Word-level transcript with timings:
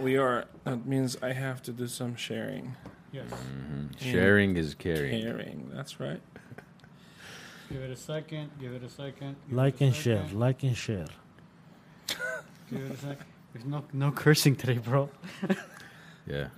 We 0.00 0.16
are. 0.16 0.46
That 0.64 0.86
means 0.86 1.16
I 1.22 1.32
have 1.32 1.62
to 1.64 1.72
do 1.72 1.86
some 1.86 2.16
sharing. 2.16 2.74
Yes. 3.12 3.26
Mm-hmm. 3.30 3.86
Sharing 3.98 4.56
is 4.56 4.74
caring. 4.74 5.22
Caring. 5.22 5.70
That's 5.72 6.00
right. 6.00 6.20
Give 7.70 7.82
it 7.82 7.90
a 7.90 7.96
second. 7.96 8.50
Give 8.60 8.72
it 8.72 8.82
a 8.82 8.88
second. 8.88 9.36
Like 9.50 9.74
it 9.76 9.80
a 9.82 9.86
and 9.86 9.94
share. 9.94 10.26
Like 10.32 10.62
and 10.62 10.76
share. 10.76 11.06
Give 12.70 12.80
it 12.80 12.92
a 12.92 12.96
second. 12.96 13.26
There's 13.52 13.66
no 13.66 13.84
no 13.92 14.10
cursing 14.12 14.56
today, 14.56 14.78
bro. 14.78 15.10
Yeah. 16.26 16.48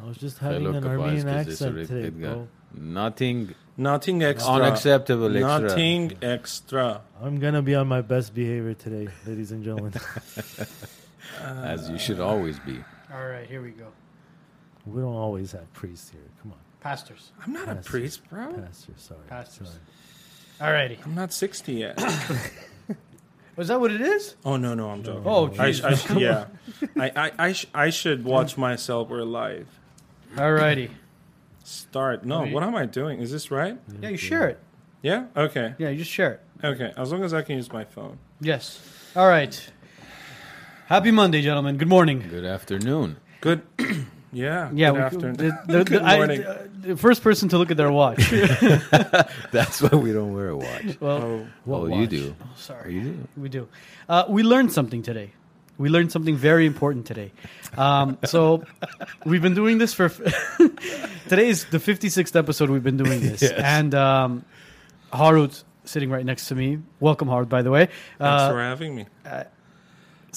I 0.00 0.06
was 0.06 0.16
just 0.18 0.38
having 0.38 0.64
Fellow 0.64 0.76
an 0.76 0.84
kapais 0.84 1.00
Armenian 1.00 1.44
que 1.44 1.52
accent 1.52 1.88
today, 1.88 2.08
bro. 2.10 2.48
Nothing 2.74 3.54
Nothing 3.76 4.22
extra. 4.22 4.52
unacceptable 4.52 5.36
extra. 5.36 5.60
Nothing 5.60 6.12
extra. 6.22 7.00
I'm 7.20 7.40
gonna 7.40 7.62
be 7.62 7.74
on 7.74 7.88
my 7.88 8.02
best 8.02 8.34
behavior 8.34 8.74
today, 8.74 9.08
ladies 9.26 9.50
and 9.50 9.64
gentlemen. 9.64 9.94
As 11.42 11.88
you 11.90 11.98
should 11.98 12.20
always 12.20 12.58
be. 12.60 12.78
All 13.12 13.26
right, 13.26 13.46
here 13.46 13.62
we 13.62 13.70
go. 13.70 13.86
we 14.86 15.00
don't 15.02 15.14
always 15.14 15.52
have 15.52 15.72
priests 15.72 16.10
here. 16.10 16.20
Come 16.42 16.52
on, 16.52 16.58
Pastors. 16.80 17.32
I'm 17.44 17.52
not 17.52 17.68
a 17.68 17.76
priest, 17.76 18.28
bro. 18.28 18.52
pastor. 18.52 18.92
Sorry, 18.96 19.20
Pastors. 19.28 19.68
sorry. 19.68 19.80
All 20.60 20.72
righty. 20.72 20.98
I'm 21.04 21.14
not 21.14 21.32
60 21.32 21.72
yet. 21.72 21.96
Was 23.56 23.68
that 23.68 23.80
what 23.80 23.90
it 23.90 24.00
is? 24.00 24.36
oh 24.44 24.56
no, 24.56 24.74
no, 24.74 24.88
I'm 24.90 25.02
joking. 25.02 25.22
Oh, 25.26 25.46
I, 25.58 25.70
jeez. 25.70 25.84
I, 25.84 25.94
sh- 25.94 26.10
yeah. 26.20 26.44
I, 26.96 27.10
I, 27.26 27.32
I, 27.48 27.52
sh- 27.52 27.66
I 27.74 27.90
should 27.90 28.24
watch 28.24 28.56
myself. 28.56 29.08
We're 29.08 29.22
live. 29.22 29.66
All 30.36 30.52
righty. 30.52 30.90
Start. 31.64 32.24
No, 32.24 32.42
Wait. 32.42 32.52
what 32.52 32.62
am 32.62 32.76
I 32.76 32.86
doing? 32.86 33.20
Is 33.20 33.32
this 33.32 33.50
right? 33.50 33.76
Yeah, 34.00 34.10
you 34.10 34.16
share 34.16 34.48
it. 34.48 34.60
Yeah. 35.02 35.26
Okay. 35.36 35.74
Yeah, 35.78 35.88
you 35.88 35.98
just 35.98 36.10
share 36.10 36.34
it. 36.34 36.40
Okay. 36.64 36.92
As 36.96 37.10
long 37.12 37.24
as 37.24 37.34
I 37.34 37.42
can 37.42 37.56
use 37.56 37.72
my 37.72 37.84
phone. 37.84 38.18
Yes. 38.40 38.80
All 39.16 39.26
right. 39.28 39.70
Happy 40.88 41.10
Monday, 41.10 41.42
gentlemen. 41.42 41.76
Good 41.76 41.88
morning. 41.88 42.24
Good 42.30 42.46
afternoon. 42.46 43.18
Good. 43.42 43.60
yeah. 44.32 44.70
Yeah, 44.72 44.90
Good 44.90 44.92
we, 44.96 45.00
afternoon. 45.02 45.34
The, 45.34 45.58
the, 45.66 45.84
Good 45.84 46.00
the, 46.00 46.02
I- 46.02 46.16
morning. 46.16 46.44
uh, 46.44 46.66
the 46.80 46.96
first 46.96 47.22
person 47.22 47.50
to 47.50 47.58
look 47.58 47.70
at 47.70 47.76
their 47.76 47.92
watch. 47.92 48.30
That's 49.52 49.82
why 49.82 49.90
we 49.98 50.12
don't 50.12 50.32
wear 50.32 50.48
a 50.48 50.56
watch. 50.56 50.96
well, 51.00 51.22
oh, 51.22 51.46
What 51.64 51.78
oh, 51.80 51.86
you 52.00 52.06
do. 52.06 52.34
oh, 52.40 52.44
Oh, 52.44 52.52
sorry. 52.56 52.94
you 52.94 53.02
do. 53.02 53.28
We 53.36 53.48
do. 53.50 53.68
Uh, 54.08 54.24
we 54.30 54.42
learned 54.42 54.72
something 54.72 55.02
today. 55.02 55.32
We 55.76 55.90
learned 55.90 56.10
something 56.10 56.36
very 56.36 56.64
important 56.66 57.04
today. 57.06 57.32
Um, 57.76 58.16
so 58.24 58.64
we've 59.26 59.42
been 59.42 59.54
doing 59.54 59.76
this 59.78 59.92
for. 59.92 60.08
today 60.08 61.48
is 61.50 61.66
the 61.66 61.78
56th 61.78 62.34
episode 62.34 62.70
we've 62.70 62.82
been 62.82 62.96
doing 62.96 63.20
this. 63.20 63.42
Yes. 63.42 63.52
And 63.52 63.94
um, 63.94 64.44
Harut, 65.12 65.62
sitting 65.84 66.10
right 66.10 66.24
next 66.24 66.46
to 66.48 66.54
me, 66.56 66.78
welcome, 66.98 67.28
Harut, 67.28 67.48
by 67.48 67.62
the 67.62 67.70
way, 67.70 67.86
thanks 67.86 68.42
uh, 68.42 68.50
for 68.50 68.60
having 68.60 68.96
me. 68.96 69.06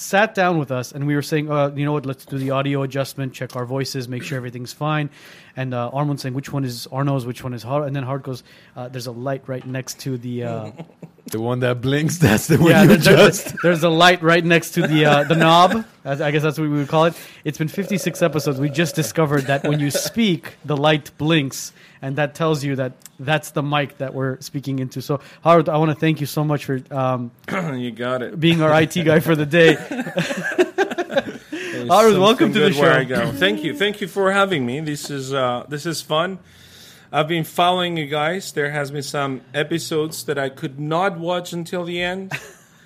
Sat 0.02 0.34
down 0.34 0.58
with 0.58 0.70
us 0.70 0.92
and 0.92 1.06
we 1.06 1.14
were 1.14 1.22
saying, 1.22 1.50
uh, 1.50 1.70
you 1.74 1.84
know 1.84 1.92
what, 1.92 2.04
let's 2.04 2.24
do 2.24 2.38
the 2.38 2.50
audio 2.50 2.82
adjustment, 2.82 3.32
check 3.32 3.56
our 3.56 3.64
voices, 3.64 4.08
make 4.08 4.22
sure 4.22 4.36
everything's 4.36 4.72
fine. 4.72 5.10
And 5.56 5.74
uh, 5.74 5.90
Armand 5.92 6.20
saying, 6.20 6.34
which 6.34 6.52
one 6.52 6.64
is 6.64 6.86
Arno's, 6.90 7.26
which 7.26 7.44
one 7.44 7.52
is 7.54 7.62
Harut? 7.64 7.86
And 7.86 7.94
then 7.94 8.04
Harut 8.04 8.22
goes, 8.22 8.42
uh, 8.74 8.88
there's 8.88 9.06
a 9.06 9.12
light 9.12 9.42
right 9.46 9.66
next 9.66 10.00
to 10.00 10.16
the. 10.18 10.44
Uh, 10.44 10.70
The 11.26 11.40
one 11.40 11.60
that 11.60 11.80
blinks, 11.80 12.18
that's 12.18 12.48
the 12.48 12.58
one 12.58 12.70
yeah, 12.72 12.82
you 12.82 12.88
there- 12.88 12.96
there's, 12.98 13.38
adjust. 13.46 13.56
there's 13.62 13.82
a 13.84 13.88
light 13.88 14.22
right 14.22 14.44
next 14.44 14.72
to 14.72 14.86
the 14.88 15.04
uh, 15.06 15.22
the 15.22 15.36
knob. 15.36 15.86
I 16.04 16.30
guess 16.32 16.42
that's 16.42 16.58
what 16.58 16.68
we 16.68 16.76
would 16.76 16.88
call 16.88 17.04
it. 17.04 17.14
It's 17.44 17.56
been 17.56 17.68
56 17.68 18.20
episodes. 18.22 18.58
We 18.58 18.68
just 18.68 18.96
discovered 18.96 19.42
that 19.42 19.62
when 19.62 19.78
you 19.78 19.92
speak, 19.92 20.54
the 20.64 20.76
light 20.76 21.12
blinks, 21.18 21.72
and 22.02 22.16
that 22.16 22.34
tells 22.34 22.64
you 22.64 22.74
that 22.76 22.92
that's 23.20 23.52
the 23.52 23.62
mic 23.62 23.98
that 23.98 24.12
we're 24.12 24.40
speaking 24.40 24.80
into. 24.80 25.00
So, 25.00 25.20
Harut, 25.44 25.68
I 25.68 25.76
want 25.78 25.90
to 25.92 25.94
thank 25.94 26.20
you 26.20 26.26
so 26.26 26.42
much 26.42 26.64
for 26.64 26.80
um, 26.90 27.30
you 27.78 27.92
got 27.92 28.22
it. 28.22 28.38
being 28.40 28.60
our 28.60 28.82
IT 28.82 28.94
guy 29.04 29.20
for 29.20 29.36
the 29.36 29.46
day. 29.46 29.76
There's 32.00 32.18
welcome 32.18 32.52
to 32.52 32.60
the 32.60 32.72
show. 32.72 33.32
Thank 33.32 33.64
you, 33.64 33.76
thank 33.76 34.00
you 34.00 34.08
for 34.08 34.32
having 34.32 34.64
me. 34.64 34.80
This 34.80 35.10
is 35.10 35.32
uh, 35.32 35.64
this 35.68 35.86
is 35.86 36.00
fun. 36.02 36.38
I've 37.12 37.28
been 37.28 37.44
following 37.44 37.96
you 37.98 38.06
guys. 38.06 38.52
There 38.52 38.70
has 38.70 38.90
been 38.90 39.02
some 39.02 39.42
episodes 39.52 40.24
that 40.24 40.38
I 40.38 40.48
could 40.48 40.80
not 40.80 41.18
watch 41.18 41.52
until 41.52 41.84
the 41.84 42.00
end. 42.00 42.32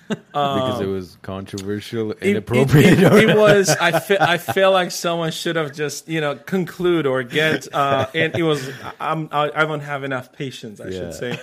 because 0.09 0.79
it 0.81 0.85
was 0.85 1.17
controversial, 1.21 2.11
It- 2.11 2.17
it- 2.21 2.29
inappropriate. 2.31 2.99
It, 2.99 3.29
it 3.29 3.37
was. 3.37 3.69
I 3.69 3.99
feel. 4.07 4.17
I 4.19 4.37
feel 4.37 4.71
like 4.71 4.91
someone 4.91 5.31
should 5.31 5.55
have 5.55 5.73
just 5.73 6.09
you 6.09 6.19
know 6.21 6.35
conclude 6.35 7.05
or 7.05 7.23
get. 7.23 7.73
Uh, 7.73 8.07
and 8.13 8.35
it 8.35 8.43
was. 8.43 8.69
I'm. 8.99 9.29
I, 9.31 9.49
I 9.55 9.65
don't 9.65 9.79
have 9.81 10.03
enough 10.03 10.33
patience. 10.33 10.81
I 10.81 10.87
Yeah. 10.89 11.11
should 11.11 11.13
say. 11.13 11.39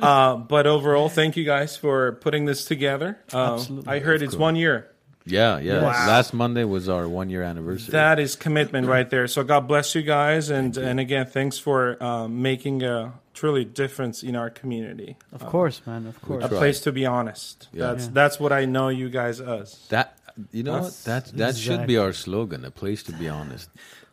Uh, 0.00 0.36
but 0.36 0.66
overall, 0.66 1.08
thank 1.08 1.36
you 1.36 1.44
guys 1.44 1.76
for 1.76 2.12
putting 2.12 2.44
this 2.46 2.64
together. 2.64 3.18
Uh, 3.32 3.54
Absolutely. 3.54 3.92
I 3.92 4.00
heard 4.00 4.22
it's 4.22 4.34
one 4.36 4.56
year. 4.56 4.90
Yeah, 5.26 5.58
yeah. 5.58 5.82
Wow. 5.82 6.06
Last 6.06 6.32
Monday 6.34 6.64
was 6.64 6.88
our 6.88 7.08
one 7.08 7.30
year 7.30 7.42
anniversary. 7.42 7.92
That 7.92 8.18
is 8.18 8.36
commitment 8.36 8.86
right 8.86 9.08
there. 9.08 9.26
So 9.26 9.42
God 9.44 9.66
bless 9.68 9.94
you 9.94 10.02
guys, 10.02 10.50
and 10.50 10.76
and 10.76 11.00
again, 11.00 11.26
thanks 11.26 11.58
for 11.58 12.02
um, 12.02 12.42
making 12.42 12.82
a 12.82 13.14
truly 13.32 13.64
difference 13.64 14.22
in 14.22 14.36
our 14.36 14.50
community. 14.50 15.16
Of 15.32 15.44
course, 15.46 15.80
man. 15.86 16.06
Of 16.06 16.20
course. 16.22 16.44
A 16.44 16.48
place 16.48 16.80
to 16.80 16.92
be 16.92 17.06
honest. 17.06 17.68
Yeah. 17.72 17.86
That's 17.92 18.04
Yeah. 18.04 18.10
that's 18.12 18.38
what 18.40 18.52
I 18.52 18.64
know 18.66 18.88
you 18.88 19.08
guys 19.10 19.40
as. 19.40 19.86
that 19.88 20.18
you 20.52 20.62
know 20.62 20.72
That's- 20.74 21.06
what? 21.06 21.24
That 21.30 21.36
that 21.38 21.56
should 21.56 21.86
be 21.86 21.96
our 21.96 22.12
slogan. 22.12 22.64
A 22.64 22.70
place 22.70 23.02
to 23.04 23.12
be 23.12 23.28
honest. 23.28 23.70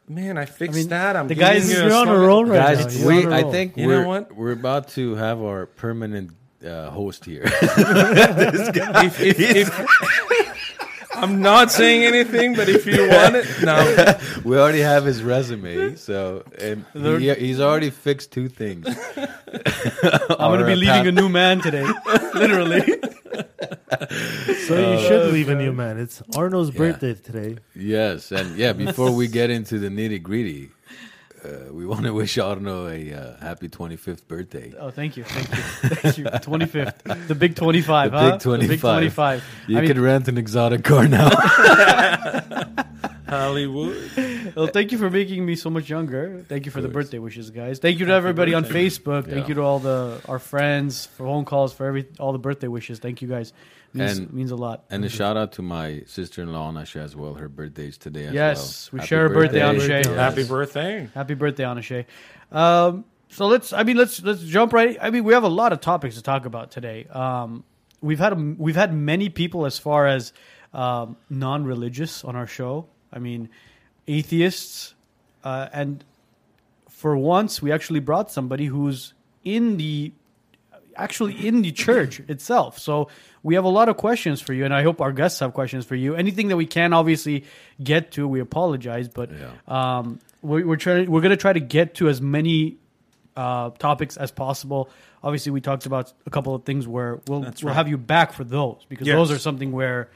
Man, 0.08 0.38
I 0.38 0.46
fixed 0.46 0.76
I 0.76 0.80
mean, 0.80 0.90
that. 0.90 1.16
I'm 1.16 1.28
the 1.28 1.36
giving 1.36 1.54
guys- 1.54 1.72
you 1.72 1.78
You're 1.84 1.94
on 1.94 2.10
a 2.10 2.18
roll 2.18 2.44
right 2.46 2.76
Guys, 2.78 3.00
now. 3.02 3.08
We 3.08 3.26
on 3.26 3.32
a 3.32 3.36
I 3.36 3.44
think 3.52 3.78
You 3.78 3.88
know 3.88 4.00
we're 4.00 4.08
what? 4.08 4.36
we're 4.36 4.52
about 4.52 4.90
to 4.90 5.16
have 5.16 5.42
our 5.42 5.68
permanent 5.68 6.32
uh, 6.66 6.90
host 6.90 7.26
here. 7.26 7.44
If, 9.04 9.20
if, 9.22 9.40
if, 9.40 9.70
I'm 11.14 11.42
not 11.42 11.72
saying 11.72 12.04
anything, 12.04 12.56
but 12.56 12.70
if 12.70 12.86
you 12.86 13.02
want 13.10 13.36
it, 13.36 13.48
no. 13.64 14.18
we 14.44 14.58
already 14.58 14.80
have 14.80 15.06
his 15.06 15.24
resume, 15.24 15.96
so 15.96 16.44
and 16.60 16.86
he, 16.94 17.34
he's 17.36 17.60
already 17.60 17.90
fixed 17.90 18.32
two 18.32 18.50
things. 18.50 18.88
I'm 19.18 20.38
going 20.38 20.60
to 20.60 20.66
be 20.66 20.76
leaving 20.76 21.08
a 21.08 21.12
new 21.12 21.30
man 21.30 21.62
today. 21.62 21.86
Literally. 22.34 22.82
So 24.68 24.78
you 24.78 24.86
uh, 24.86 25.00
should 25.00 25.34
leave 25.34 25.50
a 25.50 25.56
new 25.56 25.74
man. 25.74 26.00
It's 26.00 26.22
Arno's 26.36 26.72
birthday 26.72 27.14
today. 27.14 27.58
Yes, 27.76 28.32
and 28.32 28.56
yeah, 28.58 28.74
before 28.74 29.12
we 29.12 29.28
get 29.28 29.50
into 29.50 29.80
the 29.80 29.90
nitty 29.90 30.22
gritty, 30.24 30.72
uh, 31.44 31.74
we 31.74 31.86
want 31.92 32.04
to 32.04 32.12
wish 32.14 32.38
Arno 32.38 32.88
a 32.88 33.14
uh, 33.14 33.38
happy 33.38 33.68
25th 33.70 34.28
birthday. 34.28 34.74
Oh, 34.80 34.92
thank 34.92 35.18
you. 35.18 35.24
Thank 35.24 35.50
you. 35.50 35.56
Thank 35.96 36.18
you. 36.18 36.24
25th. 36.26 37.28
The 37.28 37.36
big 37.36 37.56
25, 37.56 38.12
The 38.12 38.18
huh? 38.18 38.32
big 38.32 38.40
The 38.42 38.58
big 38.68 38.80
25. 38.80 38.80
25. 38.82 39.44
You 39.68 39.78
I 39.78 39.82
mean- 39.82 39.88
could 39.88 39.98
rent 40.00 40.28
an 40.28 40.38
exotic 40.38 40.84
car 40.84 41.08
now. 41.08 41.30
Hollywood. 43.32 44.12
Well, 44.56 44.68
thank 44.68 44.92
you 44.92 44.98
for 44.98 45.10
making 45.10 45.46
me 45.46 45.56
so 45.56 45.70
much 45.70 45.90
younger. 45.90 46.44
Thank 46.50 46.66
you 46.66 46.72
for 46.72 46.82
the 46.82 46.90
birthday 46.90 47.18
wishes, 47.18 47.50
guys. 47.50 47.80
Thank 47.80 48.00
you 48.00 48.06
to 48.08 48.14
everybody 48.14 48.54
on 48.54 48.66
Facebook. 48.66 49.24
Thank 49.26 49.44
Yeah. 49.44 49.48
you 49.48 49.54
to 49.56 49.62
all 49.62 49.80
the 49.80 50.22
our 50.28 50.38
friends 50.40 51.06
for 51.06 51.24
phone 51.26 51.46
calls 51.46 51.72
for 51.74 51.86
every 51.86 52.08
all 52.20 52.34
the 52.34 52.40
birthday 52.40 52.68
wishes. 52.68 53.00
Thank 53.00 53.22
you 53.22 53.28
guys. 53.30 53.54
Means, 53.94 54.18
And- 54.20 54.34
means 54.34 54.52
a 54.52 54.56
lot. 54.56 54.84
and 54.90 55.04
a 55.06 55.10
shout 55.10 55.36
out 55.38 55.54
to 55.54 55.62
my 55.62 56.04
sister-in-law 56.08 56.72
Anasha 56.72 57.02
as 57.02 57.16
well. 57.16 57.34
Her 57.36 57.48
birthday's 57.50 57.98
today 57.98 58.26
as 58.28 58.34
Yes, 58.34 58.90
well. 58.92 59.02
we 59.02 59.08
share 59.08 59.26
a 59.26 59.30
birthday, 59.30 59.60
Anashe. 59.60 59.88
Yes. 59.90 60.08
Happy 60.08 60.44
birthday. 60.46 61.10
Happy 61.14 61.34
birthday, 61.34 61.64
Anashe. 61.64 62.06
Um, 62.52 63.06
so 63.30 63.48
let's. 63.48 63.72
I 63.74 63.84
mean, 63.84 63.96
let's 63.98 64.22
let's 64.24 64.44
jump 64.44 64.74
right. 64.74 64.98
I 65.02 65.10
mean, 65.10 65.24
we 65.24 65.34
have 65.34 65.44
a 65.44 65.50
lot 65.50 65.72
of 65.74 65.80
topics 65.82 66.16
to 66.16 66.22
talk 66.22 66.46
about 66.46 66.72
today. 66.72 67.06
Um, 67.06 67.64
we've 68.02 68.20
had 68.20 68.34
a, 68.34 68.56
we've 68.58 68.76
had 68.76 68.94
many 68.94 69.30
people 69.30 69.66
as 69.66 69.78
far 69.78 70.06
as 70.08 70.34
um, 70.74 71.16
non-religious 71.30 72.24
on 72.26 72.36
our 72.36 72.48
show. 72.48 72.88
I 73.14 73.20
mean, 73.20 73.50
atheists, 74.08 74.94
uh, 75.44 75.68
and 75.74 76.04
for 76.90 77.18
once, 77.18 77.62
we 77.62 77.72
actually 77.72 78.00
brought 78.00 78.32
somebody 78.32 78.66
who's 78.66 79.14
in 79.44 79.78
the 79.78 80.12
actually 80.98 81.48
in 81.48 81.62
the 81.62 81.72
church 81.72 82.20
itself. 82.28 82.78
So 82.78 83.08
we 83.44 83.56
have 83.56 83.64
a 83.64 83.70
lot 83.70 83.90
of 83.90 83.98
questions 83.98 84.42
for 84.42 84.54
you, 84.54 84.66
and 84.66 84.74
I 84.74 84.84
hope 84.84 85.02
our 85.02 85.12
guests 85.12 85.40
have 85.40 85.54
questions 85.54 85.86
for 85.86 85.96
you. 85.96 86.16
Anything 86.16 86.50
that 86.50 86.58
we 86.58 86.66
can 86.66 86.94
obviously 86.94 87.46
get 87.82 88.12
to, 88.14 88.28
we 88.28 88.40
apologize, 88.40 89.08
but 89.08 89.30
Yeah. 89.32 89.52
um, 89.68 90.20
we're, 90.42 90.66
we're 90.66 90.76
trying. 90.76 91.10
We're 91.10 91.22
going 91.22 91.32
to 91.32 91.38
try 91.38 91.54
to 91.54 91.60
get 91.60 91.96
to 91.96 92.10
as 92.10 92.22
many 92.22 92.78
uh, 93.36 93.70
topics 93.72 94.18
as 94.18 94.32
possible. 94.32 94.90
Obviously, 95.24 95.52
we 95.52 95.62
talked 95.62 95.86
about 95.86 96.12
a 96.26 96.30
couple 96.30 96.54
of 96.54 96.64
things 96.66 96.88
where 96.88 97.20
we'll 97.28 97.42
That's 97.42 97.64
we'll 97.64 97.70
right. 97.70 97.78
have 97.78 97.88
you 97.88 97.98
back 97.98 98.34
for 98.34 98.44
those 98.44 98.86
because 98.90 99.08
Yes. 99.08 99.16
those 99.16 99.32
are 99.32 99.38
something 99.40 99.72
where 99.72 100.10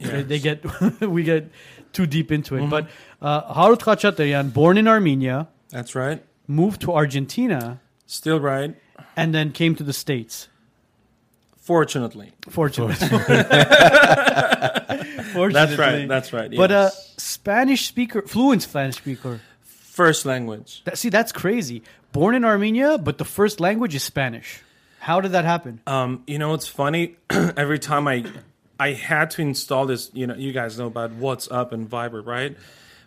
they, 0.00 0.22
they 0.22 0.38
get 0.38 0.64
we 1.00 1.22
get 1.22 1.50
too 1.92 2.06
deep 2.06 2.30
into 2.32 2.56
it. 2.56 2.60
Mm-hmm. 2.60 2.70
But 2.70 2.88
uh, 3.22 3.54
Harut 3.54 3.78
Khachaturian, 3.78 4.52
born 4.52 4.78
in 4.78 4.88
Armenia, 4.88 5.48
That's 5.70 5.94
right. 5.94 6.22
moved 6.46 6.80
to 6.82 6.92
Argentina, 6.92 7.80
Still 8.06 8.40
right. 8.40 8.74
and 9.16 9.34
then 9.34 9.52
came 9.52 9.74
to 9.76 9.82
the 9.82 9.92
states. 9.92 10.48
Fortunately. 11.56 12.32
Fortunately, 12.50 12.94
That's 15.52 15.78
right. 15.78 16.06
That's 16.06 16.32
right. 16.32 16.50
But 16.54 16.70
uh. 16.70 16.90
Spanish 17.16 17.86
speaker, 17.86 18.22
fluent 18.22 18.62
Spanish 18.62 18.96
speaker. 18.96 19.40
first 19.62 20.26
language. 20.26 20.82
That, 20.84 20.98
see, 20.98 21.08
that's 21.08 21.32
crazy. 21.32 21.82
Born 22.12 22.34
in 22.34 22.44
Armenia, 22.44 22.98
but 22.98 23.16
the 23.18 23.24
first 23.24 23.60
language 23.60 23.94
is 23.94 24.02
Spanish. 24.02 24.60
How 25.00 25.20
did 25.20 25.32
that 25.32 25.44
happen? 25.44 25.80
Um, 25.86 26.22
you 26.26 26.38
know, 26.38 26.54
it's 26.54 26.68
funny. 26.68 27.16
Every 27.30 27.78
time 27.78 28.06
I 28.08 28.24
I 28.78 28.92
had 28.92 29.30
to 29.32 29.42
install 29.42 29.86
this. 29.86 30.10
You 30.12 30.26
know, 30.26 30.34
you 30.34 30.52
guys 30.52 30.78
know 30.78 30.86
about 30.86 31.18
WhatsApp 31.18 31.72
and 31.72 31.88
Viber, 31.88 32.24
right? 32.24 32.56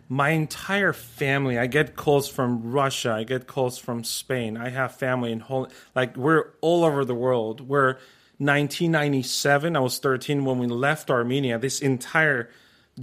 My 0.08 0.30
entire 0.30 0.92
family. 0.92 1.58
I 1.58 1.66
get 1.66 1.96
calls 1.96 2.28
from 2.28 2.72
Russia. 2.72 3.12
I 3.12 3.24
get 3.24 3.46
calls 3.46 3.78
from 3.78 4.04
Spain. 4.04 4.56
I 4.56 4.70
have 4.70 4.96
family 4.96 5.32
in 5.32 5.40
whole. 5.40 5.68
Like 5.94 6.16
we're 6.16 6.50
all 6.60 6.84
over 6.84 7.04
the 7.04 7.14
world. 7.14 7.60
We're 7.60 7.98
1997. 8.38 9.76
I 9.76 9.80
was 9.80 9.98
13 9.98 10.44
when 10.44 10.58
we 10.58 10.66
left 10.66 11.10
Armenia. 11.10 11.58
This 11.58 11.80
entire 11.80 12.50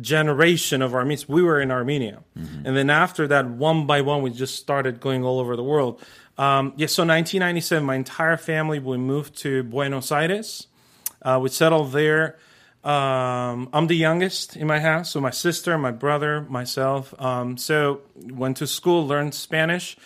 generation 0.02 0.82
of 0.82 0.94
Armenians, 0.94 1.28
we 1.28 1.42
were 1.42 1.62
in 1.62 1.72
Armenia, 1.72 2.22
and 2.66 2.76
then 2.76 2.90
after 2.90 3.28
that, 3.28 3.50
one 3.50 3.86
by 3.86 4.02
one, 4.02 4.22
we 4.22 4.30
just 4.30 4.56
started 4.56 5.00
going 5.00 5.24
all 5.24 5.40
over 5.40 5.56
the 5.56 5.64
world. 5.64 6.02
Um, 6.38 6.74
yeah, 6.76 6.88
so 6.88 7.04
1997, 7.04 7.84
my 7.84 7.96
entire 7.96 8.38
family 8.38 8.80
we 8.80 8.98
moved 8.98 9.38
to 9.38 9.64
Buenos 9.64 10.12
Aires. 10.12 10.68
Uh, 11.22 11.40
we 11.42 11.50
settled 11.50 11.92
there. 11.94 12.38
Um, 12.86 13.68
I'm 13.74 13.88
the 13.88 13.96
youngest 13.96 14.56
in 14.56 14.68
my 14.68 14.80
house, 14.80 15.10
so 15.10 15.20
my 15.20 15.32
sister, 15.32 15.76
my 15.76 15.90
brother, 15.90 16.42
myself. 16.42 17.20
Um, 17.20 17.58
so 17.58 18.02
went 18.16 18.58
to 18.58 18.68
school, 18.68 19.08
learned 19.08 19.34
Spanish. 19.34 19.98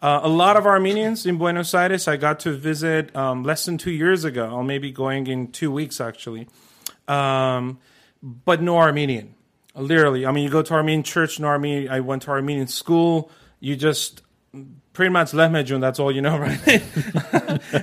Uh, 0.00 0.20
a 0.22 0.28
lot 0.28 0.56
of 0.56 0.64
Armenians 0.64 1.26
in 1.26 1.38
Buenos 1.38 1.74
Aires. 1.74 2.06
I 2.06 2.16
got 2.16 2.38
to 2.40 2.52
visit 2.52 3.14
um, 3.16 3.42
less 3.42 3.64
than 3.64 3.78
two 3.78 3.90
years 3.90 4.24
ago. 4.24 4.46
I'll 4.46 4.62
maybe 4.62 4.92
going 4.92 5.26
in 5.26 5.50
two 5.50 5.72
weeks 5.72 6.00
actually, 6.00 6.46
um, 7.08 7.80
but 8.22 8.62
no 8.62 8.78
Armenian. 8.78 9.34
Literally, 9.74 10.24
I 10.24 10.30
mean, 10.30 10.44
you 10.44 10.50
go 10.50 10.62
to 10.62 10.74
Armenian 10.74 11.02
church, 11.02 11.40
no 11.40 11.48
Armenian. 11.48 11.90
I 11.90 11.98
went 11.98 12.22
to 12.22 12.30
Armenian 12.30 12.68
school. 12.68 13.30
You 13.58 13.74
just 13.74 14.22
pretty 15.00 15.14
much 15.14 15.32
Lehmejun, 15.32 15.80
that's 15.80 15.98
all 15.98 16.12
you 16.12 16.20
know, 16.20 16.36
right? 16.46 16.82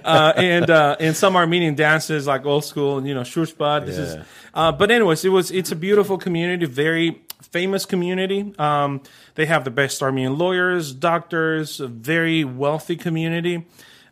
uh, 0.05 0.33
and 0.37 0.69
uh, 0.69 0.95
and 0.99 1.15
some 1.15 1.35
Armenian 1.35 1.73
dances 1.73 2.27
like 2.27 2.45
old 2.45 2.63
school, 2.63 3.03
you 3.07 3.15
know, 3.15 3.21
shushbad. 3.21 3.87
This 3.87 3.97
is, 3.97 4.23
uh, 4.53 4.71
but 4.71 4.91
anyways, 4.91 5.25
it 5.25 5.29
was 5.29 5.49
it's 5.49 5.71
a 5.71 5.75
beautiful 5.75 6.19
community, 6.19 6.67
very 6.67 7.23
famous 7.41 7.87
community. 7.87 8.53
Um, 8.59 9.01
they 9.33 9.47
have 9.47 9.63
the 9.63 9.71
best 9.71 10.03
Armenian 10.03 10.37
lawyers, 10.37 10.93
doctors, 10.93 11.79
a 11.79 11.87
very 11.87 12.43
wealthy 12.43 12.95
community. 12.95 13.65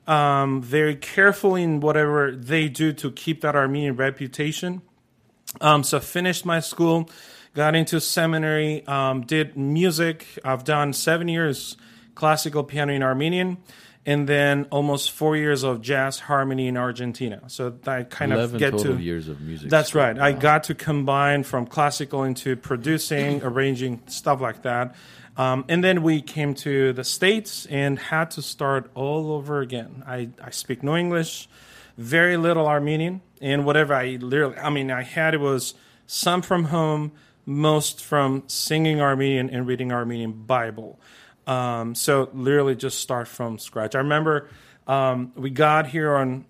Um, 0.08 0.64
very 0.64 0.96
careful 0.96 1.54
in 1.54 1.82
whatever 1.82 2.32
they 2.32 2.70
do 2.70 2.92
to 2.94 3.12
keep 3.12 3.42
that 3.42 3.56
Armenian 3.56 3.98
reputation. 3.98 4.82
Um, 5.62 5.84
so 5.84 6.00
finished 6.00 6.44
my 6.44 6.60
school, 6.60 7.08
got 7.54 7.76
into 7.76 8.02
seminary, 8.02 8.84
um, 8.88 9.22
did 9.22 9.56
music. 9.56 10.40
I've 10.44 10.64
done 10.64 10.92
seven 10.92 11.28
years 11.28 11.78
classical 12.16 12.64
piano 12.64 12.94
in 12.94 13.04
Armenian, 13.04 13.58
and 14.06 14.30
then 14.30 14.68
almost 14.70 15.12
four 15.12 15.36
years 15.36 15.64
of 15.64 15.82
jazz 15.82 16.20
harmony 16.20 16.68
in 16.68 16.78
Argentina. 16.78 17.42
So 17.48 17.76
I 17.88 18.04
kind 18.04 18.34
of 18.34 18.58
get 18.58 18.72
total 18.72 18.96
to 18.96 19.02
years 19.02 19.28
of 19.28 19.42
music. 19.42 19.70
that's 19.70 19.96
right. 19.96 20.18
I 20.18 20.32
got 20.32 20.66
to 20.66 20.76
combine 20.76 21.44
from 21.44 21.66
classical 21.66 22.24
into 22.24 22.56
producing, 22.56 23.42
arranging, 23.44 24.02
stuff 24.08 24.42
like 24.42 24.62
that. 24.62 24.96
Um, 25.38 25.66
and 25.68 25.84
then 25.84 26.02
we 26.04 26.22
came 26.22 26.54
to 26.56 26.94
the 26.94 27.04
States 27.04 27.66
and 27.66 28.00
had 28.00 28.32
to 28.32 28.42
start 28.42 28.90
all 28.94 29.34
over 29.34 29.60
again. 29.60 30.04
I, 30.08 30.30
I 30.42 30.52
speak 30.52 30.82
no 30.82 30.96
English, 30.96 31.50
very 31.98 32.38
little 32.38 32.68
Armenian, 32.68 33.22
and 33.42 33.66
whatever 33.66 33.94
I 33.94 34.18
literally, 34.22 34.58
I 34.58 34.70
mean, 34.70 34.92
I 34.92 35.04
had 35.04 35.34
it 35.34 35.42
was 35.42 35.74
some 36.08 36.42
from 36.42 36.66
home, 36.66 37.12
most 37.46 38.04
from 38.04 38.44
singing 38.48 39.02
Armenian 39.02 39.50
and 39.50 39.68
reading 39.68 39.92
Armenian 39.92 40.32
Bible. 40.32 41.00
Um, 41.48 41.96
so 41.96 42.30
literally 42.34 42.76
just 42.76 43.00
start 43.00 43.28
from 43.28 43.60
scratch. 43.60 43.96
I 43.96 44.00
remember 44.00 44.50
um, 44.88 45.32
we 45.36 45.50
got 45.50 45.88
here 45.88 46.16
on 46.16 46.46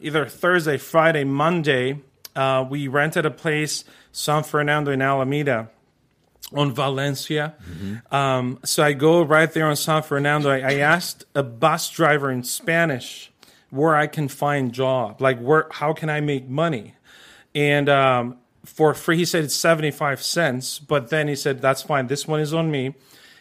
either 0.00 0.26
Thursday, 0.26 0.76
Friday, 0.76 1.24
Monday, 1.24 2.00
uh, 2.36 2.64
we 2.68 2.88
rented 2.88 3.26
a 3.26 3.30
place, 3.30 3.84
San 4.12 4.42
Fernando 4.42 4.90
in 4.92 5.02
Alameda, 5.02 5.70
on 6.54 6.72
Valencia. 6.72 7.54
Um, 8.10 8.58
so 8.64 8.82
I 8.82 8.92
go 8.92 9.22
right 9.22 9.52
there 9.52 9.66
on 9.66 9.76
San 9.76 10.02
Fernando. 10.02 10.50
I, 10.50 10.58
I 10.58 10.74
asked 10.74 11.24
a 11.34 11.42
bus 11.42 11.90
driver 11.90 12.30
in 12.30 12.42
Spanish 12.44 13.32
where 13.70 13.96
I 13.96 14.06
can 14.06 14.28
find 14.28 14.72
job, 14.72 15.20
like 15.20 15.38
where, 15.40 15.66
how 15.70 15.92
can 15.92 16.08
I 16.08 16.20
make 16.20 16.48
money, 16.48 16.94
and 17.54 17.88
um, 17.88 18.38
for 18.64 18.94
free. 18.94 19.16
He 19.16 19.24
said 19.24 19.44
it's 19.44 19.54
seventy 19.54 19.90
five 19.90 20.22
cents, 20.22 20.78
but 20.78 21.10
then 21.10 21.28
he 21.28 21.34
said 21.34 21.60
that's 21.60 21.82
fine. 21.82 22.06
This 22.06 22.26
one 22.26 22.40
is 22.40 22.54
on 22.54 22.70
me. 22.70 22.94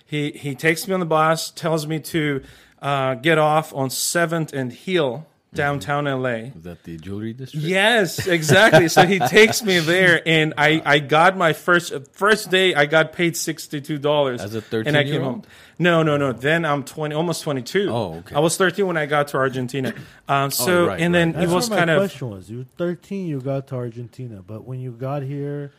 He 0.08 0.32
he 0.32 0.56
takes 0.56 0.88
me 0.88 0.94
on 0.94 1.00
the 1.02 1.06
bus, 1.06 1.52
tells 1.52 1.86
me 1.86 2.00
to 2.00 2.42
uh, 2.82 3.16
get 3.16 3.38
off 3.38 3.74
on 3.76 3.90
Seventh 3.90 4.54
and 4.54 4.72
Hill 4.72 5.28
downtown 5.54 6.06
LA. 6.06 6.52
Was 6.54 6.64
that 6.64 6.84
the 6.84 6.98
jewelry 6.98 7.34
district? 7.34 7.66
Yes, 7.66 8.28
exactly. 8.28 8.88
so 8.90 9.06
he 9.06 9.20
takes 9.28 9.64
me 9.64 9.80
there, 9.80 10.22
and 10.26 10.54
I, 10.58 10.82
I 10.86 11.00
got 11.00 11.36
my 11.36 11.54
first 11.54 11.94
first 12.14 12.50
day. 12.52 12.74
I 12.76 12.86
got 12.86 13.12
paid 13.12 13.36
sixty 13.36 13.82
two 13.82 13.98
dollars 13.98 14.42
As 14.42 14.56
a 14.56 14.64
and 14.78 14.96
I 14.96 15.04
came 15.04 15.14
13-year-old? 15.14 15.24
home. 15.24 15.44
No, 15.80 16.04
no, 16.04 16.16
no. 16.16 16.32
Then 16.32 16.64
I'm 16.64 16.84
twenty, 16.84 17.14
almost 17.16 17.44
twenty 17.44 17.62
two. 17.64 17.90
Oh, 17.90 18.16
okay. 18.20 18.36
I 18.36 18.40
was 18.40 18.56
thirteen 18.56 18.88
when 18.88 18.98
I 18.98 19.08
got 19.08 19.28
to 19.30 19.38
Argentina. 19.38 19.94
Um, 20.30 20.52
so 20.52 20.84
Oh, 20.84 20.88
right, 20.88 21.00
and 21.00 21.16
then 21.16 21.30
right. 21.32 21.44
it 21.44 21.48
That's 21.48 21.54
was 21.54 21.70
kind 21.70 21.90
of 21.90 22.02
the 22.02 22.08
question 22.10 22.30
was. 22.30 22.50
You 22.52 22.58
were 22.58 22.64
13, 22.78 23.28
you 23.28 23.40
got 23.40 23.68
to 23.68 23.76
Argentina, 23.76 24.44
but 24.46 24.66
when 24.66 24.82
you 24.82 24.92
got 24.92 25.24
here, 25.24 25.72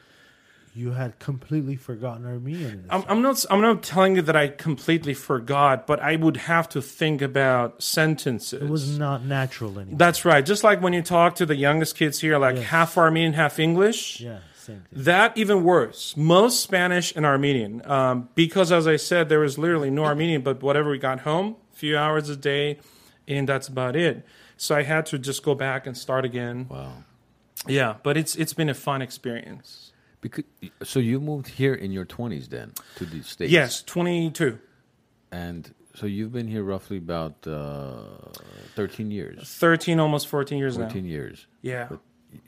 you 0.79 0.93
had 0.93 1.19
completely 1.19 1.77
forgotten 1.77 2.25
Armenian. 2.27 2.87
I'm, 2.89 3.05
I'm 3.09 3.23
not. 3.23 3.45
I'm 3.51 3.61
not 3.61 3.83
telling 3.83 4.17
you 4.17 4.23
that 4.23 4.37
I 4.37 4.49
completely 4.49 5.15
forgot, 5.15 5.87
but 5.87 5.99
I 6.01 6.17
would 6.17 6.37
have 6.37 6.69
to 6.71 6.81
think 6.81 7.21
about 7.23 7.83
sentences. 7.83 8.63
it 8.63 8.69
was 8.69 8.99
not 8.99 9.25
natural 9.25 9.79
anymore. 9.79 9.99
That's 9.99 10.25
right. 10.25 10.45
Just 10.47 10.63
like 10.65 10.81
when 10.81 10.93
you 10.93 11.03
talk 11.03 11.35
to 11.37 11.47
the 11.47 11.57
youngest 11.57 11.97
kids 11.97 12.21
here, 12.21 12.39
like 12.39 12.57
Yes. 12.57 12.65
half 12.67 12.97
Armenian, 12.99 13.33
half 13.35 13.59
English. 13.59 14.21
yeah. 14.21 14.39
That 14.93 15.37
even 15.39 15.65
worse. 15.65 16.15
Most 16.15 16.63
Spanish 16.63 17.17
and 17.17 17.25
Armenian, 17.25 17.81
um, 17.91 18.29
because 18.35 18.71
as 18.71 18.87
I 18.87 18.97
said, 18.97 19.31
there 19.31 19.41
was 19.41 19.57
literally 19.57 19.89
no 19.91 20.05
Armenian, 20.05 20.43
but 20.43 20.63
whatever 20.63 20.91
we 20.91 20.99
got 20.99 21.21
home, 21.21 21.57
a 21.73 21.77
few 21.77 21.97
hours 21.97 22.29
a 22.29 22.37
day, 22.37 22.79
and 23.27 23.49
that's 23.49 23.67
about 23.69 23.97
it. 23.97 24.27
So 24.59 24.77
I 24.77 24.83
had 24.83 25.07
to 25.07 25.19
just 25.19 25.43
go 25.43 25.55
back 25.55 25.87
and 25.87 25.97
start 25.97 26.27
again. 26.27 26.67
Wow. 26.69 26.93
Yeah, 27.67 27.95
but 28.03 28.17
it's 28.19 28.37
it's 28.37 28.53
been 28.53 28.69
a 28.69 28.75
fun 28.75 29.01
experience. 29.01 29.88
Because, 30.21 30.45
so 30.83 30.99
you 30.99 31.21
moved 31.21 31.49
here 31.49 31.75
in 31.75 31.93
your 31.93 32.05
20s 32.05 32.49
then 32.49 32.73
to 32.97 33.07
the 33.07 33.23
States? 33.23 33.53
Yes, 33.53 33.83
twenty 33.83 34.31
two. 34.31 34.59
And 35.31 35.73
so 35.95 36.07
you've 36.07 36.33
been 36.33 36.49
here 36.49 36.63
roughly 36.63 36.97
about 36.97 37.47
uh, 37.47 38.31
13 38.77 39.11
years, 39.11 39.49
13, 39.59 40.01
almost 40.01 40.29
14 40.29 40.59
years 40.59 40.77
14 40.77 41.03
now. 41.03 41.09
years. 41.09 41.47
Yeah. 41.61 41.89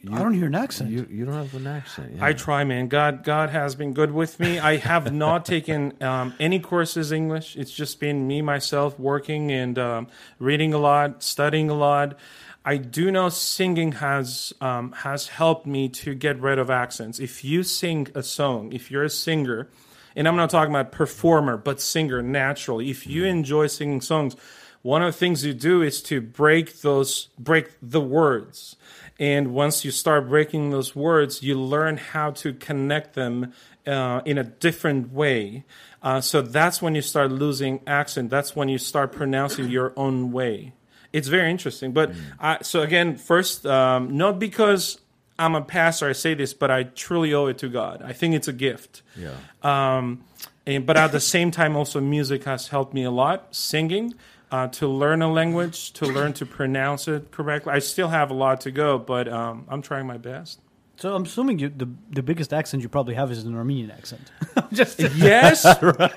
You, 0.03 0.15
I 0.15 0.19
don't 0.19 0.35
hear 0.35 0.47
an 0.47 0.55
accent. 0.55 0.91
You, 0.91 1.07
you 1.11 1.25
don't 1.25 1.35
have 1.35 1.55
an 1.55 1.67
accent. 1.67 2.17
Yeah. 2.17 2.25
I 2.25 2.33
try, 2.35 2.65
man. 2.65 2.89
God, 2.89 3.25
God 3.25 3.49
has 3.49 3.75
been 3.75 3.95
good 3.95 4.13
with 4.13 4.39
me. 4.39 4.59
I 4.59 4.77
have 4.77 5.13
not 5.13 5.47
taken 5.47 5.95
um, 6.03 6.35
any 6.39 6.61
courses 6.61 7.13
English. 7.13 7.57
It's 7.57 7.73
just 7.73 7.99
been 7.99 8.27
me 8.27 8.43
myself 8.43 8.99
working 8.99 9.51
and 9.51 9.79
um, 9.79 10.07
reading 10.39 10.75
a 10.75 10.79
lot, 10.79 11.23
studying 11.23 11.71
a 11.71 11.75
lot. 11.75 12.19
I 12.65 12.77
do 12.77 13.11
know 13.11 13.31
singing 13.31 13.93
has 13.93 14.53
um, 14.61 14.93
has 14.93 15.29
helped 15.29 15.67
me 15.67 15.89
to 15.89 16.15
get 16.15 16.41
rid 16.41 16.59
of 16.59 16.69
accents. 16.71 17.19
If 17.19 17.43
you 17.43 17.63
sing 17.63 18.09
a 18.15 18.23
song, 18.23 18.73
if 18.73 18.91
you're 18.91 19.05
a 19.05 19.11
singer, 19.11 19.69
and 20.15 20.29
I'm 20.29 20.37
not 20.37 20.51
talking 20.51 20.75
about 20.75 20.93
performer, 20.93 21.57
but 21.57 21.81
singer 21.81 22.23
naturally. 22.23 22.91
If 22.91 23.07
you 23.07 23.25
enjoy 23.25 23.69
singing 23.69 24.03
songs, 24.03 24.37
one 24.83 25.03
of 25.03 25.13
the 25.13 25.19
things 25.19 25.45
you 25.45 25.55
do 25.55 25.81
is 25.81 26.03
to 26.05 26.21
break 26.21 26.83
those 26.83 27.29
break 27.39 27.71
the 27.81 28.01
words. 28.01 28.77
And 29.19 29.53
once 29.55 29.85
you 29.85 29.91
start 29.91 30.29
breaking 30.29 30.71
those 30.71 30.97
words, 30.97 31.43
you 31.43 31.59
learn 31.59 31.99
how 31.99 32.31
to 32.33 32.55
connect 32.55 33.15
them 33.15 33.53
uh, 33.87 34.23
in 34.25 34.39
a 34.39 34.45
different 34.45 35.13
way. 35.13 35.65
Uh, 36.03 36.23
so 36.23 36.41
that's 36.41 36.81
when 36.81 36.95
you 36.95 37.03
start 37.03 37.31
losing 37.31 37.81
accent. 37.87 38.31
That's 38.31 38.57
when 38.57 38.69
you 38.69 38.79
start 38.79 39.13
pronouncing 39.13 39.69
your 39.69 39.93
own 39.97 40.33
way. 40.33 40.73
It's 41.13 41.29
very 41.29 41.51
interesting. 41.51 41.93
But 41.93 42.13
I, 42.39 42.59
so 42.63 42.83
again, 42.83 43.17
first, 43.17 43.67
um, 43.67 44.17
not 44.17 44.39
because 44.39 45.01
I'm 45.39 45.55
a 45.55 45.63
pastor, 45.63 46.09
I 46.09 46.13
say 46.13 46.35
this, 46.35 46.55
but 46.55 46.71
I 46.71 46.85
truly 46.85 47.33
owe 47.33 47.47
it 47.47 47.59
to 47.59 47.69
God. 47.69 48.03
I 48.03 48.13
think 48.13 48.35
it's 48.35 48.49
a 48.49 48.53
gift. 48.53 49.03
yeah. 49.17 49.35
Um, 49.63 50.25
and, 50.67 50.85
but 50.87 50.97
at 50.97 51.11
the 51.11 51.21
same 51.21 51.51
time, 51.51 51.75
also 51.75 52.01
music 52.01 52.45
has 52.45 52.69
helped 52.69 52.93
me 52.95 53.03
a 53.05 53.11
lot. 53.11 53.55
Singing, 53.55 54.15
uh, 54.51 54.69
to 54.69 54.87
learn 54.87 55.23
a 55.23 55.33
language, 55.33 55.93
to 55.95 56.07
learn 56.07 56.33
to 56.35 56.47
pronounce 56.47 57.09
it 57.09 57.31
correctly. 57.31 57.73
I 57.73 57.79
still 57.79 58.09
have 58.09 58.31
a 58.31 58.35
lot 58.35 58.61
to 58.63 58.71
go, 58.71 58.99
but 58.99 59.27
um, 59.29 59.65
I'm 59.69 59.83
trying 59.83 60.07
my 60.07 60.19
best. 60.19 60.61
So 61.01 61.15
I'm 61.15 61.23
assuming 61.23 61.59
you, 61.59 61.71
the 61.71 61.89
the 62.11 62.23
biggest 62.23 62.53
accent 62.53 62.83
you 62.83 62.91
probably 62.91 63.15
have 63.15 63.31
is 63.31 63.45
an 63.45 63.57
Armenian 63.57 63.91
accent. 63.91 64.31
Just 64.73 65.01
Yes, 65.17 65.65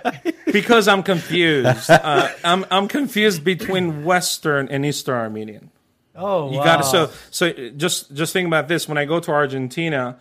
because 0.52 0.90
I'm 0.90 1.04
confused. 1.04 1.90
Uh, 1.90 2.30
I'm 2.44 2.66
I'm 2.70 2.90
confused 2.90 3.46
between 3.46 4.04
Western 4.04 4.68
and 4.68 4.86
Eastern 4.86 5.16
Armenian. 5.16 5.72
oh, 6.18 6.52
You 6.52 6.58
wow. 6.58 6.66
got 6.66 6.78
to 6.78 6.84
so 6.84 7.12
so 7.32 7.54
just 7.78 8.14
just 8.14 8.34
think 8.34 8.46
about 8.46 8.68
this. 8.68 8.90
When 8.90 8.98
I 8.98 9.06
go 9.06 9.22
to 9.22 9.32
Argentina, 9.32 10.18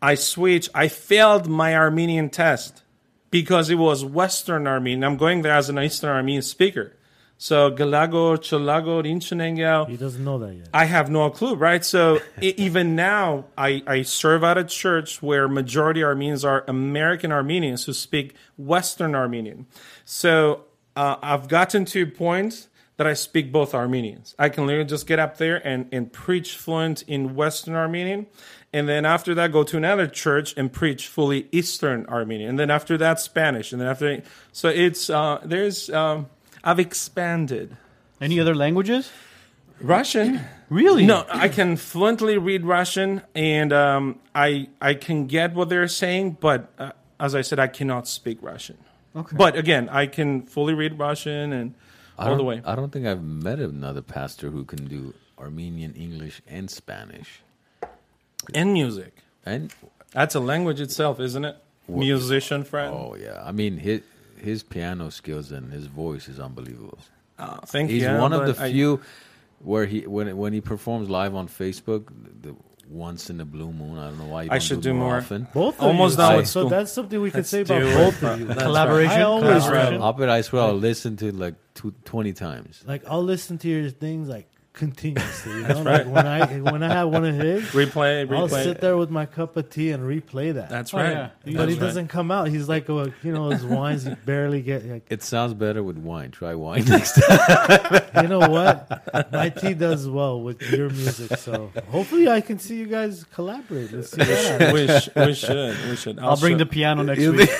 I 0.00 0.14
switch. 0.14 0.70
I 0.72 0.86
failed 0.86 1.48
my 1.48 1.74
Armenian 1.74 2.30
test 2.30 2.84
because 3.32 3.70
it 3.70 3.74
was 3.74 4.04
Western 4.04 4.68
Armenian. 4.68 5.02
I'm 5.02 5.16
going 5.16 5.42
there 5.42 5.52
as 5.52 5.68
an 5.68 5.80
Eastern 5.80 6.10
Armenian 6.10 6.42
speaker. 6.42 6.94
So 7.38 7.70
Galago, 7.70 8.36
Chalago, 8.38 9.02
Rinchenengao. 9.04 9.88
He 9.88 9.96
doesn't 9.96 10.24
know 10.24 10.38
that 10.38 10.54
yet. 10.54 10.68
I 10.72 10.86
have 10.86 11.10
no 11.10 11.28
clue, 11.30 11.54
right? 11.54 11.84
So 11.84 12.20
even 12.40 12.96
now, 12.96 13.46
I, 13.58 13.82
I 13.86 14.02
serve 14.02 14.42
at 14.42 14.56
a 14.56 14.64
church 14.64 15.22
where 15.22 15.46
majority 15.46 16.02
Armenians 16.02 16.44
are 16.44 16.64
American 16.66 17.32
Armenians 17.32 17.84
who 17.84 17.92
speak 17.92 18.34
Western 18.56 19.14
Armenian. 19.14 19.66
So 20.04 20.64
uh, 20.94 21.16
I've 21.22 21.48
gotten 21.48 21.84
to 21.86 22.02
a 22.02 22.06
point 22.06 22.68
that 22.96 23.06
I 23.06 23.12
speak 23.12 23.52
both 23.52 23.74
Armenians. 23.74 24.34
I 24.38 24.48
can 24.48 24.66
literally 24.66 24.88
just 24.88 25.06
get 25.06 25.18
up 25.18 25.36
there 25.36 25.64
and, 25.66 25.86
and 25.92 26.10
preach 26.10 26.56
fluent 26.56 27.02
in 27.02 27.34
Western 27.34 27.74
Armenian. 27.74 28.26
And 28.72 28.88
then 28.88 29.04
after 29.04 29.34
that, 29.34 29.52
go 29.52 29.62
to 29.64 29.76
another 29.76 30.06
church 30.06 30.54
and 30.56 30.72
preach 30.72 31.06
fully 31.06 31.48
Eastern 31.52 32.06
Armenian. 32.06 32.50
And 32.50 32.58
then 32.58 32.70
after 32.70 32.96
that, 32.98 33.20
Spanish. 33.20 33.72
And 33.72 33.80
then 33.80 33.88
after, 33.88 34.22
so 34.52 34.68
it's, 34.70 35.10
uh, 35.10 35.40
there's, 35.44 35.90
um, 35.90 36.28
I've 36.66 36.80
expanded. 36.80 37.76
Any 38.20 38.40
other 38.40 38.54
languages? 38.54 39.10
Russian. 39.80 40.40
Really? 40.68 41.06
No, 41.06 41.24
I 41.30 41.48
can 41.48 41.76
fluently 41.76 42.38
read 42.38 42.64
Russian, 42.64 43.22
and 43.36 43.72
um, 43.72 44.18
I 44.34 44.68
I 44.80 44.94
can 44.94 45.28
get 45.28 45.54
what 45.54 45.68
they're 45.68 45.86
saying, 45.86 46.38
but 46.40 46.72
uh, 46.78 46.90
as 47.20 47.36
I 47.36 47.42
said, 47.42 47.60
I 47.60 47.68
cannot 47.68 48.08
speak 48.08 48.38
Russian. 48.42 48.78
Okay. 49.14 49.36
But 49.36 49.56
again, 49.56 49.88
I 49.88 50.06
can 50.06 50.42
fully 50.42 50.74
read 50.74 50.98
Russian 50.98 51.52
and 51.52 51.74
I 52.18 52.28
all 52.28 52.36
the 52.36 52.42
way. 52.42 52.62
I 52.64 52.74
don't 52.74 52.90
think 52.90 53.06
I've 53.06 53.22
met 53.22 53.60
another 53.60 54.02
pastor 54.02 54.50
who 54.50 54.64
can 54.64 54.86
do 54.88 55.14
Armenian, 55.38 55.94
English, 55.94 56.42
and 56.48 56.68
Spanish. 56.70 57.42
And 58.54 58.72
music. 58.72 59.22
And 59.44 59.72
That's 60.12 60.34
a 60.34 60.40
language 60.40 60.80
itself, 60.80 61.20
isn't 61.20 61.44
it? 61.44 61.56
Musician 61.88 62.64
friend. 62.64 62.92
oh 62.92 63.14
yeah, 63.14 63.40
I 63.44 63.52
mean 63.52 63.78
his 63.78 64.00
his 64.38 64.62
piano 64.62 65.10
skills 65.10 65.52
and 65.52 65.72
his 65.72 65.86
voice 65.86 66.28
is 66.28 66.38
unbelievable. 66.40 66.98
Uh, 67.38 67.58
thank 67.66 67.90
He's 67.90 68.02
you. 68.02 68.16
one 68.16 68.32
of 68.32 68.46
the 68.56 68.62
I- 68.62 68.70
few 68.72 69.00
where 69.60 69.86
he 69.86 70.06
when 70.06 70.36
when 70.36 70.52
he 70.52 70.60
performs 70.60 71.08
live 71.10 71.34
on 71.34 71.48
Facebook, 71.48 72.06
the, 72.42 72.48
the 72.50 72.56
once 72.88 73.30
in 73.30 73.38
the 73.38 73.44
blue 73.44 73.72
moon. 73.72 73.98
I 73.98 74.08
don't 74.10 74.18
know 74.18 74.26
why 74.26 74.42
you 74.44 74.48
I 74.50 74.54
don't 74.54 74.60
should 74.62 74.80
do 74.80 74.90
do 74.90 74.94
more. 74.94 75.16
often. 75.16 75.48
Both 75.52 75.80
Almost 75.82 76.12
you. 76.12 76.16
done 76.24 76.46
So- 76.46 76.64
with 76.64 76.70
that's 76.70 76.92
something 76.92 77.20
we 77.20 77.30
could 77.32 77.44
say 77.46 77.62
about 77.62 77.82
it, 77.82 77.94
both 77.96 78.22
of 78.22 78.38
you. 78.40 78.46
That's 78.46 78.62
Collaboration? 78.62 79.12
I 79.20 79.22
always 79.22 79.64
Collaboration. 79.64 80.02
Up 80.02 80.20
at 80.20 80.28
I 80.30 80.40
swear 80.42 80.62
I'll 80.62 80.74
listen 80.74 81.16
to 81.16 81.26
it 81.28 81.34
like 81.34 81.54
two, 81.74 81.92
20 82.04 82.32
times. 82.32 82.84
like 82.86 83.02
I'll 83.08 83.24
listen 83.24 83.58
to 83.58 83.68
your 83.68 83.90
things 83.90 84.28
like 84.28 84.48
continuously. 84.76 85.52
You 85.52 85.62
know, 85.68 85.82
right. 85.82 86.06
like 86.06 86.14
when 86.14 86.26
I 86.26 86.46
when 86.70 86.82
I 86.84 86.92
have 86.92 87.08
one 87.08 87.24
of 87.24 87.34
his, 87.34 87.64
replay, 87.72 88.30
I'll 88.30 88.48
sit 88.48 88.80
there 88.80 88.96
with 88.96 89.10
my 89.10 89.26
cup 89.26 89.56
of 89.56 89.68
tea 89.70 89.90
and 89.90 90.04
replay 90.04 90.54
that. 90.54 90.68
That's 90.70 90.94
Oh, 90.94 90.98
right. 90.98 91.10
yeah. 91.10 91.30
but 91.44 91.52
That's 91.54 91.68
he 91.72 91.74
right. 91.74 91.80
doesn't 91.80 92.08
come 92.08 92.30
out. 92.30 92.46
He's 92.48 92.68
like, 92.68 92.88
uh, 92.88 93.08
you 93.24 93.32
know, 93.32 93.50
his 93.50 93.64
wines 93.64 94.06
you 94.06 94.14
barely 94.24 94.62
get. 94.62 94.84
Like, 94.86 95.06
It 95.10 95.22
sounds 95.24 95.54
better 95.54 95.82
with 95.82 95.96
wine. 95.98 96.30
Try 96.30 96.54
wine 96.54 96.84
next 96.88 97.20
time. 97.20 98.02
you 98.22 98.28
know 98.28 98.38
what? 98.48 99.32
My 99.32 99.48
tea 99.48 99.74
does 99.74 100.08
well 100.08 100.40
with 100.40 100.62
your 100.70 100.90
music. 100.90 101.36
So 101.38 101.72
hopefully, 101.88 102.28
I 102.28 102.40
can 102.40 102.58
see 102.58 102.76
you 102.76 102.86
guys 102.86 103.24
collaborate. 103.34 103.90
Let's 103.92 104.10
see 104.12 104.22
that. 104.22 104.72
we, 104.72 104.86
sh- 104.86 105.08
we 105.16 105.34
should. 105.34 105.88
We 105.90 105.96
should. 105.96 106.18
I'll 106.20 106.36
bring 106.36 106.54
show- 106.54 106.58
the 106.58 106.66
piano 106.66 107.02
next 107.02 107.20
You'll 107.20 107.34
week. 107.36 107.50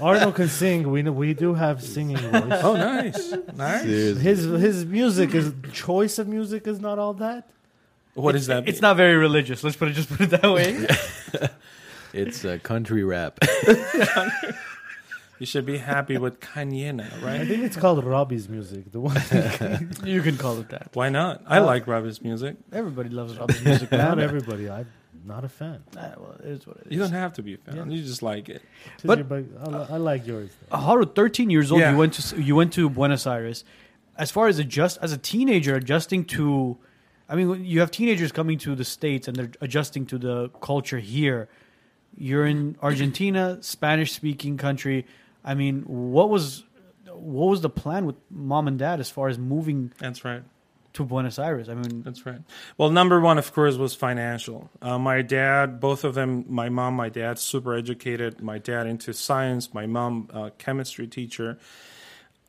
Arno 0.00 0.30
can 0.32 0.48
sing. 0.48 0.90
We 0.90 1.02
know 1.02 1.12
we 1.12 1.34
do 1.34 1.54
have 1.54 1.82
singing 1.82 2.16
voice. 2.16 2.60
Oh, 2.62 2.74
nice, 2.76 3.34
nice. 3.54 3.82
Seriously. 3.82 4.22
His 4.22 4.44
his 4.44 4.84
music 4.86 5.34
is 5.34 5.52
choice 5.72 6.18
of 6.20 6.28
music 6.28 6.35
is 6.40 6.80
not 6.80 6.98
all 6.98 7.14
that. 7.14 7.48
What 8.14 8.34
is 8.34 8.46
that? 8.46 8.66
It's 8.68 8.80
not 8.80 8.96
very 8.96 9.16
religious. 9.16 9.62
Let's 9.62 9.76
put 9.76 9.88
it 9.88 9.92
just 9.92 10.08
put 10.08 10.20
it 10.22 10.30
that 10.40 10.50
way. 10.52 10.86
It's 12.12 12.46
uh, 12.46 12.56
country 12.62 13.04
rap. 13.04 13.38
You 15.38 15.44
should 15.44 15.66
be 15.66 15.76
happy 15.76 16.16
with 16.16 16.40
Kanye 16.40 16.94
now, 16.94 17.10
I 17.28 17.44
think 17.44 17.62
it's 17.62 17.76
called 17.76 18.02
Robbie's 18.02 18.48
music. 18.48 18.90
The 18.90 19.00
one 19.00 19.16
you 20.04 20.22
can 20.22 20.38
call 20.38 20.58
it 20.60 20.70
that. 20.70 20.88
Why 20.94 21.10
not? 21.10 21.42
I 21.46 21.58
like 21.58 21.86
Robbie's 21.86 22.22
music. 22.22 22.56
Everybody 22.72 23.10
loves 23.10 23.36
Rob's 23.36 23.62
music. 23.62 23.92
not 23.92 24.18
everybody. 24.18 24.70
I'm 24.70 24.86
not 25.26 25.44
a 25.44 25.48
fan. 25.50 25.82
Ah, 25.94 26.14
well, 26.16 26.36
it 26.42 26.46
is 26.46 26.66
what 26.66 26.78
it 26.78 26.86
is. 26.86 26.92
You 26.92 27.00
don't 27.00 27.10
have 27.10 27.34
to 27.34 27.42
be 27.42 27.52
a 27.52 27.58
fan. 27.58 27.76
Yeah. 27.76 27.84
You 27.84 28.02
just 28.02 28.22
like 28.22 28.48
it. 28.48 28.62
But- 29.04 29.28
But 29.28 29.44
I, 29.62 29.96
I 29.96 29.96
like 29.98 30.26
yours. 30.26 30.52
though. 30.70 30.78
Haru, 30.78 31.04
13 31.04 31.50
years 31.50 31.70
old, 31.70 31.82
Yeah. 31.82 31.90
you 31.92 31.98
went 31.98 32.14
to 32.14 32.40
you 32.42 32.56
went 32.56 32.72
to 32.72 32.88
Buenos 32.88 33.26
Aires. 33.26 33.62
As 34.18 34.30
far 34.30 34.48
as 34.48 34.58
adjust 34.58 34.98
as 35.02 35.12
a 35.12 35.18
teenager 35.18 35.74
adjusting 35.74 36.24
to 36.26 36.76
I 37.28 37.36
mean 37.36 37.64
you 37.64 37.80
have 37.80 37.90
teenagers 37.90 38.32
coming 38.32 38.58
to 38.58 38.74
the 38.74 38.84
states 38.84 39.28
and 39.28 39.36
they're 39.36 39.50
adjusting 39.60 40.06
to 40.06 40.18
the 40.18 40.48
culture 40.60 40.98
here. 40.98 41.48
You're 42.16 42.46
in 42.46 42.76
Argentina, 42.82 43.58
Spanish 43.60 44.12
speaking 44.12 44.56
country. 44.56 45.06
I 45.44 45.54
mean, 45.54 45.82
what 45.82 46.30
was 46.30 46.64
what 47.04 47.48
was 47.48 47.60
the 47.60 47.70
plan 47.70 48.06
with 48.06 48.16
mom 48.30 48.68
and 48.68 48.78
dad 48.78 49.00
as 49.00 49.10
far 49.10 49.28
as 49.28 49.38
moving 49.38 49.92
That's 49.98 50.24
right. 50.24 50.42
to 50.94 51.04
Buenos 51.04 51.38
Aires? 51.38 51.68
I 51.68 51.74
mean, 51.74 52.02
That's 52.02 52.26
right. 52.26 52.40
Well, 52.76 52.90
number 52.90 53.20
one, 53.20 53.38
of 53.38 53.52
course, 53.52 53.76
was 53.76 53.94
financial. 53.94 54.70
Uh, 54.82 54.98
my 54.98 55.22
dad, 55.22 55.80
both 55.80 56.04
of 56.04 56.14
them, 56.14 56.44
my 56.48 56.68
mom, 56.68 56.94
my 56.94 57.08
dad, 57.08 57.38
super 57.38 57.74
educated. 57.74 58.42
My 58.42 58.58
dad 58.58 58.86
into 58.86 59.12
science. 59.12 59.72
My 59.72 59.86
mom, 59.86 60.28
uh, 60.32 60.50
chemistry 60.58 61.06
teacher. 61.06 61.58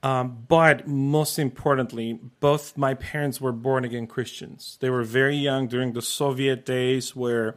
Um, 0.04 0.46
but 0.48 0.88
most 0.88 1.40
importantly, 1.40 2.20
both 2.40 2.78
my 2.78 2.94
parents 2.94 3.42
were 3.42 3.52
born 3.52 3.84
again 3.84 4.08
Christians. 4.08 4.78
They 4.80 4.90
were 4.90 5.04
very 5.04 5.36
young 5.36 5.68
during 5.68 5.94
the 5.94 6.02
Soviet 6.02 6.66
days, 6.66 7.16
where 7.16 7.56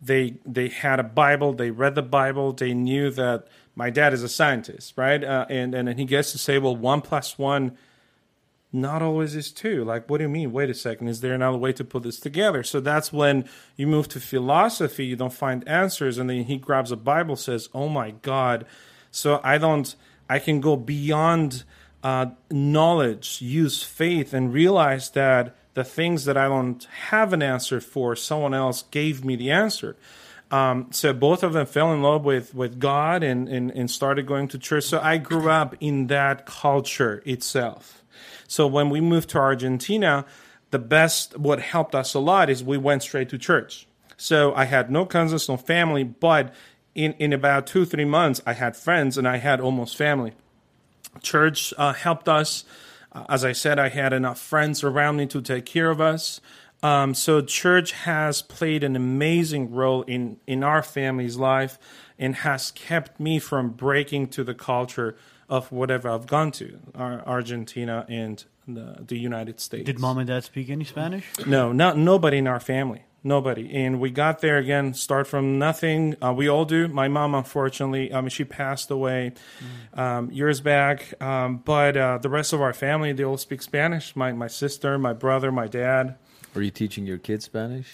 they 0.00 0.38
they 0.44 0.68
had 0.68 0.98
a 0.98 1.04
Bible. 1.04 1.52
They 1.52 1.70
read 1.70 1.94
the 1.94 2.02
Bible. 2.02 2.52
They 2.52 2.74
knew 2.74 3.10
that 3.12 3.46
my 3.76 3.90
dad 3.90 4.12
is 4.12 4.22
a 4.22 4.28
scientist, 4.28 4.94
right? 4.96 5.22
Uh, 5.22 5.46
and 5.48 5.74
and 5.74 5.98
he 5.98 6.04
gets 6.04 6.32
to 6.32 6.38
say, 6.38 6.58
well, 6.58 6.74
one 6.74 7.02
plus 7.02 7.38
one 7.38 7.76
not 8.72 9.02
always 9.02 9.34
is 9.34 9.52
two. 9.52 9.84
Like, 9.84 10.08
what 10.10 10.18
do 10.18 10.24
you 10.24 10.28
mean? 10.28 10.52
Wait 10.52 10.70
a 10.70 10.74
second. 10.74 11.08
Is 11.08 11.20
there 11.20 11.34
another 11.34 11.56
way 11.56 11.72
to 11.72 11.84
put 11.84 12.02
this 12.02 12.20
together? 12.20 12.62
So 12.62 12.80
that's 12.80 13.12
when 13.12 13.48
you 13.76 13.86
move 13.86 14.08
to 14.08 14.20
philosophy, 14.20 15.06
you 15.06 15.16
don't 15.16 15.32
find 15.32 15.66
answers. 15.68 16.18
And 16.18 16.28
then 16.28 16.44
he 16.44 16.58
grabs 16.58 16.92
a 16.92 16.96
Bible, 16.96 17.36
says, 17.36 17.68
Oh 17.72 17.88
my 17.88 18.10
God. 18.10 18.66
So 19.10 19.40
I 19.42 19.56
don't, 19.58 19.94
I 20.28 20.38
can 20.38 20.60
go 20.60 20.76
beyond 20.76 21.64
uh, 22.02 22.26
knowledge, 22.50 23.40
use 23.42 23.82
faith, 23.82 24.32
and 24.32 24.52
realize 24.52 25.10
that 25.10 25.56
the 25.74 25.84
things 25.84 26.24
that 26.24 26.36
I 26.36 26.48
don't 26.48 26.82
have 27.08 27.32
an 27.32 27.42
answer 27.42 27.80
for, 27.80 28.16
someone 28.16 28.54
else 28.54 28.82
gave 28.90 29.24
me 29.24 29.36
the 29.36 29.50
answer. 29.50 29.96
Um, 30.50 30.88
so 30.92 31.12
both 31.12 31.42
of 31.42 31.52
them 31.52 31.66
fell 31.66 31.92
in 31.92 32.02
love 32.02 32.24
with, 32.24 32.54
with 32.54 32.78
God 32.78 33.22
and, 33.22 33.48
and, 33.48 33.70
and 33.72 33.90
started 33.90 34.26
going 34.26 34.48
to 34.48 34.58
church. 34.58 34.84
So 34.84 35.00
I 35.00 35.18
grew 35.18 35.50
up 35.50 35.74
in 35.80 36.06
that 36.06 36.46
culture 36.46 37.22
itself. 37.26 38.04
So 38.46 38.66
when 38.66 38.88
we 38.88 39.00
moved 39.00 39.30
to 39.30 39.38
Argentina, 39.38 40.24
the 40.70 40.78
best, 40.78 41.36
what 41.38 41.60
helped 41.60 41.94
us 41.94 42.14
a 42.14 42.20
lot 42.20 42.48
is 42.48 42.62
we 42.62 42.78
went 42.78 43.02
straight 43.02 43.28
to 43.30 43.38
church. 43.38 43.86
So 44.16 44.54
I 44.54 44.64
had 44.64 44.90
no 44.90 45.04
cousins, 45.04 45.48
no 45.48 45.56
family, 45.56 46.04
but 46.04 46.54
in, 46.96 47.12
in 47.18 47.32
about 47.32 47.66
two, 47.66 47.84
three 47.84 48.06
months, 48.06 48.40
I 48.46 48.54
had 48.54 48.74
friends 48.74 49.18
and 49.18 49.28
I 49.28 49.36
had 49.36 49.60
almost 49.60 49.96
family. 49.96 50.32
Church 51.22 51.72
uh, 51.76 51.92
helped 51.92 52.28
us. 52.28 52.64
Uh, 53.12 53.24
as 53.28 53.44
I 53.44 53.52
said, 53.52 53.78
I 53.78 53.90
had 53.90 54.12
enough 54.12 54.40
friends 54.40 54.82
around 54.82 55.16
me 55.16 55.26
to 55.26 55.42
take 55.42 55.66
care 55.66 55.90
of 55.90 56.00
us. 56.00 56.40
Um, 56.82 57.14
so 57.14 57.40
church 57.40 57.92
has 57.92 58.42
played 58.42 58.82
an 58.82 58.96
amazing 58.96 59.72
role 59.72 60.02
in, 60.02 60.38
in 60.46 60.64
our 60.64 60.82
family's 60.82 61.36
life 61.36 61.78
and 62.18 62.36
has 62.36 62.70
kept 62.70 63.20
me 63.20 63.38
from 63.38 63.70
breaking 63.70 64.28
to 64.28 64.44
the 64.44 64.54
culture 64.54 65.16
of 65.48 65.70
whatever 65.70 66.08
I've 66.08 66.26
gone 66.26 66.50
to, 66.52 66.78
Ar- 66.94 67.22
Argentina 67.26 68.04
and 68.08 68.42
the, 68.66 69.04
the 69.06 69.18
United 69.18 69.60
States. 69.60 69.84
did 69.84 69.98
mom 69.98 70.18
and 70.18 70.26
dad 70.26 70.44
speak 70.44 70.70
any 70.70 70.84
Spanish? 70.84 71.26
No, 71.46 71.72
not 71.72 71.96
nobody 71.96 72.38
in 72.38 72.46
our 72.46 72.60
family. 72.60 73.04
Nobody. 73.26 73.74
And 73.74 73.98
we 73.98 74.10
got 74.10 74.40
there 74.40 74.56
again, 74.56 74.94
start 74.94 75.26
from 75.26 75.58
nothing. 75.58 76.14
Uh, 76.22 76.32
we 76.32 76.48
all 76.48 76.64
do. 76.64 76.86
My 76.86 77.08
mom, 77.08 77.34
unfortunately, 77.34 78.14
I 78.14 78.20
mean, 78.20 78.30
she 78.30 78.44
passed 78.44 78.88
away 78.92 79.32
um, 79.94 80.30
years 80.30 80.60
back. 80.60 81.20
Um, 81.20 81.56
but 81.56 81.96
uh, 81.96 82.18
the 82.18 82.30
rest 82.30 82.52
of 82.52 82.62
our 82.62 82.72
family, 82.72 83.12
they 83.12 83.24
all 83.24 83.36
speak 83.36 83.62
Spanish. 83.62 84.14
My, 84.14 84.30
my 84.30 84.46
sister, 84.46 84.96
my 84.96 85.12
brother, 85.12 85.50
my 85.50 85.66
dad. 85.66 86.14
Are 86.54 86.62
you 86.62 86.70
teaching 86.70 87.04
your 87.04 87.18
kids 87.18 87.46
Spanish? 87.46 87.92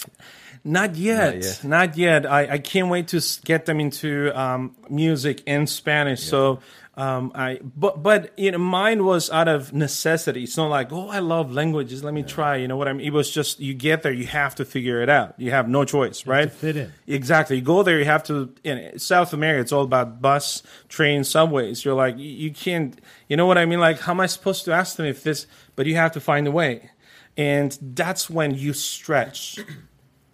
Not 0.65 0.97
yet. 0.97 1.43
yet. 1.43 1.65
Not 1.65 1.97
yet. 1.97 2.27
I, 2.27 2.53
I 2.53 2.59
can't 2.59 2.91
wait 2.91 3.09
to 3.09 3.21
get 3.45 3.65
them 3.65 3.81
into 3.81 4.39
um, 4.39 4.77
music 4.91 5.43
in 5.47 5.67
Spanish. 5.67 6.23
So 6.23 6.61
um, 6.95 7.33
I 7.35 7.59
but 7.63 8.03
but 8.03 8.39
you 8.39 8.51
know 8.51 8.59
mine 8.59 9.05
was 9.05 9.31
out 9.31 9.49
of 9.49 9.73
necessity. 9.73 10.43
It's 10.45 10.57
not 10.59 10.69
like 10.69 10.93
oh 10.93 11.09
I 11.09 11.21
love 11.21 11.51
languages. 11.51 12.05
Let 12.05 12.13
me 12.13 12.23
try. 12.23 12.57
You 12.57 12.69
know 12.69 12.77
what 12.77 12.87
I 12.87 12.93
mean? 12.93 13.07
It 13.07 13.13
was 13.15 13.31
just 13.31 13.61
you 13.61 13.73
get 13.73 14.03
there, 14.03 14.13
you 14.13 14.27
have 14.27 14.55
to 14.57 14.65
figure 14.67 15.01
it 15.01 15.09
out. 15.09 15.35
You 15.39 15.53
have 15.53 15.69
no 15.69 15.85
choice, 15.87 16.27
right? 16.27 16.45
to 16.45 16.51
fit 16.51 16.77
in. 16.77 16.93
Exactly. 17.07 17.57
You 17.57 17.63
go 17.63 17.83
there, 17.83 17.99
you 17.99 18.05
have 18.05 18.25
to. 18.25 18.53
In 18.63 18.99
South 18.99 19.33
America, 19.33 19.63
it's 19.63 19.73
all 19.73 19.85
about 19.85 20.21
bus, 20.21 20.63
train, 20.89 21.25
subways. 21.25 21.83
You're 21.85 21.95
like 21.95 22.19
you- 22.19 22.25
you 22.25 22.51
can't. 22.53 23.01
You 23.29 23.39
know 23.39 23.47
what 23.47 23.57
I 23.57 23.65
mean? 23.65 23.81
Like 23.81 24.01
how 24.01 24.13
am 24.13 24.21
I 24.21 24.27
supposed 24.27 24.67
to 24.67 24.73
ask 24.73 24.97
them 24.97 25.07
if 25.07 25.23
this? 25.23 25.47
But 25.77 25.87
you 25.87 25.95
have 25.97 26.13
to 26.13 26.21
find 26.21 26.47
a 26.47 26.51
way, 26.51 26.91
and 27.39 27.79
that's 27.81 28.29
when 28.29 28.55
you 28.55 28.75
stretch 28.75 29.59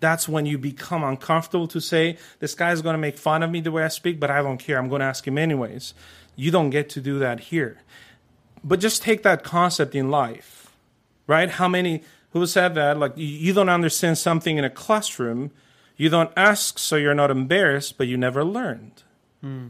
that's 0.00 0.28
when 0.28 0.46
you 0.46 0.56
become 0.58 1.02
uncomfortable 1.02 1.66
to 1.66 1.80
say 1.80 2.16
this 2.38 2.54
guy's 2.54 2.82
going 2.82 2.94
to 2.94 2.98
make 2.98 3.18
fun 3.18 3.42
of 3.42 3.50
me 3.50 3.60
the 3.60 3.72
way 3.72 3.82
I 3.82 3.88
speak, 3.88 4.20
but 4.20 4.30
I 4.30 4.40
don't 4.42 4.58
care. 4.58 4.78
I'm 4.78 4.88
going 4.88 5.00
to 5.00 5.06
ask 5.06 5.26
him 5.26 5.36
anyways. 5.36 5.92
You 6.38 6.52
don't 6.52 6.70
get 6.70 6.88
to 6.90 7.00
do 7.00 7.18
that 7.18 7.40
here. 7.50 7.78
but 8.62 8.80
just 8.80 9.02
take 9.02 9.22
that 9.24 9.42
concept 9.42 9.94
in 9.94 10.10
life, 10.10 10.70
right? 11.26 11.50
How 11.50 11.68
many 11.68 12.02
who 12.30 12.46
said 12.46 12.74
that? 12.74 12.96
Like 12.98 13.12
you, 13.16 13.52
don't 13.52 13.68
understand 13.68 14.18
something 14.18 14.56
in 14.58 14.64
a 14.64 14.70
classroom, 14.70 15.50
you 15.96 16.08
don't 16.08 16.30
ask, 16.36 16.78
so 16.78 16.96
you're 16.96 17.14
not 17.14 17.30
embarrassed, 17.30 17.98
but 17.98 18.06
you 18.06 18.16
never 18.16 18.44
learned. 18.44 19.02
Hmm. 19.40 19.66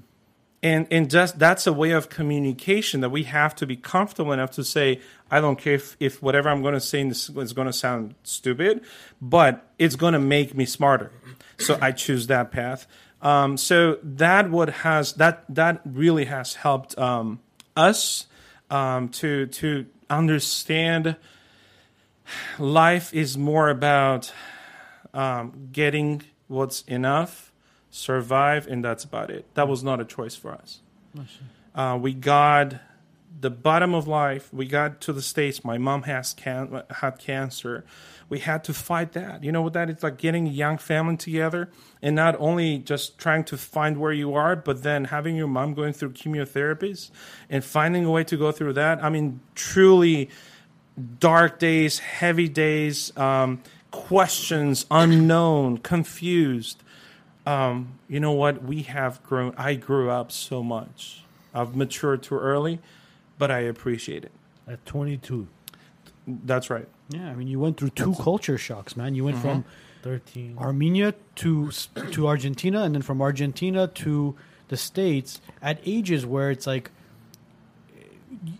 And 0.63 0.89
and 0.91 1.09
just 1.09 1.39
that's 1.39 1.67
a 1.69 1.73
way 1.73 1.93
of 1.93 2.09
communication 2.09 3.01
that 3.01 3.11
we 3.11 3.23
have 3.25 3.55
to 3.57 3.67
be 3.67 3.77
comfortable 3.77 4.33
enough 4.33 4.51
to 4.53 4.65
say, 4.65 5.01
I 5.31 5.41
don't 5.41 5.57
care 5.57 5.75
if, 5.75 5.97
if 6.01 6.21
whatever 6.21 6.49
I'm 6.49 6.63
going 6.63 6.75
to 6.75 6.81
say 6.81 7.01
is 7.07 7.29
going 7.53 7.69
to 7.69 7.73
sound 7.73 8.17
stupid, 8.25 8.83
but 9.23 9.53
it's 9.79 9.95
going 9.95 10.15
to 10.15 10.19
make 10.19 10.55
me 10.55 10.65
smarter. 10.65 11.13
So 11.59 11.79
I 11.81 11.93
choose 11.93 12.27
that 12.27 12.51
path. 12.51 12.87
Um, 13.21 13.57
so 13.57 13.99
that 14.03 14.51
what 14.51 14.69
has 14.69 15.15
that 15.15 15.45
that 15.49 15.81
really 15.85 16.27
has 16.27 16.55
helped 16.55 16.97
um, 16.99 17.41
us 17.77 18.27
um, 18.71 19.09
to 19.11 19.47
to 19.47 19.87
understand 20.09 21.17
life 22.59 23.13
is 23.13 23.37
more 23.37 23.71
about 23.71 24.33
um, 25.15 25.69
getting 25.73 26.23
what's 26.47 26.83
enough, 26.83 27.53
survive, 27.91 28.67
and 28.67 28.85
that's 28.85 29.05
about 29.05 29.31
it. 29.31 29.47
That 29.55 29.67
was 29.69 29.83
not 29.83 30.01
a 30.01 30.05
choice 30.05 30.37
for 30.37 30.53
us. 30.53 30.81
Uh, 31.75 31.97
we 32.01 32.15
got 32.15 32.77
the 33.41 33.51
bottom 33.51 33.95
of 33.95 34.07
life. 34.09 34.53
We 34.53 34.67
got 34.67 35.01
to 35.03 35.13
the 35.13 35.23
states. 35.23 35.65
My 35.65 35.79
mom 35.79 36.03
has 36.05 36.35
can- 36.35 36.83
had 36.91 37.19
cancer. 37.19 37.85
We 38.29 38.41
had 38.41 38.63
to 38.65 38.75
fight 38.75 39.13
that. 39.13 39.43
You 39.43 39.53
know 39.53 39.63
what 39.63 39.73
that 39.73 39.89
is 39.89 40.03
like? 40.03 40.19
Getting 40.19 40.47
a 40.47 40.51
young 40.51 40.77
family 40.77 41.17
together 41.17 41.71
and 42.03 42.15
not 42.15 42.37
only 42.39 42.79
just 42.79 43.19
trying 43.19 43.45
to 43.45 43.57
find 43.57 43.99
where 43.99 44.13
you 44.13 44.35
are, 44.35 44.55
but 44.55 44.83
then 44.83 45.05
having 45.05 45.35
your 45.35 45.47
mom 45.47 45.75
going 45.75 45.95
through 45.95 46.11
chemotherapies 46.11 47.11
and 47.49 47.65
finding 47.65 48.05
a 48.05 48.11
way 48.11 48.25
to 48.25 48.37
go 48.37 48.53
through 48.53 48.75
that. 48.75 49.03
I 49.03 49.09
mean, 49.09 49.41
truly 49.55 50.29
dark 51.21 51.59
days, 51.59 52.01
heavy 52.01 52.49
days, 52.49 53.17
um, 53.17 53.63
questions, 53.91 54.85
unknown, 54.91 55.79
confused. 55.79 56.83
Um, 57.47 57.99
you 58.09 58.21
know 58.21 58.33
what? 58.33 58.63
We 58.63 58.83
have 58.83 59.23
grown. 59.23 59.55
I 59.57 59.75
grew 59.75 60.11
up 60.11 60.31
so 60.31 60.63
much. 60.63 61.25
I've 61.55 61.75
matured 61.75 62.23
too 62.23 62.39
early, 62.39 62.81
but 63.39 63.51
I 63.51 63.61
appreciate 63.61 64.25
it. 64.25 64.33
At 64.67 64.85
22, 64.85 65.49
That's 66.27 66.69
right. 66.69 66.87
Yeah, 67.09 67.31
I 67.31 67.35
mean, 67.35 67.49
you 67.49 67.59
went 67.59 67.79
through 67.79 67.91
two 67.91 68.15
culture 68.15 68.59
shocks, 68.59 68.97
man. 68.97 69.15
You 69.15 69.25
went 69.25 69.39
from 69.39 69.63
mm-hmm. 69.63 69.71
13. 70.03 70.59
Armenia 70.59 71.15
to 71.37 71.71
to 72.13 72.27
Argentina, 72.27 72.83
and 72.83 72.95
then 72.95 73.03
from 73.03 73.21
Argentina 73.21 73.87
to 73.87 74.37
the 74.69 74.77
states 74.77 75.41
at 75.63 75.81
ages 75.85 76.27
where 76.27 76.51
it's 76.51 76.67
like 76.67 76.91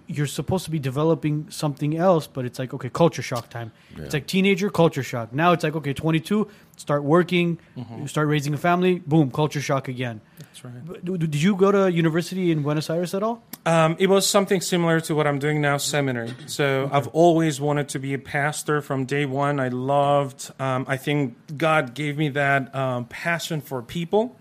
you're 0.07 0.27
supposed 0.27 0.65
to 0.65 0.71
be 0.71 0.79
developing 0.79 1.47
something 1.51 1.97
else, 1.97 2.27
but 2.27 2.45
it's 2.45 2.59
like 2.59 2.75
okay, 2.75 2.91
culture 2.91 3.23
shock 3.23 3.51
time. 3.51 3.73
It's 3.97 4.15
like 4.15 4.27
teenager 4.27 4.71
culture 4.71 5.03
shock. 5.03 5.33
Now 5.33 5.53
it's 5.53 5.65
like 5.65 5.77
okay, 5.77 5.93
22, 5.93 6.49
start 6.77 7.05
working, 7.05 7.59
you 7.77 8.09
start 8.09 8.29
raising 8.29 8.55
a 8.55 8.59
family, 8.59 8.99
boom, 9.01 9.31
culture 9.31 9.61
shock 9.61 9.89
again. 9.89 10.21
That's 10.39 10.65
right. 10.65 11.05
Did 11.05 11.43
you 11.43 11.55
go 11.57 11.71
to 11.73 11.93
university 11.93 12.51
in 12.51 12.63
Buenos 12.63 12.91
Aires 12.91 13.15
at 13.15 13.23
all? 13.23 13.43
Um, 13.67 13.97
it 13.99 14.09
was 14.09 14.27
something 14.27 14.61
similar 14.61 15.01
to 15.03 15.15
what 15.15 15.27
I'm 15.27 15.39
doing 15.39 15.61
now, 15.61 15.77
seminary. 15.77 16.35
So 16.47 16.89
I've 16.93 17.09
always 17.09 17.61
wanted 17.61 17.89
to 17.91 17.99
be 17.99 18.15
a 18.15 18.19
pastor 18.19 18.81
from 18.81 19.05
day 19.05 19.27
one. 19.27 19.61
I 19.61 19.69
loved. 19.69 20.51
Um, 20.59 20.85
I 20.89 20.97
think 20.97 21.37
God 21.57 21.95
gave 21.95 22.17
me 22.17 22.31
that 22.31 22.75
um, 22.75 23.05
passion 23.07 23.61
for 23.61 23.83
people. 23.83 24.37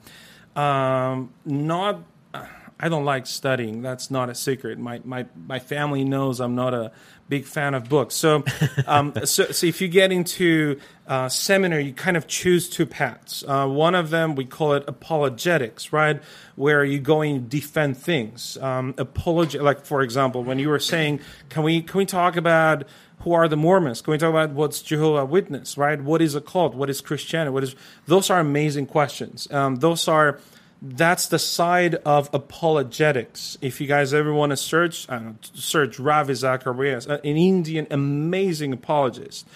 Um, 0.56 1.34
not. 1.46 2.01
I 2.79 2.89
don't 2.89 3.05
like 3.05 3.25
studying. 3.25 3.81
That's 3.81 4.12
not 4.12 4.29
a 4.29 4.36
secret. 4.36 4.77
My 4.77 5.01
my 5.03 5.25
my 5.36 5.60
family 5.60 6.03
knows 6.03 6.39
I'm 6.39 6.55
not 6.55 6.74
a 6.74 6.91
big 7.27 7.46
fan 7.46 7.74
of 7.74 7.89
books. 7.89 8.15
So, 8.15 8.43
um, 8.88 9.13
so, 9.25 9.46
so 9.46 9.65
if 9.65 9.81
you 9.81 9.88
get 9.88 10.12
into 10.12 10.79
uh, 11.07 11.27
seminary, 11.27 11.86
you 11.86 11.93
kind 11.93 12.15
of 12.15 12.27
choose 12.27 12.69
two 12.69 12.86
paths. 12.86 13.43
Uh, 13.48 13.67
one 13.67 13.96
of 13.96 14.12
them 14.12 14.36
we 14.36 14.46
call 14.46 14.74
it 14.74 14.84
apologetics, 14.88 15.91
right, 15.91 16.22
where 16.55 16.84
you 16.84 17.00
go 17.00 17.22
and 17.22 17.50
defend 17.50 17.98
things. 17.98 18.57
Um, 18.57 18.93
like 18.98 19.86
for 19.86 20.01
example, 20.03 20.43
when 20.43 20.60
you 20.60 20.69
were 20.69 20.79
saying, 20.79 21.19
can 21.50 21.63
we 21.63 21.81
can 21.81 21.98
we 21.98 22.05
talk 22.05 22.36
about 22.36 22.84
who 23.21 23.34
are 23.34 23.47
the 23.47 23.58
Mormons? 23.58 24.02
Can 24.02 24.12
we 24.12 24.19
talk 24.19 24.30
about 24.30 24.52
what's 24.52 24.82
Jehovah 24.84 25.25
Witness, 25.25 25.78
right? 25.78 25.99
What 25.99 26.21
is 26.21 26.36
a 26.36 26.41
cult? 26.41 26.75
What 26.75 26.89
is 26.91 27.02
Christianity? 27.02 27.52
What 27.52 27.63
is 27.63 27.75
those 28.06 28.30
are 28.30 28.39
amazing 28.39 28.86
questions. 28.86 29.52
Um, 29.52 29.78
those 29.78 30.08
are 30.08 30.39
that's 30.82 31.28
the 31.28 31.40
side 31.40 31.96
of 32.06 32.30
apologetics. 32.34 33.58
If 33.62 33.82
you 33.82 33.88
guys 33.88 34.13
ever 34.13 34.34
want 34.34 34.52
to 34.52 34.58
search, 34.58 35.10
I 35.10 35.16
don't 35.16 35.26
know, 35.26 35.36
search 35.42 36.00
Ravi 36.00 36.34
Zacharias, 36.34 37.06
an 37.08 37.20
Indian 37.24 37.88
amazing 37.90 38.74
apologist. 38.74 39.48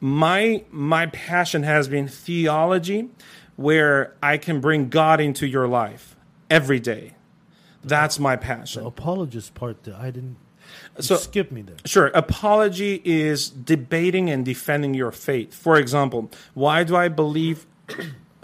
My 0.00 0.64
my 0.70 1.06
passion 1.06 1.62
has 1.62 1.88
been 1.88 2.08
theology, 2.08 3.08
where 3.56 4.14
I 4.22 4.38
can 4.38 4.60
bring 4.60 4.88
God 4.88 5.20
into 5.20 5.46
your 5.46 5.68
life 5.68 6.16
every 6.50 6.80
day. 6.80 7.14
That's 7.84 8.18
my 8.18 8.36
passion. 8.36 8.82
The 8.82 8.88
apologist 8.88 9.54
part, 9.54 9.82
that 9.84 9.96
I 9.96 10.10
didn't. 10.10 10.36
So 11.00 11.16
skip 11.16 11.50
me 11.50 11.62
there. 11.62 11.76
Sure. 11.84 12.06
Apology 12.14 13.02
is 13.04 13.50
debating 13.50 14.30
and 14.30 14.44
defending 14.44 14.94
your 14.94 15.10
faith. 15.10 15.52
For 15.52 15.76
example, 15.76 16.30
why 16.54 16.84
do 16.84 16.96
I 16.96 17.08
believe? 17.08 17.66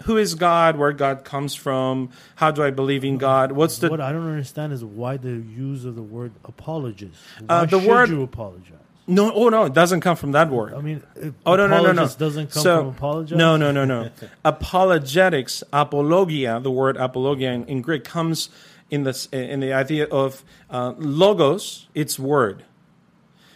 Who 0.03 0.17
is 0.17 0.35
God? 0.35 0.77
Where 0.77 0.93
God 0.93 1.23
comes 1.23 1.55
from? 1.55 2.09
How 2.35 2.51
do 2.51 2.63
I 2.63 2.71
believe 2.71 3.03
in 3.03 3.17
God? 3.17 3.51
What's 3.51 3.79
the 3.79 3.89
what 3.89 4.01
I 4.01 4.11
don't 4.11 4.27
understand 4.27 4.73
is 4.73 4.83
why 4.83 5.17
the 5.17 5.31
use 5.31 5.85
of 5.85 5.95
the 5.95 6.01
word 6.01 6.31
apologist. 6.45 7.19
Uh, 7.47 7.65
the 7.65 7.79
should 7.79 7.89
word- 7.89 8.09
you 8.09 8.23
apologize? 8.23 8.77
no? 9.07 9.33
Oh 9.33 9.49
no, 9.49 9.65
it 9.65 9.73
doesn't 9.73 10.01
come 10.01 10.15
from 10.15 10.31
that 10.33 10.49
word. 10.49 10.73
I 10.73 10.81
mean, 10.81 11.03
Oh 11.45 11.55
no 11.55 11.67
no 11.67 11.81
no 11.81 11.91
no! 11.91 12.07
doesn't 12.07 12.51
come 12.51 12.63
so, 12.63 12.79
from 12.79 12.89
apologize. 12.89 13.37
No 13.37 13.57
no 13.57 13.71
no 13.71 13.83
no. 13.83 14.09
Apologetics, 14.45 15.63
apologia. 15.73 16.59
The 16.61 16.71
word 16.71 16.95
apologia 16.95 17.51
in, 17.51 17.65
in 17.65 17.81
Greek 17.81 18.03
comes 18.03 18.49
in 18.89 19.03
the 19.03 19.27
in 19.31 19.59
the 19.59 19.73
idea 19.73 20.05
of 20.05 20.43
uh, 20.69 20.93
logos. 20.97 21.87
It's 21.93 22.17
word. 22.17 22.63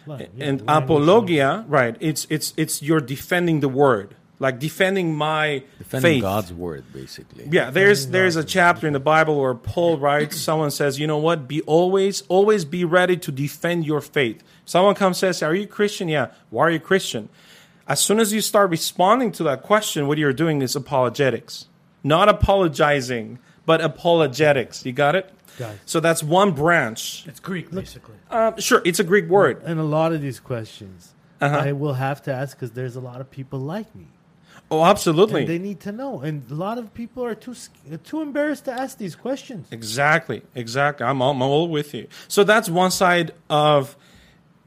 Like, 0.06 0.30
yeah, 0.36 0.44
and 0.44 0.62
apologia, 0.68 1.64
right? 1.66 1.96
It's 2.00 2.26
it's 2.28 2.52
it's 2.56 2.82
you're 2.82 3.00
defending 3.00 3.60
the 3.60 3.68
word, 3.68 4.16
like 4.38 4.58
defending 4.58 5.14
my 5.14 5.62
Defending 5.78 6.12
faith. 6.14 6.22
God's 6.22 6.52
word, 6.52 6.84
basically. 6.92 7.48
Yeah, 7.50 7.70
there's 7.70 8.08
there's 8.08 8.36
a 8.36 8.44
chapter 8.44 8.86
in 8.86 8.92
the 8.92 9.00
Bible 9.00 9.40
where 9.40 9.54
Paul 9.54 9.98
writes. 9.98 10.36
Someone 10.48 10.70
says, 10.70 10.98
you 10.98 11.06
know 11.06 11.18
what? 11.18 11.46
Be 11.48 11.62
always 11.62 12.22
always 12.28 12.64
be 12.64 12.84
ready 12.84 13.16
to 13.16 13.30
defend 13.32 13.86
your 13.86 14.00
faith. 14.00 14.42
Someone 14.64 14.94
comes 14.94 15.18
says, 15.18 15.42
are 15.42 15.54
you 15.54 15.66
Christian? 15.66 16.08
Yeah. 16.08 16.28
Why 16.50 16.64
are 16.66 16.70
you 16.70 16.80
Christian? 16.80 17.28
As 17.86 18.00
soon 18.00 18.18
as 18.18 18.32
you 18.32 18.40
start 18.40 18.70
responding 18.70 19.30
to 19.32 19.42
that 19.44 19.62
question, 19.62 20.06
what 20.08 20.16
you're 20.18 20.32
doing 20.32 20.62
is 20.62 20.74
apologetics, 20.74 21.66
not 22.02 22.28
apologizing, 22.30 23.38
but 23.66 23.80
apologetics. 23.82 24.84
You 24.86 24.92
got 24.92 25.14
it? 25.16 25.30
Got 25.58 25.74
it. 25.74 25.80
So 25.84 26.00
that's 26.00 26.22
one 26.22 26.52
branch. 26.52 27.24
It's 27.28 27.40
Greek, 27.40 27.70
basically. 27.70 28.14
Uh, 28.30 28.56
sure, 28.58 28.80
it's 28.84 28.98
a 29.00 29.04
Greek 29.04 29.28
word. 29.28 29.62
And 29.64 29.78
a 29.78 29.84
lot 29.84 30.12
of 30.14 30.20
these 30.22 30.40
questions, 30.40 31.14
Uh-huh. 31.42 31.56
I 31.56 31.72
will 31.72 31.94
have 31.94 32.22
to 32.22 32.32
ask 32.32 32.56
because 32.56 32.72
there's 32.72 32.96
a 32.96 33.00
lot 33.00 33.20
of 33.20 33.30
people 33.30 33.58
like 33.58 33.94
me, 33.94 34.06
Oh, 34.80 34.84
absolutely. 34.84 35.42
and 35.42 35.48
they 35.48 35.58
need 35.58 35.80
to 35.80 35.92
know. 35.92 36.20
And 36.20 36.50
a 36.50 36.54
lot 36.54 36.78
of 36.78 36.92
people 36.94 37.24
are 37.24 37.34
too 37.34 37.54
too 38.04 38.20
embarrassed 38.20 38.64
to 38.66 38.72
ask 38.72 38.98
these 38.98 39.14
questions. 39.14 39.68
Exactly, 39.70 40.42
exactly. 40.54 41.06
I'm 41.06 41.20
all, 41.22 41.32
I'm 41.32 41.42
all 41.42 41.68
with 41.68 41.94
you. 41.94 42.08
So 42.28 42.44
that's 42.44 42.68
one 42.68 42.90
side 42.90 43.32
of 43.48 43.96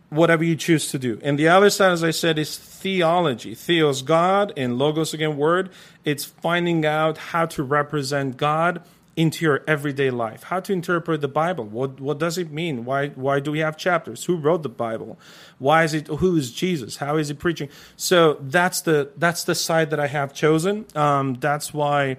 whatever 0.10 0.43
you 0.43 0.56
choose 0.56 0.89
to 0.91 1.00
do. 1.00 1.20
And 1.22 1.38
the 1.38 1.50
other 1.50 1.70
side, 1.70 1.91
as 1.91 2.04
I 2.04 2.12
said, 2.12 2.39
is 2.39 2.58
theology. 2.58 3.56
Theos, 3.56 4.02
God, 4.02 4.54
and 4.56 4.78
logos, 4.78 5.13
again, 5.13 5.38
word. 5.38 5.70
It's 6.06 6.24
finding 6.24 6.86
out 6.86 7.17
how 7.17 7.46
to 7.48 7.63
represent 7.63 8.38
God 8.38 8.84
into 9.17 9.43
your 9.43 9.63
everyday 9.67 10.12
life, 10.12 10.43
how 10.43 10.60
to 10.60 10.71
interpret 10.71 11.21
the 11.21 11.27
Bible. 11.27 11.65
What, 11.65 11.99
what 11.99 12.19
does 12.19 12.38
it 12.38 12.51
mean? 12.51 12.86
Why, 12.86 13.10
why 13.10 13.39
do 13.39 13.51
we 13.51 13.60
have 13.60 13.75
chapters? 13.75 14.25
Who 14.25 14.38
wrote 14.38 14.62
the 14.62 14.69
Bible? 14.69 15.17
Why 15.58 15.84
is 15.84 15.95
it, 15.95 16.08
who 16.08 16.38
is 16.38 16.51
Jesus? 16.53 16.97
How 16.97 17.17
is 17.17 17.27
he 17.27 17.34
preaching? 17.34 17.67
So 17.95 18.38
that's 18.39 18.82
the, 18.82 19.10
that's 19.17 19.43
the 19.43 19.56
side 19.56 19.89
that 19.89 19.99
I 19.99 20.06
have 20.06 20.36
chosen. 20.36 20.86
Um, 20.95 21.34
that's 21.34 21.73
why, 21.73 22.17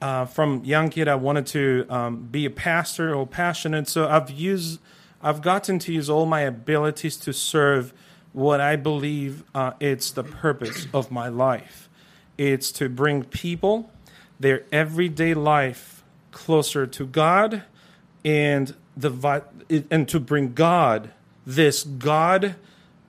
uh, 0.00 0.24
from 0.24 0.64
young 0.64 0.90
kid, 0.90 1.06
I 1.06 1.14
wanted 1.14 1.46
to 1.46 1.86
um, 1.88 2.26
be 2.28 2.44
a 2.44 2.50
pastor 2.50 3.14
or 3.14 3.24
passionate. 3.24 3.86
So 3.86 4.08
I've 4.08 4.28
used, 4.28 4.80
I've 5.22 5.42
gotten 5.42 5.78
to 5.78 5.92
use 5.92 6.10
all 6.10 6.26
my 6.26 6.40
abilities 6.40 7.16
to 7.18 7.32
serve 7.32 7.94
what 8.32 8.60
I 8.60 8.74
believe 8.74 9.44
uh, 9.54 9.74
it's 9.78 10.10
the 10.10 10.24
purpose 10.24 10.88
of 10.92 11.12
my 11.12 11.28
life. 11.28 11.88
It's 12.36 12.72
to 12.72 12.88
bring 12.88 13.22
people 13.22 13.92
their 14.40 14.64
everyday 14.72 15.34
life 15.34 15.91
closer 16.32 16.86
to 16.86 17.06
God, 17.06 17.62
and 18.24 18.74
the 18.96 19.42
and 19.90 20.08
to 20.08 20.20
bring 20.20 20.52
God, 20.52 21.10
this 21.46 21.84
God, 21.84 22.56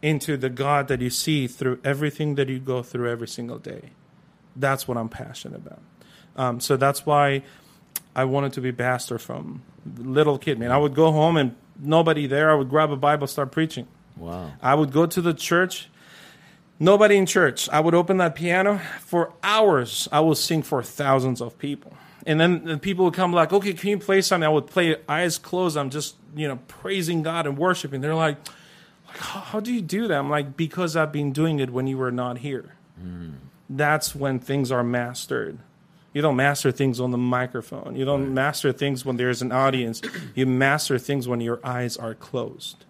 into 0.02 0.38
the 0.38 0.50
God 0.50 0.88
that 0.90 1.02
you 1.02 1.10
see 1.10 1.48
through 1.48 1.80
everything 1.84 2.36
that 2.36 2.50
you 2.50 2.60
go 2.60 2.84
through 2.84 3.10
every 3.10 3.28
single 3.28 3.58
day. 3.58 3.92
That's 4.56 4.88
what 4.88 4.98
I'm 4.98 5.10
passionate 5.10 5.58
about. 5.58 5.80
Um, 6.36 6.60
so 6.60 6.78
that's 6.78 7.06
why 7.06 7.44
I 8.16 8.26
wanted 8.26 8.54
to 8.54 8.62
be 8.62 8.72
pastor 8.72 9.18
from 9.18 9.64
little 9.98 10.38
kid. 10.38 10.60
Man, 10.60 10.72
I 10.72 10.78
would 10.78 10.94
go 10.94 11.12
home 11.12 11.38
and 11.38 11.56
nobody 11.80 12.28
there, 12.28 12.52
I 12.52 12.56
would 12.56 12.70
grab 12.70 12.92
a 12.92 12.96
Bible, 12.96 13.28
start 13.28 13.52
preaching. 13.52 13.88
Wow. 14.18 14.52
I 14.62 14.76
would 14.76 14.92
go 14.92 15.06
to 15.06 15.22
the 15.22 15.34
church. 15.34 15.90
Nobody 16.80 17.18
in 17.18 17.26
church. 17.26 17.70
I 17.70 17.80
would 17.80 17.94
open 17.94 18.18
that 18.18 18.36
piano 18.36 18.82
for 19.00 19.34
hours. 19.42 20.08
I 20.12 20.20
would 20.20 20.38
sing 20.38 20.64
for 20.64 20.84
thousands 20.84 21.40
of 21.42 21.58
people. 21.58 21.94
And 22.26 22.40
then 22.40 22.64
the 22.64 22.78
people 22.78 23.06
would 23.06 23.14
come 23.14 23.34
like, 23.34 23.52
okay, 23.52 23.74
can 23.74 23.90
you 23.90 23.98
play 23.98 24.22
something? 24.22 24.46
I 24.46 24.50
would 24.50 24.68
play 24.68 24.96
eyes 25.10 25.38
closed. 25.38 25.78
I'm 25.78 25.90
just, 25.90 26.16
you 26.36 26.48
know, 26.48 26.60
praising 26.68 27.22
God 27.22 27.46
and 27.46 27.58
worshiping. 27.58 28.02
They're 28.02 28.16
like, 28.16 28.38
like 29.08 29.18
how, 29.18 29.40
how 29.42 29.60
do 29.60 29.74
you 29.74 29.82
do 29.82 30.08
that? 30.08 30.18
I'm 30.18 30.30
like, 30.30 30.56
because 30.56 30.96
I've 30.96 31.12
been 31.12 31.34
doing 31.34 31.60
it 31.60 31.72
when 31.72 31.88
you 31.88 31.98
were 31.98 32.12
not 32.12 32.40
here. 32.40 32.76
Hmm. 33.00 33.32
That's 33.70 34.16
when 34.16 34.40
things 34.40 34.72
are 34.72 34.84
mastered. 34.84 35.60
You 36.14 36.22
don't 36.22 36.36
master 36.36 36.72
things 36.72 37.00
on 37.00 37.12
the 37.12 37.18
microphone. 37.18 37.96
You 37.96 38.06
don't 38.06 38.34
master 38.34 38.72
things 38.72 39.04
when 39.04 39.18
there's 39.18 39.42
an 39.42 39.52
audience. 39.52 40.02
You 40.36 40.46
master 40.46 41.00
things 41.00 41.28
when 41.28 41.42
your 41.42 41.60
eyes 41.64 41.98
are 41.98 42.14
closed. 42.14 42.86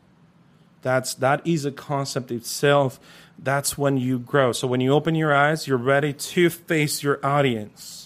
That's 0.81 1.13
that 1.15 1.45
is 1.47 1.63
a 1.63 1.71
concept 1.71 2.31
itself. 2.31 2.99
That's 3.39 3.77
when 3.77 3.97
you 3.97 4.19
grow. 4.19 4.51
So 4.51 4.67
when 4.67 4.81
you 4.81 4.91
open 4.91 5.15
your 5.15 5.33
eyes, 5.33 5.67
you're 5.67 5.77
ready 5.77 6.11
to 6.11 6.49
face 6.49 7.01
your 7.01 7.25
audience. 7.25 8.02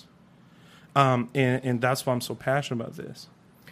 Um, 0.98 1.30
and, 1.36 1.64
and 1.64 1.82
that's 1.82 2.06
why 2.06 2.14
I'm 2.14 2.22
so 2.22 2.34
passionate 2.34 2.82
about 2.82 2.96
this. 2.96 3.28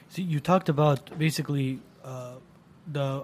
See, 0.09 0.21
you 0.21 0.39
talked 0.39 0.69
about 0.69 1.17
basically 1.17 1.79
uh, 2.03 2.35
the 2.91 3.23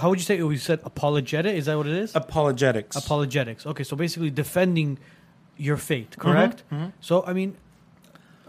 how 0.00 0.08
would 0.08 0.18
you 0.18 0.24
say 0.24 0.36
it? 0.36 0.38
You 0.38 0.56
said 0.56 0.80
apologetic. 0.84 1.54
Is 1.54 1.66
that 1.66 1.76
what 1.76 1.86
it 1.86 1.92
is? 2.04 2.14
Apologetics. 2.14 2.96
Apologetics. 2.96 3.66
Okay, 3.66 3.84
so 3.84 3.96
basically 3.96 4.30
defending 4.30 4.98
your 5.58 5.76
faith, 5.76 6.16
correct? 6.18 6.64
So 7.00 7.22
I 7.26 7.34
mean, 7.34 7.56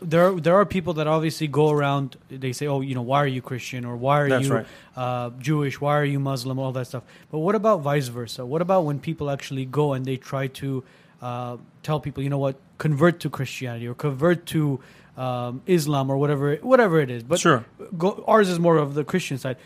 there 0.01 0.27
are, 0.27 0.39
there 0.39 0.55
are 0.55 0.65
people 0.65 0.93
that 0.93 1.07
obviously 1.07 1.47
go 1.47 1.71
around. 1.71 2.15
They 2.29 2.53
say, 2.53 2.67
"Oh, 2.67 2.79
you 2.79 2.95
know, 2.95 3.01
why 3.01 3.19
are 3.19 3.27
you 3.27 3.41
Christian?" 3.41 3.83
or 3.83 3.97
"Why 3.97 4.21
are 4.21 4.29
That's 4.29 4.47
you 4.47 4.53
right. 4.53 4.67
uh, 4.95 5.29
Jewish? 5.39 5.81
Why 5.81 5.97
are 5.97 6.05
you 6.05 6.19
Muslim?" 6.19 6.57
All 6.57 6.71
that 6.71 6.87
stuff. 6.87 7.03
But 7.31 7.39
what 7.39 7.55
about 7.55 7.81
vice 7.81 8.07
versa? 8.07 8.45
What 8.45 8.61
about 8.61 8.85
when 8.85 8.99
people 8.99 9.29
actually 9.29 9.65
go 9.65 9.93
and 9.93 10.05
they 10.05 10.17
try 10.17 10.47
to 10.47 10.83
uh, 11.25 11.57
tell 11.87 11.99
people, 12.05 12.21
you 12.25 12.29
know 12.29 12.43
what, 12.47 12.55
convert 12.77 13.15
to 13.23 13.29
Christianity 13.37 13.87
or 13.91 13.95
convert 13.95 14.45
to 14.47 14.79
um, 15.25 15.61
Islam 15.77 16.05
or 16.11 16.17
whatever 16.23 16.55
whatever 16.71 16.99
it 17.05 17.09
is? 17.09 17.23
But 17.23 17.39
Sure. 17.39 17.63
go, 17.97 18.09
ours 18.27 18.49
is 18.49 18.59
more 18.59 18.77
of 18.85 18.93
the 18.99 19.03
Christian 19.11 19.37
side. 19.43 19.57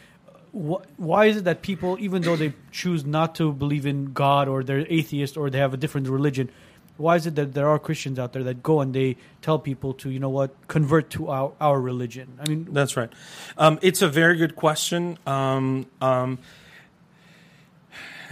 Wh- 0.53 0.81
Why 1.09 1.25
is 1.31 1.35
it 1.37 1.43
that 1.49 1.61
people, 1.61 1.97
even 1.99 2.21
though 2.21 2.37
they 2.43 2.53
choose 2.81 3.01
not 3.17 3.35
to 3.35 3.51
believe 3.63 3.85
in 3.93 4.13
God 4.13 4.47
or 4.47 4.63
they're 4.63 4.85
atheist 4.99 5.37
or 5.37 5.49
they 5.49 5.59
have 5.65 5.73
a 5.73 5.77
different 5.83 6.07
religion, 6.07 6.49
why 6.97 7.15
is 7.15 7.25
it 7.29 7.35
that 7.35 7.53
there 7.57 7.67
are 7.73 7.79
Christians 7.79 8.19
out 8.19 8.33
there 8.33 8.43
that 8.43 8.61
go 8.61 8.81
and 8.81 8.93
they 8.93 9.15
tell 9.41 9.57
people 9.57 9.93
to, 10.01 10.09
you 10.09 10.19
know 10.19 10.29
what, 10.39 10.51
convert 10.67 11.09
to 11.17 11.29
our, 11.29 11.51
our 11.59 11.79
religion? 11.91 12.27
I 12.41 12.49
mean, 12.49 12.67
That's 12.77 12.95
right. 12.97 13.11
Um, 13.57 13.79
it's 13.81 14.01
a 14.01 14.09
very 14.21 14.35
good 14.37 14.55
question. 14.55 15.17
Um, 15.25 15.85
um, 16.01 16.39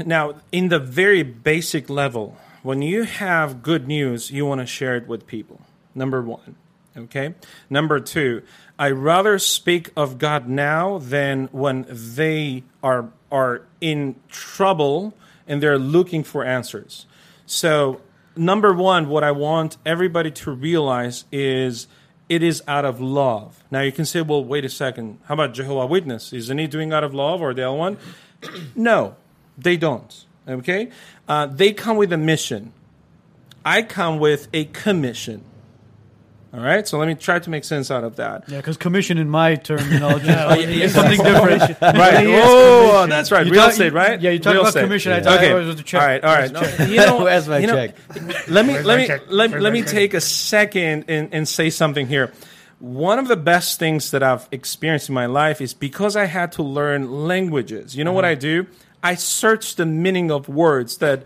now, 0.06 0.36
in 0.52 0.68
the 0.70 0.80
very 0.80 1.24
basic 1.24 1.90
level, 1.90 2.38
when 2.68 2.82
you 2.82 3.04
have 3.04 3.64
good 3.64 3.88
news, 3.88 4.30
you 4.30 4.46
want 4.46 4.60
to 4.60 4.68
share 4.68 4.98
it 4.98 5.08
with 5.08 5.26
people. 5.26 5.62
Number 5.96 6.22
one. 6.22 6.58
Okay. 6.98 7.34
Number 7.70 8.02
two, 8.02 8.42
I 8.78 8.92
rather 8.92 9.40
speak 9.40 9.92
of 9.96 10.18
God 10.18 10.50
now 10.50 10.98
than 10.98 11.48
when 11.54 11.86
they 11.88 12.64
are 12.84 13.10
are 13.32 13.62
in 13.80 14.18
trouble 14.28 15.14
and 15.48 15.64
they're 15.64 15.80
looking 15.80 16.26
for 16.26 16.44
answers. 16.44 17.06
So, 17.46 18.02
number 18.36 18.74
one, 18.74 19.08
what 19.08 19.24
I 19.24 19.32
want 19.32 19.78
everybody 19.86 20.32
to 20.32 20.52
realize 20.52 21.24
is 21.32 21.88
it 22.28 22.44
is 22.44 22.62
out 22.68 22.84
of 22.84 23.00
love. 23.00 23.64
Now 23.72 23.80
you 23.80 23.94
can 23.94 24.04
say, 24.04 24.22
well, 24.22 24.44
wait 24.44 24.66
a 24.66 24.70
second. 24.70 25.20
How 25.28 25.36
about 25.36 25.54
Jehovah 25.54 25.86
Witness? 25.86 26.34
Isn't 26.34 26.58
he 26.58 26.68
doing 26.68 26.92
out 26.92 27.06
of 27.06 27.14
love 27.14 27.42
or 27.42 27.54
the 27.54 27.64
other 27.64 27.78
one? 27.78 27.98
no, 28.76 29.16
they 29.58 29.78
don't. 29.78 30.26
Okay, 30.48 30.90
uh, 31.28 31.46
they 31.48 31.74
come 31.74 31.98
with 31.98 32.14
a 32.14 32.18
mission. 32.18 32.72
I 33.66 33.82
come 33.82 34.20
with 34.20 34.48
a 34.54 34.66
commission. 34.66 35.44
All 36.54 36.62
right, 36.62 36.88
so 36.88 36.98
let 36.98 37.10
me 37.10 37.16
try 37.16 37.40
to 37.40 37.50
make 37.50 37.66
sense 37.66 37.92
out 37.92 38.06
of 38.06 38.16
that. 38.16 38.46
yeah, 38.48 38.58
because 38.58 38.78
commission 38.78 39.18
in 39.18 39.30
my 39.30 39.56
terminology 39.56 40.28
yeah, 40.28 40.56
is 40.56 40.94
something 40.94 41.22
different. 41.22 41.62
Right. 41.82 42.26
Yes, 42.26 42.48
Oh, 42.50 43.06
that's 43.08 43.32
right. 43.32 43.46
You 43.46 43.52
Real 43.52 43.64
talk- 43.64 43.72
estate, 43.74 43.92
right? 43.92 44.20
Yeah, 44.22 44.32
you 44.32 44.40
talk 44.40 44.54
Real 44.54 44.62
about 44.62 44.70
estate. 44.70 44.84
commission. 44.84 45.12
I 45.12 45.18
Yeah. 45.18 45.22
thought 45.24 45.38
Okay. 45.40 45.52
it 45.52 45.54
was 45.66 45.80
a 45.80 45.84
check. 45.84 46.02
All 46.02 46.08
right. 46.08 46.24
All 46.24 46.34
right. 46.34 46.50
It 46.50 46.54
was 46.54 46.62
a 46.64 46.68
check. 46.78 46.80
No, 46.80 46.86
you 46.86 46.98
know, 46.98 47.24
Where's 47.26 47.48
my 47.50 47.58
you 47.60 47.68
know, 47.68 47.74
check? 47.76 47.96
let 48.50 48.66
me 48.66 48.74
Where's 48.74 48.86
let 48.86 48.98
me 48.98 49.08
check? 49.08 49.22
let, 49.28 49.52
Where's 49.52 49.62
let 49.64 49.74
me 49.74 49.82
check? 49.82 49.92
take 49.92 50.14
a 50.14 50.22
second 50.22 51.06
and, 51.10 51.34
and 51.34 51.48
say 51.48 51.70
something 51.70 52.08
here. 52.08 52.32
One 52.80 53.20
of 53.20 53.28
the 53.28 53.36
best 53.38 53.78
things 53.78 54.12
that 54.12 54.24
I've 54.24 54.48
experienced 54.52 55.10
in 55.10 55.16
my 55.16 55.26
life 55.26 55.60
is 55.62 55.74
because 55.74 56.16
I 56.16 56.26
had 56.26 56.54
to 56.54 56.64
learn 56.64 57.28
languages. 57.28 57.96
You 57.96 58.06
know 58.06 58.14
what 58.14 58.24
I 58.26 58.36
do? 58.36 58.68
I 59.04 59.16
search 59.16 59.76
the 59.76 59.86
meaning 59.86 60.32
of 60.32 60.50
words 60.50 60.98
that 60.98 61.26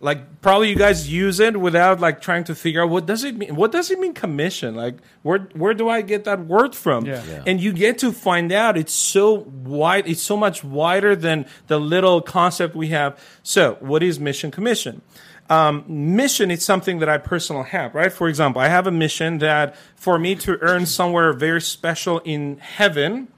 like 0.00 0.40
probably 0.40 0.70
you 0.70 0.76
guys 0.76 1.10
use 1.12 1.40
it 1.40 1.60
without 1.60 2.00
like 2.00 2.20
trying 2.22 2.44
to 2.44 2.54
figure 2.54 2.82
out 2.82 2.88
what 2.88 3.04
does 3.06 3.22
it 3.22 3.36
mean 3.36 3.54
what 3.54 3.70
does 3.70 3.90
it 3.90 3.98
mean 4.00 4.14
commission? 4.14 4.74
Like 4.74 4.96
where 5.22 5.40
where 5.52 5.74
do 5.74 5.88
i 5.88 6.00
get 6.00 6.24
that 6.24 6.46
word 6.46 6.74
from? 6.74 7.04
Yeah. 7.04 7.22
Yeah. 7.28 7.42
and 7.46 7.60
you 7.60 7.72
get 7.72 7.98
to 7.98 8.12
find 8.12 8.50
out 8.50 8.78
it's 8.78 8.94
so 8.94 9.34
wide 9.34 10.08
it's 10.08 10.22
so 10.22 10.36
much 10.36 10.64
wider 10.64 11.14
than 11.14 11.46
the 11.66 11.78
little 11.78 12.22
concept 12.22 12.74
we 12.74 12.88
have. 12.88 13.22
So 13.42 13.76
what 13.80 14.02
is 14.02 14.18
mission 14.18 14.50
commission? 14.50 15.02
Um, 15.50 15.84
mission 15.88 16.50
is 16.52 16.64
something 16.64 17.00
that 17.00 17.08
i 17.08 17.18
personally 17.18 17.68
have 17.70 17.94
right? 17.94 18.12
For 18.12 18.28
example 18.28 18.62
i 18.62 18.68
have 18.68 18.86
a 18.86 18.92
mission 18.92 19.38
that 19.38 19.76
for 19.96 20.18
me 20.18 20.34
to 20.36 20.58
earn 20.62 20.86
somewhere 20.86 21.32
very 21.34 21.60
special 21.60 22.20
in 22.20 22.58
heaven 22.58 23.28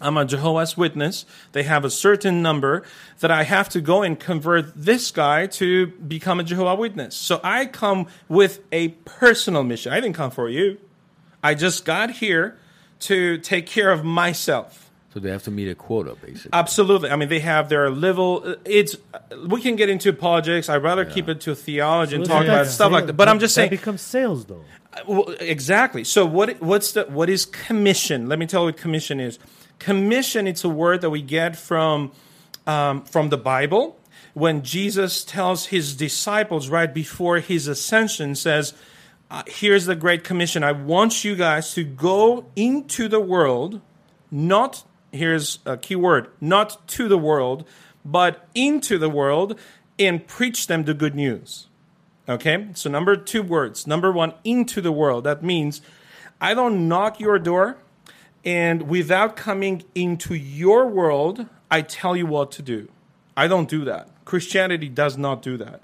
I'm 0.00 0.16
a 0.16 0.24
Jehovah's 0.24 0.76
Witness. 0.76 1.26
They 1.52 1.64
have 1.64 1.84
a 1.84 1.90
certain 1.90 2.42
number 2.42 2.82
that 3.20 3.30
I 3.30 3.44
have 3.44 3.68
to 3.70 3.80
go 3.80 4.02
and 4.02 4.18
convert 4.18 4.72
this 4.74 5.10
guy 5.10 5.46
to 5.46 5.88
become 5.88 6.40
a 6.40 6.44
Jehovah 6.44 6.74
Witness. 6.74 7.14
So 7.14 7.40
I 7.44 7.66
come 7.66 8.06
with 8.28 8.60
a 8.72 8.88
personal 9.04 9.62
mission. 9.64 9.92
I 9.92 10.00
didn't 10.00 10.16
come 10.16 10.30
for 10.30 10.48
you. 10.48 10.78
I 11.42 11.54
just 11.54 11.84
got 11.84 12.10
here 12.10 12.56
to 13.00 13.38
take 13.38 13.66
care 13.66 13.90
of 13.90 14.04
myself. 14.04 14.90
So 15.12 15.20
they 15.20 15.30
have 15.30 15.42
to 15.42 15.50
meet 15.50 15.68
a 15.68 15.74
quota, 15.74 16.16
basically. 16.24 16.50
Absolutely. 16.54 17.10
I 17.10 17.16
mean, 17.16 17.28
they 17.28 17.40
have 17.40 17.68
their 17.68 17.90
level. 17.90 18.42
Uh, 18.44 18.54
it's 18.64 18.96
we 19.46 19.60
can 19.60 19.76
get 19.76 19.90
into 19.90 20.08
apologetics. 20.08 20.70
I'd 20.70 20.82
rather 20.82 21.04
keep 21.04 21.28
it 21.28 21.42
to 21.42 21.54
theology 21.54 22.16
and 22.16 22.24
talk 22.24 22.44
about 22.44 22.64
that 22.64 22.70
stuff 22.70 22.92
like 22.92 23.06
that. 23.06 23.12
But 23.12 23.28
I'm 23.28 23.38
just 23.38 23.54
that 23.56 23.62
saying, 23.62 23.70
becomes 23.70 24.00
sales 24.00 24.46
though. 24.46 24.64
Uh, 24.94 25.00
well, 25.06 25.34
exactly. 25.38 26.02
So 26.04 26.24
what 26.24 26.62
what's 26.62 26.92
the 26.92 27.04
what 27.04 27.28
is 27.28 27.44
commission? 27.44 28.26
Let 28.26 28.38
me 28.38 28.46
tell 28.46 28.62
you 28.62 28.66
what 28.66 28.78
commission 28.78 29.20
is. 29.20 29.38
Commission 29.82 30.46
it's 30.46 30.62
a 30.62 30.68
word 30.68 31.00
that 31.00 31.10
we 31.10 31.20
get 31.20 31.56
from 31.56 32.12
um, 32.68 33.02
from 33.02 33.30
the 33.30 33.36
Bible 33.36 33.98
when 34.32 34.62
Jesus 34.62 35.24
tells 35.24 35.66
his 35.66 35.96
disciples 35.96 36.68
right 36.68 36.94
before 36.94 37.40
his 37.40 37.66
ascension 37.66 38.36
says, 38.36 38.74
uh, 39.28 39.42
"Here's 39.48 39.86
the 39.86 39.96
great 39.96 40.22
commission. 40.22 40.62
I 40.62 40.70
want 40.70 41.24
you 41.24 41.34
guys 41.34 41.74
to 41.74 41.82
go 41.82 42.46
into 42.54 43.08
the 43.08 43.18
world, 43.18 43.80
not 44.30 44.84
here's 45.10 45.58
a 45.66 45.76
key 45.76 45.96
word, 45.96 46.28
not 46.40 46.86
to 46.88 47.08
the 47.08 47.18
world, 47.18 47.66
but 48.04 48.48
into 48.54 48.98
the 48.98 49.10
world 49.10 49.58
and 49.98 50.24
preach 50.28 50.68
them 50.68 50.84
the 50.84 50.94
good 50.94 51.16
news." 51.16 51.66
Okay, 52.28 52.68
so 52.74 52.88
number 52.88 53.16
two 53.16 53.42
words. 53.42 53.84
Number 53.88 54.12
one, 54.12 54.34
into 54.44 54.80
the 54.80 54.92
world. 54.92 55.24
That 55.24 55.42
means 55.42 55.82
I 56.40 56.54
don't 56.54 56.86
knock 56.86 57.18
your 57.18 57.40
door, 57.40 57.78
and 58.44 58.88
without 58.88 59.36
coming 59.36 59.84
into 59.94 60.34
your 60.34 60.86
world, 60.86 61.46
I 61.70 61.82
tell 61.82 62.16
you 62.16 62.26
what 62.26 62.50
to 62.52 62.62
do. 62.62 62.88
I 63.36 63.46
don't 63.46 63.68
do 63.68 63.84
that. 63.84 64.08
Christianity 64.24 64.88
does 64.88 65.16
not 65.16 65.42
do 65.42 65.56
that. 65.56 65.80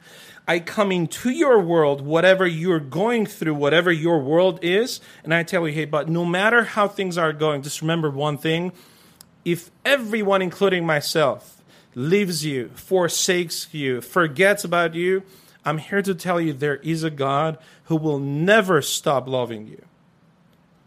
I 0.46 0.60
come 0.60 0.90
into 0.90 1.30
your 1.30 1.60
world, 1.60 2.00
whatever 2.00 2.46
you're 2.46 2.80
going 2.80 3.26
through, 3.26 3.54
whatever 3.54 3.92
your 3.92 4.18
world 4.18 4.58
is, 4.62 5.00
and 5.22 5.34
I 5.34 5.42
tell 5.42 5.68
you, 5.68 5.74
hey, 5.74 5.84
but 5.84 6.08
no 6.08 6.24
matter 6.24 6.64
how 6.64 6.88
things 6.88 7.18
are 7.18 7.34
going, 7.34 7.62
just 7.62 7.82
remember 7.82 8.10
one 8.10 8.38
thing. 8.38 8.72
If 9.44 9.70
everyone, 9.84 10.40
including 10.40 10.86
myself, 10.86 11.62
leaves 11.94 12.46
you, 12.46 12.70
forsakes 12.74 13.68
you, 13.72 14.00
forgets 14.00 14.64
about 14.64 14.94
you, 14.94 15.22
I'm 15.64 15.78
here 15.78 16.00
to 16.00 16.14
tell 16.14 16.40
you 16.40 16.54
there 16.54 16.76
is 16.76 17.02
a 17.02 17.10
God 17.10 17.58
who 17.84 17.96
will 17.96 18.18
never 18.18 18.80
stop 18.80 19.28
loving 19.28 19.66
you. 19.66 19.84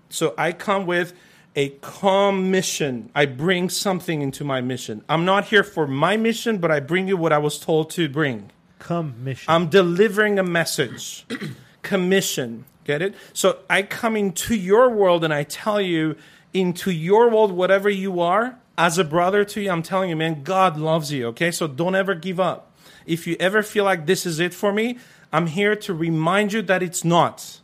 So 0.09 0.33
I 0.37 0.53
come 0.53 0.87
with 0.87 1.13
a 1.55 1.69
calm 1.81 2.51
mission. 2.51 3.09
I 3.13 3.25
bring 3.25 3.69
something 3.69 4.21
into 4.21 4.43
my 4.43 4.61
mission. 4.61 5.03
I'm 5.09 5.25
not 5.25 5.45
here 5.45 5.63
for 5.63 5.87
my 5.87 6.17
mission, 6.17 6.57
but 6.57 6.71
I 6.71 6.79
bring 6.79 7.07
you 7.07 7.17
what 7.17 7.33
I 7.33 7.37
was 7.37 7.59
told 7.59 7.89
to 7.91 8.07
bring. 8.07 8.51
Come 8.79 9.23
mission. 9.23 9.45
I'm 9.51 9.67
delivering 9.67 10.39
a 10.39 10.43
message. 10.43 11.25
Commission. 11.81 12.65
Get 12.83 13.01
it? 13.01 13.15
So 13.33 13.59
I 13.69 13.83
come 13.83 14.15
into 14.15 14.55
your 14.55 14.89
world 14.89 15.23
and 15.23 15.33
I 15.33 15.43
tell 15.43 15.81
you, 15.81 16.15
into 16.53 16.91
your 16.91 17.29
world, 17.29 17.51
whatever 17.51 17.89
you 17.89 18.19
are, 18.19 18.57
as 18.77 18.97
a 18.97 19.03
brother 19.03 19.45
to 19.45 19.61
you, 19.61 19.69
I'm 19.69 19.83
telling 19.83 20.09
you, 20.09 20.15
man, 20.15 20.43
God 20.43 20.77
loves 20.77 21.11
you. 21.11 21.27
Okay? 21.27 21.51
So 21.51 21.67
don't 21.67 21.95
ever 21.95 22.15
give 22.15 22.39
up. 22.39 22.75
If 23.05 23.27
you 23.27 23.35
ever 23.39 23.61
feel 23.61 23.83
like 23.83 24.05
this 24.05 24.25
is 24.25 24.39
it 24.39 24.53
for 24.53 24.73
me, 24.73 24.97
I'm 25.31 25.47
here 25.47 25.75
to 25.75 25.93
remind 25.93 26.53
you 26.53 26.61
that 26.63 26.83
it's 26.83 27.03
not. 27.03 27.59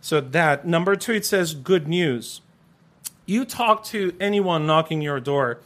So 0.00 0.20
that 0.20 0.66
number 0.66 0.96
two, 0.96 1.12
it 1.12 1.26
says 1.26 1.54
good 1.54 1.88
news. 1.88 2.40
You 3.28 3.44
talk 3.44 3.84
to 3.84 4.16
anyone 4.18 4.66
knocking 4.66 5.02
your 5.02 5.20
door, 5.20 5.58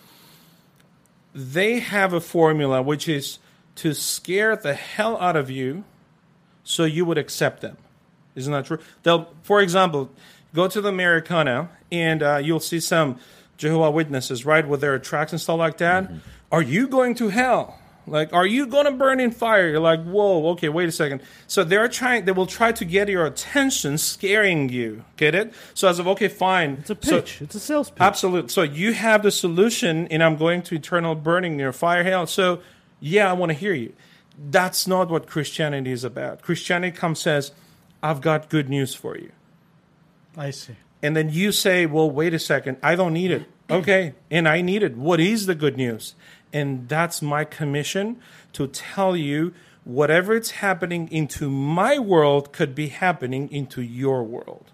they 1.33 1.79
have 1.79 2.13
a 2.13 2.21
formula 2.21 2.83
which 2.83 3.09
is 3.09 3.39
to 3.77 3.95
scare 3.95 4.57
the 4.57 4.75
hell 4.75 5.17
out 5.21 5.37
of 5.37 5.49
you 5.49 5.85
so 6.65 6.83
you 6.83 7.05
would 7.05 7.19
accept 7.19 7.61
them. 7.61 7.77
Isn't 8.35 8.53
that 8.53 8.67
true? 8.67 8.81
They'll, 9.05 9.33
for 9.45 9.61
example, 9.61 10.11
go 10.53 10.67
to 10.67 10.81
the 10.81 10.89
Americana 10.89 11.69
and 11.93 12.21
uh, 12.21 12.41
you'll 12.43 12.59
see 12.59 12.81
some 12.81 13.21
Jehovah 13.59 13.93
Witnesses, 13.93 14.45
right, 14.45 14.67
with 14.67 14.81
their 14.81 14.99
tracks 14.99 15.31
and 15.31 15.41
stuff 15.41 15.59
like 15.59 15.79
that. 15.79 16.11
Are 16.51 16.63
you 16.63 16.89
going 16.89 17.15
to 17.15 17.29
hell? 17.29 17.79
Like, 18.07 18.33
are 18.33 18.47
you 18.47 18.67
going 18.67 18.87
to 18.87 18.91
burn 18.93 19.21
in 19.21 19.31
fire? 19.31 19.69
You're 19.69 19.79
like, 19.81 20.03
whoa, 20.05 20.49
okay, 20.51 20.69
wait 20.69 20.89
a 20.89 20.93
second. 20.93 21.23
So 21.47 21.63
they're 21.63 21.87
trying, 21.89 22.25
they 22.25 22.33
will 22.33 22.47
try 22.47 22.73
to 22.73 22.85
get 22.85 23.09
your 23.09 23.25
attention, 23.27 23.97
scaring 23.97 24.69
you. 24.71 25.05
Get 25.17 25.35
it? 25.37 25.55
So 25.75 25.89
as 25.89 25.99
of, 26.01 26.09
okay, 26.09 26.27
fine. 26.29 26.79
It's 26.81 26.91
a 26.91 26.99
So- 27.01 27.21
pitch. 27.21 27.41
it's 27.41 27.55
a 27.55 27.61
sales 27.61 27.91
pitch. 27.91 28.01
Absolutely. 28.01 28.49
So 28.49 28.63
you 28.63 28.93
have 28.93 29.23
the 29.23 29.31
solution, 29.31 30.09
and 30.09 30.23
I'm 30.23 30.37
going 30.37 30.63
to 30.63 30.75
eternal 30.75 31.15
burning 31.15 31.57
near 31.57 31.73
fire 31.73 32.03
hell. 32.03 32.27
So 32.27 32.61
yeah, 33.01 33.31
I 33.31 33.35
want 33.35 33.51
to 33.51 33.55
hear 33.55 33.73
you. 33.75 33.93
That's 34.51 34.87
not 34.89 35.09
what 35.09 35.27
Christianity 35.29 35.93
is 35.93 36.03
about. 36.05 36.43
Christianity 36.43 36.97
comes 36.97 37.21
says, 37.21 37.53
"I've 38.03 38.21
got 38.21 38.49
good 38.49 38.69
news 38.69 38.95
for 38.95 39.17
you," 39.17 39.31
I 40.37 40.51
see. 40.51 40.75
and 41.03 41.15
then 41.15 41.29
you 41.31 41.53
say, 41.53 41.87
"Well, 41.87 42.11
wait 42.11 42.33
a 42.35 42.39
second, 42.39 42.79
I 42.83 42.95
don't 42.97 43.13
need 43.13 43.31
it." 43.31 43.45
Okay, 43.71 44.15
and 44.31 44.49
I 44.49 44.61
need 44.61 44.83
it. 44.83 44.97
What 44.97 45.21
is 45.21 45.47
the 45.47 45.55
good 45.55 45.77
news? 45.77 46.15
And 46.53 46.89
that's 46.89 47.23
my 47.23 47.45
commission 47.45 48.21
to 48.53 48.67
tell 48.67 49.17
you 49.17 49.55
whatever 49.85 50.35
it's 50.35 50.51
happening 50.53 51.09
into 51.11 51.49
my 51.51 51.99
world 51.99 52.53
could 52.53 52.75
be 52.75 52.89
happening 52.89 53.51
into 53.51 53.81
your 53.83 54.23
world. 54.23 54.71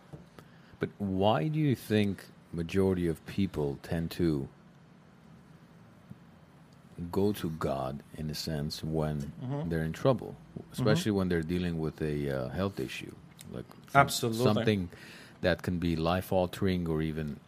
But 0.81 0.91
why 0.99 1.49
do 1.49 1.59
you 1.59 1.75
think 1.75 2.27
majority 2.53 3.07
of 3.09 3.25
people 3.27 3.79
tend 3.83 4.11
to 4.13 4.49
go 7.13 7.33
to 7.33 7.51
God 7.51 8.03
in 8.17 8.29
a 8.31 8.35
sense 8.35 8.83
when 8.83 9.33
Mm-hmm. 9.43 9.69
they're 9.69 9.85
in 9.85 9.93
trouble, 9.93 10.35
especially 10.73 11.13
when 11.13 11.29
they're 11.29 11.43
dealing 11.43 11.79
with 11.79 12.03
a 12.03 12.29
uh, 12.31 12.49
health 12.49 12.81
issue, 12.81 13.13
like 13.53 13.65
Absolutely. 13.95 14.43
something 14.45 14.89
that 15.41 15.63
can 15.63 15.79
be 15.79 15.95
life 15.95 16.33
altering 16.33 16.89
or 16.89 17.01
even, 17.01 17.39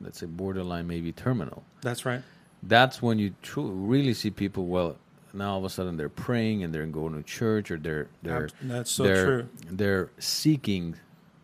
let's 0.00 0.18
say, 0.20 0.26
borderline, 0.26 0.86
maybe 0.86 1.10
terminal. 1.12 1.64
That's 1.80 2.04
right. 2.04 2.22
That's 2.62 3.00
when 3.00 3.18
you 3.18 3.34
tru- 3.42 3.70
really 3.70 4.14
see 4.14 4.30
people. 4.30 4.66
Well, 4.66 4.96
now 5.32 5.52
all 5.52 5.58
of 5.58 5.64
a 5.64 5.70
sudden 5.70 5.96
they're 5.96 6.08
praying 6.08 6.64
and 6.64 6.74
they're 6.74 6.86
going 6.86 7.14
to 7.14 7.22
church 7.22 7.70
or 7.70 7.76
they're 7.76 8.08
they're 8.22 8.48
that's 8.62 8.90
so 8.90 9.04
they're, 9.04 9.24
true. 9.24 9.48
They're 9.70 10.10
seeking 10.18 10.96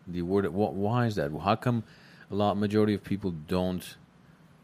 the 0.07 0.21
word. 0.23 0.47
What? 0.47 0.73
Why 0.73 1.05
is 1.05 1.15
that? 1.15 1.31
How 1.43 1.55
come 1.55 1.83
a 2.31 2.35
lot 2.35 2.57
majority 2.57 2.93
of 2.93 3.03
people 3.03 3.31
don't 3.31 3.95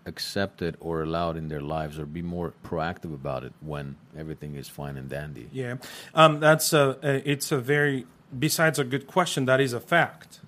accept 0.05 0.61
it 0.61 0.75
or 0.79 1.03
allow 1.03 1.29
it 1.31 1.37
in 1.37 1.47
their 1.47 1.61
lives 1.61 1.99
or 1.99 2.05
be 2.05 2.21
more 2.21 2.53
proactive 2.65 3.13
about 3.13 3.43
it 3.43 3.53
when 3.61 3.95
everything 4.17 4.55
is 4.55 4.67
fine 4.67 4.97
and 4.97 5.09
dandy? 5.09 5.47
Yeah, 5.51 5.75
um, 6.13 6.39
that's 6.39 6.73
a, 6.73 6.97
a. 7.03 7.29
It's 7.29 7.51
a 7.51 7.57
very. 7.59 8.05
Besides 8.37 8.79
a 8.79 8.83
good 8.83 9.07
question, 9.07 9.45
that 9.45 9.59
is 9.59 9.73
a 9.73 9.79
fact. 9.79 10.39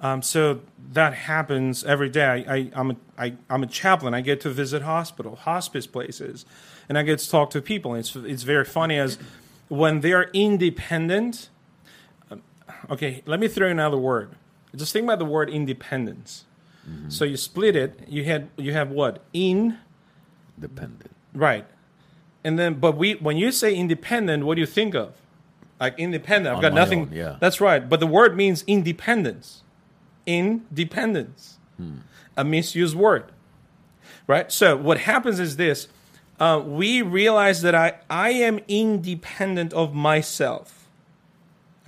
Um, 0.00 0.22
so 0.22 0.60
that 0.92 1.14
happens 1.14 1.84
every 1.84 2.08
day. 2.08 2.24
I, 2.24 2.54
I, 2.54 2.70
I'm 2.74 2.90
a, 2.92 2.96
I, 3.18 3.34
I'm 3.50 3.62
a 3.62 3.66
chaplain. 3.66 4.14
I 4.14 4.20
get 4.20 4.40
to 4.42 4.50
visit 4.50 4.82
hospital, 4.82 5.36
hospice 5.36 5.86
places, 5.86 6.44
and 6.88 6.96
I 6.98 7.02
get 7.02 7.18
to 7.18 7.30
talk 7.30 7.50
to 7.50 7.62
people. 7.62 7.94
It's 7.94 8.14
it's 8.16 8.42
very 8.42 8.64
funny 8.64 8.98
as 8.98 9.18
when 9.68 10.00
they 10.00 10.12
are 10.12 10.28
independent. 10.32 11.48
um, 12.30 12.42
Okay, 12.90 13.22
let 13.26 13.40
me 13.40 13.48
throw 13.48 13.68
another 13.68 13.96
word. 13.98 14.30
Just 14.74 14.92
think 14.92 15.04
about 15.04 15.18
the 15.18 15.24
word 15.24 15.50
independence. 15.50 16.44
So 17.08 17.24
you 17.24 17.36
split 17.36 17.76
it. 17.76 18.00
You 18.08 18.24
had 18.24 18.48
you 18.56 18.72
have 18.72 18.90
what 18.90 19.22
in 19.32 19.78
Dependent. 20.58 21.10
Right. 21.32 21.64
And 22.44 22.58
then, 22.58 22.74
but 22.74 22.96
we, 22.96 23.14
when 23.14 23.36
you 23.36 23.52
say 23.52 23.74
independent, 23.74 24.44
what 24.44 24.56
do 24.56 24.60
you 24.60 24.66
think 24.66 24.94
of? 24.94 25.14
Like 25.82 25.98
independent. 25.98 26.52
I've 26.52 26.56
On 26.58 26.62
got 26.62 26.72
my 26.74 26.78
nothing. 26.80 27.00
own, 27.00 27.12
yeah. 27.12 27.36
That's 27.40 27.60
right. 27.60 27.86
But 27.88 27.98
the 27.98 28.06
word 28.06 28.36
means 28.36 28.62
independence. 28.68 29.62
Independence. 30.26 31.58
A 32.36 32.44
misused 32.44 32.94
word. 32.94 33.24
Right. 34.28 34.50
So 34.52 34.76
what 34.76 34.98
happens 34.98 35.40
is 35.40 35.56
this: 35.56 35.88
uh, 36.38 36.62
we 36.64 37.02
realize 37.02 37.62
that 37.62 37.74
I 37.74 37.94
I 38.08 38.30
am 38.30 38.60
independent 38.68 39.72
of 39.72 39.92
myself. 39.92 40.88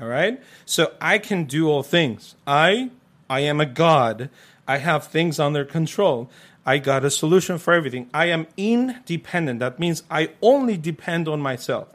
All 0.00 0.08
right. 0.08 0.42
So 0.66 0.92
I 1.00 1.18
can 1.18 1.44
do 1.44 1.68
all 1.68 1.84
things. 1.84 2.34
I 2.48 2.90
I 3.30 3.40
am 3.40 3.60
a 3.60 3.66
God. 3.66 4.28
I 4.66 4.78
have 4.78 5.06
things 5.06 5.38
under 5.38 5.64
control. 5.64 6.28
I 6.66 6.78
got 6.78 7.04
a 7.04 7.10
solution 7.10 7.58
for 7.58 7.72
everything. 7.72 8.10
I 8.12 8.26
am 8.26 8.48
independent. 8.56 9.60
That 9.60 9.78
means 9.78 10.02
I 10.10 10.30
only 10.42 10.76
depend 10.76 11.28
on 11.28 11.40
myself. 11.40 11.88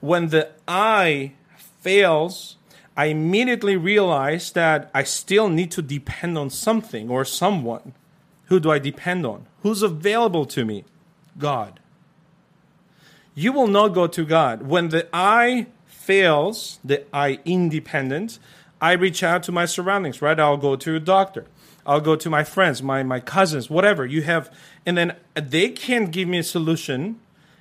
When 0.00 0.28
the 0.28 0.50
I 0.66 1.32
fails, 1.80 2.56
I 2.96 3.06
immediately 3.06 3.76
realize 3.76 4.52
that 4.52 4.90
I 4.94 5.04
still 5.04 5.48
need 5.48 5.70
to 5.72 5.82
depend 5.82 6.36
on 6.36 6.50
something 6.50 7.10
or 7.10 7.24
someone. 7.24 7.94
Who 8.44 8.60
do 8.60 8.70
I 8.70 8.78
depend 8.78 9.24
on? 9.24 9.46
Who's 9.62 9.82
available 9.82 10.44
to 10.46 10.64
me? 10.64 10.84
God 11.38 11.80
you 13.34 13.52
will 13.52 13.68
not 13.68 13.88
go 13.88 14.06
to 14.06 14.24
God. 14.24 14.62
When 14.62 14.88
the 14.88 15.08
I 15.12 15.66
fails, 15.86 16.78
the 16.84 17.04
I 17.14 17.38
independent, 17.44 18.38
I 18.80 18.92
reach 18.92 19.22
out 19.22 19.42
to 19.44 19.52
my 19.52 19.66
surroundings, 19.66 20.20
right? 20.20 20.38
I'll 20.38 20.56
go 20.56 20.76
to 20.76 20.96
a 20.96 21.00
doctor. 21.00 21.46
I'll 21.86 22.00
go 22.00 22.16
to 22.16 22.28
my 22.28 22.44
friends, 22.44 22.82
my, 22.82 23.02
my 23.02 23.20
cousins, 23.20 23.70
whatever 23.70 24.04
you 24.04 24.22
have. 24.22 24.54
And 24.84 24.96
then 24.96 25.16
they 25.34 25.70
can't 25.70 26.10
give 26.10 26.28
me 26.28 26.38
a 26.38 26.42
solution. 26.42 27.20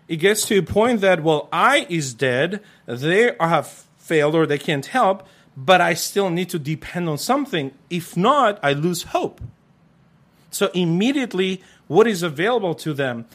It 0.10 0.18
gets 0.18 0.46
to 0.48 0.58
a 0.58 0.64
point 0.64 1.02
that, 1.02 1.22
well, 1.22 1.48
I 1.54 1.86
is 1.88 2.16
dead. 2.16 2.62
They 2.88 3.32
have 3.40 3.68
failed 3.98 4.34
or 4.34 4.48
they 4.48 4.58
can't 4.58 4.88
help, 4.88 5.28
but 5.56 5.82
I 5.82 5.94
still 5.94 6.32
need 6.32 6.50
to 6.50 6.58
depend 6.58 7.08
on 7.08 7.20
something. 7.20 7.72
If 7.92 8.18
not, 8.18 8.60
I 8.64 8.74
lose 8.74 9.04
hope. 9.04 9.40
So 10.50 10.72
immediately, 10.74 11.62
what 11.86 12.08
is 12.08 12.24
available 12.24 12.74
to 12.76 12.94
them? 12.96 13.28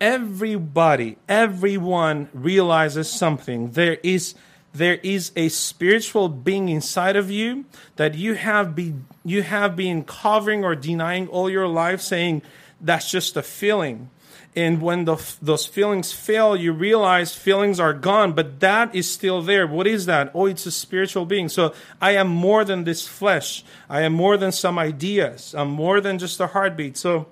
Everybody, 0.00 1.18
everyone 1.28 2.28
realizes 2.32 3.10
something. 3.10 3.72
There 3.72 3.98
is 4.04 4.36
there 4.72 5.00
is 5.02 5.32
a 5.34 5.48
spiritual 5.48 6.28
being 6.28 6.68
inside 6.68 7.16
of 7.16 7.28
you 7.28 7.64
that 7.96 8.14
you 8.14 8.34
have 8.34 8.76
been 8.76 9.04
you 9.24 9.42
have 9.42 9.74
been 9.74 10.04
covering 10.04 10.64
or 10.64 10.76
denying 10.76 11.26
all 11.26 11.50
your 11.50 11.66
life, 11.66 12.00
saying 12.00 12.42
that's 12.80 13.10
just 13.10 13.36
a 13.36 13.42
feeling. 13.42 14.10
And 14.56 14.82
when 14.82 15.04
the, 15.04 15.16
those 15.40 15.64
feelings 15.66 16.12
fail, 16.12 16.56
you 16.56 16.72
realize 16.72 17.34
feelings 17.36 17.78
are 17.78 17.92
gone, 17.92 18.32
but 18.32 18.58
that 18.60 18.92
is 18.94 19.08
still 19.08 19.42
there. 19.42 19.64
What 19.66 19.86
is 19.86 20.06
that? 20.06 20.32
Oh, 20.34 20.46
it's 20.46 20.66
a 20.66 20.72
spiritual 20.72 21.24
being. 21.24 21.48
So 21.48 21.72
I 22.00 22.12
am 22.12 22.26
more 22.26 22.64
than 22.64 22.82
this 22.82 23.06
flesh. 23.06 23.64
I 23.88 24.02
am 24.02 24.12
more 24.12 24.36
than 24.36 24.50
some 24.50 24.76
ideas. 24.76 25.54
I'm 25.54 25.70
more 25.70 26.00
than 26.00 26.18
just 26.18 26.40
a 26.40 26.48
heartbeat. 26.48 26.96
So 26.96 27.26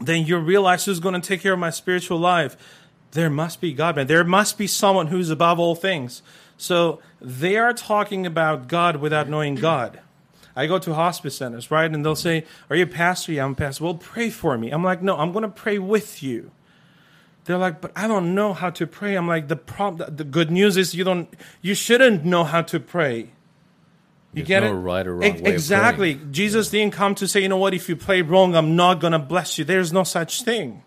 then 0.00 0.26
you 0.26 0.36
realize 0.38 0.84
who's 0.84 1.00
going 1.00 1.18
to 1.18 1.26
take 1.26 1.40
care 1.40 1.54
of 1.54 1.58
my 1.58 1.70
spiritual 1.70 2.18
life. 2.18 2.56
There 3.12 3.30
must 3.30 3.60
be 3.62 3.72
God, 3.72 3.96
man. 3.96 4.06
There 4.06 4.22
must 4.22 4.58
be 4.58 4.66
someone 4.66 5.06
who's 5.06 5.30
above 5.30 5.58
all 5.58 5.74
things. 5.74 6.22
So 6.58 7.00
they 7.22 7.56
are 7.56 7.72
talking 7.72 8.26
about 8.26 8.68
God 8.68 8.96
without 8.96 9.30
knowing 9.30 9.54
God. 9.54 10.00
I 10.56 10.66
go 10.66 10.78
to 10.78 10.94
hospice 10.94 11.36
centers, 11.36 11.70
right? 11.70 11.90
And 11.90 12.04
they'll 12.04 12.16
say, 12.16 12.44
Are 12.68 12.76
you 12.76 12.84
a 12.84 12.86
pastor? 12.86 13.32
Yeah, 13.32 13.44
I'm 13.44 13.52
a 13.52 13.54
pastor. 13.54 13.84
Well, 13.84 13.94
pray 13.94 14.30
for 14.30 14.56
me. 14.58 14.70
I'm 14.70 14.84
like, 14.84 15.02
No, 15.02 15.16
I'm 15.16 15.32
going 15.32 15.42
to 15.42 15.48
pray 15.48 15.78
with 15.78 16.22
you. 16.22 16.50
They're 17.44 17.58
like, 17.58 17.80
But 17.80 17.92
I 17.96 18.08
don't 18.08 18.34
know 18.34 18.52
how 18.52 18.70
to 18.70 18.86
pray. 18.86 19.16
I'm 19.16 19.28
like, 19.28 19.48
The 19.48 19.56
problem, 19.56 20.16
the 20.16 20.24
good 20.24 20.50
news 20.50 20.76
is 20.76 20.94
you 20.94 21.04
don't, 21.04 21.28
you 21.62 21.74
shouldn't 21.74 22.24
know 22.24 22.44
how 22.44 22.62
to 22.62 22.80
pray. 22.80 23.30
You 24.32 24.44
There's 24.44 24.48
get 24.48 24.62
no 24.62 24.70
it? 24.70 24.74
right 24.74 25.06
or 25.06 25.16
wrong 25.16 25.42
way 25.42 25.52
exactly. 25.52 26.20
Jesus 26.30 26.70
didn't 26.70 26.92
come 26.92 27.16
to 27.16 27.26
say, 27.26 27.40
you 27.40 27.48
know 27.48 27.56
what, 27.56 27.74
if 27.74 27.88
you 27.88 27.96
play 27.96 28.22
wrong, 28.22 28.54
I'm 28.54 28.76
not 28.76 29.00
going 29.00 29.12
to 29.12 29.18
bless 29.18 29.58
you. 29.58 29.64
There's 29.64 29.92
no 29.92 30.04
such 30.04 30.42
thing. 30.42 30.84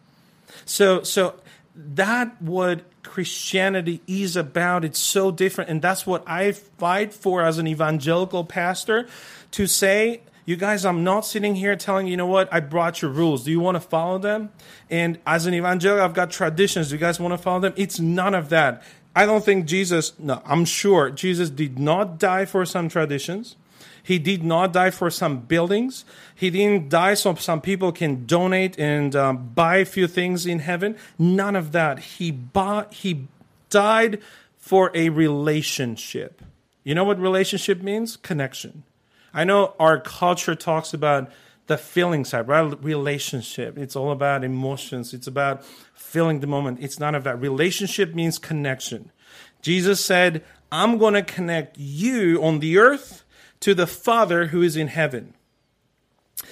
So, 0.65 1.03
so 1.03 1.35
that 1.75 2.41
what 2.41 2.81
Christianity 3.03 4.01
is 4.07 4.35
about. 4.35 4.85
It's 4.85 4.99
so 4.99 5.31
different, 5.31 5.69
and 5.69 5.81
that's 5.81 6.05
what 6.05 6.23
I 6.27 6.51
fight 6.51 7.13
for 7.13 7.43
as 7.43 7.57
an 7.57 7.67
evangelical 7.67 8.43
pastor. 8.43 9.07
To 9.51 9.67
say, 9.67 10.21
you 10.45 10.55
guys, 10.55 10.85
I'm 10.85 11.03
not 11.03 11.25
sitting 11.25 11.55
here 11.55 11.75
telling 11.75 12.07
you, 12.07 12.17
know 12.17 12.25
what, 12.25 12.51
I 12.51 12.59
brought 12.59 13.01
your 13.01 13.11
rules. 13.11 13.43
Do 13.43 13.51
you 13.51 13.59
want 13.59 13.75
to 13.75 13.81
follow 13.81 14.17
them? 14.17 14.51
And 14.89 15.19
as 15.25 15.45
an 15.45 15.53
evangelical, 15.53 16.03
I've 16.03 16.13
got 16.13 16.31
traditions. 16.31 16.89
Do 16.89 16.95
you 16.95 16.99
guys 16.99 17.19
want 17.19 17.33
to 17.33 17.37
follow 17.37 17.59
them? 17.59 17.73
It's 17.75 17.99
none 17.99 18.35
of 18.35 18.49
that. 18.49 18.83
I 19.15 19.25
don't 19.25 19.45
think 19.45 19.65
Jesus. 19.65 20.17
No, 20.19 20.41
I'm 20.45 20.65
sure 20.65 21.11
Jesus 21.11 21.49
did 21.49 21.77
not 21.77 22.19
die 22.19 22.45
for 22.45 22.65
some 22.65 22.89
traditions. 22.89 23.55
He 24.03 24.19
did 24.19 24.43
not 24.43 24.73
die 24.73 24.91
for 24.91 25.09
some 25.09 25.39
buildings. 25.39 26.03
He 26.35 26.49
didn't 26.49 26.89
die 26.89 27.13
so 27.13 27.35
some 27.35 27.61
people 27.61 27.93
can 27.93 28.25
donate 28.25 28.77
and 28.77 29.15
um, 29.15 29.51
buy 29.55 29.77
a 29.77 29.85
few 29.85 30.07
things 30.07 30.45
in 30.45 30.59
heaven. 30.59 30.97
None 31.17 31.55
of 31.55 31.71
that. 31.71 31.99
He 31.99 32.29
bought, 32.29 32.93
he 32.93 33.27
died 33.69 34.21
for 34.57 34.91
a 34.93 35.07
relationship. 35.07 36.41
You 36.83 36.93
know 36.95 37.05
what 37.05 37.17
relationship 37.17 37.81
means? 37.81 38.17
Connection. 38.17 38.83
I 39.33 39.45
know 39.45 39.73
our 39.79 39.99
culture 39.99 40.53
talks 40.53 40.93
about 40.93 41.31
the 41.67 41.77
feeling 41.77 42.25
side, 42.25 42.47
right? 42.49 42.83
Relationship. 42.83 43.77
It's 43.77 43.95
all 43.95 44.11
about 44.11 44.43
emotions. 44.43 45.13
It's 45.13 45.27
about 45.27 45.63
feeling 45.93 46.41
the 46.41 46.47
moment. 46.47 46.79
It's 46.81 46.99
none 46.99 47.15
of 47.15 47.23
that. 47.23 47.39
Relationship 47.39 48.13
means 48.13 48.37
connection. 48.37 49.11
Jesus 49.61 50.03
said, 50.03 50.43
I'm 50.73 50.97
going 50.97 51.13
to 51.13 51.23
connect 51.23 51.77
you 51.77 52.43
on 52.43 52.59
the 52.59 52.77
earth 52.77 53.22
to 53.63 53.73
the 53.73 53.87
Father 53.87 54.47
who 54.47 54.61
is 54.61 54.75
in 54.75 54.87
heaven. 54.87 55.33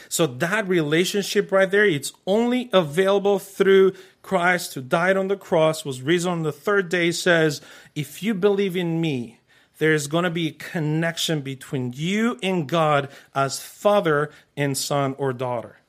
So 0.08 0.26
that 0.26 0.67
relationship 0.67 1.52
right 1.52 1.69
there, 1.69 1.86
it's 1.86 2.13
only 2.26 2.69
available 2.71 3.38
through 3.38 3.93
Christ 4.21 4.74
who 4.74 4.82
died 4.82 5.17
on 5.17 5.28
the 5.28 5.36
cross, 5.36 5.84
was 5.84 6.02
risen 6.02 6.32
on 6.32 6.43
the 6.43 6.54
third 6.54 6.88
day, 6.88 7.12
says, 7.12 7.60
if 7.95 8.24
you 8.24 8.34
believe 8.34 8.78
in 8.78 9.02
me, 9.02 9.39
there's 9.78 10.08
going 10.08 10.24
to 10.24 10.30
be 10.30 10.47
a 10.47 10.54
connection 10.54 11.41
between 11.41 11.91
you 11.93 12.38
and 12.41 12.69
God 12.69 13.10
as 13.36 13.60
father 13.60 14.32
and 14.56 14.78
son 14.78 15.13
or 15.17 15.34
daughter. 15.34 15.80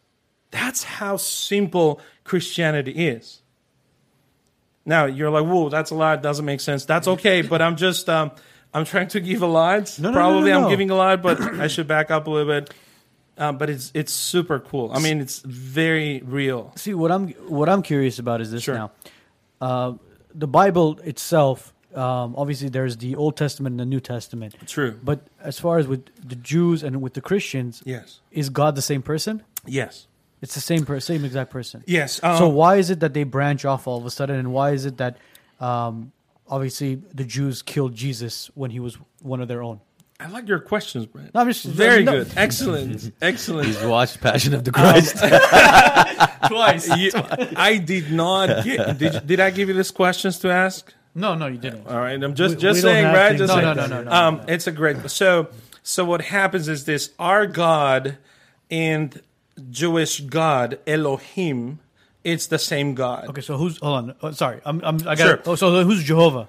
That's 0.50 0.82
how 0.85 1.18
simple 1.18 2.00
Christianity 2.24 2.92
is. 2.92 3.42
Now 4.85 5.04
you're 5.04 5.30
like, 5.30 5.44
"Whoa, 5.44 5.68
that's 5.68 5.90
a 5.90 5.94
lot. 5.94 6.22
Doesn't 6.22 6.44
make 6.44 6.61
sense." 6.61 6.85
That's 6.85 7.06
okay, 7.06 7.42
but 7.42 7.62
I'm 7.62 7.76
just 7.76 8.08
um, 8.08 8.32
I'm 8.74 8.85
trying 8.85 9.08
to 9.08 9.20
give 9.20 9.42
a 9.42 9.46
lot. 9.46 9.98
No, 9.98 10.11
no, 10.11 10.14
Probably 10.16 10.50
no. 10.50 10.64
I'm 10.64 10.70
giving 10.70 10.90
a 10.90 10.94
lot, 10.94 11.22
but 11.22 11.40
I 11.61 11.66
should 11.68 11.87
back 11.87 12.11
up 12.11 12.26
a 12.26 12.30
little 12.30 12.52
bit. 12.61 12.72
Um, 13.38 13.56
but 13.58 13.70
it's 13.70 13.90
it's 13.94 14.12
super 14.12 14.61
cool. 14.61 14.90
I 14.92 14.98
mean, 14.98 15.20
it's 15.20 15.40
very 15.40 16.20
real. 16.24 16.72
See 16.76 16.94
what 16.94 17.11
I'm 17.11 17.28
what 17.48 17.68
I'm 17.68 17.82
curious 17.82 18.18
about 18.18 18.40
is 18.40 18.50
this 18.50 18.62
Sure. 18.62 18.74
now. 18.74 18.90
Uh, 19.61 19.92
the 20.35 20.46
Bible 20.46 20.98
itself, 21.04 21.72
um, 21.94 22.35
obviously, 22.37 22.68
there's 22.68 22.98
the 22.98 23.14
Old 23.16 23.37
Testament 23.37 23.72
and 23.74 23.80
the 23.80 23.87
New 23.87 24.00
Testament. 24.00 24.54
True. 24.66 24.98
But 25.02 25.20
as 25.40 25.58
far 25.58 25.78
as 25.78 25.87
with 25.87 26.04
the 26.26 26.37
Jews 26.37 26.82
and 26.82 27.00
with 27.00 27.14
the 27.14 27.20
Christians, 27.20 27.82
Yes. 27.87 28.20
is 28.30 28.48
God 28.50 28.74
the 28.76 28.82
same 28.82 29.02
person? 29.02 29.42
Yes. 29.66 30.06
It's 30.42 30.54
the 30.54 30.61
same 30.61 30.85
per- 30.85 31.00
same 31.00 31.24
exact 31.24 31.50
person. 31.50 31.85
Yes. 31.87 32.14
so 32.14 32.48
um, 32.48 32.54
why 32.54 32.76
is 32.76 32.90
it 32.90 33.00
that 33.00 33.14
they 33.14 33.22
branch 33.24 33.64
off 33.64 33.87
all 33.87 33.98
of 33.98 34.04
a 34.06 34.11
sudden, 34.11 34.37
and 34.37 34.52
why 34.52 34.72
is 34.72 34.85
it 34.87 34.96
that 34.98 35.16
um, 35.61 36.12
obviously 36.52 36.96
the 37.14 37.24
Jews 37.24 37.62
killed 37.62 37.94
Jesus 37.94 38.50
when 38.54 38.70
he 38.70 38.78
was 38.80 38.96
one 39.22 39.40
of 39.40 39.48
their 39.48 39.62
own? 39.62 39.80
I 40.20 40.28
like 40.28 40.46
your 40.46 40.60
questions, 40.60 41.06
Brent. 41.06 41.34
No, 41.34 41.40
I'm 41.40 41.48
just 41.48 41.64
Very 41.64 42.04
no. 42.04 42.12
good. 42.12 42.32
Excellent. 42.36 43.12
Excellent. 43.22 43.66
He's 43.66 43.82
watched 43.82 44.20
Passion 44.20 44.54
of 44.54 44.62
the 44.62 44.70
Christ. 44.70 45.16
Twice. 46.48 46.88
You- 46.96 47.10
I 47.56 47.78
did 47.78 48.12
not. 48.12 48.64
Get, 48.64 48.98
did, 48.98 49.26
did 49.26 49.40
I 49.40 49.50
give 49.50 49.68
you 49.68 49.74
these 49.74 49.90
questions 49.90 50.38
to 50.40 50.50
ask? 50.50 50.92
No, 51.14 51.34
no, 51.34 51.46
you 51.46 51.58
didn't. 51.58 51.86
All 51.88 51.98
right, 51.98 52.22
I'm 52.22 52.34
just 52.34 52.56
We- 52.56 52.60
just 52.62 52.76
we 52.78 52.82
saying, 52.82 53.06
right? 53.06 53.36
Just 53.36 53.52
No, 53.52 53.60
saying. 53.60 53.76
no, 53.76 53.86
no, 53.86 54.02
no, 54.02 54.02
no. 54.04 54.10
Um, 54.12 54.40
it's 54.48 54.66
a 54.66 54.72
great. 54.72 55.10
So, 55.10 55.48
so 55.82 56.04
what 56.04 56.20
happens 56.22 56.68
is 56.68 56.84
this: 56.84 57.10
our 57.18 57.46
God 57.46 58.18
and 58.70 59.20
Jewish 59.70 60.20
God 60.20 60.78
Elohim, 60.86 61.80
it's 62.24 62.46
the 62.46 62.58
same 62.58 62.94
God. 62.94 63.28
Okay, 63.28 63.40
so 63.40 63.56
who's 63.56 63.78
hold 63.78 63.96
on? 64.11 64.14
Oh, 64.22 64.30
sorry, 64.32 64.61
I'm, 64.64 64.80
I'm 64.85 64.96
I 65.08 65.14
got. 65.14 65.18
Sure. 65.18 65.40
Oh, 65.46 65.54
so 65.54 65.85
who's 65.85 66.02
Jehovah? 66.04 66.48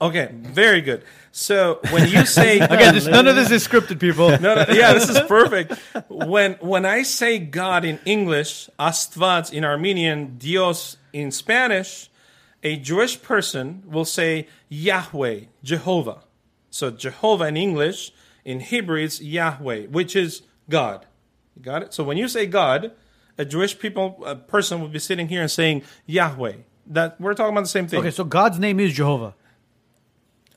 Okay, 0.00 0.30
very 0.32 0.80
good. 0.80 1.04
So 1.32 1.80
when 1.90 2.08
you 2.08 2.24
say 2.26 2.58
Again, 2.60 2.94
this, 2.94 3.06
none 3.06 3.26
of 3.26 3.36
this 3.36 3.50
is 3.50 3.66
scripted, 3.66 3.98
people. 3.98 4.28
no, 4.28 4.54
no, 4.54 4.64
yeah, 4.70 4.92
this 4.92 5.08
is 5.08 5.18
perfect. 5.20 5.72
When 6.08 6.54
when 6.54 6.84
I 6.84 7.02
say 7.02 7.38
God 7.38 7.84
in 7.84 7.98
English, 8.04 8.68
Astvat 8.78 9.52
in 9.52 9.64
Armenian, 9.64 10.36
Dios 10.38 10.96
in 11.12 11.30
Spanish, 11.30 12.10
a 12.62 12.76
Jewish 12.76 13.20
person 13.22 13.82
will 13.86 14.04
say 14.04 14.46
Yahweh, 14.68 15.40
Jehovah. 15.62 16.22
So 16.70 16.90
Jehovah 16.90 17.46
in 17.46 17.56
English, 17.56 18.12
in 18.44 18.60
Hebrew 18.60 19.02
it's 19.02 19.20
Yahweh, 19.20 19.86
which 19.86 20.14
is 20.16 20.42
God. 20.68 21.06
You 21.56 21.62
got 21.62 21.82
it? 21.82 21.94
So 21.94 22.04
when 22.04 22.16
you 22.16 22.28
say 22.28 22.46
God, 22.46 22.92
a 23.38 23.44
Jewish 23.44 23.78
people 23.78 24.22
a 24.24 24.36
person 24.36 24.80
would 24.82 24.92
be 24.92 24.98
sitting 24.98 25.28
here 25.28 25.42
and 25.42 25.50
saying 25.50 25.82
Yahweh. 26.06 26.54
That 26.86 27.20
we're 27.20 27.34
talking 27.34 27.52
about 27.52 27.62
the 27.62 27.68
same 27.68 27.86
thing. 27.86 28.00
Okay, 28.00 28.10
so 28.10 28.24
God's 28.24 28.58
name 28.58 28.80
is 28.80 28.92
Jehovah. 28.92 29.34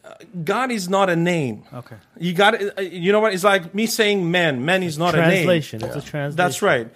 Uh, 0.03 0.13
God 0.43 0.71
is 0.71 0.89
not 0.89 1.09
a 1.09 1.15
name. 1.15 1.63
Okay. 1.73 1.95
You 2.19 2.33
got 2.33 2.55
it. 2.55 2.77
Uh, 2.77 2.81
you 2.81 3.11
know 3.11 3.19
what? 3.19 3.33
It's 3.33 3.43
like 3.43 3.73
me 3.73 3.85
saying 3.85 4.29
man. 4.29 4.65
Man 4.65 4.83
is 4.83 4.97
not 4.97 5.15
a 5.15 5.17
name. 5.17 5.27
translation. 5.29 5.83
It's 5.83 5.95
a 5.95 6.01
translation. 6.01 6.35
That's 6.35 6.61
right. 6.61 6.91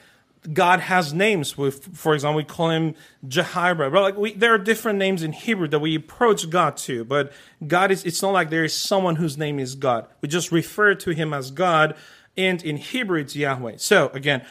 God 0.54 0.80
has 0.80 1.14
names. 1.14 1.58
With, 1.58 1.98
for 1.98 2.14
example, 2.14 2.38
we 2.38 2.44
call 2.44 2.70
him 2.70 2.96
Jahirah. 3.28 3.92
Well, 3.92 4.02
like 4.04 4.16
we, 4.16 4.34
there 4.34 4.54
are 4.54 4.58
different 4.58 4.98
names 5.00 5.22
in 5.22 5.34
Hebrew 5.34 5.68
that 5.68 5.80
we 5.80 5.96
approach 5.96 6.50
God 6.50 6.78
to, 6.78 7.04
but 7.04 7.34
God 7.66 7.92
is. 7.92 8.06
It's 8.06 8.22
not 8.22 8.32
like 8.32 8.50
there 8.50 8.64
is 8.64 8.74
someone 8.74 9.18
whose 9.18 9.38
name 9.38 9.60
is 9.60 9.76
God. 9.76 10.08
We 10.22 10.30
just 10.30 10.52
refer 10.52 10.96
to 10.96 11.12
him 11.12 11.34
as 11.34 11.52
God, 11.52 11.96
and 12.38 12.64
in 12.64 12.78
Hebrew 12.78 13.20
it's 13.20 13.36
Yahweh. 13.36 13.78
So 13.78 14.10
again, 14.10 14.46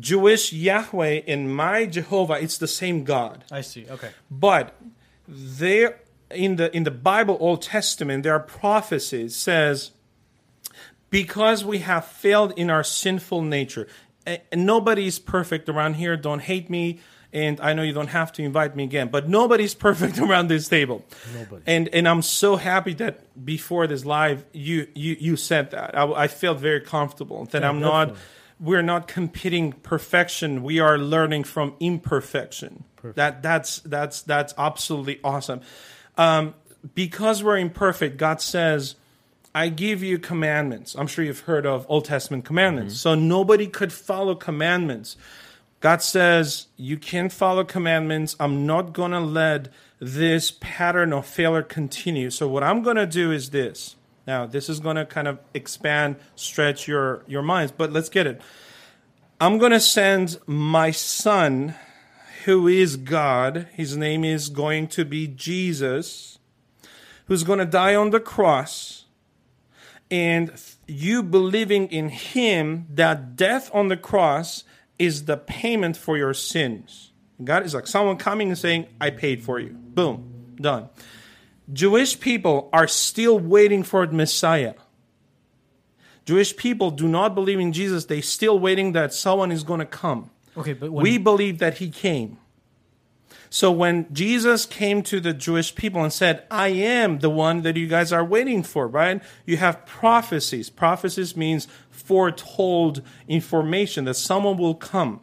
Jewish 0.00 0.52
Yahweh 0.52 1.22
and 1.26 1.54
my 1.54 1.86
Jehovah, 1.86 2.34
it's 2.34 2.58
the 2.58 2.68
same 2.68 3.04
God. 3.04 3.44
I 3.50 3.60
see. 3.60 3.86
Okay. 3.88 4.10
But 4.30 4.74
there 5.28 6.00
in 6.30 6.56
the 6.56 6.74
in 6.76 6.84
the 6.84 6.90
Bible 6.90 7.36
Old 7.40 7.62
Testament 7.62 8.22
there 8.24 8.34
are 8.34 8.40
prophecies 8.40 9.34
says 9.36 9.92
because 11.10 11.64
we 11.64 11.78
have 11.78 12.04
failed 12.04 12.52
in 12.56 12.70
our 12.70 12.82
sinful 12.84 13.42
nature 13.42 13.86
and 14.26 14.66
nobody's 14.66 15.18
perfect 15.18 15.68
around 15.68 15.94
here 15.94 16.16
don't 16.16 16.40
hate 16.42 16.68
me 16.68 16.98
and 17.32 17.60
I 17.60 17.74
know 17.74 17.82
you 17.82 17.92
don't 17.92 18.08
have 18.08 18.32
to 18.32 18.42
invite 18.42 18.74
me 18.74 18.84
again 18.84 19.08
but 19.08 19.28
nobody's 19.28 19.74
perfect 19.86 20.18
around 20.18 20.48
this 20.48 20.68
table 20.68 21.04
Nobody. 21.34 21.62
and 21.66 21.88
and 21.88 22.08
I'm 22.08 22.22
so 22.22 22.56
happy 22.56 22.94
that 22.94 23.44
before 23.44 23.86
this 23.86 24.04
live 24.04 24.44
you 24.52 24.88
you 24.94 25.16
you 25.18 25.36
said 25.36 25.70
that 25.70 25.96
I, 25.96 26.10
I 26.24 26.28
felt 26.28 26.58
very 26.58 26.80
comfortable 26.80 27.44
that 27.46 27.62
Yeah, 27.62 27.68
I'm 27.68 27.80
not 27.80 28.06
definitely. 28.08 28.22
We're 28.58 28.82
not 28.82 29.08
competing 29.08 29.72
perfection. 29.72 30.62
We 30.62 30.80
are 30.80 30.98
learning 30.98 31.44
from 31.44 31.74
imperfection. 31.80 32.84
That 33.14 33.42
that's 33.42 33.80
that's 33.80 34.22
that's 34.22 34.54
absolutely 34.58 35.20
awesome. 35.22 35.60
Um, 36.16 36.54
because 36.94 37.42
we're 37.42 37.58
imperfect 37.58 38.16
god 38.16 38.40
says 38.40 38.94
i 39.54 39.68
give 39.70 40.02
you 40.02 40.18
commandments. 40.18 40.94
I'm 40.94 41.06
sure 41.06 41.24
you've 41.24 41.40
heard 41.40 41.64
of 41.64 41.86
old 41.88 42.04
testament 42.04 42.44
commandments. 42.44 43.00
So 43.00 43.14
nobody 43.14 43.66
could 43.66 43.90
follow 43.90 44.34
commandments. 44.34 45.16
God 45.80 46.02
says 46.02 46.66
you 46.76 46.98
can 46.98 47.30
follow 47.30 47.64
commandments. 47.64 48.36
I'm 48.38 48.66
not 48.66 48.92
going 48.92 49.12
to 49.12 49.20
let 49.20 49.68
this 49.98 50.50
pattern 50.60 51.14
of 51.14 51.26
failure 51.26 51.62
continue. 51.62 52.28
So 52.28 52.46
what 52.46 52.62
i'm 52.62 52.82
going 52.82 52.96
to 52.96 53.06
do 53.06 53.32
is 53.32 53.50
this 53.50 53.95
now 54.26 54.46
this 54.46 54.68
is 54.68 54.80
going 54.80 54.96
to 54.96 55.06
kind 55.06 55.28
of 55.28 55.38
expand 55.54 56.16
stretch 56.34 56.88
your 56.88 57.22
your 57.26 57.42
minds 57.42 57.72
but 57.72 57.92
let's 57.92 58.08
get 58.08 58.26
it 58.26 58.40
I'm 59.38 59.58
going 59.58 59.72
to 59.72 59.80
send 59.80 60.38
my 60.46 60.92
son, 60.92 61.74
who 62.46 62.66
is 62.66 62.96
God. 62.96 63.68
His 63.74 63.94
name 63.94 64.24
is 64.24 64.48
going 64.48 64.88
to 64.88 65.04
be 65.04 65.26
Jesus, 65.26 66.38
who's 67.26 67.44
going 67.44 67.58
to 67.58 67.66
die 67.66 67.94
on 67.94 68.10
the 68.10 68.20
cross. 68.20 69.04
And 70.10 70.52
you 70.86 71.22
believing 71.22 71.88
in 71.88 72.08
him, 72.08 72.86
that 72.94 73.36
death 73.36 73.70
on 73.74 73.88
the 73.88 73.96
cross 73.98 74.64
is 74.98 75.26
the 75.26 75.36
payment 75.36 75.98
for 75.98 76.16
your 76.16 76.32
sins. 76.32 77.12
God 77.44 77.66
is 77.66 77.74
like 77.74 77.86
someone 77.86 78.16
coming 78.16 78.48
and 78.48 78.56
saying, 78.56 78.86
I 78.98 79.10
paid 79.10 79.42
for 79.42 79.60
you. 79.60 79.72
Boom, 79.72 80.54
done. 80.58 80.88
Jewish 81.72 82.18
people 82.20 82.68
are 82.72 82.86
still 82.86 83.38
waiting 83.38 83.82
for 83.82 84.06
the 84.06 84.14
Messiah. 84.14 84.74
Jewish 86.24 86.56
people 86.56 86.90
do 86.90 87.08
not 87.08 87.34
believe 87.34 87.60
in 87.60 87.72
Jesus. 87.72 88.04
They're 88.04 88.22
still 88.22 88.58
waiting 88.58 88.92
that 88.92 89.12
someone 89.12 89.52
is 89.52 89.62
going 89.62 89.80
to 89.80 89.86
come. 89.86 90.30
Okay, 90.56 90.72
but 90.72 90.90
when, 90.90 91.02
We 91.02 91.18
believe 91.18 91.58
that 91.58 91.78
he 91.78 91.90
came. 91.90 92.38
So 93.48 93.70
when 93.70 94.12
Jesus 94.12 94.66
came 94.66 95.02
to 95.04 95.20
the 95.20 95.32
Jewish 95.32 95.74
people 95.74 96.02
and 96.02 96.12
said, 96.12 96.44
I 96.50 96.68
am 96.68 97.20
the 97.20 97.30
one 97.30 97.62
that 97.62 97.76
you 97.76 97.86
guys 97.86 98.12
are 98.12 98.24
waiting 98.24 98.62
for, 98.62 98.88
right? 98.88 99.22
You 99.44 99.56
have 99.58 99.86
prophecies. 99.86 100.68
Prophecies 100.68 101.36
means 101.36 101.68
foretold 101.90 103.02
information 103.28 104.04
that 104.06 104.14
someone 104.14 104.56
will 104.56 104.74
come. 104.74 105.20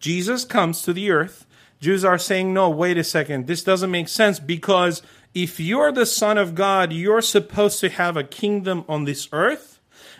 Jesus 0.00 0.44
comes 0.44 0.82
to 0.82 0.92
the 0.92 1.10
earth. 1.10 1.46
Jews 1.80 2.04
are 2.04 2.18
saying, 2.18 2.52
no, 2.54 2.70
wait 2.70 2.98
a 2.98 3.04
second. 3.04 3.46
This 3.46 3.62
doesn't 3.62 3.90
make 3.90 4.08
sense 4.08 4.40
because 4.40 5.02
if 5.34 5.60
you're 5.60 5.92
the 5.92 6.06
Son 6.06 6.38
of 6.38 6.54
God, 6.54 6.92
you're 6.92 7.22
supposed 7.22 7.80
to 7.80 7.88
have 7.88 8.16
a 8.16 8.24
kingdom 8.24 8.84
on 8.88 9.04
this 9.04 9.28
earth 9.32 9.78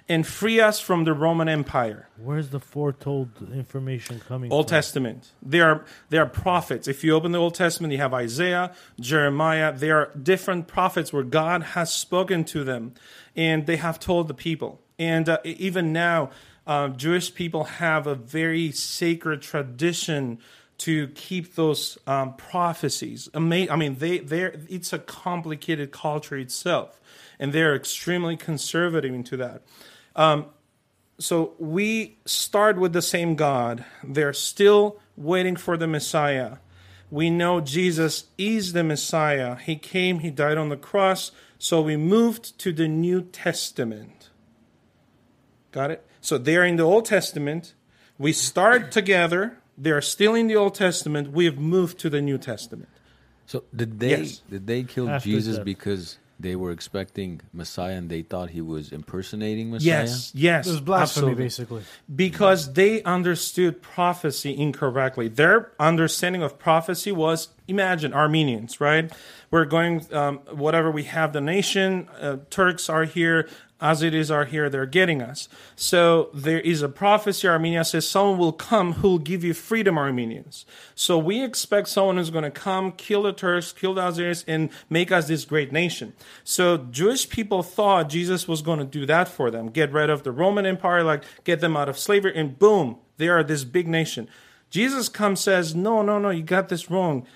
and 0.09 0.27
free 0.27 0.59
us 0.59 0.81
from 0.81 1.05
the 1.05 1.13
Roman 1.13 1.49
Empire. 1.49 2.09
Where's 2.17 2.49
the 2.49 2.61
foretold 2.61 3.29
information 3.53 4.21
coming 4.21 4.51
Old 4.51 4.69
from? 4.69 4.77
Testament. 4.77 5.33
There 5.43 5.69
are 5.69 5.85
there 6.09 6.23
are 6.23 6.29
prophets. 6.29 6.89
If 6.89 7.05
you 7.05 7.15
open 7.15 7.33
the 7.33 7.39
Old 7.39 7.55
Testament, 7.55 7.93
you 7.93 7.99
have 7.99 8.15
Isaiah, 8.15 8.75
Jeremiah. 8.99 9.73
There 9.77 9.99
are 9.99 10.11
different 10.21 10.67
prophets 10.67 11.13
where 11.13 11.23
God 11.23 11.63
has 11.63 11.93
spoken 11.93 12.45
to 12.45 12.65
them, 12.65 12.95
and 13.37 13.67
they 13.67 13.77
have 13.77 14.01
told 14.01 14.29
the 14.29 14.35
people. 14.35 14.81
And 14.99 15.29
uh, 15.29 15.39
even 15.45 15.93
now, 15.93 16.31
uh, 16.67 16.89
Jewish 16.89 17.35
people 17.35 17.65
have 17.65 18.07
a 18.07 18.15
very 18.15 18.73
sacred 18.73 19.43
tradition 19.43 20.39
to 20.79 21.09
keep 21.09 21.55
those 21.55 21.99
um, 22.07 22.35
prophecies. 22.35 23.29
I 23.35 23.39
mean, 23.41 23.97
they 23.99 24.18
they 24.18 24.43
it's 24.68 24.93
a 24.93 24.99
complicated 24.99 25.91
culture 25.91 26.37
itself, 26.37 27.01
and 27.39 27.53
they're 27.53 27.74
extremely 27.74 28.37
conservative 28.37 29.12
into 29.12 29.37
that 29.37 29.62
so 31.18 31.55
we 31.59 32.18
start 32.24 32.79
with 32.79 32.93
the 32.93 33.03
same 33.03 33.35
God. 33.35 33.85
They're 34.05 34.33
still 34.33 35.01
waiting 35.16 35.57
for 35.57 35.76
the 35.76 35.87
Messiah. 35.87 36.59
We 37.11 37.31
know 37.31 37.61
Jesus 37.61 38.24
is 38.37 38.72
the 38.72 38.85
Messiah. 38.85 39.57
He 39.57 39.76
came, 39.76 40.20
he 40.20 40.31
died 40.31 40.59
on 40.59 40.68
the 40.68 40.76
cross, 40.76 41.33
so 41.59 41.81
we 41.81 41.97
moved 41.97 42.59
to 42.61 42.72
the 42.72 42.87
New 42.87 43.22
Testament. 43.22 44.31
Got 45.72 45.91
it? 45.91 46.07
So 46.20 46.39
they're 46.39 46.64
in 46.64 46.76
the 46.76 46.85
Old 46.85 47.07
Testament. 47.07 47.74
We 48.16 48.33
start 48.33 48.93
together. 48.93 49.59
They're 49.79 50.03
still 50.03 50.35
in 50.35 50.49
the 50.49 50.57
Old 50.57 50.74
Testament. 50.74 51.33
We 51.33 51.45
have 51.45 51.59
moved 51.59 51.99
to 52.01 52.11
the 52.11 52.20
New 52.20 52.39
Testament. 52.39 52.89
So 53.47 53.64
did 53.74 54.01
they 54.01 54.11
Yes. 54.11 54.43
did 54.51 54.66
they 54.66 54.83
kill 54.83 55.09
After 55.09 55.29
Jesus 55.29 55.57
death. 55.57 55.64
because 55.64 56.18
they 56.41 56.55
were 56.55 56.70
expecting 56.70 57.41
Messiah 57.53 57.95
and 57.97 58.09
they 58.09 58.22
thought 58.22 58.51
he 58.51 58.61
was 58.61 58.93
impersonating 58.93 59.70
Messiah? 59.70 60.05
Yes, 60.05 60.33
yes. 60.35 60.66
It 60.66 60.70
was 60.70 60.81
blasphemy, 60.81 61.33
absolutely. 61.33 61.45
basically. 61.45 61.83
because 62.14 62.72
they 62.74 63.03
understood 63.05 63.81
prophecy 63.83 64.57
incorrectly. 64.57 65.29
Their 65.29 65.72
understanding 65.81 66.43
of 66.43 66.59
prophecy 66.59 67.11
was 67.11 67.49
imagine 67.66 68.12
Armenians, 68.12 68.81
right? 68.81 69.11
We're 69.51 69.64
going, 69.64 70.07
um, 70.12 70.39
whatever 70.53 70.91
we 70.91 71.05
have, 71.05 71.33
the 71.33 71.41
nation, 71.41 72.09
uh, 72.20 72.37
Turks 72.51 72.89
are 72.91 73.05
here, 73.05 73.49
Azeris 73.81 74.35
are 74.35 74.45
here, 74.45 74.68
they're 74.68 74.87
getting 74.87 75.22
us. 75.22 75.49
So 75.76 76.31
there 76.35 76.61
is 76.61 76.83
a 76.83 76.89
prophecy. 76.89 77.47
Armenia 77.47 77.85
says 77.85 78.09
someone 78.09 78.39
will 78.39 78.53
come 78.53 78.95
who 78.95 79.11
will 79.11 79.18
give 79.18 79.45
you 79.45 79.55
freedom, 79.55 79.97
Armenians. 79.97 80.66
So 80.95 81.16
we 81.16 81.45
expect 81.45 81.89
someone 81.89 82.16
who's 82.16 82.31
going 82.31 82.45
to 82.45 82.51
come, 82.51 82.91
kill 82.93 83.22
the 83.22 83.33
Turks, 83.33 83.72
kill 83.72 83.95
the 83.95 84.03
Azeris, 84.03 84.45
and 84.49 84.70
make 84.91 85.12
us 85.12 85.29
this 85.29 85.45
great 85.45 85.72
nation. 85.72 86.12
So 86.43 86.76
Jewish 86.76 87.29
people 87.29 87.62
thought 87.62 88.09
Jesus 88.09 88.49
was 88.49 88.62
going 88.62 88.81
to 88.81 88.85
do 88.85 89.07
that 89.07 89.29
for 89.29 89.51
them, 89.51 89.68
get 89.68 89.93
rid 89.93 90.11
of 90.11 90.24
the 90.24 90.33
Roman 90.33 90.66
Empire, 90.66 91.05
like 91.05 91.22
get 91.45 91.61
them 91.61 91.76
out 91.76 91.89
of 91.89 91.99
slavery, 91.99 92.33
and 92.35 92.59
boom, 92.59 92.99
they 93.16 93.29
are 93.29 93.45
this 93.45 93.64
big 93.64 93.87
nation. 93.87 94.29
Jesus 94.70 95.09
comes 95.09 95.41
says, 95.41 95.74
no, 95.74 96.03
no, 96.03 96.18
no, 96.18 96.31
you 96.31 96.43
got 96.43 96.68
this 96.68 96.91
wrong. 96.91 97.26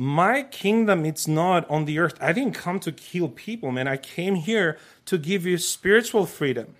My 0.00 0.44
kingdom, 0.44 1.04
it's 1.04 1.28
not 1.28 1.68
on 1.68 1.84
the 1.84 1.98
earth. 1.98 2.16
I 2.22 2.32
didn't 2.32 2.54
come 2.54 2.80
to 2.80 2.90
kill 2.90 3.28
people, 3.28 3.70
man. 3.70 3.86
I 3.86 3.98
came 3.98 4.36
here 4.36 4.78
to 5.04 5.18
give 5.18 5.44
you 5.44 5.58
spiritual 5.58 6.24
freedom. 6.24 6.76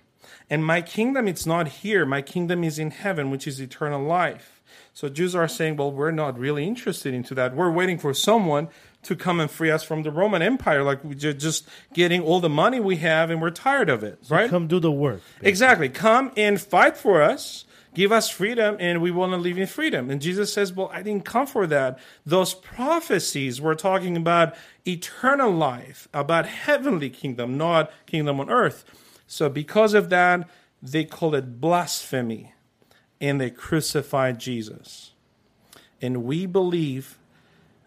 And 0.49 0.65
my 0.65 0.81
kingdom, 0.81 1.27
it's 1.27 1.45
not 1.45 1.67
here. 1.67 2.03
My 2.03 2.23
kingdom 2.23 2.63
is 2.63 2.79
in 2.79 2.89
heaven, 2.89 3.29
which 3.29 3.45
is 3.45 3.61
eternal 3.61 4.01
life. 4.01 4.63
So 4.95 5.07
Jews 5.07 5.35
are 5.35 5.47
saying, 5.47 5.75
well, 5.75 5.91
we're 5.91 6.09
not 6.09 6.39
really 6.39 6.65
interested 6.65 7.13
into 7.13 7.35
that. 7.35 7.55
We're 7.55 7.69
waiting 7.69 7.99
for 7.99 8.11
someone 8.15 8.69
to 9.03 9.15
come 9.15 9.39
and 9.39 9.51
free 9.51 9.69
us 9.69 9.83
from 9.83 10.01
the 10.01 10.09
Roman 10.09 10.41
Empire. 10.41 10.81
Like 10.81 11.03
we're 11.03 11.13
just 11.13 11.67
getting 11.93 12.23
all 12.23 12.39
the 12.39 12.49
money 12.49 12.79
we 12.79 12.95
have 12.95 13.29
and 13.29 13.39
we're 13.39 13.51
tired 13.51 13.91
of 13.91 14.03
it, 14.03 14.17
right? 14.29 14.49
Come 14.49 14.65
do 14.67 14.79
the 14.79 14.91
work. 14.91 15.21
Exactly. 15.43 15.89
Come 15.89 16.31
and 16.35 16.59
fight 16.59 16.97
for 16.97 17.21
us. 17.21 17.65
Give 17.93 18.11
us 18.11 18.29
freedom, 18.29 18.77
and 18.79 19.01
we 19.01 19.11
want 19.11 19.33
to 19.33 19.37
live 19.37 19.57
in 19.57 19.67
freedom. 19.67 20.09
And 20.09 20.21
Jesus 20.21 20.53
says, 20.53 20.71
Well, 20.71 20.89
I 20.93 21.01
didn't 21.01 21.25
come 21.25 21.45
for 21.45 21.67
that. 21.67 21.99
Those 22.25 22.53
prophecies 22.53 23.59
were 23.59 23.75
talking 23.75 24.15
about 24.15 24.55
eternal 24.87 25.51
life, 25.51 26.07
about 26.13 26.45
heavenly 26.45 27.09
kingdom, 27.09 27.57
not 27.57 27.91
kingdom 28.05 28.39
on 28.39 28.49
earth. 28.49 28.85
So, 29.27 29.49
because 29.49 29.93
of 29.93 30.09
that, 30.09 30.49
they 30.81 31.03
call 31.03 31.35
it 31.35 31.59
blasphemy, 31.59 32.53
and 33.19 33.41
they 33.41 33.49
crucified 33.49 34.39
Jesus. 34.39 35.11
And 36.01 36.23
we 36.23 36.45
believe 36.45 37.17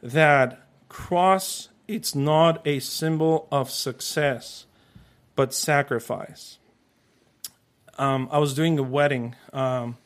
that 0.03 0.67
cross 0.89 1.71
it's 1.87 2.15
not 2.15 2.67
a 2.67 2.79
symbol 2.79 3.47
of 3.53 3.71
success, 3.71 4.65
but 5.37 5.53
sacrifice 5.53 6.59
um, 7.99 8.29
I 8.31 8.39
was 8.39 8.55
doing 8.55 8.79
a 8.79 8.83
wedding 8.83 9.35
um, 9.53 9.97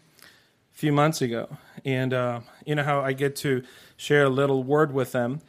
a 0.74 0.78
few 0.78 0.92
months 0.92 1.22
ago, 1.22 1.48
and 1.84 2.12
uh, 2.12 2.40
you 2.64 2.74
know 2.74 2.84
how 2.84 3.00
I 3.00 3.12
get 3.12 3.36
to 3.36 3.62
share 3.96 4.24
a 4.24 4.30
little 4.30 4.62
word 4.62 4.92
with 4.92 5.12
them. 5.12 5.40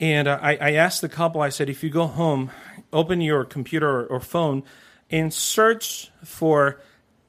And 0.00 0.26
uh, 0.26 0.38
I, 0.42 0.56
I 0.56 0.72
asked 0.72 1.00
the 1.00 1.08
couple, 1.08 1.40
I 1.40 1.50
said, 1.50 1.68
if 1.68 1.84
you 1.84 1.90
go 1.90 2.06
home, 2.06 2.50
open 2.92 3.20
your 3.20 3.44
computer 3.44 3.88
or, 3.88 4.06
or 4.06 4.20
phone 4.20 4.64
and 5.10 5.32
search 5.32 6.10
for 6.24 6.80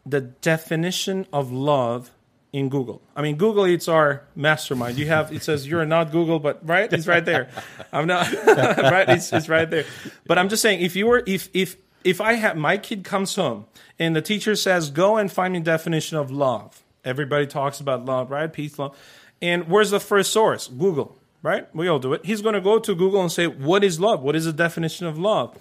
the 0.05 0.21
definition 0.21 1.27
of 1.31 1.51
love 1.51 2.11
in 2.53 2.69
Google. 2.69 3.01
I 3.15 3.21
mean, 3.21 3.35
Google, 3.35 3.65
it's 3.65 3.87
our 3.87 4.23
mastermind. 4.35 4.97
You 4.97 5.07
have, 5.07 5.31
it 5.31 5.43
says 5.43 5.67
you're 5.67 5.85
not 5.85 6.11
Google, 6.11 6.39
but 6.39 6.65
right? 6.67 6.91
It's 6.91 7.05
right 7.05 7.23
there. 7.23 7.49
I'm 7.91 8.07
not, 8.07 8.31
right? 8.47 9.07
It's, 9.09 9.31
it's 9.31 9.49
right 9.49 9.69
there. 9.69 9.85
But 10.25 10.39
I'm 10.39 10.49
just 10.49 10.61
saying, 10.61 10.81
if 10.81 10.95
you 10.95 11.07
were, 11.07 11.21
if, 11.27 11.49
if, 11.53 11.75
if 12.07 12.21
I 12.21 12.33
have, 12.33 12.55
my 12.57 12.77
kid 12.77 13.03
comes 13.03 13.35
home 13.35 13.65
and 13.99 14.15
the 14.15 14.21
teacher 14.21 14.55
says, 14.55 14.89
go 14.89 15.17
and 15.17 15.31
find 15.31 15.53
me 15.53 15.59
definition 15.59 16.17
of 16.17 16.31
love. 16.31 16.83
Everybody 17.03 17.47
talks 17.47 17.79
about 17.79 18.05
love, 18.05 18.31
right? 18.31 18.51
Peace, 18.51 18.77
love. 18.79 18.97
And 19.41 19.67
where's 19.67 19.91
the 19.91 19.99
first 19.99 20.31
source? 20.31 20.67
Google, 20.67 21.17
right? 21.43 21.73
We 21.75 21.87
all 21.87 21.99
do 21.99 22.13
it. 22.13 22.25
He's 22.25 22.41
going 22.41 22.53
to 22.55 22.61
go 22.61 22.79
to 22.79 22.95
Google 22.95 23.21
and 23.21 23.31
say, 23.31 23.47
what 23.47 23.83
is 23.83 23.99
love? 23.99 24.21
What 24.23 24.35
is 24.35 24.45
the 24.45 24.53
definition 24.53 25.05
of 25.07 25.17
love? 25.17 25.57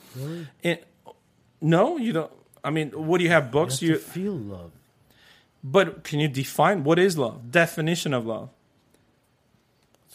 And, 0.65 0.79
no, 1.61 1.97
you 1.99 2.13
don't. 2.13 2.33
I 2.65 2.71
mean, 2.71 2.91
what 2.91 3.19
do 3.19 3.25
you 3.25 3.31
have? 3.31 3.51
Books? 3.51 3.81
You 3.83 3.89
You, 3.89 3.95
have 3.95 4.05
to 4.05 4.11
feel 4.11 4.33
love. 4.35 4.73
but 5.63 6.05
can 6.05 6.19
you 6.21 6.29
define 6.29 6.85
what 6.85 6.99
is 6.99 7.17
love? 7.19 7.51
Definition 7.51 8.13
of 8.15 8.27
love. 8.27 8.49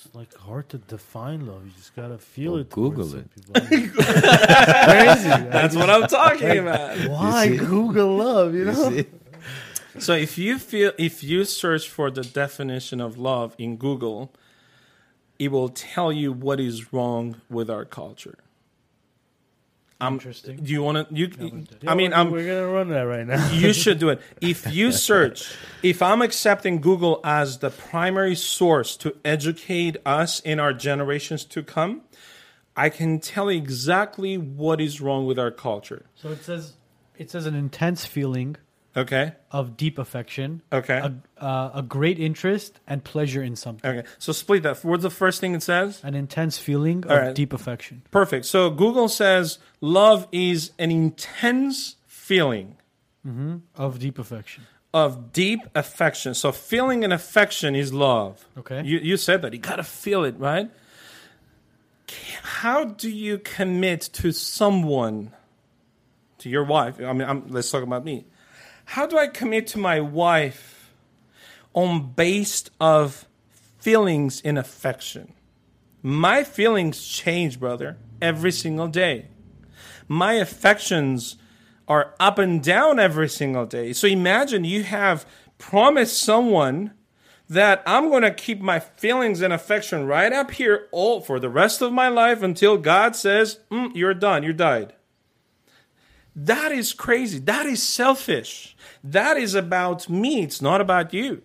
It's 0.04 0.16
like 0.16 0.34
hard 0.36 0.68
to 0.70 0.78
define 0.80 1.46
love. 1.46 1.64
You 1.66 1.72
just 1.78 1.96
gotta 1.96 2.18
feel 2.18 2.54
Well, 2.54 2.62
it. 2.62 2.70
Google 2.70 3.16
it. 3.16 3.28
Crazy. 3.54 5.30
That's 5.50 5.76
what 5.76 5.90
I'm 5.90 6.08
talking 6.08 6.58
about. 6.60 6.98
Why 7.10 7.56
Google 7.56 8.16
love? 8.18 8.54
You 8.54 8.60
You 8.62 8.66
know. 8.66 8.90
see? 8.90 9.06
So 10.00 10.14
if 10.14 10.38
you 10.38 10.58
feel 10.58 10.92
if 10.98 11.22
you 11.24 11.44
search 11.46 11.88
for 11.88 12.10
the 12.10 12.24
definition 12.24 13.00
of 13.02 13.18
love 13.18 13.54
in 13.60 13.78
Google, 13.78 14.34
it 15.38 15.50
will 15.52 15.70
tell 15.70 16.12
you 16.12 16.32
what 16.32 16.60
is 16.60 16.92
wrong 16.94 17.36
with 17.50 17.70
our 17.70 17.86
culture. 17.86 18.40
Um, 20.02 20.16
Interesting. 20.16 20.58
Do 20.58 20.72
you 20.72 20.82
want 20.82 21.08
to? 21.10 21.16
You, 21.16 21.30
Yeah, 21.82 21.92
I 21.92 21.96
mean, 21.96 22.10
we're, 22.10 22.18
I'm, 22.18 22.32
we're 22.32 22.48
gonna 22.48 22.68
run 22.68 22.90
that 22.90 23.04
right 23.04 23.26
now. 23.26 23.52
you 23.52 23.72
should 23.72 24.00
do 24.00 24.10
it. 24.10 24.20
If 24.42 24.74
you 24.74 24.92
search, 24.92 25.54
if 25.84 26.02
I'm 26.02 26.24
accepting 26.24 26.82
Google 26.82 27.20
as 27.24 27.60
the 27.60 27.70
primary 27.70 28.36
source 28.36 28.98
to 28.98 29.16
educate 29.24 29.98
us 30.04 30.40
in 30.40 30.60
our 30.60 30.74
generations 30.74 31.46
to 31.46 31.62
come, 31.62 32.02
I 32.76 32.90
can 32.90 33.20
tell 33.20 33.52
you 33.52 33.60
exactly 33.60 34.40
what 34.40 34.82
is 34.82 35.00
wrong 35.00 35.28
with 35.28 35.38
our 35.38 35.52
culture. 35.52 36.08
So 36.16 36.30
it 36.30 36.44
says 36.44 36.74
it 37.18 37.30
says 37.30 37.46
an 37.46 37.54
intense 37.54 38.04
feeling 38.06 38.56
Okay. 38.96 39.32
of 39.52 39.78
deep 39.78 39.98
affection, 39.98 40.62
Okay. 40.74 40.98
a, 40.98 41.14
uh, 41.44 41.72
a 41.76 41.82
great 41.82 42.20
interest 42.20 42.80
and 42.88 43.02
pleasure 43.04 43.42
in 43.42 43.56
something. 43.56 43.90
Okay. 43.90 44.08
So 44.20 44.34
split 44.34 44.64
that. 44.64 44.84
What's 44.84 45.04
the 45.04 45.10
first 45.10 45.40
thing 45.40 45.54
it 45.56 45.64
says? 45.64 46.02
An 46.04 46.14
intense 46.14 46.58
feeling 46.58 47.06
All 47.08 47.16
of 47.16 47.22
right. 47.28 47.36
deep 47.36 47.54
affection. 47.54 48.02
Perfect. 48.12 48.46
So 48.46 48.70
Google 48.70 49.08
says 49.08 49.60
love 49.80 50.28
is 50.34 50.72
an 50.78 50.92
intense 50.92 51.96
feeling 52.06 52.76
Of 53.76 54.00
deep 54.00 54.20
affection. 54.20 54.64
of 54.94 55.32
deep 55.32 55.62
affection. 55.74 56.34
So 56.34 56.52
feeling 56.52 57.04
and 57.06 57.14
affection 57.14 57.76
is 57.76 57.94
love. 57.94 58.46
Okay. 58.58 58.82
You 58.84 58.98
you 59.00 59.16
said 59.16 59.42
that. 59.44 59.54
You 59.54 59.60
gotta 59.60 59.84
feel 59.84 60.26
it, 60.26 60.36
right? 60.38 60.70
How 62.44 62.84
do 62.84 63.10
you 63.10 63.38
commit 63.38 64.02
to 64.20 64.32
someone, 64.34 65.32
to 66.40 66.50
your 66.50 66.64
wife? 66.66 67.00
I 67.00 67.14
mean, 67.14 67.28
I'm, 67.28 67.48
let's 67.50 67.72
talk 67.72 67.84
about 67.84 68.04
me. 68.04 68.26
How 68.96 69.08
do 69.08 69.18
I 69.18 69.28
commit 69.28 69.68
to 69.68 69.80
my 69.80 70.02
wife 70.02 70.92
on 71.74 72.12
based 72.12 72.72
of 72.78 73.26
feelings 73.80 74.42
and 74.44 74.60
affection? 74.60 75.32
My 76.04 76.44
feelings 76.44 77.02
change, 77.08 77.58
brother, 77.58 77.96
every 78.22 78.52
single 78.52 78.90
day. 78.90 79.28
My 80.10 80.34
affections 80.34 81.38
are 81.88 82.16
up 82.20 82.38
and 82.38 82.62
down 82.62 83.00
every 83.00 83.30
single 83.30 83.66
day. 83.66 83.94
So 83.94 84.08
imagine 84.08 84.66
you 84.66 84.84
have 84.84 85.26
promised 85.58 86.22
someone 86.22 86.92
that 87.48 87.82
I'm 87.86 88.10
going 88.10 88.24
to 88.24 88.34
keep 88.34 88.60
my 88.60 88.82
feelings 88.82 89.40
and 89.40 89.54
affection 89.54 90.06
right 90.06 90.34
up 90.34 90.52
here 90.52 90.90
all 90.92 91.22
for 91.22 91.40
the 91.40 91.50
rest 91.50 91.82
of 91.82 91.94
my 91.94 92.10
life 92.10 92.44
until 92.44 92.76
God 92.76 93.16
says, 93.16 93.60
"Mm, 93.72 93.96
"You're 93.96 94.14
done. 94.14 94.44
you're 94.44 94.52
died." 94.52 94.92
That 96.46 96.72
is 96.72 96.94
crazy. 96.94 97.40
That 97.40 97.66
is 97.66 97.84
selfish. 97.84 98.76
That 99.04 99.38
is 99.38 99.54
about 99.56 100.10
me. 100.10 100.44
It's 100.44 100.62
not 100.62 100.82
about 100.82 101.14
you. 101.14 101.44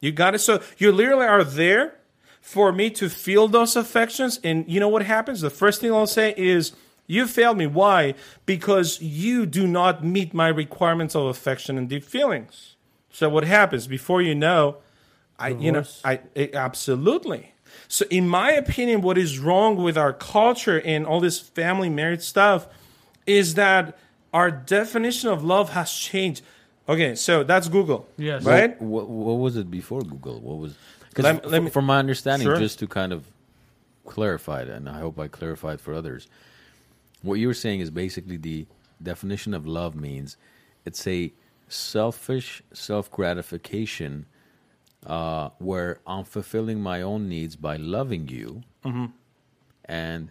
You 0.00 0.12
got 0.12 0.34
it. 0.34 0.40
So 0.40 0.62
you 0.78 0.92
literally 0.92 1.26
are 1.26 1.44
there 1.44 1.96
for 2.40 2.72
me 2.72 2.90
to 2.90 3.08
feel 3.08 3.48
those 3.48 3.76
affections. 3.76 4.40
And 4.42 4.64
you 4.68 4.80
know 4.80 4.88
what 4.88 5.02
happens? 5.02 5.40
The 5.40 5.50
first 5.50 5.80
thing 5.80 5.92
I'll 5.92 6.06
say 6.06 6.34
is, 6.36 6.72
You 7.06 7.26
failed 7.26 7.58
me. 7.58 7.66
Why? 7.66 8.14
Because 8.46 9.00
you 9.00 9.46
do 9.46 9.66
not 9.66 10.02
meet 10.04 10.32
my 10.32 10.48
requirements 10.48 11.14
of 11.14 11.26
affection 11.26 11.76
and 11.76 11.88
deep 11.88 12.04
feelings. 12.04 12.76
So 13.10 13.28
what 13.28 13.44
happens? 13.44 13.86
Before 13.86 14.22
you 14.22 14.34
know, 14.34 14.78
I 15.38 15.48
you 15.48 15.72
know 15.72 15.84
I 16.04 16.20
it, 16.34 16.54
absolutely. 16.54 17.52
So 17.88 18.06
in 18.10 18.28
my 18.28 18.52
opinion, 18.52 19.02
what 19.02 19.18
is 19.18 19.38
wrong 19.38 19.76
with 19.76 19.98
our 19.98 20.12
culture 20.12 20.80
and 20.80 21.06
all 21.06 21.20
this 21.20 21.38
family 21.38 21.90
marriage 21.90 22.22
stuff 22.22 22.66
is 23.26 23.54
that 23.54 23.96
our 24.34 24.50
definition 24.50 25.30
of 25.30 25.42
love 25.44 25.70
has 25.70 25.90
changed. 25.92 26.42
Okay, 26.88 27.14
so 27.14 27.42
that's 27.44 27.68
Google. 27.68 28.06
Yes. 28.18 28.42
Right? 28.44 28.78
What, 28.82 29.08
what 29.08 29.38
was 29.38 29.56
it 29.56 29.70
before 29.70 30.02
Google? 30.02 30.40
What 30.40 30.58
was? 30.58 30.74
Because 31.08 31.24
Let- 31.24 31.48
let 31.50 31.62
me- 31.62 31.70
from 31.70 31.86
my 31.86 31.98
understanding, 31.98 32.46
Sure. 32.46 32.58
just 32.58 32.78
to 32.80 32.86
kind 32.86 33.12
of 33.12 33.24
clarify 34.04 34.60
it, 34.62 34.68
and 34.68 34.88
I 34.88 34.98
hope 35.00 35.18
I 35.18 35.28
clarified 35.28 35.80
for 35.80 35.94
others, 35.94 36.28
what 37.22 37.34
you 37.34 37.46
were 37.46 37.54
saying 37.54 37.80
is 37.80 37.88
basically 37.90 38.36
the 38.36 38.66
definition 39.02 39.54
of 39.54 39.66
love 39.66 39.94
means 39.94 40.36
it's 40.84 41.06
a 41.06 41.32
selfish 41.68 42.62
self 42.74 43.10
gratification 43.10 44.26
uh, 45.06 45.50
where 45.58 46.00
I'm 46.06 46.24
fulfilling 46.24 46.80
my 46.82 47.00
own 47.02 47.28
needs 47.28 47.56
by 47.56 47.76
loving 47.76 48.28
you, 48.28 48.62
Mm-hmm. 48.84 49.06
and 49.86 50.28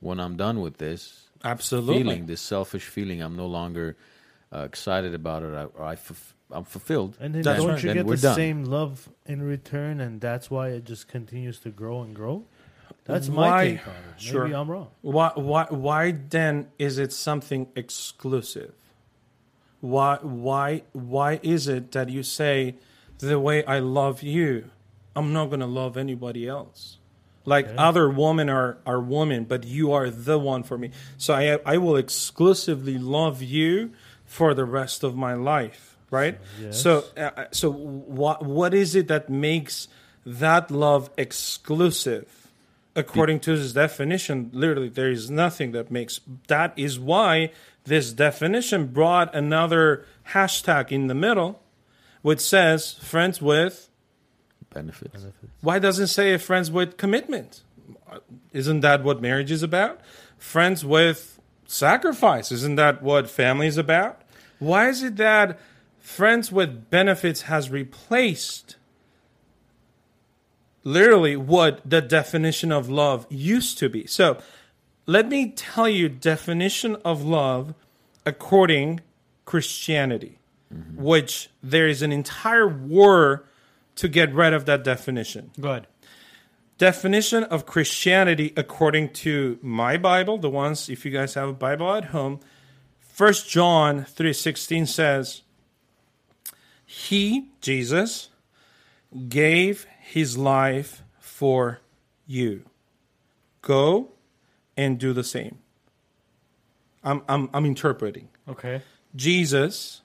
when 0.00 0.20
I'm 0.20 0.36
done 0.36 0.60
with 0.60 0.78
this, 0.78 1.25
Absolutely. 1.50 1.98
feeling, 2.02 2.26
this 2.26 2.40
selfish 2.40 2.84
feeling, 2.86 3.20
I'm 3.22 3.36
no 3.36 3.46
longer 3.46 3.96
uh, 4.52 4.60
excited 4.70 5.14
about 5.14 5.42
it, 5.42 5.52
or 5.76 5.82
I 5.84 5.96
fulf- 5.96 6.32
I'm 6.50 6.64
fulfilled. 6.64 7.16
And 7.20 7.34
then 7.34 7.42
That's 7.42 7.58
don't 7.60 7.70
right. 7.70 7.82
you 7.82 7.88
Then 7.88 7.96
get 7.96 8.06
we're 8.06 8.16
the 8.16 8.22
done. 8.28 8.36
same 8.36 8.64
love 8.64 9.08
in 9.26 9.42
return, 9.42 10.00
and 10.00 10.20
that's 10.20 10.50
why 10.50 10.68
it 10.68 10.84
just 10.84 11.08
continues 11.08 11.58
to 11.60 11.70
grow 11.70 12.02
and 12.02 12.14
grow? 12.14 12.44
That's 13.04 13.28
Why- 13.28 13.50
my 13.50 13.64
take 13.64 13.86
on 13.88 13.94
it. 13.94 13.98
Maybe 14.18 14.28
Sure. 14.30 14.44
I'm 14.54 14.70
wrong. 14.70 14.88
Why, 15.02 15.30
why, 15.34 15.66
why 15.70 16.12
then 16.12 16.68
is 16.78 16.98
it 16.98 17.12
something 17.12 17.68
exclusive? 17.76 18.72
Why, 19.80 20.18
why, 20.22 20.82
why 20.92 21.38
is 21.42 21.68
it 21.68 21.92
that 21.92 22.08
you 22.08 22.22
say, 22.22 22.76
the 23.18 23.38
way 23.38 23.64
I 23.64 23.78
love 23.78 24.22
you, 24.22 24.70
I'm 25.14 25.32
not 25.32 25.46
going 25.46 25.60
to 25.60 25.66
love 25.66 25.96
anybody 25.96 26.46
else? 26.48 26.98
Like 27.46 27.68
other 27.78 28.10
women 28.10 28.50
are, 28.50 28.76
are 28.84 29.00
women, 29.00 29.44
but 29.44 29.64
you 29.64 29.92
are 29.92 30.10
the 30.10 30.38
one 30.38 30.62
for 30.62 30.76
me. 30.76 30.90
So 31.16 31.32
I, 31.32 31.58
I 31.64 31.78
will 31.78 31.96
exclusively 31.96 32.98
love 32.98 33.42
you 33.42 33.92
for 34.24 34.52
the 34.52 34.64
rest 34.64 35.04
of 35.04 35.16
my 35.16 35.34
life, 35.34 35.96
right? 36.10 36.38
Yes. 36.60 36.82
So, 36.82 37.04
uh, 37.16 37.44
so 37.52 37.70
what, 37.70 38.44
what 38.44 38.74
is 38.74 38.94
it 38.94 39.08
that 39.08 39.30
makes 39.30 39.88
that 40.26 40.70
love 40.70 41.08
exclusive? 41.16 42.46
according 42.96 43.38
to 43.38 43.56
this 43.56 43.74
definition, 43.74 44.50
literally 44.52 44.88
there 44.88 45.10
is 45.10 45.30
nothing 45.30 45.72
that 45.72 45.90
makes. 45.90 46.20
That 46.48 46.72
is 46.76 46.98
why 46.98 47.52
this 47.84 48.12
definition 48.12 48.86
brought 48.86 49.34
another 49.34 50.06
hashtag 50.30 50.90
in 50.90 51.06
the 51.06 51.14
middle, 51.14 51.62
which 52.22 52.40
says 52.40 52.94
friends 52.94 53.40
with. 53.40 53.88
Benefits. 54.76 55.24
Why 55.60 55.78
doesn't 55.78 56.08
say 56.08 56.36
friends 56.38 56.70
with 56.70 56.96
commitment? 56.96 57.62
Isn't 58.52 58.80
that 58.80 59.02
what 59.02 59.20
marriage 59.20 59.50
is 59.50 59.62
about? 59.62 60.00
Friends 60.38 60.84
with 60.84 61.40
sacrifice. 61.66 62.52
Isn't 62.52 62.76
that 62.76 63.02
what 63.02 63.28
family 63.28 63.66
is 63.66 63.78
about? 63.78 64.22
Why 64.58 64.88
is 64.88 65.02
it 65.02 65.16
that 65.16 65.58
friends 65.98 66.52
with 66.52 66.90
benefits 66.90 67.42
has 67.42 67.70
replaced 67.70 68.76
literally 70.86 71.34
what 71.34 71.80
the 71.84 72.00
definition 72.00 72.70
of 72.70 72.88
love 72.88 73.26
used 73.28 73.76
to 73.76 73.88
be. 73.88 74.06
So, 74.06 74.38
let 75.04 75.28
me 75.28 75.50
tell 75.50 75.88
you 75.88 76.08
definition 76.08 76.96
of 77.04 77.24
love 77.24 77.74
according 78.24 79.00
Christianity, 79.44 80.38
mm-hmm. 80.72 81.02
which 81.02 81.50
there 81.62 81.88
is 81.88 82.02
an 82.02 82.12
entire 82.12 82.68
war 82.68 83.44
to 83.96 84.08
get 84.08 84.32
rid 84.34 84.52
of 84.52 84.66
that 84.66 84.84
definition. 84.84 85.50
Good. 85.60 85.86
Definition 86.78 87.44
of 87.44 87.66
Christianity 87.66 88.52
according 88.56 89.10
to 89.14 89.58
my 89.62 89.96
Bible, 89.96 90.38
the 90.38 90.50
ones 90.50 90.88
if 90.88 91.04
you 91.04 91.10
guys 91.10 91.34
have 91.34 91.48
a 91.48 91.54
Bible 91.54 91.92
at 91.94 92.06
home, 92.06 92.40
1 93.16 93.32
John 93.48 94.04
3:16 94.04 94.86
says, 94.86 95.42
"He, 96.84 97.50
Jesus, 97.60 98.28
gave 99.28 99.86
his 100.00 100.36
life 100.36 101.02
for 101.18 101.80
you. 102.26 102.62
Go 103.62 104.12
and 104.76 104.98
do 104.98 105.12
the 105.12 105.24
same. 105.24 105.58
I'm, 107.02 107.22
I'm, 107.28 107.48
I'm 107.52 107.64
interpreting. 107.64 108.28
Okay. 108.48 108.82
Jesus, 109.14 110.02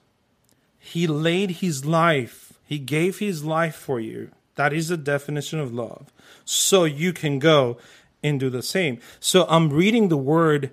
he 0.78 1.06
laid 1.06 1.50
his 1.62 1.84
life, 1.84 2.51
he 2.64 2.78
gave 2.78 3.18
his 3.18 3.44
life 3.44 3.74
for 3.74 4.00
you. 4.00 4.30
That 4.54 4.72
is 4.72 4.88
the 4.88 4.96
definition 4.96 5.58
of 5.58 5.72
love. 5.72 6.12
So 6.44 6.84
you 6.84 7.12
can 7.12 7.38
go 7.38 7.78
and 8.22 8.38
do 8.38 8.50
the 8.50 8.62
same. 8.62 8.98
So 9.20 9.46
I'm 9.48 9.70
reading 9.70 10.08
the 10.08 10.16
word 10.16 10.70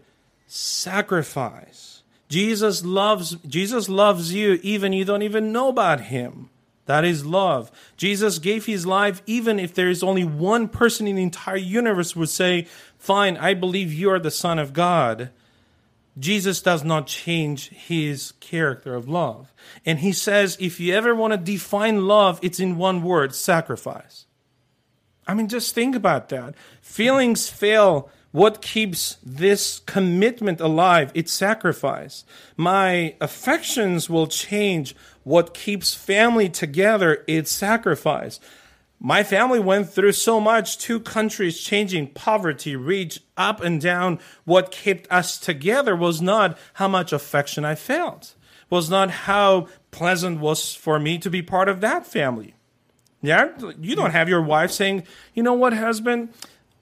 sacrifice. 0.47 2.03
Jesus 2.27 2.85
loves 2.85 3.35
Jesus 3.47 3.89
loves 3.89 4.33
you 4.33 4.59
even 4.61 4.93
you 4.93 5.05
don't 5.05 5.23
even 5.23 5.51
know 5.51 5.69
about 5.69 6.01
him. 6.01 6.49
That 6.85 7.05
is 7.05 7.25
love. 7.25 7.71
Jesus 7.97 8.39
gave 8.39 8.65
his 8.65 8.85
life 8.85 9.21
even 9.25 9.59
if 9.59 9.73
there 9.73 9.89
is 9.89 10.03
only 10.03 10.23
one 10.23 10.67
person 10.67 11.07
in 11.07 11.15
the 11.15 11.23
entire 11.23 11.55
universe 11.55 12.15
would 12.15 12.29
say, 12.29 12.67
"Fine, 12.97 13.37
I 13.37 13.53
believe 13.53 13.93
you 13.93 14.09
are 14.09 14.19
the 14.19 14.31
son 14.31 14.59
of 14.59 14.73
God." 14.73 15.29
Jesus 16.18 16.62
does 16.62 16.84
not 16.84 17.07
change 17.07 17.70
his 17.70 18.34
character 18.39 18.95
of 18.95 19.07
love. 19.07 19.53
And 19.86 19.99
he 19.99 20.12
says 20.12 20.57
if 20.60 20.80
you 20.80 20.93
ever 20.93 21.14
want 21.16 21.34
to 21.34 21.38
define 21.38 22.07
love, 22.07 22.39
it's 22.41 22.60
in 22.60 22.78
one 22.78 23.03
word 23.03 23.34
sacrifice. 23.36 24.26
I 25.28 25.34
mean, 25.34 25.47
just 25.47 25.76
think 25.76 25.95
about 25.95 26.30
that. 26.30 26.55
Feelings 26.82 27.49
fail. 27.49 28.10
What 28.32 28.62
keeps 28.62 29.18
this 29.24 29.80
commitment 29.80 30.60
alive? 30.60 31.12
It's 31.14 31.32
sacrifice. 31.32 32.26
My 32.57 33.16
affections 33.22 34.10
will 34.10 34.28
change. 34.28 34.95
What 35.24 35.53
keeps 35.53 35.93
family 35.93 36.49
together? 36.49 37.24
It's 37.28 37.51
sacrifice. 37.51 38.39
My 39.00 39.24
family 39.24 39.60
went 39.60 39.89
through 39.89 40.12
so 40.12 40.41
much, 40.41 40.78
two 40.78 41.00
countries 41.00 41.60
changing, 41.60 42.08
poverty, 42.08 42.76
reach 42.76 43.22
up 43.38 43.62
and 43.62 43.80
down. 43.80 44.20
What 44.43 44.72
kept 44.72 45.10
us 45.10 45.38
together 45.38 45.95
was 45.95 46.22
not 46.22 46.58
how 46.74 46.89
much 46.89 47.14
affection 47.14 47.64
I 47.64 47.76
felt, 47.76 48.36
was 48.70 48.89
not 48.89 49.10
how 49.12 49.68
pleasant 49.91 50.41
was 50.41 50.76
for 50.76 51.00
me 51.00 51.18
to 51.20 51.30
be 51.30 51.41
part 51.41 51.70
of 51.70 51.80
that 51.80 52.06
family. 52.06 52.56
Yeah, 53.22 53.50
you 53.80 53.95
don't 53.95 54.12
have 54.12 54.28
your 54.28 54.41
wife 54.41 54.72
saying, 54.72 55.04
"You 55.34 55.43
know 55.43 55.54
what, 55.54 55.74
husband? 55.74 56.30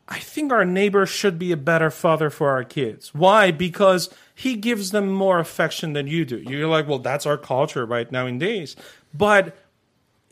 I 0.07 0.19
think 0.19 0.51
our 0.51 0.65
neighbor 0.65 1.05
should 1.05 1.37
be 1.37 1.51
a 1.51 1.57
better 1.57 1.91
father 1.91 2.29
for 2.29 2.49
our 2.49 2.63
kids." 2.63 3.13
Why? 3.13 3.51
Because 3.51 4.09
he 4.33 4.55
gives 4.55 4.89
them 4.89 5.11
more 5.11 5.39
affection 5.39 5.93
than 5.93 6.07
you 6.07 6.25
do. 6.25 6.37
You're 6.37 6.67
like, 6.67 6.87
"Well, 6.87 6.99
that's 6.99 7.25
our 7.27 7.37
culture 7.37 7.85
right 7.85 8.11
nowadays." 8.11 8.75
But 9.13 9.55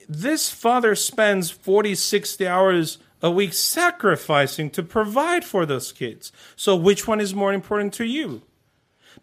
this 0.08 0.50
father 0.50 0.96
spends 0.96 1.50
40, 1.52 1.96
60 1.96 2.48
hours 2.48 2.98
a 3.22 3.32
week 3.32 3.54
sacrificing 3.54 4.70
to 4.72 4.84
provide 4.84 5.44
for 5.46 5.66
those 5.66 5.92
kids. 5.92 6.32
So 6.56 6.76
which 6.76 7.08
one 7.08 7.20
is 7.22 7.34
more 7.34 7.54
important 7.54 7.94
to 7.96 8.06
you? 8.06 8.42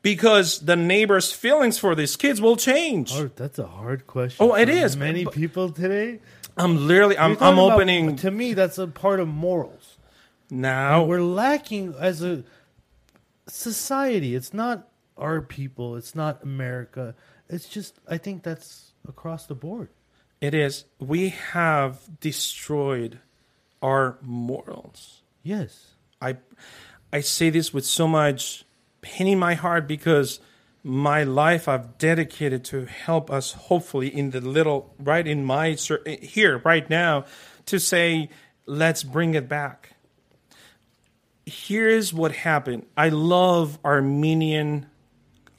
Because 0.02 0.60
the 0.60 0.74
neighbor's 0.74 1.30
feelings 1.32 1.78
for 1.78 1.94
these 1.94 2.16
kids 2.16 2.40
will 2.40 2.56
change. 2.56 3.12
Oh, 3.14 3.30
that's 3.36 3.58
a 3.58 3.66
hard 3.66 4.06
question. 4.06 4.44
Oh, 4.44 4.54
it 4.54 4.68
is, 4.68 4.96
Many 4.96 5.24
but- 5.24 5.34
people 5.34 5.70
today. 5.70 6.20
I'm 6.56 6.86
literally 6.88 7.16
I'm, 7.16 7.32
I'm 7.40 7.54
about- 7.58 7.72
opening 7.72 8.16
To 8.16 8.30
me, 8.30 8.52
that's 8.54 8.76
a 8.78 8.86
part 8.86 9.20
of 9.20 9.28
morals. 9.28 9.96
now. 10.50 11.04
We're 11.04 11.22
lacking 11.22 11.94
as 11.98 12.22
a 12.22 12.44
society. 13.48 14.34
It's 14.34 14.52
not 14.52 14.88
our 15.16 15.40
people. 15.40 15.96
It's 15.96 16.14
not 16.14 16.42
America. 16.42 17.14
It's 17.48 17.68
just. 17.68 17.98
I 18.08 18.18
think 18.18 18.42
that's 18.42 18.92
across 19.08 19.46
the 19.46 19.54
board. 19.54 19.88
It 20.42 20.54
is. 20.54 20.84
We 20.98 21.28
have 21.52 22.00
destroyed 22.20 23.20
our 23.80 24.18
morals. 24.22 25.22
Yes. 25.44 25.92
I 26.20 26.36
I 27.12 27.20
say 27.20 27.48
this 27.48 27.72
with 27.72 27.86
so 27.86 28.08
much 28.08 28.64
pain 29.02 29.28
in 29.28 29.38
my 29.38 29.54
heart 29.54 29.86
because 29.86 30.40
my 30.82 31.22
life 31.22 31.68
I've 31.68 31.96
dedicated 31.96 32.64
to 32.66 32.86
help 32.86 33.30
us 33.30 33.52
hopefully 33.52 34.08
in 34.08 34.30
the 34.30 34.40
little 34.40 34.92
right 34.98 35.24
in 35.24 35.44
my 35.44 35.70
here 36.20 36.58
right 36.64 36.90
now 36.90 37.24
to 37.66 37.78
say 37.78 38.28
let's 38.66 39.04
bring 39.04 39.34
it 39.34 39.48
back. 39.48 39.90
Here's 41.46 42.12
what 42.12 42.32
happened. 42.32 42.86
I 42.96 43.10
love 43.10 43.78
Armenian 43.84 44.86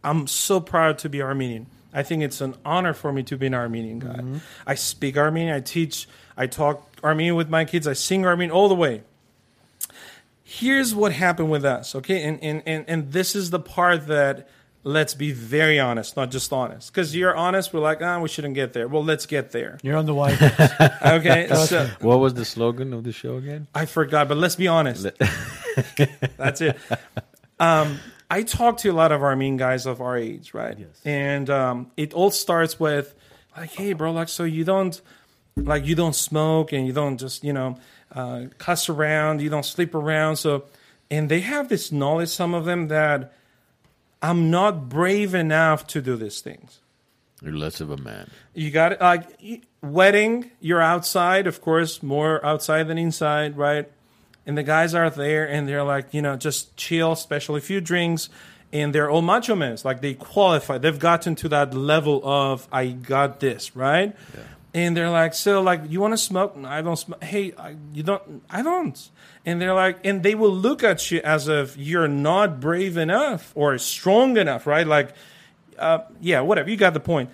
I'm 0.04 0.28
so 0.28 0.60
proud 0.60 0.98
to 1.00 1.10
be 1.10 1.22
Armenian. 1.22 1.68
I 1.94 2.04
think 2.04 2.24
it's 2.24 2.42
an 2.42 2.56
honor 2.66 2.94
for 2.94 3.14
me 3.14 3.24
to 3.24 3.38
be 3.38 3.48
an 3.48 3.54
Armenian 3.54 4.00
guy. 4.00 4.40
I 4.66 4.76
speak 4.76 5.16
Armenian, 5.18 5.54
I 5.56 5.60
teach, 5.60 6.08
I 6.36 6.48
talk 6.48 6.90
Armenian 7.04 7.36
with 7.36 7.50
my 7.50 7.66
kids, 7.66 7.88
I 7.88 7.94
sing 7.94 8.26
Armenian 8.26 8.52
all 8.52 8.68
the 8.70 8.76
way. 8.76 9.04
Here's 10.44 10.94
what 10.94 11.14
happened 11.14 11.50
with 11.50 11.66
us 11.66 11.96
okay? 11.96 12.24
And 12.24 12.44
and 12.44 12.62
and, 12.66 12.86
and 12.88 13.12
this 13.12 13.36
is 13.36 13.50
the 13.50 13.60
part 13.60 14.08
that 14.08 14.48
let's 14.84 15.14
be 15.14 15.32
very 15.32 15.80
honest 15.80 16.16
not 16.18 16.30
just 16.30 16.52
honest. 16.54 16.92
Because 16.92 17.16
you're 17.16 17.36
honest 17.36 17.74
we're 17.74 17.80
like 17.80 18.02
ah 18.02 18.20
we 18.20 18.28
shouldn't 18.28 18.54
get 18.54 18.74
there. 18.74 18.88
Well 18.88 19.04
let's 19.04 19.26
get 19.26 19.52
there. 19.52 19.80
You're 19.82 19.98
on 19.98 20.06
the 20.06 20.14
white. 20.14 20.40
okay 21.06 21.48
so 21.66 21.90
What 22.02 22.20
was 22.20 22.34
the 22.36 22.46
slogan 22.46 22.94
of 22.94 23.04
the 23.04 23.12
show 23.12 23.38
again? 23.38 23.68
i 23.74 23.86
forgot 23.86 24.28
but 24.28 24.38
let's 24.38 24.56
be 24.56 24.68
honest. 24.68 25.08
That's 26.38 26.62
it. 26.62 26.78
Um 27.60 28.00
I 28.34 28.42
talk 28.42 28.78
to 28.78 28.90
a 28.90 28.94
lot 28.94 29.12
of 29.12 29.22
Armenian 29.22 29.58
guys 29.58 29.86
of 29.86 30.02
our 30.02 30.18
age, 30.18 30.56
right? 30.56 30.76
Yes. 30.76 31.02
And 31.06 31.52
um, 31.52 31.92
it 31.96 32.14
all 32.14 32.32
starts 32.32 32.80
with 32.80 33.14
like, 33.56 33.70
hey, 33.74 33.94
bro, 33.94 34.12
like, 34.12 34.28
so 34.28 34.44
you 34.44 34.64
don't 34.64 35.00
like 35.56 35.86
you 35.86 35.94
don't 35.94 36.16
smoke 36.16 36.74
and 36.74 36.88
you 36.88 36.94
don't 36.94 37.20
just 37.20 37.44
you 37.44 37.54
know 37.54 37.78
uh, 38.12 38.46
cuss 38.58 38.90
around, 38.90 39.44
you 39.44 39.52
don't 39.52 39.66
sleep 39.66 39.94
around, 39.94 40.38
so 40.38 40.64
and 41.12 41.30
they 41.30 41.42
have 41.42 41.70
this 41.70 41.92
knowledge, 41.92 42.30
some 42.30 42.56
of 42.56 42.66
them 42.66 42.88
that 42.88 43.34
I'm 44.20 44.50
not 44.50 44.90
brave 44.90 45.36
enough 45.36 45.86
to 45.94 46.02
do 46.02 46.16
these 46.16 46.42
things. 46.42 46.80
You're 47.40 47.56
less 47.56 47.82
of 47.82 47.92
a 47.92 47.98
man. 47.98 48.32
You 48.56 48.72
got 48.72 48.94
it. 48.94 49.02
Like 49.02 49.62
wedding, 49.84 50.50
you're 50.60 50.82
outside, 50.82 51.46
of 51.46 51.62
course, 51.62 52.02
more 52.02 52.44
outside 52.44 52.88
than 52.88 52.98
inside, 52.98 53.58
right? 53.58 53.92
And 54.46 54.58
the 54.58 54.64
guys 54.64 54.94
are 54.94 55.10
there, 55.10 55.48
and 55.48 55.68
they're 55.68 55.84
like, 55.84 56.14
you 56.14 56.22
know, 56.22 56.36
just 56.36 56.76
chill, 56.76 57.14
especially 57.14 57.60
a 57.60 57.62
few 57.62 57.80
drinks, 57.80 58.30
and 58.74 58.94
they're 58.94 59.10
all 59.10 59.22
macho 59.22 59.56
men. 59.56 59.78
Like 59.84 60.02
they 60.02 60.16
qualify, 60.16 60.80
they've 60.80 61.00
gotten 61.00 61.36
to 61.36 61.50
that 61.50 61.74
level 61.74 62.22
of 62.24 62.68
I 62.72 62.88
got 62.88 63.40
this, 63.40 63.76
right? 63.76 64.16
And 64.74 64.98
they're 64.98 65.12
like, 65.12 65.36
so 65.36 65.62
like, 65.62 65.82
you 65.88 66.02
want 66.02 66.14
to 66.14 66.18
smoke? 66.18 66.58
No, 66.58 66.68
I 66.68 66.82
don't 66.82 66.98
smoke. 66.98 67.24
Hey, 67.24 67.54
I, 67.58 67.76
you 67.94 68.02
don't? 68.02 68.44
I 68.50 68.64
don't. 68.64 69.10
And 69.46 69.62
they're 69.62 69.76
like, 69.76 70.00
and 70.04 70.24
they 70.24 70.34
will 70.34 70.54
look 70.54 70.84
at 70.84 71.12
you 71.12 71.22
as 71.24 71.48
if 71.48 71.78
you're 71.78 72.08
not 72.08 72.60
brave 72.60 72.98
enough 72.98 73.52
or 73.56 73.78
strong 73.78 74.36
enough, 74.38 74.66
right? 74.66 74.88
Like, 74.88 75.14
uh, 75.78 76.00
yeah, 76.22 76.42
whatever. 76.42 76.70
You 76.70 76.78
got 76.78 76.96
the 76.96 77.00
point. 77.00 77.30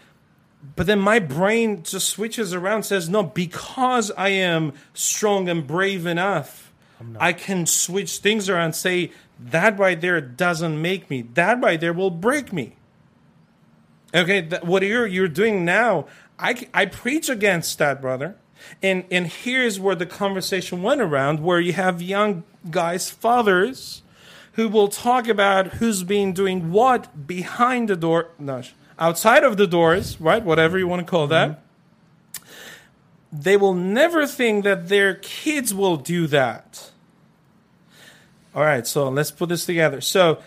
But 0.75 0.87
then 0.87 0.99
my 0.99 1.19
brain 1.19 1.83
just 1.83 2.09
switches 2.09 2.53
around, 2.53 2.83
says, 2.83 3.09
no, 3.09 3.23
because 3.23 4.11
I 4.11 4.29
am 4.29 4.73
strong 4.93 5.47
and 5.47 5.65
brave 5.65 6.05
enough, 6.05 6.68
I 7.19 7.33
can 7.33 7.65
switch 7.65 8.17
things 8.17 8.49
around, 8.49 8.73
say, 8.73 9.11
that 9.39 9.79
right 9.79 9.99
there 9.99 10.19
doesn't 10.19 10.81
make 10.81 11.09
me. 11.09 11.21
That 11.21 11.61
right 11.61 11.79
there 11.79 11.93
will 11.93 12.09
break 12.09 12.51
me. 12.51 12.75
Okay, 14.13 14.41
that, 14.41 14.65
what 14.65 14.83
you're 14.83 15.07
you're 15.07 15.27
doing 15.27 15.63
now, 15.63 16.07
I, 16.37 16.67
I 16.73 16.85
preach 16.85 17.29
against 17.29 17.77
that, 17.77 18.01
brother. 18.01 18.35
And 18.81 19.05
and 19.09 19.27
here's 19.27 19.79
where 19.79 19.95
the 19.95 20.05
conversation 20.05 20.81
went 20.81 20.99
around, 20.99 21.39
where 21.41 21.59
you 21.59 21.73
have 21.73 22.01
young 22.01 22.43
guys, 22.69 23.09
fathers, 23.09 24.01
who 24.53 24.67
will 24.67 24.89
talk 24.89 25.27
about 25.27 25.75
who's 25.75 26.03
been 26.03 26.33
doing 26.33 26.71
what 26.71 27.27
behind 27.27 27.87
the 27.87 27.95
door, 27.95 28.31
no, 28.37 28.63
outside 28.97 29.43
of 29.43 29.57
the 29.57 29.67
doors, 29.67 30.19
right? 30.19 30.43
Whatever 30.43 30.77
you 30.77 30.87
want 30.87 31.05
to 31.05 31.09
call 31.09 31.27
that. 31.27 31.49
Mm-hmm. 31.49 31.68
They 33.31 33.57
will 33.57 33.73
never 33.73 34.25
think 34.25 34.63
that 34.63 34.89
their 34.89 35.15
kids 35.15 35.73
will 35.73 35.97
do 35.97 36.27
that. 36.27 36.91
All 38.55 38.63
right, 38.63 38.85
so 38.87 39.09
let's 39.09 39.31
put 39.31 39.49
this 39.49 39.65
together. 39.65 40.01
So 40.01 40.39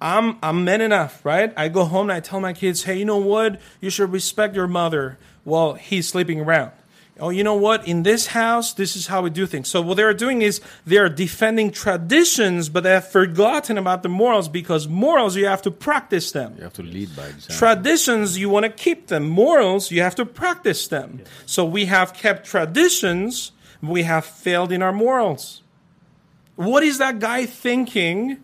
I'm 0.00 0.38
I'm 0.42 0.64
men 0.64 0.80
enough, 0.80 1.24
right? 1.24 1.52
I 1.56 1.68
go 1.68 1.84
home 1.84 2.08
and 2.08 2.16
I 2.16 2.20
tell 2.20 2.40
my 2.40 2.52
kids, 2.52 2.84
hey, 2.84 2.98
you 2.98 3.04
know 3.04 3.18
what? 3.18 3.60
You 3.80 3.90
should 3.90 4.12
respect 4.12 4.54
your 4.54 4.68
mother 4.68 5.18
while 5.44 5.74
he's 5.74 6.08
sleeping 6.08 6.40
around. 6.40 6.72
Oh, 7.20 7.30
you 7.30 7.44
know 7.44 7.54
what? 7.54 7.86
In 7.86 8.02
this 8.02 8.28
house, 8.28 8.72
this 8.72 8.96
is 8.96 9.06
how 9.06 9.22
we 9.22 9.30
do 9.30 9.46
things. 9.46 9.68
So 9.68 9.82
what 9.82 9.96
they're 9.96 10.14
doing 10.14 10.42
is 10.42 10.60
they're 10.86 11.08
defending 11.08 11.70
traditions, 11.70 12.68
but 12.68 12.82
they 12.82 12.90
have 12.90 13.08
forgotten 13.08 13.76
about 13.78 14.02
the 14.02 14.08
morals 14.08 14.48
because 14.48 14.88
morals 14.88 15.36
you 15.36 15.46
have 15.46 15.62
to 15.62 15.70
practice 15.70 16.32
them. 16.32 16.54
You 16.56 16.64
have 16.64 16.72
to 16.74 16.82
lead 16.82 17.14
by 17.14 17.26
example. 17.26 17.56
Traditions, 17.56 18.38
you 18.38 18.48
want 18.48 18.64
to 18.64 18.70
keep 18.70 19.08
them. 19.08 19.28
Morals, 19.28 19.90
you 19.90 20.00
have 20.02 20.14
to 20.16 20.24
practice 20.24 20.88
them. 20.88 21.22
So 21.46 21.64
we 21.64 21.84
have 21.86 22.14
kept 22.14 22.46
traditions, 22.46 23.52
we 23.82 24.02
have 24.04 24.24
failed 24.24 24.72
in 24.72 24.82
our 24.82 24.92
morals. 24.92 25.62
What 26.56 26.82
is 26.82 26.98
that 26.98 27.18
guy 27.18 27.46
thinking 27.46 28.42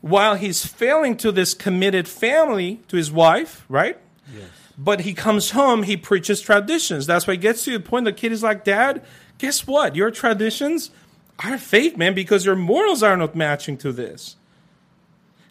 while 0.00 0.36
he's 0.36 0.64
failing 0.64 1.16
to 1.18 1.32
this 1.32 1.54
committed 1.54 2.06
family, 2.06 2.80
to 2.88 2.96
his 2.96 3.10
wife, 3.10 3.64
right? 3.68 3.98
But 4.78 5.00
he 5.00 5.12
comes 5.12 5.50
home, 5.50 5.82
he 5.82 5.96
preaches 5.96 6.40
traditions. 6.40 7.06
That's 7.06 7.26
why 7.26 7.34
it 7.34 7.40
gets 7.40 7.64
to 7.64 7.72
the 7.72 7.80
point 7.80 8.04
the 8.04 8.12
kid 8.12 8.30
is 8.30 8.44
like, 8.44 8.62
Dad, 8.62 9.04
guess 9.38 9.66
what? 9.66 9.96
Your 9.96 10.12
traditions 10.12 10.90
are 11.44 11.58
fake, 11.58 11.96
man, 11.96 12.14
because 12.14 12.44
your 12.44 12.54
morals 12.54 13.02
are 13.02 13.16
not 13.16 13.34
matching 13.34 13.76
to 13.78 13.92
this. 13.92 14.36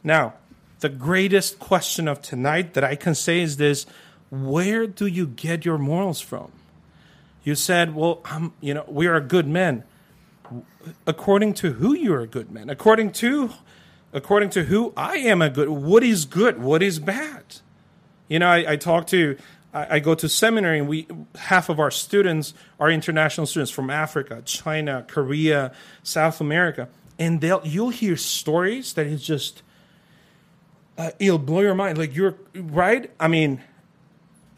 Now, 0.02 0.36
the 0.80 0.90
greatest 0.90 1.60
question 1.60 2.08
of 2.08 2.22
tonight 2.22 2.74
that 2.74 2.84
I 2.84 2.96
can 2.96 3.16
say 3.16 3.42
is 3.42 3.58
this 3.58 3.86
where 4.30 4.88
do 4.88 5.08
you 5.08 5.26
get 5.28 5.66
your 5.66 5.78
morals 5.78 6.22
from? 6.22 6.52
You 7.44 7.56
said, 7.56 7.96
well, 7.96 8.22
I'm, 8.26 8.54
you 8.60 8.74
know, 8.74 8.86
we 8.88 9.08
are 9.08 9.20
good 9.22 9.48
men. 9.48 9.84
According 11.06 11.54
to 11.56 11.74
who 11.74 11.94
you're 11.94 12.22
a 12.22 12.28
good 12.28 12.52
man? 12.52 12.70
According 12.70 13.12
to 13.14 13.52
according 14.14 14.50
to 14.52 14.64
who 14.64 14.94
I 14.96 15.18
am 15.18 15.42
a 15.42 15.50
good 15.50 15.70
what 15.70 16.04
is 16.04 16.26
good? 16.26 16.62
What 16.62 16.82
is 16.82 17.00
bad? 17.00 17.58
You 18.28 18.40
know, 18.40 18.48
I, 18.48 18.74
I 18.74 18.76
talk 18.76 19.08
to 19.08 19.38
I, 19.74 19.96
I 19.96 20.00
go 20.00 20.16
to 20.16 20.28
seminary 20.28 20.80
and 20.80 20.88
we 20.88 21.08
half 21.36 21.70
of 21.70 21.80
our 21.80 21.92
students 21.92 22.54
are 22.80 22.90
international 22.90 23.48
students 23.48 23.72
from 23.72 23.90
Africa, 23.90 24.42
China, 24.46 25.06
Korea, 25.08 25.72
South 26.04 26.42
America. 26.42 26.90
And 27.20 27.42
they'll 27.42 27.62
you'll 27.64 27.90
hear 27.90 28.16
stories 28.16 28.94
that 28.94 29.08
is 29.08 29.24
just 29.24 29.62
uh, 30.98 31.12
it'll 31.20 31.38
blow 31.38 31.62
your 31.62 31.76
mind. 31.76 31.98
Like 31.98 32.16
you're 32.16 32.36
right. 32.54 33.12
I 33.20 33.28
mean, 33.28 33.62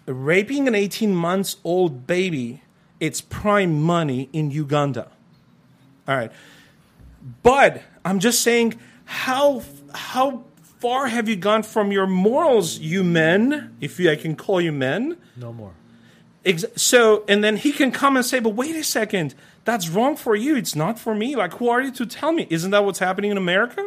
raping 0.06 0.68
an 0.68 0.76
18 0.76 1.14
months 1.14 1.58
old 1.64 2.08
baby, 2.08 2.64
it's 3.00 3.22
prime 3.22 3.82
money 3.82 4.30
in 4.34 4.52
Uganda. 4.52 5.10
All 6.08 6.16
right, 6.16 6.32
but 7.44 7.84
I'm 8.04 8.20
just 8.20 8.42
saying, 8.42 8.80
how 9.06 9.64
how 9.94 10.44
far 10.80 11.08
have 11.08 11.30
you 11.30 11.36
gone 11.36 11.64
from 11.64 11.92
your 11.92 12.08
morals, 12.08 12.80
you 12.80 13.04
men? 13.04 13.76
If 13.82 14.00
I 14.00 14.16
can 14.16 14.36
call 14.36 14.60
you 14.62 14.72
men. 14.72 15.18
No 15.38 15.54
more. 15.54 15.74
So, 16.76 17.24
and 17.28 17.44
then 17.44 17.58
he 17.58 17.72
can 17.72 17.92
come 17.92 18.16
and 18.16 18.26
say, 18.26 18.40
"But 18.40 18.52
wait 18.52 18.76
a 18.76 18.84
second, 18.84 19.36
that's 19.66 19.90
wrong 19.90 20.16
for 20.16 20.36
you. 20.36 20.56
It's 20.56 20.76
not 20.76 20.98
for 20.98 21.14
me. 21.14 21.36
Like, 21.36 21.54
who 21.56 21.70
are 21.70 21.82
you 21.82 21.92
to 21.92 22.06
tell 22.06 22.32
me? 22.32 22.48
Isn't 22.50 22.72
that 22.72 22.84
what's 22.86 23.00
happening 23.00 23.30
in 23.32 23.38
America? 23.38 23.82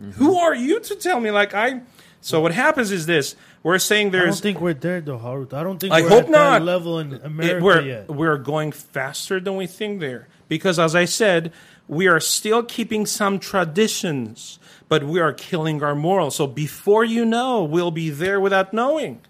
Mm-hmm. 0.00 0.10
Who 0.12 0.36
are 0.36 0.54
you 0.54 0.80
to 0.80 0.94
tell 0.96 1.20
me? 1.20 1.30
Like, 1.30 1.54
I." 1.54 1.82
So 2.22 2.40
what 2.40 2.52
happens 2.52 2.90
is 2.90 3.06
this: 3.06 3.36
we're 3.62 3.78
saying 3.78 4.10
there's. 4.10 4.22
I 4.22 4.26
don't 4.30 4.40
think 4.40 4.60
we're 4.60 4.74
there 4.74 5.00
though, 5.00 5.18
Harut. 5.18 5.52
I 5.52 5.62
don't 5.62 5.78
think 5.78 5.92
I 5.92 6.00
we're 6.02 6.08
hope 6.08 6.24
at 6.24 6.30
not. 6.30 6.58
that 6.60 6.64
level 6.64 6.98
in 6.98 7.12
it- 7.12 7.24
America 7.24 7.64
we're 7.64 7.80
yet. 7.82 8.08
we're 8.08 8.38
going 8.38 8.72
faster 8.72 9.38
than 9.38 9.56
we 9.56 9.66
think 9.66 10.00
there 10.00 10.28
because, 10.48 10.78
as 10.78 10.94
I 10.96 11.04
said, 11.04 11.52
we 11.88 12.08
are 12.08 12.20
still 12.20 12.62
keeping 12.62 13.06
some 13.06 13.38
traditions, 13.38 14.58
but 14.92 15.04
we 15.04 15.20
are 15.20 15.32
killing 15.32 15.82
our 15.82 15.94
morals. 15.94 16.36
So 16.36 16.46
before 16.46 17.02
you 17.02 17.24
know, 17.24 17.64
we'll 17.64 17.90
be 17.90 18.10
there 18.10 18.38
without 18.38 18.74
knowing. 18.74 19.22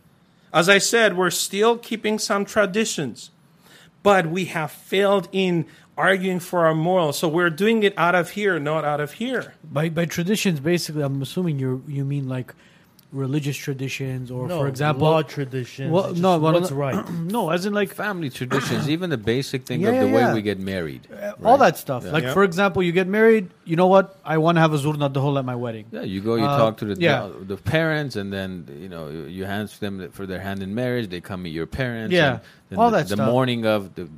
As 0.52 0.68
I 0.68 0.78
said, 0.78 1.16
we're 1.16 1.30
still 1.30 1.78
keeping 1.78 2.18
some 2.18 2.44
traditions, 2.44 3.30
but 4.02 4.26
we 4.26 4.46
have 4.46 4.72
failed 4.72 5.28
in 5.30 5.66
arguing 5.96 6.40
for 6.40 6.66
our 6.66 6.74
morals. 6.74 7.16
So 7.16 7.28
we're 7.28 7.48
doing 7.48 7.84
it 7.84 7.94
out 7.96 8.16
of 8.16 8.30
here, 8.30 8.58
not 8.58 8.84
out 8.84 9.00
of 9.00 9.12
here. 9.12 9.54
By 9.62 9.88
by 9.88 10.06
traditions, 10.06 10.58
basically, 10.58 11.04
I'm 11.04 11.22
assuming 11.22 11.60
you 11.60 11.84
you 11.86 12.04
mean 12.04 12.28
like 12.28 12.56
religious 13.12 13.56
traditions, 13.56 14.30
or 14.30 14.48
no, 14.48 14.58
for 14.60 14.68
example, 14.68 15.06
law 15.08 15.22
traditions. 15.22 15.92
Well, 15.92 16.14
no, 16.14 16.40
just 16.58 16.72
what 16.72 16.78
right. 16.94 17.10
no, 17.36 17.50
as 17.50 17.66
in 17.66 17.72
like 17.74 17.90
Family 17.94 18.30
traditions, 18.30 18.88
even 18.88 19.10
the 19.10 19.18
basic 19.18 19.64
thing 19.64 19.82
Yeah, 19.82 19.88
of 19.90 19.94
the 20.00 20.06
yeah, 20.08 20.14
way 20.14 20.20
yeah. 20.22 20.34
we 20.34 20.42
get 20.42 20.58
married. 20.58 21.06
All 21.44 21.58
that 21.58 21.76
stuff. 21.76 22.04
Yeah. 22.04 22.12
Like 22.12 22.24
Yeah. 22.24 22.32
for 22.32 22.42
example, 22.42 22.82
you 22.82 22.92
get 22.92 23.06
married. 23.06 23.50
You 23.64 23.76
know 23.76 23.86
what? 23.86 24.16
I 24.24 24.38
want 24.38 24.56
to 24.56 24.60
have 24.60 24.72
a 24.72 24.78
zurna 24.78 25.12
dahol 25.12 25.38
at 25.38 25.44
my 25.44 25.54
wedding. 25.56 25.86
Yeah, 25.92 26.02
you 26.02 26.20
go, 26.20 26.36
you 26.36 26.44
Uh, 26.44 26.56
talk 26.56 26.78
to 26.78 26.84
the 26.86 27.00
yeah. 27.00 27.28
the 27.46 27.56
parents, 27.56 28.16
and 28.16 28.32
then 28.32 28.66
you 28.80 28.88
know 28.88 29.08
you 29.08 29.24
you 29.26 29.44
hand 29.44 29.68
them 29.80 30.10
for 30.12 30.26
their 30.26 30.40
hand 30.40 30.62
in 30.62 30.74
marriage. 30.74 31.08
They 31.10 31.20
come 31.20 31.42
meet 31.42 31.52
your 31.54 31.66
parents. 31.66 32.12
Yeah, 32.14 32.38
and 32.70 32.78
all 32.78 32.90
the, 32.90 32.96
that 32.98 33.08
the 33.08 33.16
stuff. 33.16 33.28
morning 33.30 33.66
of 33.66 33.94
the 33.94 34.08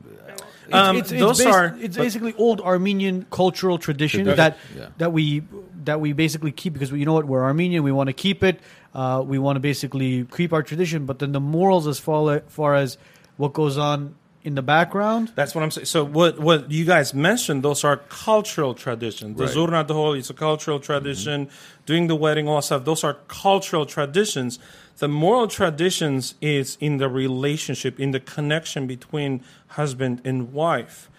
Um, 0.73 0.97
it's, 0.97 1.13
it's, 1.13 1.21
those 1.21 1.45
bas- 1.45 1.55
are- 1.55 1.77
it's 1.79 1.97
basically 1.97 2.33
old 2.39 2.61
Armenian 2.63 3.27
cultural 3.31 3.77
traditions 3.77 4.25
Tradition, 4.25 4.37
that 4.37 4.57
yeah. 4.79 4.89
that 4.97 5.13
we 5.13 5.43
that 5.85 6.01
we 6.01 6.15
basically 6.15 6.53
keep 6.53 6.73
because 6.73 6.91
we, 6.91 7.01
you 7.01 7.05
know 7.05 7.13
what 7.13 7.27
we're 7.27 7.45
Armenian 7.45 7.83
we 7.85 7.93
want 7.93 8.09
to 8.09 8.15
keep 8.15 8.43
it 8.43 8.61
uh, 8.95 9.23
we 9.25 9.39
want 9.39 9.57
to 9.57 9.61
basically 9.61 10.25
keep 10.37 10.53
our 10.53 10.63
tradition 10.63 11.07
but 11.07 11.19
then 11.19 11.33
the 11.33 11.41
morals 11.41 11.87
as 11.87 11.99
far, 11.99 12.41
far 12.49 12.75
as 12.75 12.97
what 13.37 13.53
goes 13.53 13.77
on 13.77 14.15
in 14.45 14.55
the 14.55 14.63
background 14.63 15.33
That's 15.35 15.55
what 15.55 15.65
I'm 15.65 15.71
saying. 15.71 15.87
So 15.87 16.05
what 16.05 16.39
what 16.39 16.71
you 16.71 16.85
guys 16.85 17.15
mentioned, 17.15 17.63
those 17.63 17.83
are 17.83 17.97
cultural 17.97 18.75
traditions. 18.75 19.39
The 19.39 19.47
Right. 19.47 19.55
Zurna 19.55 19.87
Dahol 19.87 20.19
is 20.19 20.29
a 20.29 20.35
cultural 20.35 20.79
tradition. 20.79 21.49
Doing 21.87 22.09
the 22.09 22.15
wedding, 22.15 22.47
all 22.47 22.57
that 22.57 22.65
stuff, 22.65 22.85
those 22.85 23.03
are 23.05 23.15
cultural 23.27 23.87
traditions. 23.87 24.59
The 24.99 25.09
moral 25.09 25.49
traditions 25.49 26.35
is 26.43 26.77
in 26.79 26.99
the 26.99 27.09
relationship, 27.09 27.99
in 27.99 28.11
the 28.11 28.21
connection 28.21 28.87
between 28.87 29.43
husband 29.69 30.21
and 30.25 30.53
wife. 30.53 31.11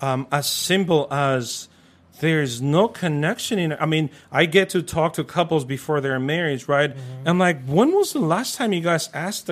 Um, 0.00 0.26
as 0.32 0.50
simple 0.50 1.06
as 1.12 1.68
there's 2.22 2.62
no 2.62 2.86
connection 2.86 3.58
in 3.58 3.72
I 3.72 3.84
mean, 3.84 4.08
I 4.30 4.46
get 4.46 4.70
to 4.70 4.80
talk 4.80 5.14
to 5.14 5.24
couples 5.24 5.64
before 5.64 6.00
they're 6.00 6.20
married, 6.20 6.68
right? 6.68 6.90
Mm-hmm. 6.96 7.28
I'm 7.28 7.38
like, 7.40 7.64
when 7.66 7.92
was 7.92 8.12
the 8.12 8.20
last 8.20 8.54
time 8.54 8.72
you 8.72 8.80
guys 8.80 9.10
asked 9.12 9.50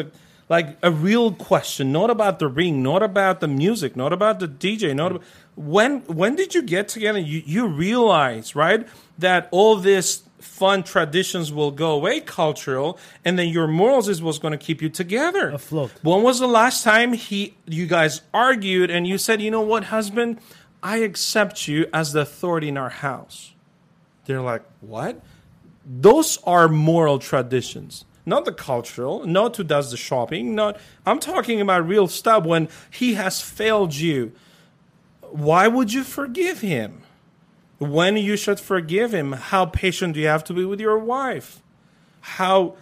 like 0.48 0.78
a 0.80 0.92
real 0.92 1.32
question, 1.32 1.90
not 1.90 2.10
about 2.10 2.38
the 2.38 2.46
ring, 2.46 2.80
not 2.80 3.02
about 3.02 3.40
the 3.40 3.48
music, 3.48 3.96
not 3.96 4.12
about 4.12 4.38
the 4.38 4.46
DJ, 4.46 4.94
not 4.94 5.08
mm-hmm. 5.12 5.16
about, 5.16 5.28
when 5.56 6.02
when 6.02 6.36
did 6.36 6.54
you 6.54 6.62
get 6.62 6.86
together? 6.86 7.18
You 7.18 7.42
you 7.44 7.66
realize, 7.66 8.54
right, 8.54 8.86
that 9.18 9.48
all 9.50 9.74
this 9.74 10.22
fun 10.38 10.82
traditions 10.82 11.52
will 11.52 11.72
go 11.72 11.90
away, 11.90 12.20
cultural, 12.20 12.98
and 13.24 13.38
then 13.38 13.48
your 13.48 13.66
morals 13.66 14.08
is 14.08 14.22
what's 14.22 14.38
going 14.38 14.52
to 14.52 14.58
keep 14.58 14.80
you 14.80 14.88
together. 14.88 15.50
Afloat. 15.50 15.90
When 16.02 16.22
was 16.22 16.38
the 16.38 16.46
last 16.46 16.84
time 16.84 17.12
he, 17.12 17.56
you 17.66 17.86
guys 17.86 18.22
argued, 18.32 18.90
and 18.90 19.06
you 19.06 19.18
said, 19.18 19.42
you 19.42 19.50
know 19.50 19.60
what, 19.60 19.84
husband, 19.84 20.38
I 20.82 20.98
accept 20.98 21.68
you 21.68 21.86
as 21.92 22.12
the 22.12 22.20
authority 22.20 22.68
in 22.68 22.76
our 22.76 22.90
house. 22.90 23.52
They're 24.26 24.40
like, 24.40 24.62
what? 24.80 25.20
Those 25.84 26.38
are 26.44 26.68
moral 26.68 27.18
traditions, 27.18 28.04
not 28.24 28.44
the 28.44 28.52
cultural, 28.52 29.26
not 29.26 29.56
who 29.56 29.64
does 29.64 29.90
the 29.90 29.96
shopping. 29.96 30.54
Not 30.54 30.78
I'm 31.06 31.18
talking 31.18 31.60
about 31.60 31.86
real 31.88 32.06
stuff. 32.06 32.44
When 32.44 32.68
he 32.90 33.14
has 33.14 33.40
failed 33.40 33.94
you, 33.94 34.32
why 35.30 35.68
would 35.68 35.92
you 35.92 36.04
forgive 36.04 36.60
him? 36.60 37.02
When 37.78 38.16
you 38.16 38.36
should 38.36 38.60
forgive 38.60 39.12
him? 39.12 39.32
How 39.32 39.66
patient 39.66 40.14
do 40.14 40.20
you 40.20 40.26
have 40.26 40.44
to 40.44 40.54
be 40.54 40.64
with 40.64 40.80
your 40.80 40.98
wife? 40.98 41.62
How 42.20 42.76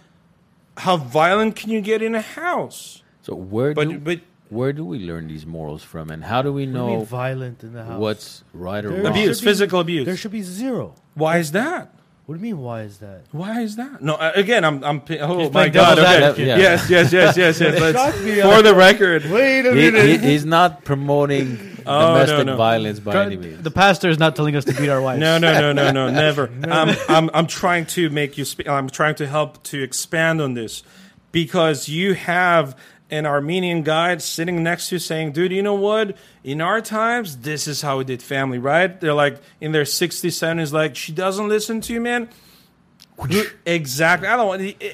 how 0.77 0.97
violent 0.97 1.55
can 1.55 1.69
you 1.71 1.81
get 1.81 2.01
in 2.01 2.15
a 2.15 2.21
house? 2.21 3.01
So 3.21 3.33
where 3.33 3.73
But 3.73 3.89
do 3.89 3.99
but 3.99 4.19
where 4.49 4.73
do 4.73 4.83
we 4.85 4.99
learn 4.99 5.27
these 5.27 5.45
morals 5.45 5.83
from, 5.83 6.09
and 6.09 6.23
how 6.23 6.41
do 6.41 6.51
we 6.53 6.65
What 6.65 6.73
do 6.73 6.77
know 6.77 6.99
violent 7.01 7.63
in 7.63 7.73
the 7.73 7.83
house? 7.83 7.99
what's 7.99 8.43
right 8.53 8.83
or 8.83 8.89
There 8.89 9.03
wrong? 9.03 9.11
abuse, 9.11 9.41
be- 9.41 9.45
physical 9.47 9.79
abuse. 9.79 10.05
There 10.05 10.17
should 10.17 10.31
be 10.31 10.41
zero. 10.41 10.95
Why 11.15 11.37
is 11.37 11.51
that? 11.51 11.93
What 12.25 12.35
do 12.35 12.45
you 12.45 12.53
mean? 12.53 12.61
Why 12.63 12.83
is 12.83 12.99
that? 12.99 13.21
Why 13.31 13.61
is 13.61 13.75
that? 13.77 14.03
No, 14.03 14.13
uh, 14.13 14.31
again, 14.35 14.63
I'm, 14.63 14.83
I'm. 14.83 15.01
Oh 15.19 15.39
He's 15.39 15.51
my 15.51 15.67
God! 15.69 15.95
devil's 15.95 16.33
Okay. 16.33 16.45
Yeah. 16.45 16.57
Yes, 16.57 16.87
yes, 16.89 17.11
yes, 17.11 17.35
yes, 17.37 17.59
yes. 17.59 17.79
Let's- 17.95 18.21
me. 18.21 18.39
for 18.41 18.61
the 18.61 18.75
record, 18.75 19.25
Wait 19.31 19.65
a 19.65 19.73
minute. 19.73 20.21
he- 20.21 20.29
he's 20.29 20.45
not 20.45 20.83
promoting 20.85 21.57
Oh, 21.87 22.13
domestic 22.13 22.45
no. 22.45 22.55
violence 22.55 22.99
by 22.99 23.13
Try- 23.13 23.25
any 23.25 23.37
means. 23.37 23.63
The 23.63 23.71
pastor 23.71 24.09
is 24.09 24.19
not 24.19 24.35
telling 24.35 24.55
us 24.55 24.63
to 24.65 24.73
beat 24.73 24.89
our 24.89 25.01
wives. 25.01 25.19
no, 25.19 25.39
no, 25.39 25.59
no, 25.59 25.73
no, 25.73 25.91
no, 25.91 26.11
never. 26.27 26.51
I'm, 26.65 26.95
I'm, 27.07 27.29
I'm 27.33 27.47
trying 27.47 27.87
to 27.97 28.11
make 28.11 28.37
you. 28.37 28.45
Spe- 28.45 28.67
I'm 28.69 28.89
trying 28.89 29.15
to 29.15 29.25
help 29.25 29.63
to 29.63 29.81
expand 29.81 30.39
on 30.39 30.53
this 30.53 30.83
because 31.31 31.89
you 31.89 32.13
have 32.13 32.77
an 33.11 33.25
Armenian 33.25 33.83
guy 33.83 34.17
sitting 34.17 34.61
next 34.63 34.89
to 34.89 34.95
you 34.95 34.99
saying, 34.99 35.31
"Dude, 35.31 35.51
you 35.51 35.63
know 35.63 35.73
what? 35.73 36.15
In 36.43 36.61
our 36.61 36.81
times, 36.81 37.37
this 37.37 37.67
is 37.67 37.81
how 37.81 37.97
we 37.97 38.03
did 38.03 38.21
family, 38.21 38.59
right?" 38.59 38.99
They're 38.99 39.13
like 39.13 39.41
in 39.59 39.71
their 39.71 39.85
60s, 39.85 40.35
70s, 40.37 40.71
like 40.71 40.95
she 40.95 41.11
doesn't 41.11 41.47
listen 41.47 41.81
to 41.81 41.93
you, 41.93 42.01
man. 42.01 42.29
exactly. 43.65 44.27
I 44.27 44.37
don't 44.37 44.47
want. 44.47 44.61
Eh, 44.61 44.73
eh, 44.79 44.91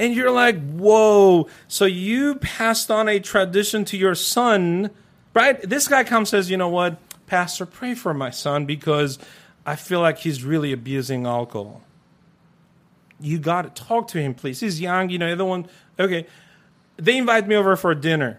and 0.00 0.14
you're 0.14 0.30
like, 0.30 0.58
whoa. 0.70 1.46
So 1.68 1.84
you 1.84 2.36
passed 2.36 2.90
on 2.90 3.06
a 3.06 3.20
tradition 3.20 3.84
to 3.84 3.98
your 3.98 4.14
son, 4.14 4.90
right? 5.34 5.60
This 5.60 5.88
guy 5.88 6.04
comes 6.04 6.30
says, 6.30 6.50
you 6.50 6.56
know 6.56 6.70
what, 6.70 6.96
Pastor, 7.26 7.66
pray 7.66 7.94
for 7.94 8.14
my 8.14 8.30
son 8.30 8.64
because 8.64 9.18
I 9.66 9.76
feel 9.76 10.00
like 10.00 10.16
he's 10.16 10.42
really 10.42 10.72
abusing 10.72 11.26
alcohol. 11.26 11.82
You 13.20 13.38
got 13.38 13.76
to 13.76 13.84
talk 13.84 14.08
to 14.08 14.18
him, 14.18 14.32
please. 14.32 14.60
He's 14.60 14.80
young, 14.80 15.10
you 15.10 15.18
know, 15.18 15.36
the 15.36 15.44
one. 15.44 15.68
Okay. 15.98 16.26
They 17.00 17.16
invite 17.16 17.48
me 17.48 17.54
over 17.56 17.76
for 17.76 17.94
dinner. 17.94 18.38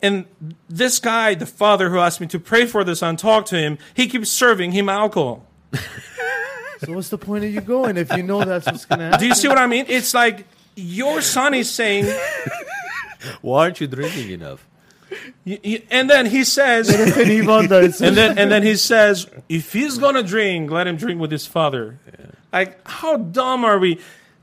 And 0.00 0.26
this 0.68 1.00
guy, 1.00 1.34
the 1.34 1.46
father 1.46 1.90
who 1.90 1.98
asked 1.98 2.20
me 2.20 2.28
to 2.28 2.38
pray 2.38 2.66
for 2.66 2.84
the 2.84 2.94
son, 2.94 3.16
talk 3.16 3.46
to 3.46 3.56
him, 3.58 3.78
he 3.94 4.06
keeps 4.06 4.30
serving 4.30 4.70
him 4.70 4.88
alcohol. 4.88 5.44
so 6.78 6.92
what's 6.92 7.08
the 7.08 7.18
point 7.18 7.44
of 7.44 7.52
you 7.52 7.60
going 7.60 7.96
if 7.96 8.16
you 8.16 8.22
know 8.22 8.44
that's 8.44 8.66
what's 8.66 8.84
gonna 8.84 9.04
happen? 9.06 9.20
Do 9.20 9.26
you 9.26 9.34
see 9.34 9.48
what 9.48 9.58
I 9.58 9.66
mean? 9.66 9.86
It's 9.88 10.14
like 10.14 10.46
your 10.76 11.20
son 11.20 11.54
is 11.54 11.68
saying, 11.70 12.06
Why 13.42 13.64
aren't 13.64 13.80
you 13.80 13.88
drinking 13.88 14.30
enough? 14.30 14.64
y- 15.44 15.58
y- 15.64 15.82
and 15.90 16.08
then 16.08 16.26
he 16.26 16.44
says, 16.44 16.88
and 16.88 17.12
Ivan 17.30 17.66
does. 17.68 18.00
and 18.00 18.16
then 18.16 18.38
and 18.38 18.52
then 18.52 18.62
he 18.62 18.76
says, 18.76 19.26
if 19.48 19.72
he's 19.72 19.98
gonna 19.98 20.22
drink, 20.22 20.70
let 20.70 20.86
him 20.86 20.96
drink 20.96 21.20
with 21.20 21.32
his 21.32 21.44
father. 21.46 21.98
Like, 22.52 22.86
how 22.88 23.16
dumb 23.16 23.64
are 23.64 23.78
we? 23.80 23.98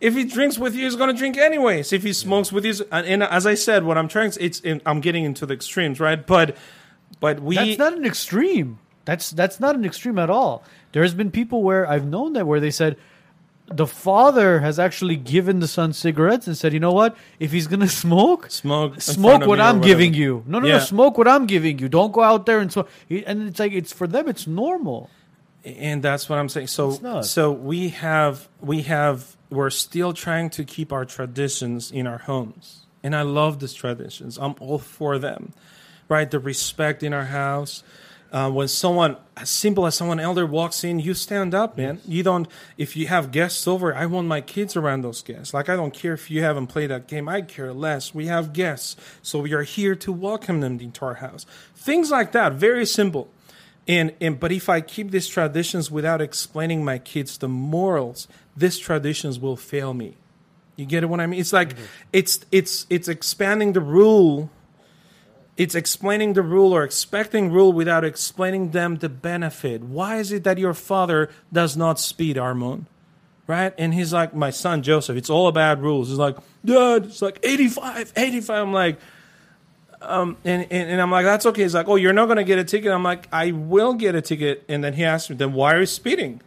If 0.05 0.13
he 0.15 0.23
drinks 0.23 0.57
with 0.59 0.75
you, 0.75 0.83
he's 0.85 0.95
gonna 0.95 1.13
drink 1.13 1.37
anyways. 1.37 1.91
If 1.91 2.03
he 2.03 2.13
smokes 2.13 2.51
with 2.51 2.63
you, 2.65 2.73
and, 2.91 3.05
and 3.07 3.23
as 3.23 3.45
I 3.45 3.55
said, 3.55 3.83
what 3.83 3.97
I'm 3.97 4.07
trying 4.07 4.31
it's 4.39 4.59
in, 4.59 4.81
I'm 4.85 5.01
getting 5.01 5.23
into 5.25 5.45
the 5.45 5.53
extremes, 5.53 5.99
right? 5.99 6.25
But 6.25 6.55
but 7.19 7.39
we 7.41 7.55
That's 7.55 7.77
not 7.77 7.93
an 7.93 8.05
extreme. 8.05 8.79
That's 9.05 9.31
that's 9.31 9.59
not 9.59 9.75
an 9.75 9.85
extreme 9.85 10.19
at 10.19 10.29
all. 10.29 10.63
There's 10.91 11.13
been 11.13 11.31
people 11.31 11.63
where 11.63 11.89
I've 11.89 12.05
known 12.05 12.33
that 12.33 12.45
where 12.47 12.59
they 12.59 12.71
said 12.71 12.97
the 13.67 13.87
father 13.87 14.59
has 14.59 14.77
actually 14.77 15.15
given 15.15 15.59
the 15.59 15.67
son 15.67 15.91
cigarettes 15.91 16.45
and 16.45 16.55
said, 16.55 16.71
you 16.71 16.79
know 16.79 16.91
what? 16.91 17.17
If 17.39 17.51
he's 17.51 17.65
gonna 17.67 17.87
smoke, 18.03 18.51
smoke 18.51 19.01
smoke 19.01 19.45
what 19.47 19.59
I'm 19.59 19.81
giving 19.81 20.13
you. 20.13 20.43
No, 20.45 20.59
no, 20.59 20.67
Yeah. 20.67 20.77
no. 20.77 20.79
Smoke 20.83 21.17
what 21.17 21.27
I'm 21.27 21.45
giving 21.47 21.79
you. 21.79 21.89
Don't 21.89 22.11
go 22.13 22.21
out 22.21 22.45
there 22.45 22.59
and 22.59 22.71
smoke. 22.71 22.89
And 23.09 23.47
it's 23.49 23.59
like 23.59 23.71
it's 23.71 23.91
for 23.91 24.07
them. 24.07 24.27
It's 24.27 24.45
normal. 24.45 25.09
and 25.65 26.03
that's 26.03 26.29
what 26.29 26.37
I'm 26.37 26.49
saying. 26.49 26.67
So 26.67 27.21
so 27.21 27.51
we 27.51 27.89
have 27.89 28.47
we 28.61 28.83
have 28.83 29.35
we're 29.55 29.69
still 29.69 30.13
trying 30.13 30.49
to 30.51 30.63
keep 30.63 30.91
our 30.91 31.05
traditions 31.05 31.91
in 31.91 32.07
our 32.07 32.19
homes, 32.19 32.85
and 33.03 33.15
I 33.15 33.21
love 33.23 33.59
these 33.59 33.73
traditions. 33.73 34.37
I'm 34.37 34.55
all 34.59 34.79
for 34.79 35.17
them, 35.17 35.53
right? 36.09 36.29
The 36.29 36.39
respect 36.39 37.03
in 37.03 37.13
our 37.13 37.25
house. 37.25 37.83
Uh, 38.31 38.51
when 38.51 38.67
someone 38.67 39.15
as 39.37 39.49
simple 39.49 39.85
as 39.85 39.95
someone 39.95 40.19
elder 40.19 40.45
walks 40.45 40.83
in, 40.83 40.99
you 40.99 41.13
stand 41.13 41.53
up, 41.53 41.77
man. 41.77 42.01
You 42.05 42.21
don't. 42.21 42.47
If 42.77 42.97
you 42.97 43.07
have 43.07 43.31
guests 43.31 43.65
over, 43.65 43.95
I 43.95 44.07
want 44.07 44.27
my 44.27 44.41
kids 44.41 44.75
around 44.75 45.03
those 45.03 45.21
guests. 45.21 45.53
Like 45.53 45.69
I 45.69 45.75
don't 45.77 45.93
care 45.93 46.13
if 46.13 46.29
you 46.29 46.41
haven't 46.41 46.67
played 46.67 46.89
that 46.89 47.07
game. 47.07 47.29
I 47.29 47.41
care 47.41 47.71
less. 47.71 48.13
We 48.13 48.25
have 48.25 48.51
guests, 48.51 48.97
so 49.21 49.39
we 49.39 49.53
are 49.53 49.63
here 49.63 49.95
to 49.95 50.11
welcome 50.11 50.59
them 50.59 50.79
into 50.81 51.05
our 51.05 51.15
house. 51.15 51.45
Things 51.75 52.11
like 52.11 52.33
that, 52.33 52.53
very 52.53 52.85
simple. 52.85 53.29
And, 53.87 54.13
and 54.19 54.39
but 54.39 54.51
if 54.51 54.67
I 54.67 54.81
keep 54.81 55.11
these 55.11 55.27
traditions 55.27 55.91
without 55.91 56.21
explaining 56.21 56.83
my 56.83 56.97
kids 56.97 57.37
the 57.37 57.47
morals, 57.47 58.27
these 58.55 58.77
traditions 58.77 59.39
will 59.39 59.55
fail 59.55 59.93
me. 59.93 60.15
You 60.75 60.85
get 60.85 61.07
what 61.09 61.19
I 61.19 61.27
mean? 61.27 61.39
It's 61.39 61.53
like 61.53 61.75
it's 62.11 62.39
it's 62.51 62.85
it's 62.89 63.07
expanding 63.07 63.73
the 63.73 63.81
rule. 63.81 64.49
It's 65.57 65.73
explaining 65.73 66.33
the 66.33 66.41
rule 66.41 66.73
or 66.73 66.83
expecting 66.83 67.49
rule 67.49 67.71
without 67.71 68.03
explaining 68.03 68.71
them 68.71 68.97
the 68.97 69.07
benefit. 69.07 69.81
Why 69.83 70.17
is 70.17 70.33
it 70.33 70.43
that 70.43 70.57
your 70.57 70.73
father 70.73 71.29
does 71.53 71.77
not 71.77 71.97
speed, 71.97 72.35
Armon? 72.35 72.87
Right? 73.47 73.73
And 73.77 73.93
he's 73.93 74.11
like, 74.11 74.35
my 74.35 74.49
son 74.49 74.83
Joseph, 74.83 75.15
it's 75.15 75.29
all 75.29 75.47
about 75.47 75.79
rules. 75.79 76.09
He's 76.09 76.17
like, 76.17 76.35
Dad, 76.65 77.05
it's 77.05 77.21
like 77.21 77.39
85, 77.41 78.11
85. 78.17 78.49
I'm 78.49 78.73
like, 78.73 78.99
um, 80.01 80.37
and, 80.43 80.63
and, 80.71 80.89
and 80.89 81.01
I'm 81.01 81.11
like, 81.11 81.25
that's 81.25 81.45
okay. 81.45 81.61
He's 81.61 81.73
like, 81.73 81.87
oh, 81.87 81.95
you're 81.95 82.11
not 82.11 82.25
going 82.25 82.37
to 82.37 82.43
get 82.43 82.59
a 82.59 82.63
ticket. 82.63 82.91
I'm 82.91 83.03
like, 83.03 83.27
I 83.31 83.51
will 83.51 83.93
get 83.93 84.15
a 84.15 84.21
ticket. 84.21 84.65
And 84.67 84.83
then 84.83 84.93
he 84.93 85.03
asked 85.03 85.29
me, 85.29 85.35
then 85.35 85.53
why 85.53 85.75
are 85.75 85.81
you 85.81 85.85
speeding? 85.85 86.41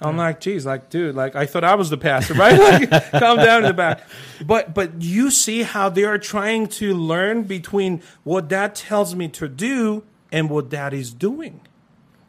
I'm 0.00 0.16
like, 0.16 0.40
geez, 0.40 0.66
like, 0.66 0.90
dude, 0.90 1.14
like, 1.14 1.34
I 1.36 1.46
thought 1.46 1.64
I 1.64 1.74
was 1.76 1.88
the 1.88 1.96
pastor, 1.96 2.34
right? 2.34 2.58
like, 2.58 3.10
calm 3.12 3.38
down 3.38 3.62
in 3.62 3.68
the 3.68 3.74
back. 3.74 4.02
But, 4.44 4.74
but 4.74 5.00
you 5.02 5.30
see 5.30 5.62
how 5.62 5.88
they 5.88 6.04
are 6.04 6.18
trying 6.18 6.66
to 6.68 6.94
learn 6.94 7.44
between 7.44 8.02
what 8.22 8.48
dad 8.48 8.74
tells 8.74 9.14
me 9.14 9.28
to 9.28 9.48
do 9.48 10.02
and 10.30 10.50
what 10.50 10.68
dad 10.68 10.92
is 10.92 11.12
doing. 11.12 11.60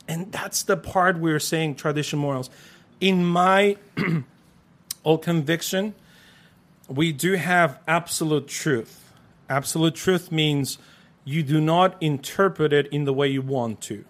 And 0.07 0.32
that's 0.32 0.63
the 0.63 0.78
part 0.78 1.18
we're 1.18 1.39
saying 1.39 1.76
tradition 1.76 2.20
morals. 2.20 2.49
In 3.01 3.26
my 3.26 3.78
old 5.03 5.24
conviction, 5.24 5.95
we 6.88 7.11
do 7.11 7.34
have 7.34 7.80
absolute 7.88 8.47
truth. 8.47 9.11
Absolute 9.49 9.95
truth 9.95 10.32
means 10.32 10.78
you 11.24 11.41
do 11.41 11.59
not 11.59 12.01
interpret 12.01 12.72
it 12.72 12.88
in 12.88 13.05
the 13.05 13.13
way 13.13 13.28
you 13.28 13.41
want 13.41 13.82
to. 13.82 14.05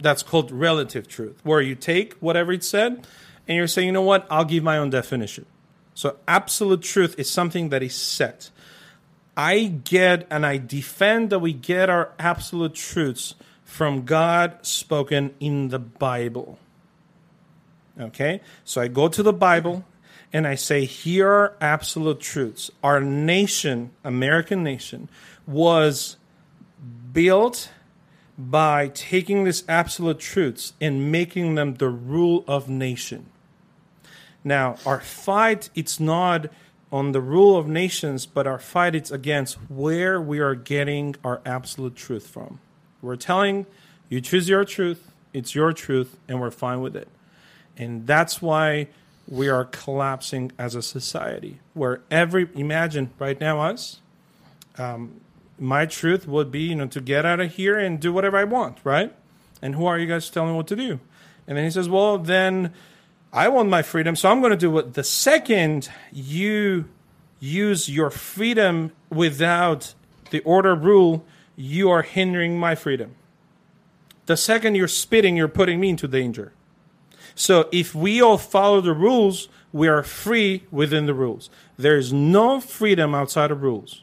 That's 0.00 0.22
called 0.22 0.50
relative 0.50 1.08
truth, 1.08 1.40
where 1.42 1.60
you 1.60 1.74
take 1.74 2.14
whatever 2.14 2.52
it 2.52 2.62
said 2.62 3.06
and 3.46 3.56
you're 3.56 3.66
saying, 3.66 3.86
you 3.86 3.92
know 3.92 4.02
what, 4.02 4.26
I'll 4.30 4.44
give 4.44 4.62
my 4.62 4.78
own 4.78 4.90
definition. 4.90 5.46
So, 5.94 6.16
absolute 6.28 6.82
truth 6.82 7.16
is 7.18 7.28
something 7.28 7.70
that 7.70 7.82
is 7.82 7.94
set. 7.94 8.50
I 9.36 9.66
get 9.66 10.26
and 10.30 10.44
I 10.44 10.58
defend 10.58 11.30
that 11.30 11.38
we 11.38 11.52
get 11.52 11.88
our 11.88 12.12
absolute 12.18 12.74
truths 12.74 13.34
from 13.62 14.04
God 14.04 14.66
spoken 14.66 15.34
in 15.38 15.68
the 15.68 15.78
Bible. 15.78 16.58
Okay? 18.00 18.40
So 18.64 18.80
I 18.80 18.88
go 18.88 19.08
to 19.08 19.22
the 19.22 19.32
Bible 19.32 19.84
and 20.32 20.46
I 20.46 20.56
say, 20.56 20.84
here 20.84 21.28
are 21.28 21.56
absolute 21.60 22.18
truths. 22.18 22.70
Our 22.82 23.00
nation, 23.00 23.90
American 24.02 24.64
nation, 24.64 25.08
was 25.46 26.16
built 27.12 27.70
by 28.38 28.88
taking 28.88 29.42
these 29.42 29.64
absolute 29.68 30.20
truths 30.20 30.72
and 30.80 31.10
making 31.10 31.56
them 31.56 31.74
the 31.74 31.88
rule 31.88 32.44
of 32.46 32.68
nation. 32.68 33.26
Now, 34.44 34.76
our 34.86 35.00
fight, 35.00 35.70
it's 35.74 35.98
not 35.98 36.46
on 36.92 37.12
the 37.12 37.20
rule 37.20 37.56
of 37.56 37.66
nations, 37.66 38.26
but 38.26 38.46
our 38.46 38.60
fight 38.60 38.94
is 38.94 39.10
against 39.10 39.56
where 39.68 40.20
we 40.20 40.38
are 40.38 40.54
getting 40.54 41.16
our 41.24 41.40
absolute 41.44 41.96
truth 41.96 42.28
from. 42.28 42.60
We're 43.02 43.16
telling 43.16 43.66
you 44.08 44.20
choose 44.20 44.48
your 44.48 44.64
truth, 44.64 45.10
it's 45.34 45.54
your 45.54 45.72
truth, 45.72 46.16
and 46.28 46.40
we're 46.40 46.52
fine 46.52 46.80
with 46.80 46.96
it. 46.96 47.08
And 47.76 48.06
that's 48.06 48.40
why 48.40 48.88
we 49.26 49.48
are 49.48 49.64
collapsing 49.64 50.52
as 50.58 50.74
a 50.74 50.82
society. 50.82 51.60
Where 51.74 52.00
every 52.10 52.48
imagine 52.54 53.10
right 53.18 53.38
now 53.38 53.60
us, 53.60 54.00
um, 54.78 55.20
my 55.58 55.86
truth 55.86 56.26
would 56.26 56.50
be 56.50 56.60
you 56.60 56.74
know 56.74 56.86
to 56.86 57.00
get 57.00 57.24
out 57.24 57.40
of 57.40 57.52
here 57.52 57.78
and 57.78 58.00
do 58.00 58.12
whatever 58.12 58.36
I 58.36 58.44
want, 58.44 58.78
right? 58.84 59.14
And 59.60 59.74
who 59.74 59.86
are 59.86 59.98
you 59.98 60.06
guys 60.06 60.30
telling 60.30 60.50
me 60.50 60.56
what 60.56 60.68
to 60.68 60.76
do? 60.76 61.00
And 61.46 61.56
then 61.56 61.64
he 61.64 61.70
says, 61.70 61.88
well, 61.88 62.18
then 62.18 62.72
I 63.32 63.48
want 63.48 63.68
my 63.68 63.82
freedom, 63.82 64.16
so 64.16 64.30
I'm 64.30 64.40
going 64.40 64.50
to 64.50 64.56
do 64.56 64.70
what. 64.70 64.94
The 64.94 65.04
second 65.04 65.90
you 66.12 66.86
use 67.40 67.88
your 67.88 68.10
freedom 68.10 68.92
without 69.10 69.94
the 70.30 70.40
order 70.40 70.74
rule, 70.74 71.24
you 71.56 71.90
are 71.90 72.02
hindering 72.02 72.58
my 72.58 72.74
freedom. 72.74 73.14
The 74.26 74.36
second 74.36 74.74
you're 74.74 74.88
spitting, 74.88 75.36
you're 75.36 75.48
putting 75.48 75.80
me 75.80 75.90
into 75.90 76.06
danger. 76.06 76.52
So 77.34 77.68
if 77.72 77.94
we 77.94 78.20
all 78.20 78.38
follow 78.38 78.80
the 78.80 78.92
rules, 78.92 79.48
we 79.72 79.88
are 79.88 80.02
free 80.02 80.64
within 80.70 81.06
the 81.06 81.14
rules. 81.14 81.50
There 81.76 81.96
is 81.96 82.12
no 82.12 82.60
freedom 82.60 83.14
outside 83.14 83.50
of 83.50 83.62
rules. 83.62 84.02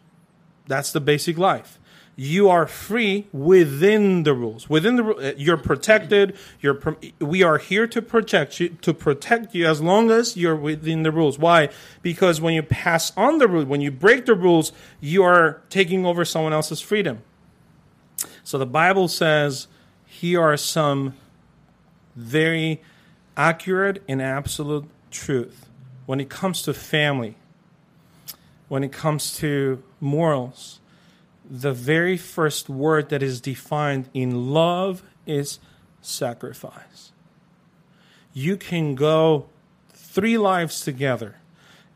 That's 0.68 0.92
the 0.92 1.02
basic 1.02 1.38
life. 1.38 1.80
You 2.18 2.50
are 2.50 2.66
free 2.66 3.28
within 3.34 4.24
the 4.24 4.34
rules. 4.34 4.70
Within 4.70 4.96
the 4.96 5.04
uh, 5.04 5.34
you're 5.36 5.58
protected. 5.58 6.38
You're 6.62 6.82
we 7.20 7.44
are 7.44 7.58
here 7.58 7.88
to 7.88 8.02
protect 8.02 8.60
you 8.62 8.70
to 8.70 8.94
protect 8.94 9.54
you 9.54 9.68
as 9.68 9.82
long 9.82 10.10
as 10.12 10.38
you're 10.38 10.56
within 10.56 11.04
the 11.04 11.12
rules. 11.12 11.38
Why? 11.38 11.70
Because 12.02 12.40
when 12.40 12.54
you 12.54 12.64
pass 12.64 13.12
on 13.18 13.40
the 13.40 13.50
rule, 13.50 13.66
when 13.66 13.82
you 13.82 13.92
break 13.92 14.26
the 14.26 14.34
rules, 14.34 14.72
you 15.02 15.24
are 15.24 15.62
taking 15.70 16.06
over 16.06 16.24
someone 16.24 16.54
else's 16.54 16.80
freedom. 16.80 17.22
So 18.46 18.58
the 18.58 18.66
Bible 18.66 19.10
says 19.10 19.68
here 20.06 20.42
are 20.42 20.56
some 20.56 21.16
very 22.16 22.82
accurate 23.36 24.02
and 24.08 24.22
absolute 24.22 24.86
truth 25.12 25.68
when 26.06 26.20
it 26.20 26.30
comes 26.30 26.62
to 26.62 26.74
family, 26.74 27.36
when 28.68 28.84
it 28.84 28.92
comes 28.92 29.38
to 29.38 29.84
morals. 30.00 30.80
The 31.50 31.74
very 31.74 32.18
first 32.18 32.70
word 32.70 33.10
that 33.10 33.22
is 33.22 33.40
defined 33.40 34.10
in 34.14 34.52
love 34.52 35.04
is 35.26 35.60
sacrifice. 36.02 37.12
You 38.34 38.58
can 38.58 38.96
go 38.96 39.48
three 39.90 40.38
lives 40.38 40.82
together 40.82 41.36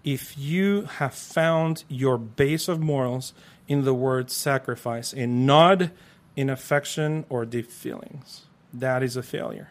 if 0.03 0.37
you 0.37 0.83
have 0.83 1.13
found 1.13 1.83
your 1.87 2.17
base 2.17 2.67
of 2.67 2.79
morals 2.79 3.33
in 3.67 3.83
the 3.83 3.93
word 3.93 4.31
sacrifice 4.31 5.13
and 5.13 5.45
not 5.45 5.89
in 6.35 6.49
affection 6.49 7.25
or 7.29 7.45
deep 7.45 7.69
feelings. 7.69 8.45
That 8.73 9.03
is 9.03 9.17
a 9.17 9.23
failure 9.23 9.69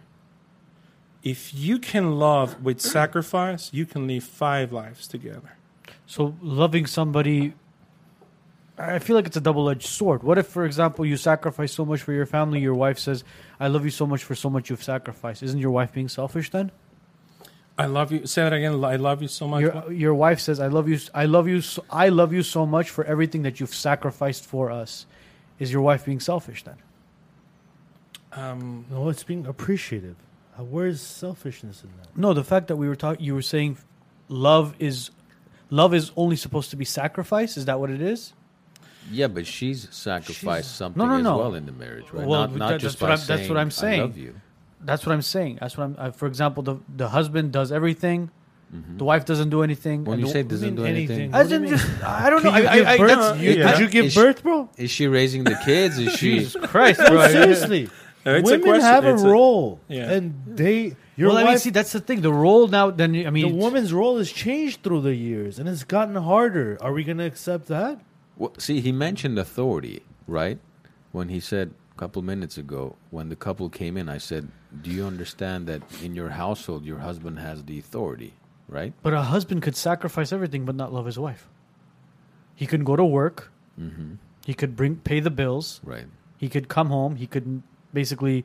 if 1.23 1.53
you 1.55 1.79
can 1.79 2.19
love 2.19 2.65
with 2.65 2.81
sacrifice, 2.81 3.71
you 3.73 3.87
can 3.87 4.07
live 4.07 4.25
five 4.25 4.73
lives 4.73 5.07
together. 5.07 5.58
So 6.09 6.35
loving 6.41 6.87
somebody, 6.87 7.53
I 8.79 8.99
feel 8.99 9.15
like 9.15 9.27
it's 9.27 9.37
a 9.37 9.43
double-edged 9.43 9.87
sword. 9.87 10.23
What 10.23 10.39
if, 10.39 10.47
for 10.47 10.65
example, 10.65 11.05
you 11.05 11.19
sacrifice 11.19 11.71
so 11.73 11.85
much 11.85 12.01
for 12.01 12.13
your 12.15 12.25
family, 12.25 12.61
your 12.61 12.75
wife 12.75 12.99
says, 12.99 13.25
"I 13.61 13.69
love 13.69 13.85
you 13.85 13.91
so 13.91 14.07
much 14.07 14.25
for 14.25 14.35
so 14.35 14.49
much 14.49 14.71
you've 14.71 14.83
sacrificed." 14.83 15.43
Isn't 15.43 15.61
your 15.61 15.71
wife 15.71 15.93
being 15.93 16.09
selfish 16.09 16.51
then? 16.51 16.73
I 17.77 17.87
love 17.87 18.11
you. 18.11 18.27
Say 18.27 18.43
that 18.43 18.53
again. 18.55 18.83
I 18.85 18.97
love 18.97 19.21
you 19.23 19.29
so 19.29 19.47
much. 19.47 19.61
Your 19.61 19.93
your 19.93 20.15
wife 20.15 20.41
says, 20.41 20.59
"I 20.61 20.69
love 20.69 20.89
you. 20.89 20.99
I 21.15 21.27
love 21.27 21.47
you. 21.47 21.61
So, 21.61 21.85
I 21.91 22.09
love 22.09 22.33
you 22.33 22.43
so 22.43 22.65
much 22.67 22.89
for 22.91 23.05
everything 23.05 23.43
that 23.43 23.61
you've 23.61 23.75
sacrificed 23.75 24.45
for 24.47 24.71
us." 24.71 25.07
Is 25.59 25.71
your 25.73 25.83
wife 25.83 26.05
being 26.07 26.21
selfish 26.21 26.65
then? 26.65 26.77
um, 28.33 28.87
No, 28.91 29.09
it's 29.09 29.25
being 29.25 29.47
appreciative. 29.47 30.17
Uh, 30.59 30.63
Where's 30.65 31.01
selfishness 31.01 31.83
in 31.83 31.91
that? 32.01 32.17
No, 32.17 32.33
the 32.33 32.45
fact 32.45 32.69
that 32.69 32.77
we 32.77 32.89
were 32.89 32.97
talking, 32.97 33.25
you 33.25 33.35
were 33.35 33.43
saying, 33.43 33.77
love 34.29 34.75
is, 34.79 35.11
love 35.71 35.95
is 35.95 36.12
only 36.16 36.37
supposed 36.37 36.71
to 36.71 36.77
be 36.77 36.85
sacrifice. 36.85 37.57
Is 37.57 37.64
that 37.66 37.79
what 37.81 37.91
it 37.91 38.01
is? 38.01 38.33
Yeah, 39.11 39.29
but 39.29 39.47
she's 39.47 39.89
sacrificed 39.91 40.77
something 40.77 41.07
no, 41.07 41.16
as 41.16 41.23
no. 41.23 41.39
well 41.39 41.55
in 41.55 41.64
the 41.66 41.73
marriage, 41.73 42.05
right? 42.12 42.27
Well, 42.27 42.43
not 42.43 42.57
not 42.57 42.69
that- 42.73 42.81
just 42.81 42.99
that's 42.99 43.01
by 43.01 43.07
what 43.09 43.19
I'm- 43.19 43.27
that's 43.39 43.49
what 43.49 43.59
I'm 43.59 43.71
saying, 43.71 43.91
saying. 43.93 44.01
I 44.01 44.05
love 44.05 44.19
you. 44.19 44.35
That's 44.85 45.07
what 45.07 45.12
I'm 45.12 45.23
saying. 45.23 45.59
That's 45.61 45.77
what 45.77 45.85
I'm. 45.85 45.97
Uh, 45.99 46.11
for 46.12 46.27
example, 46.27 46.62
the 46.62 46.77
the 46.95 47.09
husband 47.09 47.51
does 47.53 47.73
everything, 47.73 48.31
the 48.99 49.05
wife 49.05 49.25
doesn't 49.25 49.49
do 49.49 49.62
anything. 49.62 50.05
When 50.05 50.14
and 50.19 50.21
you 50.21 50.27
the- 50.27 50.33
say 50.33 50.43
doesn't 50.43 50.75
do 50.77 50.85
anything, 50.85 51.33
anything? 51.33 51.35
as 51.35 51.51
What 51.51 51.59
do 51.59 51.64
in 51.64 51.69
just, 51.71 52.03
I 52.05 52.29
don't 52.31 52.45
know. 52.45 52.53
Can 52.53 52.62
you 52.62 52.69
I, 52.69 52.75
give 52.77 52.87
I, 52.87 52.93
I, 52.93 52.99
birth? 52.99 53.09
that's, 53.19 53.39
You- 53.41 53.51
yeah. 53.53 53.71
Did 53.73 53.81
you 53.81 53.89
give 53.89 54.05
Is- 54.05 54.14
birth, 54.14 54.43
bro? 54.43 54.69
is 54.77 54.91
she 54.91 55.07
raising 55.09 55.45
the 55.45 55.59
kids? 55.64 55.99
Is 55.99 56.12
she? 56.19 56.39
Jesus 56.41 56.57
Christ, 56.69 57.01
bro. 57.01 57.27
seriously. 57.29 57.89
It's 58.27 58.27
a 58.27 58.43
Women 58.43 58.61
question. 58.62 58.83
have 58.83 59.05
a 59.07 59.14
It's 59.14 59.23
a- 59.23 59.29
role, 59.29 59.81
Yeah. 59.89 60.11
and 60.12 60.35
they. 60.47 60.97
Your 61.19 61.31
well, 61.31 61.39
I 61.39 61.45
mean, 61.45 61.59
see, 61.59 61.71
that's 61.71 61.91
the 61.91 61.99
thing. 61.99 62.21
The 62.21 62.33
role 62.33 62.69
now, 62.69 62.93
then 62.93 63.11
I 63.27 63.31
mean, 63.31 63.51
the 63.51 63.59
woman's 63.59 63.93
role 63.93 64.19
has 64.19 64.31
changed 64.31 64.85
through 64.85 65.01
the 65.01 65.16
years, 65.16 65.59
and 65.59 65.69
it's 65.69 65.83
gotten 65.83 66.14
harder. 66.14 66.79
Are 66.81 66.93
we 66.93 67.03
going 67.03 67.19
to 67.19 67.27
accept 67.27 67.66
that? 67.66 67.99
Well, 68.37 68.53
see, 68.57 68.81
he 68.81 68.93
mentioned 68.93 69.37
authority, 69.37 70.05
right? 70.29 70.61
When 71.11 71.29
he 71.29 71.41
said 71.41 71.75
a 71.91 71.99
couple 71.99 72.23
minutes 72.23 72.57
ago, 72.57 72.95
when 73.11 73.31
the 73.31 73.35
couple 73.35 73.69
came 73.69 73.97
in, 73.97 74.09
I 74.09 74.19
said, 74.19 74.47
"Do 74.81 74.93
you 74.93 75.05
understand 75.05 75.66
that 75.66 75.83
in 76.05 76.14
your 76.14 76.29
household, 76.29 76.85
your 76.85 77.01
husband 77.01 77.41
has 77.41 77.64
the 77.64 77.81
authority, 77.81 78.35
right?" 78.69 78.93
But 79.03 79.12
a 79.12 79.23
husband 79.23 79.62
could 79.62 79.75
sacrifice 79.75 80.33
everything 80.33 80.64
but 80.64 80.77
not 80.77 80.93
love 80.93 81.07
his 81.07 81.19
wife. 81.19 81.49
He 82.55 82.64
could 82.64 82.85
go 82.85 82.95
to 82.95 83.05
work. 83.05 83.51
Mm-hmm. 83.75 84.23
He 84.47 84.55
could 84.55 84.77
bring 84.77 84.95
pay 84.95 85.19
the 85.19 85.31
bills. 85.31 85.81
Right. 85.83 86.07
He 86.37 86.49
could 86.49 86.69
come 86.69 86.91
home. 86.91 87.16
He 87.16 87.27
could 87.27 87.64
basically 87.93 88.45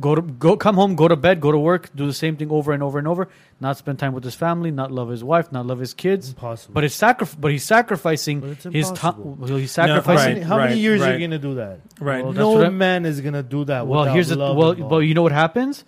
go 0.00 0.14
to 0.14 0.22
go 0.22 0.56
come 0.56 0.74
home, 0.76 0.94
go 0.96 1.06
to 1.08 1.16
bed, 1.16 1.40
go 1.40 1.52
to 1.52 1.58
work, 1.58 1.90
do 1.94 2.06
the 2.06 2.12
same 2.12 2.36
thing 2.36 2.50
over 2.50 2.72
and 2.72 2.82
over 2.82 2.98
and 2.98 3.06
over. 3.06 3.28
Not 3.60 3.76
spend 3.76 3.98
time 3.98 4.12
with 4.14 4.24
his 4.24 4.34
family, 4.34 4.70
not 4.70 4.90
love 4.90 5.08
his 5.10 5.22
wife, 5.22 5.52
not 5.52 5.66
love 5.66 5.78
his 5.78 5.92
kids. 5.94 6.30
Impossible. 6.30 6.74
But 6.74 6.84
it's 6.84 6.94
sacri- 6.94 7.28
But 7.38 7.52
he's 7.52 7.64
sacrificing 7.64 8.40
But 8.40 8.48
his 8.72 8.90
time. 8.90 9.14
impossible. 9.14 9.36
Well, 9.38 9.56
he's 9.58 9.76
No, 9.76 9.82
how 9.82 9.88
sacrificing. 9.88 10.32
many, 10.34 10.46
how 10.46 10.56
many 10.56 10.72
right, 10.72 10.78
years 10.78 11.02
are 11.02 11.12
you 11.12 11.18
going 11.18 11.30
to 11.32 11.38
do 11.38 11.54
that? 11.56 11.80
Right. 12.00 12.24
Well, 12.24 12.32
no 12.32 12.70
man 12.70 13.04
is 13.04 13.20
going 13.20 13.34
to 13.34 13.42
do 13.42 13.64
that. 13.66 13.86
well, 13.86 14.04
here's 14.04 14.28
the 14.28 14.36
well, 14.38 14.70
involved. 14.72 14.80
well, 14.90 15.02
you 15.02 15.14
know 15.14 15.22
what 15.22 15.32
happens? 15.32 15.84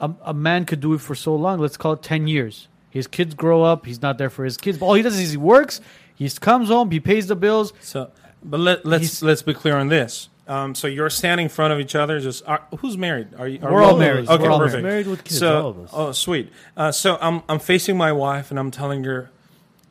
A, 0.00 0.10
a 0.24 0.34
man 0.34 0.64
could 0.64 0.80
do 0.80 0.92
it 0.94 1.00
for 1.00 1.14
so 1.14 1.36
long. 1.36 1.60
Let's 1.60 1.76
call 1.76 1.92
it 1.92 2.02
ten 2.02 2.26
years. 2.26 2.68
His 2.90 3.06
kids 3.06 3.34
grow 3.34 3.62
up. 3.62 3.86
He's 3.86 4.02
not 4.02 4.18
there 4.18 4.30
for 4.30 4.44
his 4.44 4.56
kids. 4.56 4.78
But 4.78 4.86
all 4.86 4.94
he 4.94 5.02
does 5.02 5.18
is 5.18 5.30
he 5.32 5.36
works. 5.36 5.80
He 6.14 6.28
comes 6.30 6.68
home. 6.68 6.90
He 6.90 7.00
pays 7.00 7.26
the 7.28 7.36
bills. 7.36 7.72
So, 7.80 8.10
but 8.44 8.60
let, 8.60 8.84
let's 8.84 9.02
He's- 9.02 9.22
let's 9.22 9.42
be 9.42 9.54
clear 9.54 9.76
on 9.76 9.88
this. 9.88 10.28
Um, 10.46 10.74
so 10.74 10.86
you're 10.86 11.08
standing 11.10 11.44
in 11.44 11.50
front 11.50 11.72
of 11.72 11.80
each 11.80 11.94
other. 11.94 12.20
Just 12.20 12.46
are, 12.46 12.62
who's 12.80 12.98
married? 12.98 13.28
Are 13.38 13.48
you? 13.48 13.60
Are 13.62 13.72
We're 13.72 13.80
we 13.80 13.84
all 13.86 13.96
married. 13.96 14.28
Okay, 14.28 14.42
We're 14.42 14.50
all 14.50 14.58
perfect. 14.58 14.82
married 14.82 15.06
with 15.06 15.24
kids, 15.24 15.38
So, 15.38 15.62
all 15.62 15.68
of 15.70 15.78
us. 15.80 15.90
oh, 15.92 16.12
sweet. 16.12 16.52
Uh, 16.76 16.92
so 16.92 17.16
I'm 17.20 17.42
I'm 17.48 17.58
facing 17.58 17.96
my 17.96 18.12
wife 18.12 18.50
and 18.50 18.58
I'm 18.58 18.70
telling 18.70 19.04
her, 19.04 19.30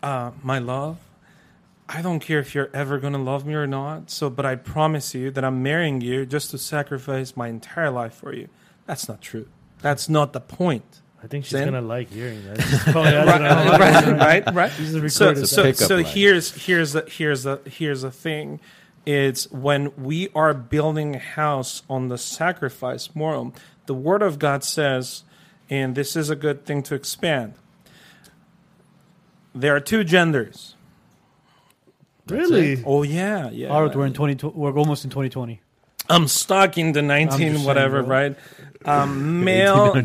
uh, 0.04 0.32
my 0.44 0.60
love. 0.60 0.98
I 1.90 2.02
don't 2.02 2.20
care 2.20 2.40
if 2.40 2.56
you're 2.56 2.70
ever 2.74 2.98
going 2.98 3.14
to 3.14 3.20
love 3.20 3.46
me 3.46 3.56
or 3.56 3.68
not. 3.68 4.10
So, 4.10 4.30
but 4.30 4.46
I 4.46 4.56
promise 4.56 5.14
you 5.14 5.32
that 5.32 5.44
I'm 5.44 5.62
marrying 5.62 6.02
you 6.02 6.26
just 6.26 6.52
to 6.52 6.58
sacrifice 6.58 7.36
my 7.36 7.50
entire 7.50 7.92
life 7.92 8.14
for 8.14 8.34
you. 8.34 8.48
That's 8.86 9.08
not 9.10 9.22
true. 9.22 9.48
That's 9.82 10.08
not 10.08 10.34
the 10.34 10.40
point. 10.40 11.02
I 11.24 11.28
think 11.28 11.46
she's 11.46 11.60
to 11.60 11.82
like 11.82 12.10
hearing 12.10 12.44
that. 12.46 12.60
Probably 12.92 13.14
right, 13.16 14.20
right, 14.20 14.46
right, 14.46 14.54
right. 14.54 15.12
So, 15.12 15.34
so, 15.36 15.72
so 15.72 15.98
here's 16.04 16.54
here's 16.66 16.94
the 16.94 17.06
here's 17.10 17.44
the 17.44 17.62
here's 17.66 18.02
the 18.02 18.12
thing. 18.12 18.60
It's 19.06 19.52
when 19.52 19.92
we 20.02 20.30
are 20.34 20.54
building 20.54 21.16
a 21.16 21.20
house 21.20 21.84
on 21.90 22.08
the 22.08 22.18
sacrifice 22.18 23.14
moral. 23.14 23.54
The 23.86 23.94
Word 23.94 24.22
of 24.22 24.40
God 24.40 24.64
says, 24.64 25.24
and 25.70 25.96
this 25.96 26.16
is 26.16 26.30
a 26.30 26.36
good 26.36 26.66
thing 26.66 26.84
to 26.84 26.96
expand. 26.96 27.54
There 29.54 29.76
are 29.76 29.82
two 29.82 30.04
genders. 30.04 30.76
Really? 32.28 32.82
Oh 32.86 33.04
yeah, 33.04 33.50
yeah. 33.50 33.68
All 33.68 33.84
right, 33.84 33.96
we're 33.96 34.06
in 34.06 34.14
twenty. 34.14 34.36
We're 34.48 34.78
almost 34.78 35.04
in 35.04 35.10
twenty 35.10 35.30
twenty. 35.30 35.62
I'm 36.10 36.28
stuck 36.28 36.78
in 36.78 36.92
the 36.92 37.02
19 37.02 37.38
saying, 37.38 37.66
whatever, 37.66 38.04
bro. 38.04 38.10
right? 38.10 38.36
Um, 38.84 39.44
male, 39.46 39.96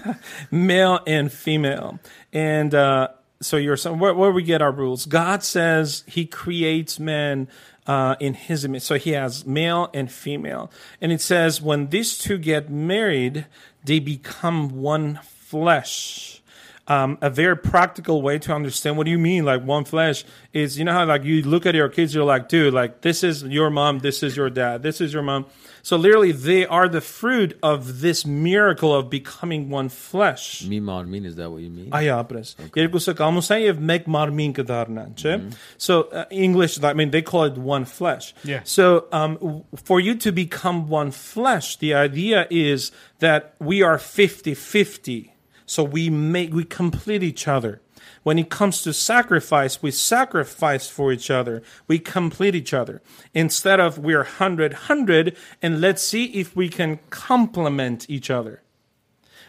male 0.50 1.00
and 1.06 1.30
female, 1.30 1.98
and 2.32 2.74
uh, 2.74 3.08
so 3.40 3.56
you're 3.56 3.76
some 3.76 3.98
where, 3.98 4.14
where 4.14 4.30
we 4.30 4.42
get 4.42 4.62
our 4.62 4.72
rules. 4.72 5.06
God 5.06 5.42
says 5.42 6.04
He 6.06 6.26
creates 6.26 6.98
man 6.98 7.48
uh, 7.88 8.14
in 8.20 8.34
His 8.34 8.64
image, 8.64 8.82
so 8.82 8.96
He 8.96 9.10
has 9.10 9.44
male 9.46 9.90
and 9.92 10.12
female, 10.12 10.70
and 11.00 11.10
it 11.10 11.20
says 11.20 11.60
when 11.60 11.88
these 11.88 12.18
two 12.18 12.38
get 12.38 12.70
married, 12.70 13.46
they 13.84 13.98
become 13.98 14.80
one 14.80 15.18
flesh. 15.24 16.42
Um, 16.86 17.18
a 17.20 17.28
very 17.28 17.56
practical 17.56 18.22
way 18.22 18.38
to 18.38 18.54
understand 18.54 18.96
what 18.96 19.04
do 19.04 19.10
you 19.10 19.18
mean 19.18 19.44
like 19.44 19.62
one 19.62 19.84
flesh 19.84 20.24
is 20.54 20.78
you 20.78 20.86
know 20.86 20.92
how 20.92 21.04
like 21.04 21.22
you 21.22 21.42
look 21.42 21.66
at 21.66 21.74
your 21.74 21.90
kids 21.90 22.14
you're 22.14 22.24
like 22.24 22.48
dude 22.48 22.72
like 22.72 23.02
this 23.02 23.22
is 23.22 23.42
your 23.42 23.68
mom 23.68 23.98
this 23.98 24.22
is 24.22 24.34
your 24.34 24.48
dad 24.48 24.82
this 24.82 25.02
is 25.02 25.12
your 25.12 25.22
mom 25.22 25.44
so 25.87 25.97
literally 25.97 26.31
they 26.31 26.65
are 26.65 26.87
the 26.87 27.01
fruit 27.01 27.57
of 27.63 28.01
this 28.01 28.25
miracle 28.25 28.93
of 28.93 29.09
becoming 29.09 29.69
one 29.69 29.89
flesh 29.89 30.63
Me 30.67 30.79
marmin, 30.79 31.25
is 31.25 31.35
that 31.35 31.49
what 31.51 31.61
you 31.61 31.69
mean? 31.69 31.89
Aja, 31.91 32.23
pres. 32.23 32.55
Երկուսը 32.75 33.13
կամուսային 33.19 33.65
եւ 33.67 33.79
մեկ 33.91 34.05
մարմին 34.15 34.53
կդառնան, 34.59 35.13
չէ? 35.15 35.35
So 35.77 36.03
uh, 36.11 36.25
English 36.31 36.81
I 36.83 36.93
mean 36.93 37.11
they 37.11 37.21
call 37.21 37.45
it 37.45 37.57
one 37.57 37.85
flesh. 37.85 38.33
Yeah. 38.43 38.61
So 38.63 39.07
um, 39.11 39.35
w- 39.35 39.63
for 39.75 39.99
you 39.99 40.15
to 40.15 40.31
become 40.31 40.87
one 40.87 41.11
flesh, 41.11 41.77
the 41.77 41.93
idea 41.93 42.47
is 42.49 42.91
that 43.19 43.55
we 43.59 43.81
are 43.81 43.97
50-50. 43.97 45.29
So 45.65 45.83
we 45.83 46.09
make 46.09 46.53
we 46.53 46.63
complete 46.65 47.23
each 47.23 47.47
other. 47.47 47.81
When 48.28 48.38
it 48.38 48.50
comes 48.50 48.82
to 48.82 48.92
sacrifice, 48.92 49.80
we 49.82 49.90
sacrifice 49.90 50.86
for 50.86 51.12
each 51.12 51.30
other. 51.30 51.62
We 51.86 51.98
complete 51.98 52.54
each 52.54 52.74
other. 52.74 53.00
Instead 53.32 53.80
of 53.80 53.96
we're 53.96 54.18
100 54.18 54.74
100 54.74 55.34
and 55.62 55.80
let's 55.80 56.02
see 56.02 56.26
if 56.26 56.54
we 56.54 56.68
can 56.68 56.98
complement 57.08 58.04
each 58.10 58.28
other. 58.28 58.60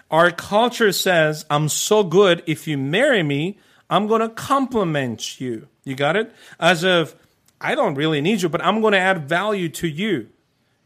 Our 0.09 0.32
culture 0.32 0.93
says, 0.93 1.45
I'm 1.49 1.67
so 1.67 2.05
good. 2.05 2.41
If 2.45 2.69
you 2.69 2.77
marry 2.77 3.21
me, 3.21 3.59
I'm 3.89 4.07
going 4.07 4.21
to 4.21 4.30
compliment 4.30 5.41
you. 5.41 5.67
You 5.84 5.95
got 5.95 6.15
it? 6.15 6.34
As 6.57 6.86
of, 6.86 7.17
I 7.59 7.75
don't 7.75 7.95
really 7.95 8.21
need 8.21 8.43
you, 8.43 8.47
but 8.47 8.63
I'm 8.63 8.80
going 8.80 8.93
to 8.93 8.97
add 8.97 9.27
value 9.27 9.67
to 9.67 9.89
you. 9.89 10.30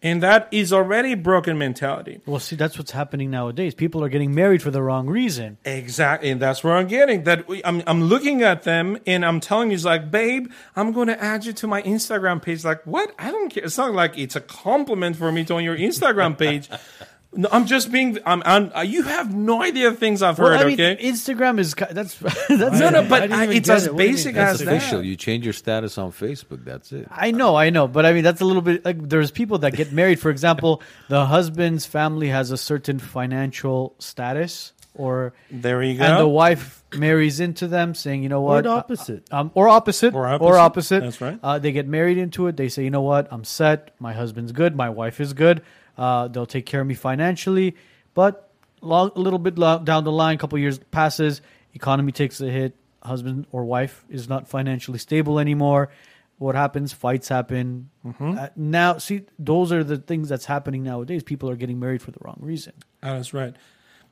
And 0.03 0.21
that 0.21 0.49
is 0.51 0.73
already 0.73 1.15
broken 1.15 1.57
mentality. 1.57 2.19
Well, 2.25 2.41
see, 2.41 2.57
that's 2.57 2.77
what's 2.77 2.91
happening 2.91 3.31
nowadays. 3.31 3.73
People 3.73 4.03
are 4.03 4.09
getting 4.09 4.35
married 4.35 4.61
for 4.61 4.69
the 4.69 4.83
wrong 4.83 5.07
reason. 5.07 5.57
Exactly, 5.63 6.29
and 6.29 6.41
that's 6.41 6.61
where 6.61 6.75
I'm 6.75 6.87
getting. 6.87 7.23
That 7.23 7.47
we, 7.47 7.63
I'm, 7.63 7.81
I'm 7.87 8.03
looking 8.03 8.41
at 8.41 8.63
them, 8.63 8.97
and 9.07 9.25
I'm 9.25 9.39
telling 9.39 9.71
you, 9.71 9.75
it's 9.75 9.85
like, 9.85 10.11
babe, 10.11 10.51
I'm 10.75 10.91
going 10.91 11.07
to 11.07 11.23
add 11.23 11.45
you 11.45 11.53
to 11.53 11.67
my 11.67 11.81
Instagram 11.83 12.41
page. 12.41 12.65
Like, 12.65 12.85
what? 12.85 13.15
I 13.17 13.31
don't 13.31 13.49
care. 13.49 13.63
It's 13.63 13.77
not 13.77 13.93
like 13.93 14.17
it's 14.17 14.35
a 14.35 14.41
compliment 14.41 15.15
for 15.15 15.31
me 15.31 15.45
to 15.45 15.55
on 15.55 15.63
your 15.63 15.77
Instagram 15.77 16.37
page. 16.37 16.69
No, 17.35 17.49
I'm 17.51 17.65
just 17.65 17.91
being. 17.91 18.19
I'm, 18.25 18.43
I'm. 18.45 18.71
uh, 18.75 18.81
You 18.81 19.03
have 19.03 19.33
no 19.33 19.63
idea 19.63 19.89
the 19.89 19.97
things 19.97 20.21
I've 20.21 20.37
heard. 20.37 20.53
I 20.57 20.65
mean, 20.65 20.73
okay. 20.79 20.97
Instagram 21.03 21.57
is 21.59 21.73
that's 21.73 22.15
that's 22.49 22.79
no, 22.79 22.89
no, 22.89 23.03
but 23.09 23.21
didn't 23.21 23.33
I, 23.39 23.45
it's 23.53 23.69
as 23.69 23.87
it. 23.87 23.93
What 23.93 23.97
do 23.99 24.03
you 24.03 24.09
mean? 24.09 24.15
basic 24.17 24.35
That's 24.35 24.61
as 24.61 24.67
official. 24.67 24.99
that. 24.99 25.05
You 25.05 25.15
change 25.15 25.43
your 25.43 25.53
status 25.53 25.97
on 25.97 26.11
Facebook. 26.11 26.63
That's 26.63 26.91
it. 26.91 27.07
I 27.09 27.31
know, 27.31 27.55
I 27.55 27.69
know, 27.71 27.87
but 27.87 28.05
I 28.05 28.13
mean 28.13 28.23
that's 28.23 28.41
a 28.41 28.45
little 28.45 28.61
bit 28.61 28.85
like 28.85 29.09
there's 29.09 29.31
people 29.31 29.57
that 29.59 29.73
get 29.73 29.91
married. 29.91 30.19
For 30.19 30.29
example, 30.29 30.81
the 31.09 31.25
husband's 31.25 31.85
family 31.87 32.27
has 32.29 32.51
a 32.51 32.57
certain 32.57 32.99
financial 32.99 33.95
status, 33.99 34.73
or 34.93 35.33
There 35.49 35.81
you 35.81 35.97
go. 35.97 36.03
and 36.03 36.19
the 36.19 36.27
wife 36.27 36.83
marries 36.95 37.39
into 37.39 37.67
them, 37.67 37.95
saying, 37.95 38.21
"You 38.21 38.29
know 38.29 38.41
Or 38.41 38.47
what?" 38.55 38.63
the 38.65 38.69
opposite. 38.69 39.23
Um, 39.33 39.49
or 39.55 39.67
opposite, 39.69 40.13
Or 40.13 40.27
or 40.27 40.57
opposite. 40.57 40.59
opposite. 40.59 40.99
That's 41.01 41.21
right. 41.21 41.39
Uh, 41.41 41.57
they 41.57 41.71
get 41.71 41.87
married 41.87 42.19
into 42.19 42.45
it. 42.45 42.57
They 42.57 42.69
say, 42.69 42.83
"You 42.83 42.91
know 42.91 43.01
what? 43.01 43.27
I'm 43.31 43.43
set. 43.43 43.91
My 43.99 44.13
husband's 44.13 44.51
good. 44.51 44.75
My 44.75 44.89
wife 44.89 45.19
is 45.19 45.33
good. 45.33 45.63
Uh, 45.97 46.27
they'll 46.27 46.45
take 46.45 46.65
care 46.65 46.81
of 46.81 46.87
me 46.87 46.93
financially." 46.95 47.75
But 48.13 48.51
long, 48.81 49.11
a 49.15 49.19
little 49.19 49.39
bit 49.39 49.55
down 49.55 50.03
the 50.03 50.11
line, 50.11 50.35
a 50.35 50.37
couple 50.37 50.57
years 50.59 50.77
passes, 50.91 51.41
economy 51.73 52.11
takes 52.11 52.39
a 52.41 52.49
hit. 52.49 52.75
Husband 53.01 53.45
or 53.51 53.65
wife 53.65 54.05
is 54.07 54.29
not 54.29 54.47
financially 54.47 54.97
stable 54.97 55.37
anymore. 55.37 55.89
What 56.37 56.55
happens? 56.55 56.93
Fights 56.93 57.27
happen. 57.27 57.89
Mm-hmm. 58.05 58.37
Uh, 58.37 58.47
now, 58.55 58.97
see, 58.97 59.23
those 59.37 59.71
are 59.71 59.83
the 59.83 59.97
things 59.97 60.29
that's 60.29 60.45
happening 60.45 60.83
nowadays. 60.83 61.21
People 61.21 61.49
are 61.49 61.55
getting 61.57 61.79
married 61.79 62.01
for 62.01 62.11
the 62.11 62.19
wrong 62.21 62.37
reason. 62.39 62.73
Oh, 63.01 63.15
that's 63.15 63.33
right. 63.33 63.55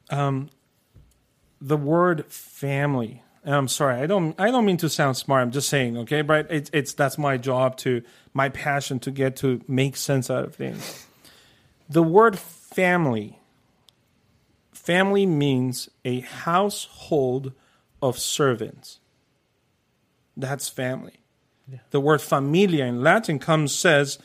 Um, 0.10 0.50
the 1.62 1.78
word 1.78 2.26
family. 2.26 3.24
and 3.44 3.56
I'm 3.56 3.68
sorry. 3.68 4.02
I 4.02 4.08
don't. 4.08 4.40
I 4.40 4.52
don't 4.52 4.66
mean 4.66 4.78
to 4.78 4.90
sound 4.90 5.16
smart. 5.18 5.42
I'm 5.42 5.52
just 5.52 5.70
saying. 5.70 5.98
Okay, 6.00 6.22
but 6.22 6.48
it's 6.52 6.70
it's 6.74 6.94
that's 6.94 7.18
my 7.18 7.38
job 7.38 7.78
to 7.78 8.02
my 8.34 8.50
passion 8.50 9.00
to 9.00 9.12
get 9.12 9.38
to 9.38 9.62
make 9.68 9.96
sense 9.96 10.30
out 10.30 10.44
of 10.44 10.56
things. 10.56 11.08
The 11.92 12.02
word 12.02 12.40
family. 12.40 13.38
Family 14.72 15.26
means 15.26 15.90
a 16.06 16.22
household 16.22 17.52
of 18.02 18.18
servants. 18.18 19.02
That's 20.38 20.70
family. 20.70 21.20
The 21.90 22.00
word 22.00 22.22
familia 22.22 22.86
in 22.86 23.04
Latin 23.04 23.40
comes 23.40 23.76
says 23.76 24.20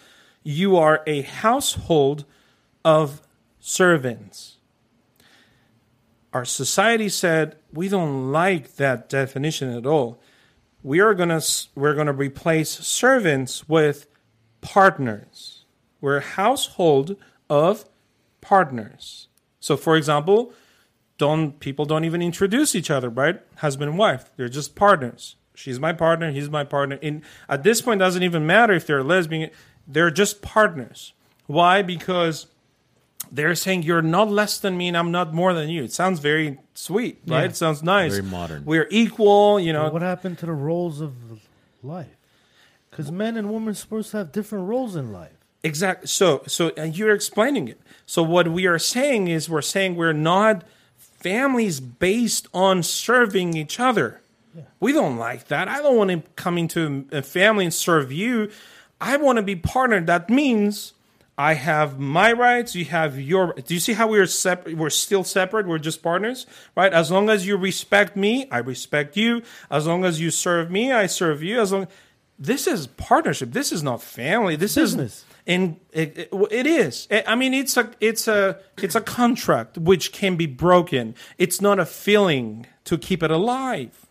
you 0.45 0.77
are 0.77 1.03
a 1.09 1.23
household 1.23 2.25
of 2.85 3.21
servants. 3.59 4.59
Our 6.33 6.45
society 6.45 7.09
said 7.09 7.57
we 7.73 7.89
don't 7.89 8.31
like 8.31 8.77
that 8.77 9.09
definition 9.09 9.77
at 9.77 9.87
all. 9.87 10.21
We 10.85 11.01
are 11.01 11.15
gonna 11.15 11.41
we're 11.75 11.95
gonna 11.97 12.13
replace 12.13 12.71
servants 12.71 13.69
with 13.69 14.07
partners. 14.61 15.65
We're 16.01 16.19
a 16.19 16.21
household 16.21 17.17
of 17.49 17.85
partners. 18.41 19.29
So, 19.61 19.77
for 19.77 19.97
example, 19.97 20.53
don't 21.19 21.59
people 21.61 21.85
don't 21.85 22.05
even 22.05 22.23
introduce 22.23 22.75
each 22.75 22.91
other, 22.91 23.09
right? 23.09 23.41
Husband 23.57 23.91
and 23.91 23.99
wife, 23.99 24.31
they're 24.37 24.49
just 24.49 24.75
partners. 24.75 25.37
She's 25.55 25.81
my 25.81 25.93
partner, 25.93 26.31
he's 26.31 26.51
my 26.51 26.65
partner. 26.65 26.99
And 27.03 27.23
at 27.49 27.63
this 27.63 27.81
point, 27.81 28.01
it 28.01 28.05
doesn't 28.05 28.23
even 28.23 28.47
matter 28.47 28.75
if 28.75 28.87
they're 28.87 29.03
lesbian; 29.03 29.51
they're 29.87 30.11
just 30.11 30.43
partners. 30.43 31.15
Why? 31.47 31.83
Because 31.83 32.47
they're 33.31 33.55
saying 33.55 33.83
you're 33.83 34.03
not 34.03 34.31
less 34.31 34.59
than 34.59 34.77
me 34.77 34.89
and 34.89 34.97
I'm 34.97 35.11
not 35.11 35.33
more 35.33 35.55
than 35.55 35.69
you. 35.69 35.85
It 35.85 35.93
sounds 35.93 36.21
very 36.21 36.59
sweet, 36.75 37.21
right? 37.27 37.41
Yeah. 37.41 37.47
It 37.47 37.57
sounds 37.57 37.83
nice. 37.83 38.13
Very 38.13 38.23
modern. 38.23 38.65
We're 38.65 38.89
equal, 38.91 39.59
you 39.59 39.73
know. 39.73 39.85
Well, 39.85 39.93
what 39.93 40.03
happened 40.03 40.39
to 40.39 40.47
the 40.47 40.53
roles 40.53 41.01
of 41.01 41.15
life? 41.83 42.17
Because 42.91 43.11
men 43.11 43.37
and 43.37 43.53
women 43.53 43.71
are 43.71 43.75
supposed 43.75 44.11
to 44.13 44.19
have 44.19 44.33
different 44.33 44.69
roles 44.69 44.97
in 44.97 45.13
life. 45.13 45.36
Exactly. 45.67 46.07
So, 46.07 46.43
so 46.47 46.73
and 46.77 46.97
you're 46.97 47.15
explaining 47.15 47.69
it. 47.69 47.81
So, 48.07 48.23
what 48.23 48.49
we 48.49 48.67
are 48.67 48.79
saying 48.79 49.29
is, 49.29 49.51
we're 49.51 49.63
saying 49.63 49.97
we're 49.97 50.13
not 50.13 50.63
families 50.97 51.81
based 51.81 52.47
on 52.55 52.83
serving 52.83 53.57
each 53.57 53.81
other. 53.81 54.21
We 54.81 54.93
don't 54.93 55.17
like 55.17 55.49
that. 55.49 55.69
I 55.69 55.83
don't 55.83 55.97
want 55.97 56.11
to 56.11 56.23
come 56.37 56.57
into 56.57 57.07
a 57.13 57.21
family 57.21 57.65
and 57.65 57.75
serve 57.75 58.13
you. 58.13 58.51
I 59.01 59.17
want 59.17 59.37
to 59.37 59.43
be 59.43 59.57
partnered. 59.57 60.07
That 60.07 60.31
means 60.31 60.93
I 61.37 61.55
have 61.55 61.99
my 61.99 62.33
rights. 62.33 62.75
You 62.75 62.85
have 62.87 63.21
your. 63.21 63.53
Do 63.55 63.75
you 63.75 63.81
see 63.81 63.95
how 63.95 64.09
we're 64.09 64.27
separate? 64.27 64.77
We're 64.77 64.89
still 64.89 65.25
separate. 65.25 65.67
We're 65.67 65.79
just 65.79 66.03
partners, 66.03 66.47
right? 66.77 66.93
As 66.93 67.11
long 67.11 67.29
as 67.29 67.47
you 67.47 67.57
respect 67.57 68.17
me, 68.17 68.49
I 68.51 68.59
respect 68.59 69.17
you. 69.17 69.43
As 69.71 69.87
long 69.87 70.05
as 70.05 70.21
you 70.21 70.31
serve 70.31 70.71
me, 70.71 70.93
I 70.93 71.07
serve 71.07 71.43
you. 71.43 71.61
As 71.61 71.73
long. 71.73 71.89
This 72.39 72.67
is 72.67 72.87
partnership. 72.87 73.53
This 73.53 73.73
is 73.73 73.83
not 73.83 74.03
family. 74.03 74.57
This 74.57 74.75
Business. 74.77 75.19
is 75.19 75.25
and 75.47 75.79
it, 75.93 76.19
it, 76.19 76.29
it 76.51 76.67
is. 76.67 77.07
I 77.11 77.35
mean, 77.35 77.55
it's 77.55 77.77
a 77.77 77.91
it's 78.01 78.27
a 78.29 78.59
it's 78.79 78.95
a 78.95 79.01
contract 79.01 79.79
which 79.79 80.13
can 80.13 80.37
be 80.37 80.47
broken. 80.47 81.15
It's 81.39 81.61
not 81.61 81.79
a 81.79 81.87
feeling 81.87 82.67
to 82.85 82.99
keep 82.99 83.23
it 83.23 83.31
alive. 83.31 84.07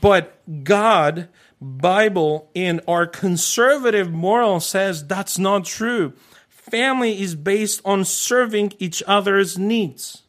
But 0.00 0.38
God, 0.64 1.28
Bible, 1.60 2.50
and 2.54 2.80
our 2.86 3.06
conservative 3.06 4.10
moral 4.12 4.60
says 4.60 5.06
that's 5.06 5.38
not 5.38 5.64
true. 5.64 6.12
Family 6.48 7.20
is 7.20 7.34
based 7.34 7.80
on 7.84 8.04
serving 8.04 8.72
each 8.78 9.02
other's 9.06 9.58
needs. 9.58 10.22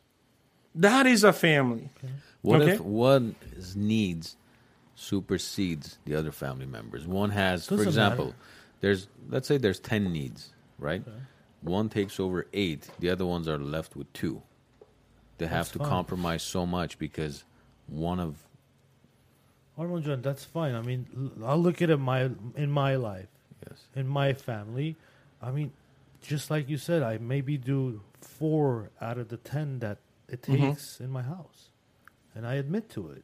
That 0.73 1.05
is 1.05 1.23
a 1.23 1.33
family. 1.33 1.89
What 2.41 2.61
Okay. 2.61 2.73
if 2.73 2.81
one's 2.81 3.75
needs 3.75 4.35
supersedes 4.95 5.97
the 6.05 6.15
other 6.15 6.31
family 6.31 6.65
members? 6.65 7.07
One 7.07 7.31
has, 7.31 7.65
for 7.65 7.77
Doesn't 7.77 7.87
example, 7.87 8.25
matter. 8.25 8.37
There's 8.85 9.07
let's 9.29 9.47
say 9.47 9.57
there's 9.57 9.79
ten 9.79 10.13
needs, 10.13 10.53
right? 10.77 11.03
One 11.61 11.89
takes 11.89 12.19
over 12.19 12.45
eight, 12.53 12.87
the 12.99 13.09
other 13.09 13.25
ones 13.25 13.47
are 13.47 13.57
left 13.57 13.95
with 13.95 14.13
two. 14.13 14.43
They 15.39 15.47
have 15.47 15.65
That's 15.65 15.71
to 15.71 15.79
fine. 15.79 15.89
compromise 15.89 16.43
so 16.43 16.67
much 16.67 16.99
because 16.99 17.45
one 17.87 18.19
of 18.19 18.37
Armand 19.75 20.03
John, 20.03 20.21
that's 20.21 20.45
fine. 20.45 20.75
I 20.75 20.83
mean, 20.83 21.31
I'll 21.43 21.57
look 21.57 21.81
at 21.81 21.89
it 21.89 21.97
my 21.97 22.29
in 22.55 22.69
my 22.69 22.95
life, 22.95 23.27
yes, 23.67 23.85
in 23.95 24.07
my 24.07 24.33
family. 24.33 24.95
I 25.41 25.49
mean, 25.49 25.71
just 26.21 26.51
like 26.51 26.69
you 26.69 26.77
said, 26.77 27.01
I 27.01 27.17
maybe 27.17 27.57
do 27.57 28.01
four 28.21 28.91
out 29.01 29.17
of 29.17 29.29
the 29.29 29.37
ten 29.37 29.79
that 29.79 29.97
it 30.29 30.43
mm-hmm. 30.43 30.69
takes 30.69 30.99
in 30.99 31.09
my 31.09 31.23
house, 31.23 31.69
and 32.35 32.45
I 32.45 32.53
admit 32.53 32.91
to 32.91 33.09
it. 33.09 33.23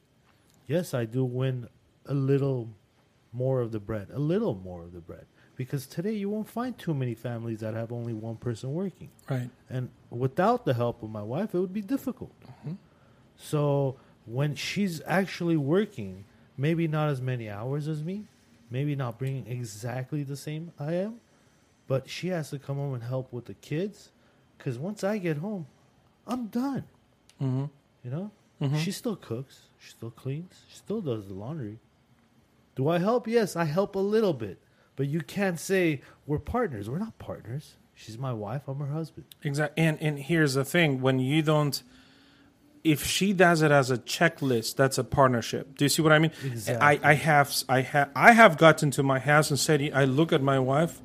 Yes, 0.66 0.96
I 0.96 1.06
do 1.06 1.24
win 1.24 1.68
a 2.08 2.16
little 2.16 2.68
more 3.32 3.62
of 3.62 3.72
the 3.72 3.80
bread, 3.80 4.08
a 4.12 4.20
little 4.20 4.56
more 4.56 4.82
of 4.82 4.92
the 4.92 5.02
bread, 5.02 5.28
because 5.62 5.86
today 5.86 6.14
you 6.14 6.28
won't 6.28 6.50
find 6.50 6.76
too 6.76 6.92
many 6.92 7.14
families 7.14 7.60
that 7.60 7.76
have 7.76 7.92
only 7.92 8.14
one 8.14 8.36
person 8.36 8.74
working. 8.74 9.12
Right. 9.30 9.48
And 9.70 9.90
without 10.10 10.66
the 10.66 10.74
help 10.74 11.04
of 11.04 11.12
my 11.12 11.22
wife, 11.22 11.54
it 11.54 11.60
would 11.60 11.72
be 11.72 11.84
difficult. 11.84 12.34
So 13.38 13.96
when 14.26 14.56
she's 14.56 15.04
actually 15.06 15.58
working, 15.58 16.26
maybe 16.58 16.88
not 16.88 17.10
as 17.10 17.22
many 17.22 17.48
hours 17.48 17.88
as 17.88 18.04
me, 18.04 18.26
maybe 18.72 18.96
not 18.96 19.20
bringing 19.20 19.46
exactly 19.46 20.24
the 20.24 20.36
same 20.36 20.72
I 20.80 20.94
am, 20.94 21.22
but 21.88 22.10
she 22.10 22.30
has 22.30 22.50
to 22.50 22.58
come 22.58 22.78
home 22.78 22.96
and 22.96 23.04
help 23.04 23.32
with 23.32 23.46
the 23.46 23.54
kids. 23.54 24.10
Because 24.58 24.80
once 24.80 25.04
I 25.04 25.20
get 25.20 25.38
home, 25.38 25.68
I'm 26.26 26.48
done. 26.48 26.86
Mm-hmm. 27.40 27.66
You 28.04 28.10
know, 28.10 28.32
she 28.80 28.92
still 28.92 29.16
cooks, 29.16 29.60
she 29.78 29.92
still 29.92 30.10
cleans, 30.10 30.62
she 30.70 30.78
still 30.78 31.02
does 31.02 31.28
the 31.28 31.36
laundry. 31.36 31.78
Do 32.76 32.90
I 32.90 32.98
help? 32.98 33.28
Yes, 33.28 33.56
I 33.56 33.66
help 33.66 33.96
a 33.96 34.00
little 34.00 34.34
bit. 34.34 34.58
But 34.96 35.08
you 35.08 35.22
can't 35.22 35.60
say 35.60 36.02
we're 36.26 36.40
partners. 36.40 36.90
We're 36.90 37.00
not 37.00 37.18
partners. 37.18 37.76
She's 37.94 38.18
my 38.18 38.34
wife. 38.34 38.64
I'm 38.68 38.80
her 38.80 38.88
husband. 38.88 39.26
Exactly. 39.44 39.84
And 39.84 40.02
and 40.02 40.20
here's 40.20 40.54
the 40.54 40.66
thing: 40.66 41.02
when 41.02 41.20
you 41.20 41.42
don't, 41.42 41.82
if 42.84 43.06
she 43.06 43.34
does 43.34 43.62
it 43.62 43.72
as 43.72 43.92
a 43.92 43.98
checklist, 43.98 44.76
that's 44.76 44.98
a 44.98 45.04
partnership. 45.04 45.78
Do 45.78 45.86
you 45.86 45.90
see 45.90 46.02
what 46.02 46.12
I 46.12 46.20
mean? 46.20 46.32
Exactly. 46.44 47.00
I, 47.04 47.12
I 47.12 47.14
have 47.14 47.56
I 47.70 47.82
have 47.82 48.10
I 48.16 48.32
have 48.34 48.58
gotten 48.58 48.92
to 48.92 49.04
my 49.04 49.20
house 49.20 49.50
and 49.50 49.60
said, 49.60 49.82
I 49.94 50.06
look 50.06 50.34
at 50.34 50.42
my 50.42 50.60
wife. 50.60 51.02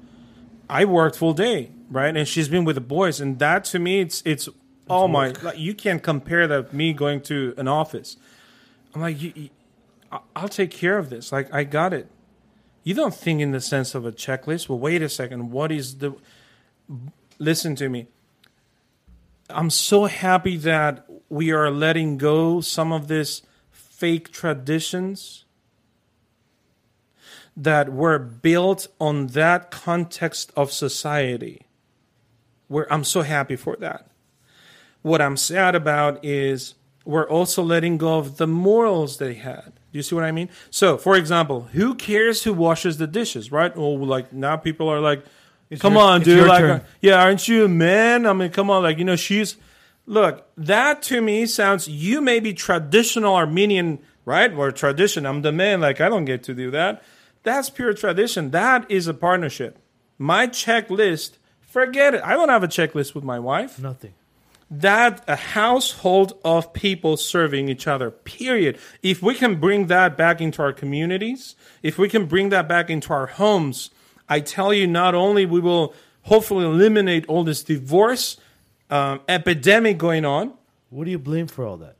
I 0.69 0.85
worked 0.85 1.17
full 1.17 1.33
day, 1.33 1.71
right, 1.91 2.17
and 2.17 2.27
she's 2.27 2.49
been 2.49 2.65
with 2.65 2.75
the 2.75 2.81
boys, 2.81 3.21
and 3.21 3.39
that 3.39 3.65
to 3.67 3.79
me, 3.79 4.01
it's 4.01 4.23
it's 4.25 4.49
oh 4.89 5.07
my, 5.07 5.29
like, 5.43 5.59
you 5.59 5.75
can't 5.75 6.03
compare 6.03 6.47
that 6.49 6.73
me 6.73 6.93
going 6.93 7.21
to 7.23 7.55
an 7.57 7.69
office. 7.69 8.17
I'm 8.95 9.01
like, 9.01 9.21
you, 9.21 9.33
you, 9.35 9.49
I'll 10.35 10.49
take 10.49 10.71
care 10.71 10.99
of 10.99 11.11
this. 11.11 11.31
Like 11.31 11.53
I 11.55 11.65
got 11.65 11.93
it. 11.93 12.09
You 12.87 12.95
don't 12.95 13.13
think 13.13 13.41
in 13.41 13.51
the 13.51 13.61
sense 13.61 13.97
of 13.97 14.07
a 14.07 14.13
checklist. 14.13 14.69
Well, 14.69 14.79
wait 14.79 15.03
a 15.03 15.09
second. 15.09 15.51
What 15.51 15.73
is 15.73 15.99
the? 15.99 16.15
Listen 17.37 17.75
to 17.75 17.89
me. 17.89 18.07
I'm 19.51 19.71
so 19.71 20.05
happy 20.05 20.57
that 20.59 21.05
we 21.29 21.51
are 21.51 21.69
letting 21.69 22.17
go 22.17 22.61
some 22.61 22.93
of 22.93 23.09
these 23.09 23.43
fake 23.73 24.31
traditions 24.31 25.47
that 27.57 27.93
were 27.93 28.21
built 28.21 28.87
on 29.01 29.27
that 29.39 29.73
context 29.73 30.53
of 30.55 30.71
society. 30.71 31.63
Where 32.69 32.87
I'm 32.93 33.03
so 33.03 33.23
happy 33.23 33.57
for 33.57 33.75
that. 33.81 34.07
What 35.03 35.21
I'm 35.21 35.37
sad 35.37 35.75
about 35.75 36.25
is 36.25 36.75
we're 37.05 37.29
also 37.29 37.65
letting 37.65 37.99
go 37.99 38.19
of 38.19 38.37
the 38.37 38.47
morals 38.47 39.19
they 39.19 39.35
had. 39.35 39.73
Do 39.97 39.99
you 39.99 40.03
see 40.03 40.15
what 40.15 40.25
I 40.25 40.33
mean? 40.33 40.51
So, 40.71 40.99
for 40.99 41.17
example, 41.17 41.63
who 41.73 41.95
cares 41.95 42.43
who 42.45 42.53
washes 42.53 42.99
the 42.99 43.07
dishes, 43.07 43.51
right? 43.51 43.73
Oh, 43.75 43.93
like 43.93 44.31
now 44.31 44.59
people 44.59 44.91
are 44.91 45.01
like, 45.01 45.25
come 45.81 45.95
your- 45.95 46.03
on, 46.03 46.21
dude. 46.21 46.47
Like, 46.47 46.61
turn. 46.61 46.71
Uh, 46.81 46.85
yeah, 47.01 47.23
aren't 47.23 47.49
you 47.49 47.65
a 47.65 47.69
man? 47.69 48.27
I 48.27 48.35
mean, 48.35 48.51
come 48.51 48.69
on, 48.69 48.83
like 48.83 48.99
you 48.99 49.05
know, 49.07 49.17
she's. 49.17 49.57
Look, 50.05 50.47
that 50.59 51.01
to 51.05 51.23
me 51.23 51.47
sounds. 51.47 51.89
You 51.89 52.21
may 52.21 52.41
be 52.41 52.53
traditional 52.53 53.35
Armenian, 53.35 54.01
right? 54.27 54.53
Or 54.53 54.71
tradition. 54.71 55.25
I'm 55.25 55.41
the 55.41 55.51
man. 55.51 55.81
Like 55.81 56.03
I 56.03 56.11
don't 56.11 56.27
get 56.27 56.43
to 56.45 56.55
do 56.55 56.71
that. 56.73 57.03
That's 57.43 57.71
pure 57.71 57.95
tradition. 57.95 58.51
That 58.51 58.85
is 58.91 59.07
a 59.07 59.15
partnership. 59.15 59.79
My 60.19 60.47
checklist. 60.47 61.39
Forget 61.63 62.13
it. 62.15 62.23
I 62.23 62.35
don't 62.35 62.51
have 62.51 62.63
a 62.63 62.69
checklist 62.69 63.15
with 63.15 63.25
my 63.25 63.39
wife 63.39 63.79
Nothing. 63.79 64.13
That 64.71 65.23
a 65.29 65.37
household 65.37 66.39
of 66.45 66.73
people 66.73 67.17
serving 67.17 67.69
each 67.69 67.87
other 67.87 68.11
period 68.11 68.79
if 69.03 69.23
we 69.23 69.35
can 69.35 69.61
bring 69.61 69.87
that 69.87 70.17
back 70.17 70.41
into 70.41 70.61
our 70.61 70.73
communities 70.73 71.55
if 71.83 71.99
we 71.99 72.09
can 72.09 72.27
bring 72.27 72.49
that 72.49 72.69
back 72.69 72.91
into 72.91 73.13
our 73.13 73.27
homes 73.27 73.91
i 74.29 74.41
tell 74.41 74.73
you 74.73 74.87
not 74.87 75.15
only 75.15 75.47
we 75.47 75.61
will 75.61 75.95
hopefully 76.23 76.65
eliminate 76.65 77.25
all 77.29 77.45
this 77.45 77.63
divorce 77.63 78.39
um, 78.91 79.21
epidemic 79.29 79.99
going 79.99 80.25
on 80.25 80.53
What 80.91 81.05
do 81.05 81.11
you 81.11 81.19
blame 81.19 81.47
for 81.47 81.65
all 81.65 81.77
that? 81.77 81.97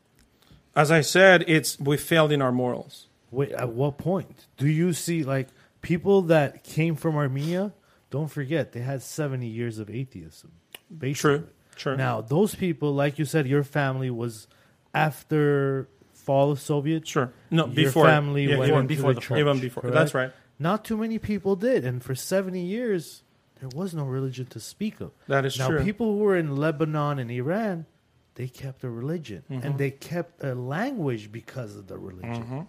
as 0.75 0.91
i 0.91 1.01
said 1.01 1.45
it's 1.47 1.79
we 1.79 1.97
failed 1.97 2.33
in 2.33 2.43
our 2.43 2.53
morals 2.53 3.07
Wait, 3.31 3.53
at 3.53 3.69
what 3.71 3.99
point 3.99 4.47
do 4.57 4.69
you 4.69 4.93
see 4.93 5.23
like 5.23 5.49
people 5.83 6.23
that 6.23 6.65
came 6.65 6.97
from 6.97 7.17
Armenia? 7.17 7.73
Don't 8.11 8.29
forget 8.29 8.73
they 8.73 8.81
had 8.81 9.03
seventy 9.03 9.49
years 9.49 9.79
of 9.79 9.91
atheism. 9.91 10.53
Basically. 10.97 11.39
true 11.39 11.49
true 11.77 11.97
Now 11.97 12.21
those 12.21 12.55
people, 12.55 12.95
like 12.95 13.19
you 13.19 13.25
said, 13.25 13.47
your 13.47 13.63
family 13.65 14.11
was 14.11 14.49
after 14.95 15.89
fall 16.13 16.51
of 16.51 16.59
Soviet. 16.61 17.07
sure 17.07 17.33
no 17.51 17.67
Your 17.67 17.75
before 17.75 18.07
family 18.07 18.45
yeah, 18.47 18.57
went 18.59 18.69
even 18.71 18.81
into 18.81 18.89
before 18.97 19.15
the 19.15 19.21
church, 19.21 19.39
even 19.39 19.61
before 19.61 19.83
correct? 19.83 19.95
that's 19.95 20.15
right 20.15 20.33
Not 20.59 20.85
too 20.85 20.97
many 20.97 21.19
people 21.19 21.55
did, 21.57 21.85
and 21.85 22.03
for 22.03 22.15
seventy 22.15 22.63
years 22.63 23.23
there 23.61 23.69
was 23.75 23.95
no 23.95 24.05
religion 24.05 24.47
to 24.47 24.61
speak 24.61 25.01
of. 25.01 25.13
that 25.29 25.45
is 25.47 25.59
now 25.59 25.69
true 25.69 25.79
Now, 25.79 25.85
people 25.85 26.07
who 26.13 26.19
were 26.19 26.37
in 26.37 26.57
Lebanon 26.57 27.19
and 27.19 27.31
Iran, 27.31 27.87
they 28.35 28.49
kept 28.49 28.83
a 28.85 28.91
religion 28.91 29.43
Mm-hmm. 29.51 29.67
and 29.67 29.79
they 29.79 29.91
kept 29.93 30.43
a 30.45 30.55
language 30.55 31.31
because 31.31 31.77
of 31.77 31.87
the 31.87 31.97
religion, 31.99 32.45
Mhm. 32.45 32.67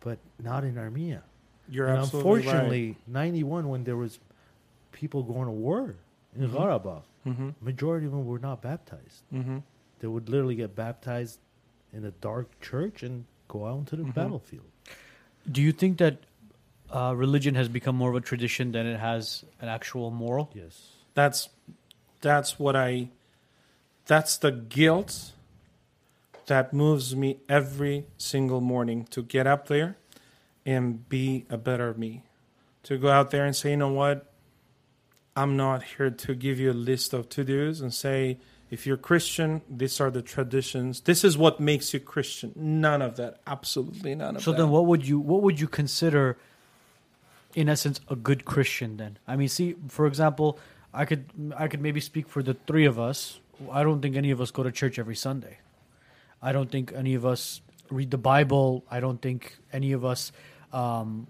but 0.00 0.18
not 0.42 0.64
in 0.64 0.78
Armenia. 0.78 1.22
you're 1.68 1.86
and 1.88 1.98
absolutely 1.98 2.30
right. 2.32 2.38
unfortunately, 2.44 2.96
ninety 3.06 3.42
one 3.44 3.68
when 3.68 3.84
there 3.84 3.96
was 3.96 4.18
people 4.92 5.22
going 5.22 5.46
to 5.46 5.52
war 5.52 5.94
in 6.36 6.48
Karabakh, 6.50 7.02
mm-hmm. 7.26 7.50
majority 7.60 8.06
of 8.06 8.12
them 8.12 8.26
were 8.26 8.38
not 8.38 8.62
baptized. 8.62 9.22
Mm-hmm. 9.32 9.58
They 10.00 10.08
would 10.08 10.28
literally 10.28 10.56
get 10.56 10.74
baptized 10.74 11.38
in 11.92 12.04
a 12.04 12.10
dark 12.10 12.60
church 12.60 13.02
and 13.02 13.24
go 13.48 13.66
out 13.66 13.78
into 13.78 13.96
the 13.96 14.02
Mm-hmm. 14.02 14.12
battlefield. 14.12 14.64
Do 15.50 15.60
you 15.62 15.72
think 15.72 15.98
that 15.98 16.18
uh, 16.90 17.14
religion 17.16 17.54
has 17.54 17.68
become 17.68 17.96
more 17.96 18.10
of 18.10 18.16
a 18.16 18.20
tradition 18.20 18.72
than 18.72 18.86
it 18.86 18.98
has 18.98 19.44
an 19.60 19.68
actual 19.68 20.10
moral? 20.10 20.50
Yes. 20.54 20.92
that's 21.14 21.48
that's 22.22 22.58
what 22.58 22.74
i 22.76 23.08
that's 24.06 24.38
the 24.38 24.50
guilt 24.50 25.32
that 26.46 26.72
moves 26.72 27.14
me 27.14 27.38
every 27.48 28.04
single 28.16 28.60
morning 28.60 29.04
to 29.10 29.22
get 29.22 29.46
up 29.46 29.68
there 29.68 29.96
and 30.64 31.08
be 31.08 31.44
a 31.50 31.58
better 31.58 31.92
me 31.94 32.22
to 32.82 32.96
go 32.96 33.08
out 33.10 33.30
there 33.30 33.44
and 33.44 33.54
say 33.54 33.70
you 33.70 33.76
know 33.76 33.92
what 33.92 34.31
i'm 35.36 35.56
not 35.56 35.82
here 35.82 36.10
to 36.10 36.34
give 36.34 36.58
you 36.58 36.70
a 36.70 36.74
list 36.74 37.12
of 37.12 37.28
to-dos 37.28 37.80
and 37.80 37.92
say 37.92 38.38
if 38.70 38.86
you're 38.86 38.96
christian 38.96 39.60
these 39.68 40.00
are 40.00 40.10
the 40.10 40.22
traditions 40.22 41.00
this 41.02 41.24
is 41.24 41.36
what 41.36 41.60
makes 41.60 41.92
you 41.94 42.00
christian 42.00 42.52
none 42.56 43.02
of 43.02 43.16
that 43.16 43.40
absolutely 43.46 44.14
none 44.14 44.36
of 44.36 44.42
So 44.42 44.52
that 44.52 44.56
So 44.58 44.62
then, 44.62 44.70
what 44.70 44.86
would 44.86 45.06
you 45.06 45.18
what 45.18 45.42
would 45.42 45.60
you 45.60 45.68
consider, 45.68 46.36
in 47.54 47.68
essence, 47.68 48.00
a 48.08 48.16
good 48.16 48.44
Christian? 48.44 48.96
Then, 48.96 49.18
I 49.26 49.36
mean, 49.36 49.48
see, 49.48 49.76
for 49.88 50.06
example, 50.06 50.58
I 50.94 51.04
could 51.04 51.24
I 51.56 51.68
could 51.68 51.80
maybe 51.80 52.00
speak 52.00 52.28
for 52.28 52.42
the 52.42 52.54
three 52.54 52.86
of 52.86 52.98
us. 52.98 53.40
I 53.70 53.82
don't 53.82 54.00
think 54.00 54.16
any 54.16 54.30
of 54.30 54.40
us 54.40 54.50
go 54.50 54.62
to 54.62 54.72
church 54.72 54.98
every 54.98 55.16
Sunday. 55.16 55.58
I 56.40 56.52
don't 56.52 56.70
think 56.70 56.92
any 56.94 57.14
of 57.14 57.24
us 57.24 57.60
read 57.90 58.10
the 58.10 58.18
Bible. 58.18 58.84
I 58.90 59.00
don't 59.00 59.20
think 59.20 59.58
any 59.72 59.92
of 59.92 60.04
us, 60.04 60.32
um, 60.72 61.26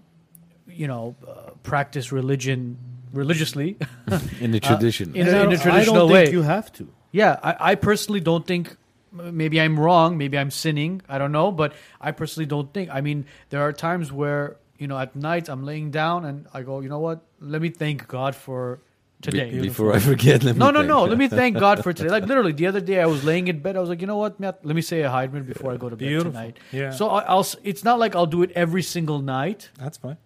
you 0.67 0.87
know, 0.87 1.15
uh, 1.27 1.51
practice 1.61 2.11
religion 2.11 2.77
religiously. 3.13 3.77
in 4.41 4.51
the 4.51 4.59
uh, 4.61 4.67
tradition. 4.67 5.15
in 5.15 5.21
And 5.21 5.29
in 5.29 5.35
a 5.35 5.43
don't- 5.43 5.59
traditional 5.61 5.95
I 5.95 5.99
don't 5.99 6.11
way. 6.11 6.23
think 6.25 6.33
you 6.33 6.41
have 6.41 6.71
to. 6.73 6.87
Yeah, 7.11 7.39
I, 7.41 7.71
I 7.71 7.75
personally 7.75 8.19
don't 8.19 8.45
think. 8.45 8.75
Maybe 9.11 9.61
I'm 9.61 9.79
wrong. 9.79 10.17
Maybe 10.17 10.37
I'm 10.39 10.49
sinning. 10.49 11.01
I 11.07 11.19
don't 11.19 11.31
know, 11.31 11.51
but 11.51 11.73
I 12.01 12.11
personally 12.11 12.47
don't 12.47 12.73
think. 12.73 12.89
I 12.91 13.01
mean, 13.01 13.25
there 13.51 13.61
are 13.61 13.71
times 13.71 14.11
where 14.11 14.57
you 14.79 14.87
know 14.87 14.97
at 14.97 15.15
night 15.15 15.49
I'm 15.49 15.63
laying 15.63 15.91
down 15.91 16.25
and 16.25 16.47
I 16.51 16.63
go, 16.63 16.79
you 16.79 16.89
know 16.89 16.97
what? 16.99 17.21
Let 17.39 17.61
me 17.61 17.69
thank 17.69 18.07
God 18.07 18.35
for 18.35 18.79
today. 19.21 19.51
Be- 19.51 19.61
before 19.61 19.93
I 19.93 19.99
forget, 20.11 20.41
let 20.43 20.55
me 20.55 20.59
no, 20.59 20.71
no, 20.71 20.79
think. 20.79 20.87
no. 20.89 21.03
Let 21.05 21.19
me 21.19 21.27
thank 21.27 21.59
God 21.59 21.83
for 21.83 21.93
today. 21.93 22.09
Like 22.09 22.25
literally, 22.31 22.53
the 22.53 22.65
other 22.65 22.81
day 22.81 22.99
I 22.99 23.05
was 23.05 23.23
laying 23.23 23.47
in 23.47 23.59
bed. 23.59 23.77
I 23.77 23.81
was 23.81 23.89
like, 23.89 24.01
you 24.01 24.07
know 24.07 24.17
what, 24.17 24.39
Matt? 24.39 24.65
Let 24.65 24.75
me 24.75 24.81
say 24.81 25.03
a 25.03 25.09
Heidman 25.09 25.45
before 25.45 25.71
I 25.71 25.77
go 25.77 25.89
to 25.89 25.95
bed 25.95 26.07
Beautiful. 26.07 26.31
tonight. 26.31 26.57
Yeah. 26.71 26.89
So 26.89 27.09
I, 27.09 27.21
I'll. 27.25 27.45
It's 27.63 27.83
not 27.83 27.99
like 27.99 28.15
I'll 28.15 28.25
do 28.25 28.41
it 28.41 28.51
every 28.55 28.81
single 28.81 29.19
night, 29.19 29.69
that's 29.77 29.97
fine 29.99 30.17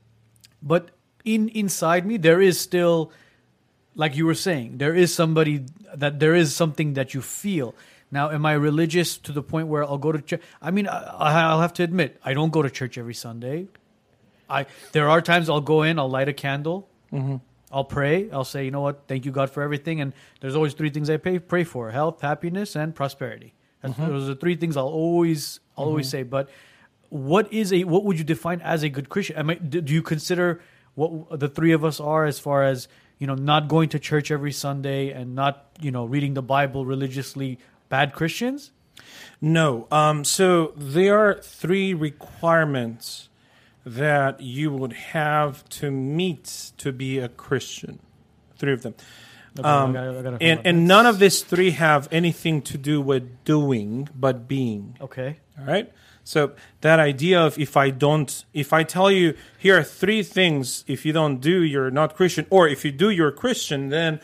but 0.59 0.89
in 1.27 1.49
inside 1.49 2.05
me 2.05 2.17
there 2.17 2.41
is 2.41 2.59
still 2.59 3.11
like 3.95 4.15
you 4.15 4.25
were 4.25 4.39
saying 4.47 4.77
there 4.77 4.95
is 4.95 5.13
somebody 5.13 5.65
that 5.93 6.19
there 6.19 6.33
is 6.33 6.55
something 6.55 6.93
that 6.93 7.13
you 7.13 7.21
feel. 7.21 7.75
Now 8.09 8.29
am 8.31 8.45
i 8.45 8.53
religious 8.53 9.17
to 9.27 9.33
the 9.33 9.43
point 9.43 9.67
where 9.67 9.83
i'll 9.83 9.97
go 9.97 10.13
to 10.13 10.21
church? 10.21 10.41
I 10.61 10.71
mean 10.71 10.87
I, 10.87 11.51
i'll 11.51 11.61
have 11.61 11.73
to 11.73 11.83
admit 11.83 12.17
i 12.23 12.33
don't 12.33 12.51
go 12.51 12.61
to 12.61 12.69
church 12.69 12.97
every 12.97 13.13
sunday. 13.13 13.67
I 14.49 14.65
there 14.93 15.09
are 15.09 15.21
times 15.21 15.49
i'll 15.49 15.67
go 15.75 15.83
in 15.83 15.99
i'll 15.99 16.09
light 16.09 16.29
a 16.29 16.33
candle. 16.33 16.87
Mm-hmm. 17.11 17.37
I'll 17.69 17.83
pray. 17.83 18.31
I'll 18.31 18.45
say 18.45 18.63
you 18.63 18.71
know 18.71 18.81
what? 18.81 19.03
Thank 19.07 19.25
you 19.25 19.31
god 19.31 19.49
for 19.49 19.61
everything. 19.61 19.99
And 19.99 20.13
there's 20.39 20.55
always 20.55 20.73
three 20.73 20.89
things 20.89 21.09
i 21.09 21.17
pray, 21.17 21.39
pray 21.39 21.65
for 21.65 21.91
health 21.91 22.21
happiness 22.21 22.77
and 22.77 22.95
prosperity. 22.95 23.53
That's, 23.81 23.93
mm-hmm. 23.93 24.07
those 24.07 24.29
are 24.29 24.35
three 24.35 24.55
things 24.55 24.77
i'll 24.77 24.95
always 25.03 25.59
i'll 25.77 25.85
always 25.91 26.07
mm-hmm. 26.07 26.23
say. 26.23 26.23
But 26.23 26.49
what 27.09 27.51
is 27.51 27.73
a 27.73 27.83
what 27.83 28.05
would 28.05 28.17
you 28.17 28.23
define 28.23 28.61
as 28.61 28.83
a 28.83 28.89
good 28.89 29.09
Christian? 29.09 29.37
I 29.37 29.43
mean, 29.43 29.69
do 29.69 29.93
you 29.93 30.01
consider 30.01 30.61
what 30.97 31.39
the 31.39 31.47
three 31.47 31.71
of 31.71 31.85
us 31.85 31.99
are 32.01 32.25
as 32.25 32.39
far 32.39 32.63
as 32.63 32.87
you 33.19 33.27
know 33.27 33.35
not 33.35 33.67
going 33.69 33.89
to 33.89 33.99
church 33.99 34.31
every 34.31 34.51
Sunday 34.51 35.11
and 35.11 35.35
not 35.35 35.69
you 35.79 35.91
know 35.91 36.03
reading 36.05 36.33
the 36.33 36.41
Bible 36.41 36.85
religiously 36.85 37.59
bad 37.87 38.13
Christians? 38.13 38.71
No. 39.39 39.87
Um, 39.91 40.23
so 40.25 40.73
there 40.75 41.17
are 41.19 41.35
three 41.39 41.93
requirements 41.93 43.29
that 43.85 44.41
you 44.41 44.71
would 44.71 44.93
have 44.93 45.67
to 45.69 45.91
meet 45.91 46.71
to 46.77 46.91
be 46.91 47.19
a 47.19 47.29
Christian. 47.29 47.99
Three 48.57 48.73
of 48.73 48.81
them. 48.81 48.95
Okay, 49.57 49.67
Um, 49.69 49.91
I 49.91 49.93
gotta- 49.93 50.19
I 50.19 50.21
gotta 50.23 50.37
And, 50.43 50.59
and 50.65 50.87
none 50.87 51.05
of 51.05 51.19
these 51.19 51.41
three 51.41 51.71
have 51.71 52.07
anything 52.11 52.61
to 52.63 52.77
do 52.77 52.99
with 53.01 53.43
doing, 53.45 54.09
but 54.15 54.47
being. 54.47 54.97
okay, 54.99 55.37
All 55.59 55.65
right. 55.65 55.91
So 56.27 56.51
that 56.81 56.99
idea 56.99 57.39
of 57.39 57.57
if 57.57 57.77
I 57.77 57.89
don't, 57.89 58.43
if 58.53 58.73
I 58.73 58.83
tell 58.83 59.09
you 59.09 59.33
here 59.57 59.79
are 59.79 59.83
three 59.83 60.23
things, 60.23 60.83
if 60.85 61.05
you 61.05 61.13
don't 61.13 61.39
do, 61.39 61.63
you're 61.63 61.89
not 61.89 62.17
Christian, 62.17 62.45
or 62.49 62.67
if 62.67 62.83
you 62.83 62.91
do, 62.91 63.09
you're 63.09 63.31
Christian, 63.31 63.87
then 63.87 64.19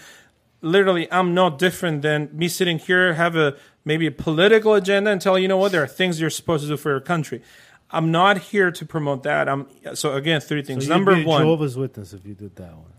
literally 0.59 1.09
I'm 1.13 1.33
not 1.33 1.57
different 1.57 2.01
than 2.01 2.29
me 2.33 2.49
sitting 2.49 2.77
here, 2.77 3.13
have 3.13 3.37
a 3.37 3.55
maybe 3.85 4.05
a 4.05 4.11
political 4.11 4.73
agenda 4.73 5.11
and 5.11 5.21
tell 5.21 5.39
you, 5.39 5.47
know 5.47 5.55
what, 5.55 5.71
there 5.71 5.81
are 5.81 5.87
things 5.87 6.19
you're 6.19 6.29
supposed 6.29 6.65
to 6.65 6.69
do 6.71 6.75
for 6.75 6.89
your 6.89 6.99
country. 6.99 7.41
I'm 7.89 8.11
not 8.11 8.37
here 8.37 8.69
to 8.69 8.85
promote 8.85 9.23
that. 9.23 9.47
I'm 9.47 9.67
so 9.93 10.13
again 10.15 10.41
three 10.41 10.61
things. 10.61 10.83
So 10.83 10.87
you'd 10.89 10.97
Number 10.97 11.15
one, 11.23 11.43
Jehovah's 11.43 11.77
Witness 11.77 12.11
if 12.11 12.25
you 12.25 12.33
did 12.33 12.57
that 12.57 12.75
one. 12.75 12.91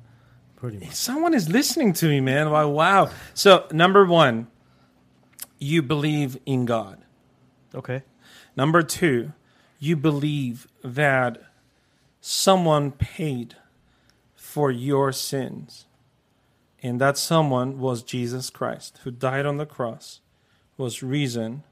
Pretty 0.56 0.78
much. 0.78 0.94
someone 0.94 1.34
is 1.34 1.50
listening 1.50 1.92
to 1.92 2.08
me, 2.08 2.22
man. 2.22 2.50
Wow, 2.50 2.68
wow. 2.68 3.10
So 3.34 3.66
number 3.70 4.06
one, 4.06 4.46
you 5.58 5.82
believe 5.82 6.38
in 6.46 6.64
God. 6.64 7.04
okay, 7.74 8.02
Number 8.56 8.82
two, 8.82 9.32
you 9.78 9.96
believe 9.96 10.66
that 10.82 11.42
someone 12.20 12.90
paid 12.90 13.56
for 14.34 14.70
your 14.70 15.12
sins. 15.12 15.86
And 16.82 17.00
that 17.00 17.16
someone 17.16 17.78
was 17.78 18.02
Jesus 18.02 18.50
Christ, 18.50 19.00
who 19.04 19.10
died 19.10 19.46
on 19.46 19.56
the 19.56 19.64
cross, 19.64 20.20
was 20.76 21.02
risen, 21.02 21.62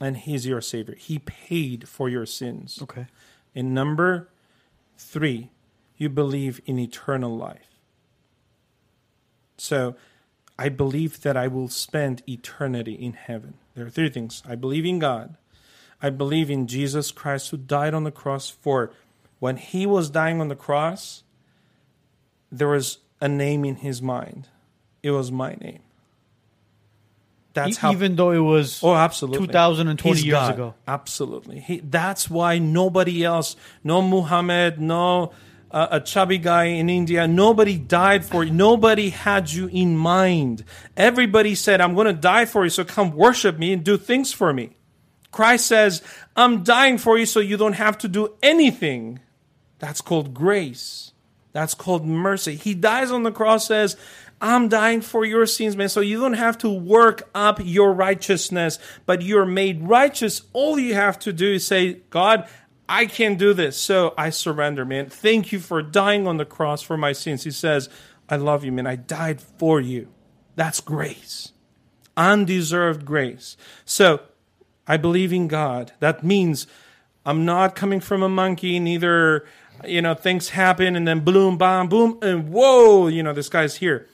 and 0.00 0.16
he's 0.16 0.44
your 0.44 0.60
Savior. 0.60 0.96
He 0.96 1.20
paid 1.20 1.88
for 1.88 2.08
your 2.08 2.26
sins. 2.26 2.80
okay, 2.82 3.06
And 3.54 3.72
number 3.72 4.28
three, 4.98 5.50
you 5.96 6.08
believe 6.08 6.60
in 6.66 6.80
eternal 6.80 7.36
life. 7.36 7.78
So 9.56 9.94
I 10.58 10.68
believe 10.68 11.22
that 11.22 11.36
I 11.36 11.46
will 11.46 11.68
spend 11.68 12.22
eternity 12.28 12.94
in 12.94 13.12
heaven. 13.12 13.54
There 13.74 13.86
are 13.86 13.90
three 13.90 14.10
things. 14.10 14.42
I 14.46 14.56
believe 14.56 14.84
in 14.84 14.98
God. 14.98 15.36
I 16.02 16.10
believe 16.10 16.50
in 16.50 16.66
Jesus 16.66 17.10
Christ 17.10 17.50
who 17.50 17.56
died 17.56 17.94
on 17.94 18.04
the 18.04 18.10
cross 18.10 18.50
for 18.50 18.92
when 19.38 19.56
he 19.56 19.86
was 19.86 20.10
dying 20.10 20.40
on 20.40 20.48
the 20.48 20.56
cross, 20.56 21.22
there 22.50 22.68
was 22.68 22.98
a 23.20 23.28
name 23.28 23.64
in 23.64 23.76
his 23.76 24.00
mind. 24.00 24.48
It 25.02 25.10
was 25.10 25.30
my 25.30 25.54
name. 25.60 25.80
That's 27.52 27.76
how 27.76 27.92
even 27.92 28.16
though 28.16 28.32
it 28.32 28.38
was 28.38 28.82
Oh, 28.82 28.94
absolutely. 28.94 29.46
2020 29.46 30.16
He's 30.16 30.26
years 30.26 30.32
God. 30.34 30.54
ago. 30.54 30.74
Absolutely. 30.88 31.60
He, 31.60 31.80
that's 31.80 32.28
why 32.28 32.58
nobody 32.58 33.24
else, 33.24 33.54
no 33.84 34.02
Muhammad, 34.02 34.80
no 34.80 35.32
uh, 35.70 35.88
a 35.90 36.00
chubby 36.00 36.38
guy 36.38 36.64
in 36.64 36.88
India, 36.88 37.26
nobody 37.26 37.76
died 37.76 38.24
for 38.24 38.44
you. 38.44 38.52
Nobody 38.52 39.10
had 39.10 39.50
you 39.52 39.66
in 39.68 39.96
mind. 39.96 40.64
Everybody 40.96 41.54
said, 41.54 41.80
I'm 41.80 41.94
going 41.94 42.06
to 42.06 42.12
die 42.12 42.44
for 42.44 42.64
you, 42.64 42.70
so 42.70 42.84
come 42.84 43.12
worship 43.12 43.58
me 43.58 43.72
and 43.72 43.84
do 43.84 43.96
things 43.96 44.32
for 44.32 44.52
me. 44.52 44.76
Christ 45.34 45.66
says, 45.66 46.00
I'm 46.36 46.62
dying 46.62 46.96
for 46.96 47.18
you 47.18 47.26
so 47.26 47.40
you 47.40 47.56
don't 47.56 47.72
have 47.72 47.98
to 47.98 48.08
do 48.08 48.36
anything. 48.40 49.18
That's 49.80 50.00
called 50.00 50.32
grace. 50.32 51.12
That's 51.50 51.74
called 51.74 52.06
mercy. 52.06 52.54
He 52.54 52.72
dies 52.72 53.10
on 53.10 53.24
the 53.24 53.32
cross, 53.32 53.66
says, 53.66 53.96
I'm 54.40 54.68
dying 54.68 55.00
for 55.00 55.24
your 55.24 55.46
sins, 55.46 55.76
man. 55.76 55.88
So 55.88 56.00
you 56.00 56.20
don't 56.20 56.34
have 56.34 56.56
to 56.58 56.70
work 56.70 57.28
up 57.34 57.58
your 57.60 57.92
righteousness, 57.92 58.78
but 59.06 59.22
you're 59.22 59.44
made 59.44 59.82
righteous. 59.82 60.42
All 60.52 60.78
you 60.78 60.94
have 60.94 61.18
to 61.20 61.32
do 61.32 61.54
is 61.54 61.66
say, 61.66 61.94
God, 62.10 62.48
I 62.88 63.06
can't 63.06 63.36
do 63.36 63.54
this. 63.54 63.76
So 63.76 64.14
I 64.16 64.30
surrender, 64.30 64.84
man. 64.84 65.10
Thank 65.10 65.50
you 65.50 65.58
for 65.58 65.82
dying 65.82 66.28
on 66.28 66.36
the 66.36 66.44
cross 66.44 66.80
for 66.80 66.96
my 66.96 67.10
sins. 67.12 67.42
He 67.42 67.50
says, 67.50 67.88
I 68.28 68.36
love 68.36 68.64
you, 68.64 68.70
man. 68.70 68.86
I 68.86 68.94
died 68.94 69.40
for 69.40 69.80
you. 69.80 70.12
That's 70.54 70.80
grace. 70.80 71.50
Undeserved 72.16 73.04
grace. 73.04 73.56
So 73.84 74.20
I 74.86 74.96
believe 74.96 75.32
in 75.32 75.48
God. 75.48 75.92
That 76.00 76.24
means 76.24 76.66
I'm 77.26 77.44
not 77.44 77.74
coming 77.74 78.00
from 78.00 78.22
a 78.22 78.28
monkey, 78.28 78.78
neither, 78.78 79.46
you 79.84 80.02
know, 80.02 80.14
things 80.14 80.50
happen 80.50 80.94
and 80.96 81.08
then 81.08 81.20
boom, 81.20 81.56
bam, 81.56 81.88
boom, 81.88 82.18
and 82.22 82.50
whoa, 82.50 83.06
you 83.06 83.22
know, 83.22 83.32
this 83.32 83.48
guy's 83.48 83.76
here. 83.76 84.06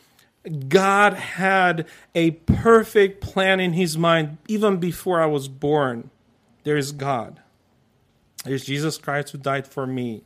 God 0.68 1.14
had 1.14 1.86
a 2.14 2.30
perfect 2.30 3.20
plan 3.20 3.60
in 3.60 3.74
his 3.74 3.98
mind 3.98 4.38
even 4.48 4.78
before 4.78 5.20
I 5.20 5.26
was 5.26 5.48
born. 5.48 6.10
There 6.64 6.76
is 6.76 6.92
God. 6.92 7.40
There's 8.44 8.64
Jesus 8.64 8.96
Christ 8.96 9.30
who 9.30 9.38
died 9.38 9.66
for 9.66 9.86
me. 9.86 10.22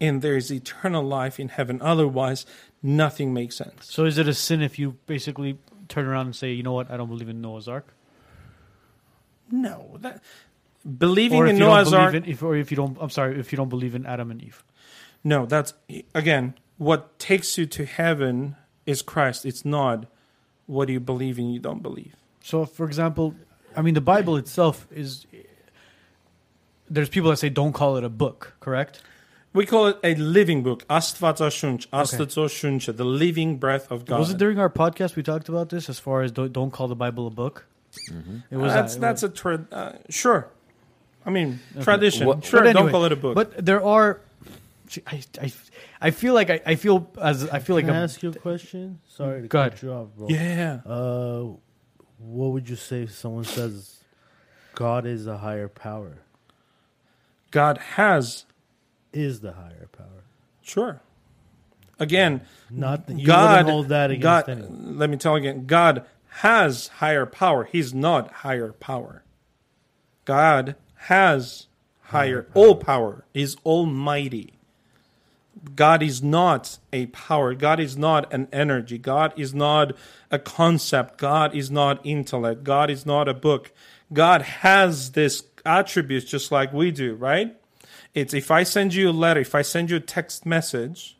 And 0.00 0.22
there 0.22 0.36
is 0.36 0.50
eternal 0.50 1.02
life 1.02 1.38
in 1.38 1.48
heaven. 1.48 1.80
Otherwise, 1.82 2.46
nothing 2.82 3.32
makes 3.32 3.56
sense. 3.56 3.86
So 3.92 4.04
is 4.04 4.18
it 4.18 4.28
a 4.28 4.34
sin 4.34 4.62
if 4.62 4.78
you 4.78 4.96
basically 5.06 5.58
turn 5.88 6.06
around 6.06 6.26
and 6.26 6.36
say, 6.36 6.52
you 6.52 6.62
know 6.62 6.72
what, 6.72 6.90
I 6.90 6.96
don't 6.96 7.08
believe 7.08 7.28
in 7.28 7.40
Noah's 7.40 7.68
Ark? 7.68 7.94
No. 9.50 9.96
That, 10.00 10.22
believing 10.98 11.38
Or 11.38 11.46
in 11.46 11.58
Noah's 11.58 11.92
Ark. 11.92 12.14
in, 12.14 12.24
if, 12.24 12.42
or 12.42 12.56
if 12.56 12.70
you 12.70 12.76
don't, 12.76 12.96
I'm 13.00 13.10
sorry, 13.10 13.38
if 13.38 13.52
you 13.52 13.56
don't 13.56 13.68
believe 13.68 13.94
in 13.94 14.06
Adam 14.06 14.30
and 14.30 14.42
Eve. 14.42 14.64
No, 15.22 15.44
that's 15.44 15.74
again 16.14 16.54
what 16.78 17.18
takes 17.18 17.58
you 17.58 17.66
to 17.66 17.84
heaven 17.84 18.56
is 18.86 19.02
Christ. 19.02 19.44
It's 19.44 19.64
not 19.66 20.06
what 20.66 20.88
you 20.88 20.98
believe 20.98 21.38
in. 21.38 21.50
You 21.50 21.60
don't 21.60 21.82
believe. 21.82 22.16
So, 22.42 22.64
for 22.64 22.86
example, 22.86 23.34
I 23.76 23.82
mean, 23.82 23.94
the 23.94 24.00
Bible 24.00 24.36
itself 24.36 24.86
is. 24.90 25.26
There's 26.88 27.08
people 27.08 27.30
that 27.30 27.36
say 27.36 27.50
don't 27.50 27.72
call 27.72 27.98
it 27.98 28.04
a 28.04 28.08
book, 28.08 28.54
correct? 28.60 29.02
We 29.52 29.66
call 29.66 29.88
it 29.88 29.98
a 30.02 30.14
living 30.14 30.62
book. 30.62 30.86
Astvata 30.88 31.50
Shunch, 31.50 31.88
Astatso 31.90 32.46
Shuncha, 32.46 32.96
the 32.96 33.04
living 33.04 33.58
breath 33.58 33.90
of 33.90 34.04
God. 34.04 34.20
Was 34.20 34.30
it 34.30 34.38
during 34.38 34.58
our 34.58 34.70
podcast 34.70 35.16
we 35.16 35.22
talked 35.22 35.48
about 35.48 35.68
this 35.68 35.88
as 35.88 35.98
far 35.98 36.22
as 36.22 36.32
don't, 36.32 36.52
don't 36.52 36.70
call 36.70 36.88
the 36.88 36.96
Bible 36.96 37.26
a 37.26 37.30
book? 37.30 37.66
It 38.50 38.56
was 38.56 38.72
that's 38.72 38.94
that- 38.94 39.00
that's 39.00 39.22
a 39.22 39.28
tra- 39.28 39.66
uh, 39.72 39.92
sure. 40.08 40.48
I 41.26 41.30
mean 41.30 41.60
Okay. 41.74 41.84
tradition. 41.84 42.26
What- 42.26 42.44
sure, 42.44 42.60
anyway, 42.60 42.72
don't 42.74 42.90
call 42.90 43.04
it 43.04 43.12
a 43.12 43.16
book. 43.16 43.34
But 43.34 43.64
there 43.64 43.82
are. 43.84 44.20
I, 45.06 45.22
I, 45.40 45.52
I 46.00 46.10
feel 46.10 46.34
like 46.34 46.50
I, 46.50 46.60
I 46.66 46.74
feel 46.74 47.08
as 47.20 47.48
I 47.48 47.60
feel 47.60 47.76
like 47.76 47.84
Can 47.84 47.94
I 47.94 47.98
I'm, 47.98 48.04
ask 48.04 48.22
you 48.24 48.30
a 48.30 48.34
question? 48.34 48.98
Sorry 49.06 49.42
to 49.42 49.46
Go 49.48 49.58
cut 49.58 49.68
ahead. 49.74 49.82
you 49.82 49.92
off, 49.92 50.08
bro. 50.16 50.28
yeah, 50.28 50.80
Uh, 50.84 51.44
what 52.18 52.48
would 52.52 52.68
you 52.68 52.74
say 52.76 53.02
if 53.02 53.12
someone 53.12 53.44
says 53.44 54.02
God 54.74 55.06
is 55.06 55.26
a 55.28 55.38
higher 55.38 55.68
power? 55.68 56.18
God 57.52 57.78
has 57.96 58.46
Is 59.12 59.40
the 59.40 59.52
higher 59.52 59.88
power? 59.96 60.24
sure. 60.62 61.00
Again, 62.00 62.40
Not 62.70 63.06
that 63.08 63.18
you 63.18 63.26
God 63.26 63.50
wouldn't 63.50 63.68
hold 63.70 63.88
that 63.90 64.10
against 64.10 64.22
God. 64.22 64.48
anyone. 64.48 64.98
Let 64.98 65.10
me 65.10 65.18
tell 65.18 65.32
you 65.38 65.48
again. 65.50 65.66
God 65.66 66.04
has 66.38 66.88
higher 66.88 67.26
power. 67.26 67.64
He's 67.64 67.92
not 67.92 68.32
higher 68.32 68.72
power. 68.72 69.24
God 70.24 70.76
has 70.94 71.66
higher, 72.02 72.46
all 72.54 72.76
power. 72.76 73.24
Is 73.34 73.56
almighty. 73.64 74.54
God 75.76 76.02
is 76.02 76.22
not 76.22 76.78
a 76.92 77.06
power. 77.06 77.54
God 77.54 77.80
is 77.80 77.96
not 77.96 78.32
an 78.32 78.48
energy. 78.52 78.96
God 78.96 79.32
is 79.36 79.52
not 79.52 79.92
a 80.30 80.38
concept. 80.38 81.18
God 81.18 81.54
is 81.54 81.70
not 81.70 82.00
intellect. 82.04 82.64
God 82.64 82.90
is 82.90 83.04
not 83.04 83.28
a 83.28 83.34
book. 83.34 83.72
God 84.12 84.42
has 84.42 85.12
this 85.12 85.44
attributes 85.66 86.26
just 86.26 86.50
like 86.50 86.72
we 86.72 86.90
do, 86.90 87.14
right? 87.14 87.56
It's 88.14 88.34
if 88.34 88.50
I 88.50 88.62
send 88.62 88.94
you 88.94 89.10
a 89.10 89.12
letter, 89.12 89.40
if 89.40 89.54
I 89.54 89.62
send 89.62 89.90
you 89.90 89.96
a 89.96 90.00
text 90.00 90.46
message, 90.46 91.16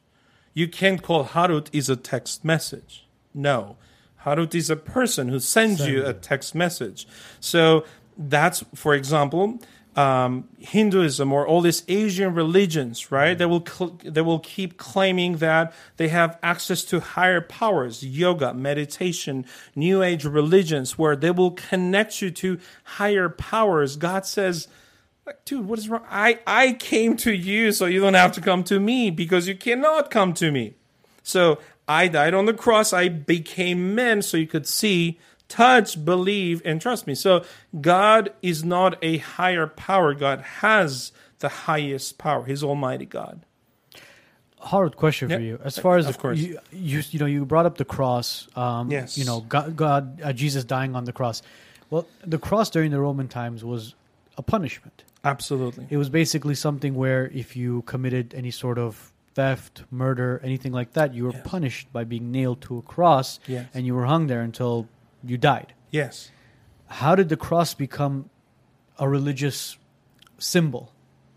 you 0.54 0.68
can't 0.68 1.02
call 1.02 1.24
Harut 1.24 1.68
is 1.72 1.88
a 1.88 1.96
text 1.96 2.44
message. 2.44 3.06
No. 3.34 3.76
Harut 4.24 4.54
is 4.54 4.70
a 4.70 4.76
person 4.76 5.28
who 5.28 5.40
sends 5.40 5.86
you 5.86 6.04
a 6.04 6.12
text 6.12 6.54
message. 6.54 7.06
So 7.40 7.84
that's, 8.16 8.64
for 8.74 8.94
example, 8.94 9.60
um, 9.96 10.48
Hinduism 10.58 11.32
or 11.32 11.46
all 11.46 11.60
these 11.62 11.82
Asian 11.88 12.34
religions, 12.34 13.10
right? 13.10 13.36
They 13.36 13.46
will 13.46 13.64
cl- 13.66 13.98
they 14.04 14.20
will 14.20 14.38
keep 14.38 14.76
claiming 14.76 15.38
that 15.38 15.72
they 15.96 16.08
have 16.08 16.38
access 16.42 16.84
to 16.84 17.00
higher 17.00 17.40
powers, 17.40 18.04
yoga, 18.04 18.54
meditation, 18.54 19.46
New 19.74 20.02
Age 20.02 20.24
religions, 20.24 20.96
where 20.96 21.16
they 21.16 21.30
will 21.30 21.52
connect 21.52 22.22
you 22.22 22.30
to 22.30 22.58
higher 22.84 23.28
powers. 23.28 23.96
God 23.96 24.26
says, 24.26 24.68
like, 25.26 25.44
dude, 25.44 25.66
what 25.66 25.78
is 25.78 25.88
wrong? 25.88 26.04
I, 26.08 26.38
I 26.46 26.72
came 26.74 27.16
to 27.18 27.32
you 27.32 27.72
so 27.72 27.86
you 27.86 28.00
don't 28.00 28.14
have 28.14 28.32
to 28.32 28.40
come 28.40 28.64
to 28.64 28.78
me 28.78 29.10
because 29.10 29.48
you 29.48 29.56
cannot 29.56 30.10
come 30.10 30.34
to 30.34 30.52
me. 30.52 30.74
So 31.22 31.58
I 31.90 32.06
died 32.06 32.34
on 32.34 32.46
the 32.46 32.54
cross. 32.54 32.92
I 32.92 33.08
became 33.08 33.96
man 33.96 34.22
so 34.22 34.36
you 34.36 34.46
could 34.46 34.66
see, 34.66 35.18
touch, 35.48 36.04
believe, 36.04 36.62
and 36.64 36.80
trust 36.80 37.06
me. 37.06 37.16
So 37.16 37.44
God 37.80 38.32
is 38.42 38.62
not 38.62 38.96
a 39.02 39.18
higher 39.18 39.66
power. 39.66 40.14
God 40.14 40.40
has 40.62 41.10
the 41.40 41.48
highest 41.48 42.16
power. 42.16 42.44
He's 42.44 42.62
Almighty 42.62 43.06
God. 43.06 43.44
hard 44.60 44.94
question 44.96 45.28
for 45.28 45.34
Yeah, 45.34 45.40
you. 45.40 45.60
As 45.64 45.78
far 45.78 45.96
as 45.96 46.06
of 46.06 46.18
course. 46.18 46.38
you, 46.38 46.58
you, 46.70 47.02
you 47.10 47.18
know, 47.18 47.26
you 47.26 47.44
brought 47.44 47.66
up 47.66 47.76
the 47.78 47.84
cross. 47.84 48.46
Um, 48.54 48.90
Yes. 48.90 49.18
You 49.18 49.24
know, 49.24 49.40
God, 49.40 49.74
God 49.74 50.20
uh, 50.22 50.32
Jesus 50.32 50.62
dying 50.64 50.94
on 50.94 51.04
the 51.06 51.12
cross. 51.12 51.42
Well, 51.88 52.06
the 52.24 52.38
cross 52.38 52.70
during 52.70 52.92
the 52.92 53.00
Roman 53.00 53.26
times 53.26 53.64
was 53.64 53.94
a 54.38 54.42
punishment. 54.42 55.02
Absolutely. 55.24 55.86
It 55.90 55.96
was 55.96 56.08
basically 56.08 56.54
something 56.54 56.94
where 56.94 57.26
if 57.34 57.56
you 57.56 57.82
committed 57.82 58.32
any 58.34 58.52
sort 58.52 58.78
of 58.78 59.09
theft, 59.34 59.84
murder, 59.90 60.40
anything 60.42 60.72
like 60.72 60.92
that, 60.94 61.14
you 61.14 61.24
were 61.24 61.32
Yes. 61.32 61.42
punished 61.44 61.92
by 61.92 62.04
being 62.04 62.30
nailed 62.32 62.60
to 62.62 62.78
a 62.78 62.82
cross, 62.82 63.38
Yes. 63.46 63.66
and 63.74 63.86
you 63.86 63.94
were 63.94 64.06
hung 64.06 64.26
there 64.26 64.40
until 64.42 64.88
you 65.24 65.36
died. 65.38 65.72
Yes. 65.90 66.30
How 66.86 67.14
did 67.14 67.28
the 67.28 67.36
cross 67.36 67.72
become 67.74 68.28
a 68.98 69.08
religious 69.08 69.76
symbol, 70.38 70.92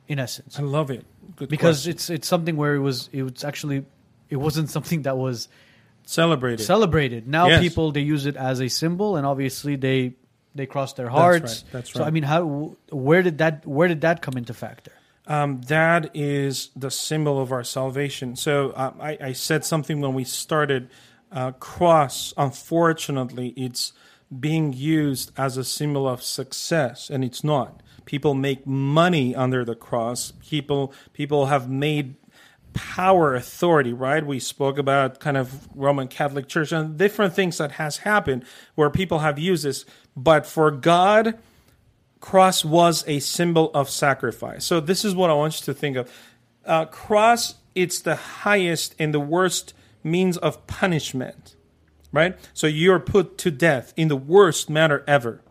in 0.07 0.19
essence? 0.19 0.57
I 0.57 0.63
love 0.63 0.89
it. 0.89 1.05
Good 1.35 1.49
because 1.49 1.77
question. 1.79 1.91
it's 1.91 2.09
it's 2.09 2.27
something 2.27 2.57
where 2.57 2.75
it 2.75 2.79
was 2.79 3.09
it 3.13 3.23
was 3.23 3.43
actually 3.43 3.85
it 4.29 4.37
wasn't 4.37 4.69
something 4.69 5.03
that 5.03 5.17
was 5.17 5.47
celebrated. 6.05 6.63
celebrated. 6.63 7.27
Now 7.27 7.47
Yes. 7.47 7.61
people 7.61 7.91
they 7.91 8.01
use 8.01 8.25
it 8.25 8.35
as 8.35 8.59
a 8.61 8.67
symbol, 8.67 9.15
and 9.17 9.25
obviously 9.25 9.75
they 9.75 10.15
they 10.55 10.65
cross 10.65 10.93
their 10.93 11.09
hearts. 11.09 11.41
That's 11.41 11.63
right, 11.63 11.71
that's 11.71 11.93
So 11.93 12.03
I 12.03 12.09
mean, 12.11 12.23
how 12.23 12.75
where 12.89 13.21
did 13.21 13.37
that 13.37 13.65
where 13.65 13.87
did 13.87 14.01
that 14.01 14.21
come 14.21 14.35
into 14.37 14.53
factor? 14.53 14.91
Um, 15.27 15.61
that 15.63 16.11
is 16.13 16.69
the 16.75 16.91
symbol 16.91 17.41
of 17.41 17.51
our 17.51 17.63
salvation. 17.63 18.35
So 18.35 18.71
uh, 18.71 18.93
I, 18.99 19.17
I 19.21 19.33
said 19.33 19.63
something 19.65 20.01
when 20.01 20.13
we 20.13 20.23
started. 20.23 20.89
Uh, 21.31 21.51
cross, 21.53 22.31
unfortunately, 22.37 23.55
it's 23.57 23.91
being 24.39 24.71
used 24.71 25.31
as 25.35 25.57
a 25.57 25.63
symbol 25.63 26.07
of 26.07 26.21
success, 26.21 27.09
and 27.09 27.23
it's 27.23 27.43
not. 27.43 27.81
People 28.05 28.33
make 28.35 28.67
money 28.67 29.33
under 29.33 29.65
the 29.65 29.75
cross. 29.75 30.33
People 30.47 30.93
people 31.13 31.47
have 31.47 31.69
made 31.69 32.15
power 32.73 33.35
authority 33.35 33.93
right 33.93 34.25
we 34.25 34.39
spoke 34.39 34.79
about 34.79 35.19
kind 35.19 35.37
of 35.37 35.69
roman 35.75 36.07
catholic 36.07 36.47
church 36.47 36.71
and 36.71 36.97
different 36.97 37.33
things 37.33 37.59
that 37.59 37.73
has 37.73 37.97
happened 37.97 38.43
where 38.75 38.89
people 38.89 39.19
have 39.19 39.37
used 39.37 39.63
this 39.63 39.85
but 40.17 40.45
for 40.45 40.71
god 40.71 41.37
cross 42.23 42.63
was 42.63 43.03
a 43.05 43.19
symbol 43.19 43.69
of 43.73 43.89
sacrifice. 43.89 44.63
So 44.63 44.79
this 44.79 45.03
is 45.03 45.13
what 45.13 45.29
I 45.29 45.33
want 45.33 45.59
you 45.59 45.65
to 45.65 45.73
think 45.73 45.97
of. 45.97 46.09
Uh, 46.65 46.85
cross, 46.85 47.55
it's 47.75 47.99
the 47.99 48.15
highest 48.15 48.95
and 48.97 49.13
the 49.13 49.19
worst 49.19 49.73
means 50.05 50.37
of 50.37 50.65
punishment. 50.65 51.57
right? 52.13 52.37
So 52.53 52.65
you're 52.65 53.01
put 53.01 53.37
to 53.39 53.51
death 53.51 53.91
in 53.97 54.07
the 54.07 54.15
worst 54.15 54.69
manner 54.69 55.03
ever. 55.05 55.41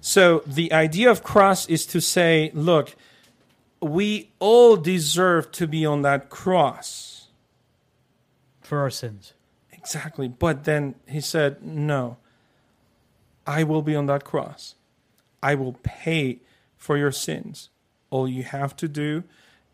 So 0.00 0.42
the 0.44 0.72
idea 0.72 1.08
of 1.08 1.22
cross 1.22 1.68
is 1.68 1.86
to 1.86 2.00
say, 2.00 2.50
look, 2.54 2.96
we 3.80 4.32
all 4.40 4.76
deserve 4.76 5.52
to 5.52 5.68
be 5.68 5.86
on 5.86 6.02
that 6.02 6.28
cross. 6.28 7.28
For 8.62 8.80
our 8.80 8.90
sins. 8.90 9.34
Exactly. 9.70 10.26
But 10.26 10.64
then 10.64 10.96
he 11.06 11.20
said, 11.20 11.62
no, 11.62 12.16
I 13.46 13.62
will 13.62 13.82
be 13.82 13.94
on 13.94 14.06
that 14.06 14.24
cross. 14.24 14.74
I 15.42 15.54
will 15.54 15.76
pay 15.82 16.40
for 16.76 16.96
your 16.96 17.12
sins. 17.12 17.70
All 18.10 18.28
you 18.28 18.42
have 18.42 18.74
to 18.76 18.88
do 18.88 19.24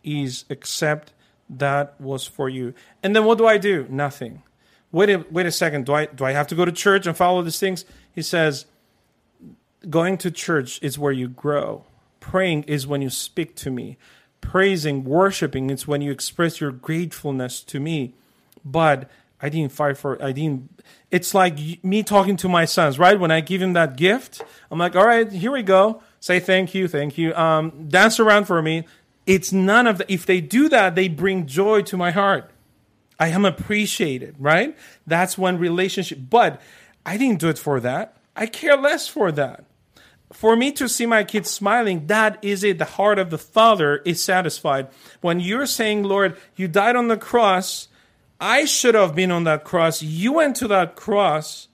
is 0.05 0.45
accept 0.51 1.13
that 1.49 2.01
was 2.01 2.27
for 2.27 2.49
you. 2.49 2.75
And 3.03 3.15
then 3.15 3.25
what 3.25 3.39
do 3.39 3.47
I 3.47 3.59
do? 3.59 3.87
Nothing. 3.89 4.43
Wait 4.93 5.11
a, 5.11 5.25
wait 5.31 5.47
a 5.47 5.53
second. 5.53 5.87
Do 5.87 5.95
I 5.95 6.07
do 6.07 6.25
I 6.25 6.33
have 6.33 6.47
to 6.49 6.55
go 6.55 6.65
to 6.65 6.73
church 6.73 7.07
and 7.07 7.17
follow 7.17 7.43
these 7.43 7.61
things? 7.61 7.85
He 8.13 8.23
says 8.23 8.67
going 9.89 10.19
to 10.19 10.31
church 10.31 10.79
is 10.83 10.99
where 10.99 11.13
you 11.13 11.29
grow. 11.29 11.85
Praying 12.21 12.65
is 12.65 12.87
when 12.87 13.03
you 13.03 13.11
speak 13.11 13.55
to 13.57 13.71
me. 13.71 13.99
Praising, 14.41 15.05
worshiping 15.05 15.71
is 15.71 15.87
when 15.87 16.03
you 16.03 16.11
express 16.11 16.61
your 16.61 16.73
gratefulness 16.73 17.63
to 17.65 17.81
me. 17.81 18.15
But 18.65 19.09
I 19.41 19.49
didn't 19.49 19.73
fight 19.73 19.99
for 19.99 20.23
I 20.23 20.33
didn't 20.33 20.83
it's 21.11 21.35
like 21.35 21.59
me 21.85 22.03
talking 22.03 22.37
to 22.39 22.49
my 22.49 22.65
sons, 22.65 22.99
right? 22.99 23.19
When 23.19 23.31
I 23.31 23.41
give 23.41 23.63
him 23.63 23.75
that 23.75 23.97
gift, 23.97 24.43
I'm 24.71 24.79
like, 24.79 24.97
"All 24.97 25.07
right, 25.07 25.31
here 25.31 25.53
we 25.53 25.63
go. 25.63 26.03
Say 26.21 26.41
thank 26.41 26.75
you, 26.75 26.89
thank 26.89 27.19
you. 27.19 27.35
Um, 27.35 27.89
dance 27.89 28.19
around 28.19 28.47
for 28.47 28.61
me." 28.63 28.87
It's 29.27 29.53
none 29.53 29.87
of 29.87 29.99
the 29.99 30.13
if 30.13 30.25
they 30.25 30.41
do 30.41 30.69
that, 30.69 30.95
they 30.95 31.09
bring 31.09 31.47
joy 31.47 31.83
to 31.83 31.97
my 31.97 32.13
heart. 32.13 32.51
I 33.19 33.29
am 33.29 33.45
appreciated, 33.45 34.37
right? 34.39 34.77
That's 35.07 35.37
when 35.37 35.59
relationship 35.59 36.19
but 36.31 36.61
I 37.05 37.17
didn't 37.17 37.41
do 37.41 37.49
it 37.49 37.59
for 37.59 37.81
that. 37.81 38.17
I 38.35 38.47
care 38.47 38.77
less 38.77 39.09
for 39.09 39.33
that 39.33 39.65
for 40.33 40.57
me 40.57 40.73
to 40.73 40.89
see 40.89 41.07
my 41.07 41.25
kids 41.25 41.51
smiling, 41.51 42.07
that 42.09 42.39
is 42.43 42.65
it. 42.65 42.79
The 42.79 42.85
heart 42.85 43.19
of 43.19 43.31
the 43.31 43.39
Father 43.39 43.99
is 43.99 44.23
satisfied. 44.23 44.89
When 45.21 45.41
you're 45.41 45.67
saying, 45.67 46.03
Lord, 46.03 46.37
you 46.57 46.69
died 46.69 46.97
on 46.97 47.09
the 47.09 47.17
cross, 47.17 47.89
I 48.41 48.65
should 48.65 48.95
have 48.95 49.15
been 49.15 49.31
on 49.31 49.45
that 49.45 49.65
cross. 49.65 50.03
You 50.03 50.33
went 50.35 50.57
to 50.57 50.69
that 50.69 50.97
cross. 50.97 51.69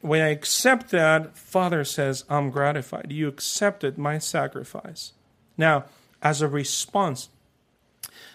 When 0.00 0.22
I 0.22 0.28
accept 0.28 0.90
that, 0.90 1.36
Father 1.36 1.84
says, 1.84 2.24
I'm 2.28 2.50
gratified. 2.50 3.10
You 3.10 3.28
accepted 3.28 3.98
my 3.98 4.18
sacrifice. 4.18 5.12
Now, 5.56 5.84
as 6.22 6.40
a 6.40 6.48
response, 6.48 7.28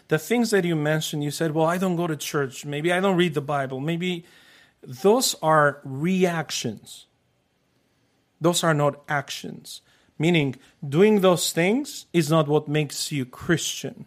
the 0.10 0.20
things 0.20 0.52
that 0.52 0.66
you 0.66 0.76
mentioned, 0.76 1.24
you 1.24 1.32
said, 1.32 1.52
Well, 1.52 1.66
I 1.66 1.78
don't 1.78 1.96
go 1.96 2.06
to 2.06 2.18
church. 2.18 2.66
Maybe 2.66 2.92
I 2.92 3.00
don't 3.00 3.18
read 3.18 3.34
the 3.34 3.42
Bible. 3.42 3.80
Maybe 3.80 4.26
those 4.84 5.36
are 5.42 5.80
reactions 5.86 7.06
those 8.44 8.64
are 8.64 8.74
not 8.74 9.02
actions. 9.08 9.82
Meaning, 10.20 10.56
doing 10.88 11.22
those 11.22 11.52
things 11.52 12.06
is 12.14 12.30
not 12.30 12.48
what 12.48 12.68
makes 12.68 13.12
you 13.12 13.26
Christian. 13.26 14.06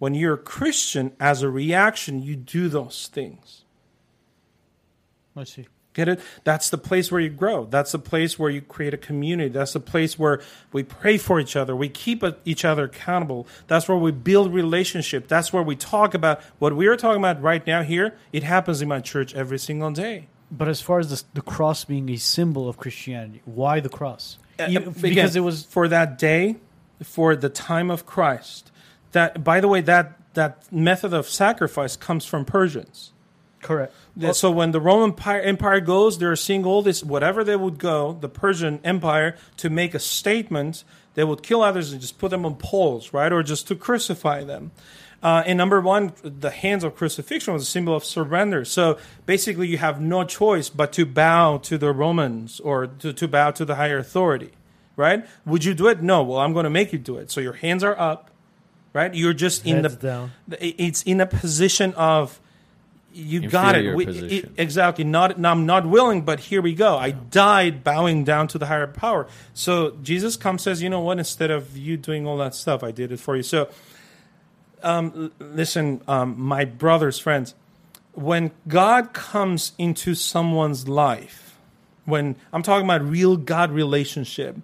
When 0.00 0.14
you're 0.14 0.34
a 0.34 0.38
Christian, 0.38 1.12
as 1.20 1.42
a 1.42 1.50
reaction, 1.50 2.22
you 2.22 2.34
do 2.34 2.68
those 2.68 3.08
things. 3.12 3.64
I 5.36 5.44
see. 5.44 5.66
Get 5.92 6.08
it? 6.08 6.20
That's 6.42 6.70
the 6.70 6.78
place 6.78 7.12
where 7.12 7.20
you 7.20 7.28
grow. 7.28 7.66
That's 7.66 7.92
the 7.92 7.98
place 7.98 8.38
where 8.38 8.48
you 8.48 8.62
create 8.62 8.94
a 8.94 8.96
community. 8.96 9.50
That's 9.50 9.74
the 9.74 9.80
place 9.80 10.18
where 10.18 10.40
we 10.72 10.84
pray 10.84 11.18
for 11.18 11.38
each 11.38 11.54
other. 11.54 11.76
We 11.76 11.90
keep 11.90 12.24
each 12.46 12.64
other 12.64 12.84
accountable. 12.84 13.46
That's 13.66 13.88
where 13.88 13.98
we 13.98 14.10
build 14.10 14.54
relationship. 14.54 15.28
That's 15.28 15.52
where 15.52 15.62
we 15.62 15.76
talk 15.76 16.14
about 16.14 16.40
what 16.58 16.74
we 16.74 16.86
are 16.86 16.96
talking 16.96 17.20
about 17.20 17.42
right 17.42 17.66
now 17.66 17.82
here. 17.82 18.16
It 18.32 18.42
happens 18.42 18.80
in 18.80 18.88
my 18.88 19.00
church 19.00 19.34
every 19.34 19.58
single 19.58 19.90
day. 19.90 20.28
But 20.50 20.68
as 20.68 20.80
far 20.80 20.98
as 20.98 21.10
the, 21.10 21.22
the 21.34 21.42
cross 21.42 21.84
being 21.84 22.08
a 22.08 22.16
symbol 22.16 22.70
of 22.70 22.78
Christianity, 22.78 23.42
why 23.44 23.80
the 23.80 23.90
cross? 23.90 24.38
Uh, 24.58 24.66
E- 24.70 24.76
again, 24.76 24.94
because 24.98 25.36
it 25.36 25.40
was 25.40 25.64
for 25.64 25.88
that 25.88 26.18
day, 26.18 26.56
for 27.02 27.36
the 27.36 27.50
time 27.50 27.90
of 27.90 28.06
Christ. 28.06 28.69
That, 29.12 29.42
by 29.42 29.60
the 29.60 29.68
way, 29.68 29.80
that 29.82 30.16
that 30.34 30.72
method 30.72 31.12
of 31.12 31.28
sacrifice 31.28 31.96
comes 31.96 32.24
from 32.24 32.44
Persians. 32.44 33.12
correct. 34.16 34.38
So 34.38 34.50
when 34.50 34.70
the 34.72 34.80
Roman 34.80 35.10
Empire, 35.10 35.40
Empire 35.40 35.80
goes, 35.80 36.18
they're 36.18 36.36
seeing 36.36 36.64
all 36.64 36.82
this, 36.82 37.04
whatever 37.04 37.44
they 37.44 37.56
would 37.56 37.78
go, 37.78 38.16
the 38.18 38.28
Persian 38.28 38.80
Empire, 38.84 39.36
to 39.58 39.68
make 39.68 39.92
a 39.92 39.98
statement, 39.98 40.84
they 41.14 41.24
would 41.24 41.42
kill 41.42 41.62
others 41.62 41.92
and 41.92 42.00
just 42.00 42.18
put 42.18 42.30
them 42.30 42.46
on 42.46 42.54
poles, 42.54 43.12
right? 43.12 43.32
Or 43.32 43.42
just 43.42 43.68
to 43.68 43.76
crucify 43.76 44.44
them. 44.44 44.70
Uh, 45.22 45.42
and 45.44 45.58
number 45.58 45.80
one, 45.80 46.12
the 46.22 46.50
hands 46.50 46.82
of 46.82 46.96
crucifixion 46.96 47.52
was 47.52 47.64
a 47.64 47.66
symbol 47.66 47.94
of 47.94 48.04
surrender. 48.04 48.64
So 48.64 48.96
basically, 49.26 49.68
you 49.68 49.76
have 49.76 50.00
no 50.00 50.24
choice 50.24 50.70
but 50.70 50.92
to 50.94 51.04
bow 51.04 51.58
to 51.58 51.76
the 51.76 51.92
Romans 51.92 52.60
or 52.60 52.86
to, 52.86 53.12
to 53.12 53.28
bow 53.28 53.50
to 53.50 53.66
the 53.66 53.74
higher 53.74 53.98
authority, 53.98 54.52
right? 54.96 55.26
Would 55.44 55.64
you 55.64 55.74
do 55.74 55.88
it? 55.88 56.02
No. 56.02 56.22
Well, 56.22 56.38
I'm 56.38 56.54
going 56.54 56.64
to 56.64 56.70
make 56.70 56.94
you 56.94 56.98
do 56.98 57.18
it. 57.18 57.30
So 57.30 57.42
your 57.42 57.52
hands 57.52 57.84
are 57.84 57.98
up, 58.00 58.29
right? 58.92 59.14
You're 59.14 59.32
just 59.34 59.66
in 59.66 59.82
Heads 59.82 59.96
the 59.96 60.06
down. 60.06 60.32
it's 60.60 61.02
in 61.02 61.20
a 61.20 61.26
position 61.26 61.94
of 61.94 62.38
you 63.12 63.48
got 63.48 63.74
it. 63.74 63.94
We, 63.96 64.06
it- 64.06 64.50
exactly. 64.56 65.02
Not 65.04 65.38
no, 65.38 65.50
I'm 65.50 65.66
not 65.66 65.84
willing, 65.86 66.22
but 66.22 66.38
here 66.40 66.62
we 66.62 66.74
go. 66.74 66.96
I 66.96 67.10
died 67.10 67.82
bowing 67.82 68.22
down 68.24 68.46
to 68.48 68.58
the 68.58 68.66
higher 68.66 68.86
power. 68.86 69.26
So 69.52 69.96
Jesus 70.02 70.36
comes 70.36 70.62
says, 70.62 70.80
you 70.80 70.88
know 70.88 71.00
what? 71.00 71.18
Instead 71.18 71.50
of 71.50 71.76
you 71.76 71.96
doing 71.96 72.26
all 72.26 72.36
that 72.38 72.54
stuff, 72.54 72.84
I 72.84 72.92
did 72.92 73.10
it 73.10 73.18
for 73.18 73.36
you. 73.36 73.42
So, 73.42 73.68
um, 74.82 75.32
l- 75.40 75.46
listen, 75.48 76.00
um, 76.06 76.40
my 76.40 76.64
brothers, 76.64 77.18
friends, 77.18 77.54
when 78.12 78.50
God 78.68 79.12
comes 79.12 79.72
into 79.78 80.14
someone's 80.14 80.88
life, 80.88 81.56
when 82.04 82.36
I'm 82.52 82.62
talking 82.62 82.84
about 82.84 83.02
real 83.02 83.36
God 83.36 83.72
relationship, 83.72 84.56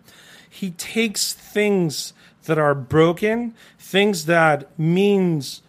He 0.48 0.70
takes 0.70 1.32
things 1.32 2.12
that 2.46 2.58
are 2.58 2.74
broken, 2.74 3.54
things 3.78 4.26
that 4.26 4.78
means 4.78 5.62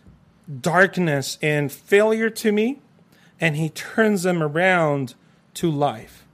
darkness 0.62 1.38
and 1.42 1.72
failure 1.72 2.30
to 2.30 2.52
me, 2.52 2.80
and 3.40 3.56
he 3.56 3.70
turns 3.70 4.24
them 4.24 4.42
around 4.42 5.14
to 5.56 5.70
life. 5.70 6.26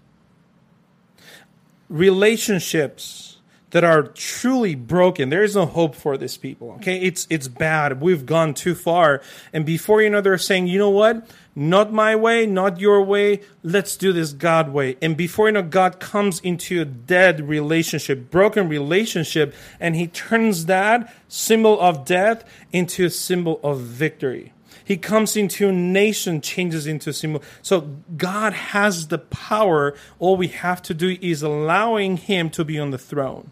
Relationships 1.89 3.37
that 3.71 3.83
are 3.83 4.03
truly 4.03 4.75
broken, 4.75 5.29
there 5.29 5.43
is 5.43 5.55
no 5.55 5.65
hope 5.65 5.95
for 5.95 6.15
these 6.15 6.37
people. 6.37 6.71
Okay, 6.73 7.01
it's 7.01 7.25
it's 7.29 7.47
bad. 7.47 8.01
We've 8.01 8.25
gone 8.25 8.53
too 8.53 8.75
far, 8.75 9.21
and 9.51 9.65
before 9.65 10.01
you 10.01 10.09
know, 10.09 10.21
they're 10.21 10.37
saying, 10.37 10.67
you 10.67 10.77
know 10.77 10.91
what? 10.91 11.27
Not 11.55 11.93
my 11.93 12.15
way, 12.15 12.47
not 12.47 12.79
your 12.79 13.03
way. 13.03 13.41
Let's 13.61 13.95
do 13.95 14.11
this 14.11 14.33
God 14.33 14.73
way. 14.73 14.97
And 15.03 15.15
before 15.15 15.47
you 15.47 15.51
know, 15.51 15.61
God 15.61 15.99
comes 15.99 16.39
into 16.39 16.81
a 16.81 16.85
dead 16.85 17.47
relationship, 17.47 18.31
broken 18.31 18.67
relationship, 18.67 19.53
and 19.79 19.95
He 19.95 20.07
turns 20.07 20.65
that 20.65 21.13
symbol 21.27 21.79
of 21.79 22.05
death 22.05 22.43
into 22.71 23.05
a 23.05 23.09
symbol 23.11 23.59
of 23.63 23.81
victory. 23.81 24.51
He 24.85 24.97
comes 24.97 25.37
into 25.37 25.69
a 25.69 25.71
nation, 25.71 26.41
changes 26.41 26.87
into 26.87 27.11
a 27.11 27.13
symbol. 27.13 27.43
So 27.61 27.81
God 28.17 28.53
has 28.53 29.07
the 29.07 29.19
power. 29.19 29.95
All 30.19 30.35
we 30.35 30.47
have 30.49 30.81
to 30.83 30.93
do 30.93 31.17
is 31.21 31.41
allowing 31.43 32.17
Him 32.17 32.49
to 32.51 32.65
be 32.65 32.79
on 32.79 32.89
the 32.89 32.97
throne. 32.97 33.51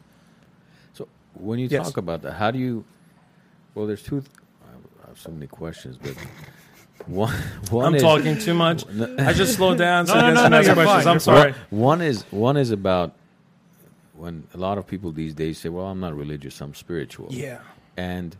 So 0.94 1.08
when 1.36 1.60
you 1.60 1.68
Yes. 1.70 1.86
talk 1.86 1.98
about 1.98 2.24
that, 2.24 2.34
how 2.34 2.52
do 2.52 2.58
you? 2.60 2.84
Well, 3.76 3.86
there's 3.86 4.04
two. 4.04 4.24
I 4.68 5.08
have 5.08 5.20
so 5.20 5.32
many 5.32 5.48
questions, 5.48 5.98
but 5.98 6.16
one 7.12 7.34
one 7.70 7.86
I'm 7.88 7.96
is 7.96 8.02
talking 8.02 8.38
too 8.38 8.54
much. 8.54 8.86
I 9.20 9.34
just 9.34 9.56
slow 9.56 9.76
down 9.76 10.08
so 10.08 10.14
No, 10.16 10.22
no, 10.22 10.28
I 10.28 10.34
no, 10.34 10.42
can 10.44 10.52
no, 10.52 10.60
you're 10.62 10.74
questions. 10.76 11.04
fine, 11.04 11.14
I'm 11.14 11.20
sorry. 11.20 11.54
one 11.70 12.02
is 12.02 12.24
one 12.32 12.58
is 12.58 12.72
about 12.72 13.14
when 14.14 14.48
a 14.54 14.58
lot 14.58 14.78
of 14.78 14.86
people 14.88 15.12
these 15.12 15.34
days 15.34 15.58
say, 15.58 15.70
"Well, 15.70 15.86
I'm 15.88 16.00
not 16.00 16.16
religious, 16.16 16.62
I'm 16.62 16.74
spiritual." 16.74 17.28
Yeah. 17.32 17.60
And 17.98 18.36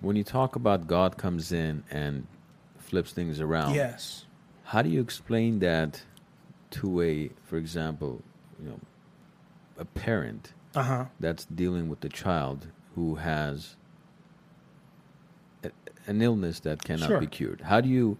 when 0.00 0.16
you 0.16 0.24
talk 0.24 0.56
about 0.56 0.86
God 0.86 1.16
comes 1.16 1.52
in 1.52 1.84
and 1.90 2.26
flips 2.78 3.12
things 3.12 3.40
around, 3.40 3.74
Yes. 3.74 4.24
how 4.64 4.82
do 4.82 4.88
you 4.88 5.00
explain 5.00 5.58
that 5.60 6.02
to 6.70 7.02
a, 7.02 7.30
for 7.44 7.56
example, 7.58 8.22
you 8.62 8.68
know, 8.70 8.80
a 9.78 9.84
parent 9.84 10.52
Uh 10.74 10.82
huh. 10.82 11.04
that's 11.20 11.44
dealing 11.44 11.88
with 11.88 12.04
a 12.04 12.08
child 12.08 12.68
who 12.94 13.16
has 13.16 13.56
a, 13.66 13.79
an 16.06 16.22
illness 16.22 16.60
that 16.60 16.82
cannot 16.82 17.08
Sure. 17.08 17.20
be 17.20 17.26
cured? 17.26 17.62
How 17.62 17.80
do 17.80 17.88
you 17.88 18.18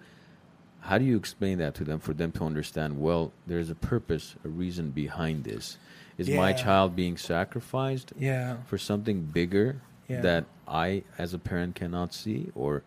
how 0.82 0.96
do 0.96 1.04
you 1.04 1.14
explain 1.16 1.58
that 1.58 1.74
to 1.74 1.84
them 1.84 1.98
for 2.00 2.14
them 2.14 2.32
to 2.32 2.42
understand? 2.44 2.98
Well, 2.98 3.32
there's 3.46 3.68
a 3.68 3.74
purpose, 3.74 4.34
a 4.44 4.48
reason 4.48 4.90
behind 4.92 5.44
this. 5.44 5.76
Is 6.16 6.30
my 6.30 6.52
child 6.54 6.96
being 6.96 7.16
sacrificed 7.18 8.12
Yeah. 8.18 8.56
for 8.66 8.78
something 8.78 9.22
bigger 9.26 9.82
Yeah. 10.08 10.22
that 10.22 10.44
I, 10.66 11.02
as 11.18 11.34
a 11.34 11.38
parent, 11.38 11.74
cannot 11.74 12.14
see? 12.14 12.50
Or 12.54 12.82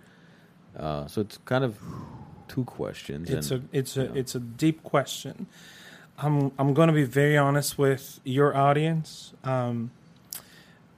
uh, 0.77 1.05
so 1.07 1.21
it's 1.21 1.37
kind 1.45 1.63
of 1.63 1.77
two 2.47 2.63
questions. 2.63 3.29
It's 3.29 3.51
a 3.51 3.61
it's 3.71 3.95
a 3.95 4.05
know. 4.05 4.13
it's 4.15 4.33
a 4.35 4.39
deep 4.39 4.81
question. 4.83 5.45
I'm 6.17 6.51
I'm 6.57 6.73
going 6.73 6.87
to 6.87 6.93
be 6.93 7.03
very 7.05 7.37
honest 7.37 7.77
with 7.77 8.19
your 8.23 8.55
audience, 8.57 9.33
um, 9.43 9.91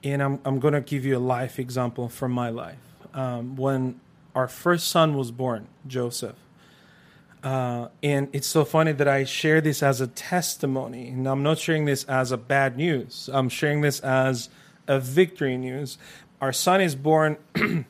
and 0.03 0.21
I'm 0.23 0.39
I'm 0.45 0.59
going 0.59 0.73
to 0.73 0.81
give 0.81 1.05
you 1.05 1.17
a 1.17 1.19
life 1.35 1.59
example 1.59 2.07
from 2.09 2.31
my 2.31 2.49
life. 2.49 2.77
Um, 3.15 3.55
when 3.55 3.99
our 4.35 4.47
first 4.47 4.89
son 4.89 5.15
was 5.17 5.31
born, 5.31 5.67
Joseph, 5.87 6.35
Uh, 7.43 7.89
and 8.01 8.27
it's 8.33 8.47
so 8.47 8.65
funny 8.65 8.91
that 8.91 9.07
I 9.07 9.23
share 9.23 9.61
this 9.61 9.83
as 9.83 10.01
a 10.01 10.07
testimony. 10.07 11.09
And 11.09 11.27
I'm 11.27 11.43
not 11.43 11.59
sharing 11.59 11.85
this 11.85 12.03
as 12.05 12.31
a 12.31 12.37
bad 12.37 12.75
news. 12.75 13.29
I'm 13.31 13.49
sharing 13.49 13.81
this 13.81 13.99
as 13.99 14.49
a 14.87 14.99
victory 14.99 15.55
news. 15.55 15.99
Our 16.41 16.51
son 16.51 16.81
is 16.81 16.95
born. 16.95 17.37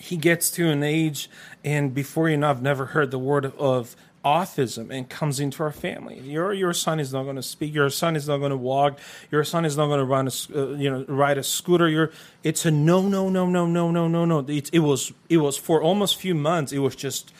he 0.00 0.16
gets 0.16 0.50
to 0.52 0.70
an 0.70 0.82
age, 0.82 1.28
and 1.62 1.92
before 1.92 2.30
you 2.30 2.38
know, 2.38 2.48
I've 2.48 2.62
never 2.62 2.86
heard 2.86 3.10
the 3.10 3.18
word 3.18 3.52
of 3.58 3.96
autism 4.24 4.90
and 4.90 5.08
comes 5.08 5.40
into 5.40 5.62
our 5.62 5.72
family. 5.72 6.18
Your 6.20 6.52
your 6.52 6.72
son 6.72 7.00
is 7.00 7.12
not 7.12 7.24
going 7.24 7.36
to 7.36 7.42
speak. 7.42 7.74
Your 7.74 7.90
son 7.90 8.16
is 8.16 8.28
not 8.28 8.38
going 8.38 8.50
to 8.50 8.56
walk. 8.56 8.98
Your 9.30 9.44
son 9.44 9.64
is 9.64 9.76
not 9.76 9.86
going 9.86 9.98
to 9.98 10.04
run 10.04 10.28
a 10.28 10.30
uh, 10.54 10.76
you 10.76 10.90
know 10.90 11.04
ride 11.08 11.38
a 11.38 11.42
scooter. 11.42 11.88
You're 11.88 12.12
it's 12.42 12.66
a 12.66 12.70
no 12.70 13.02
no 13.02 13.28
no 13.28 13.46
no 13.46 13.66
no 13.66 13.90
no 13.90 14.08
no 14.08 14.24
no. 14.24 14.38
It, 14.40 14.70
it 14.72 14.80
was 14.80 15.12
it 15.28 15.38
was 15.38 15.56
for 15.56 15.82
almost 15.82 16.16
few 16.16 16.34
months. 16.34 16.72
It 16.72 16.80
was 16.80 16.96
just 16.96 17.32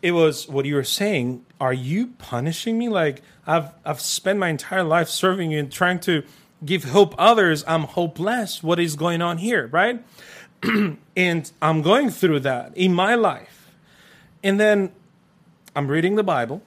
it 0.00 0.12
was 0.12 0.48
what 0.48 0.64
you 0.64 0.76
were 0.76 0.84
saying. 0.84 1.44
Are 1.60 1.72
you 1.72 2.08
punishing 2.18 2.78
me? 2.78 2.88
Like 2.88 3.22
I've 3.46 3.70
I've 3.84 4.00
spent 4.00 4.38
my 4.38 4.48
entire 4.48 4.84
life 4.84 5.08
serving 5.08 5.50
you 5.50 5.58
and 5.58 5.72
trying 5.72 6.00
to 6.00 6.22
give 6.64 6.84
hope 6.84 7.14
others. 7.18 7.64
I'm 7.66 7.82
hopeless. 7.82 8.62
What 8.62 8.78
is 8.78 8.96
going 8.96 9.22
on 9.22 9.38
here, 9.38 9.66
right? 9.68 10.04
and 11.16 11.50
I'm 11.62 11.82
going 11.82 12.10
through 12.10 12.40
that 12.40 12.76
in 12.76 12.94
my 12.94 13.14
life. 13.14 13.70
And 14.42 14.58
then 14.58 14.92
I'm 15.76 15.88
reading 15.88 16.16
the 16.16 16.22
Bible. 16.22 16.62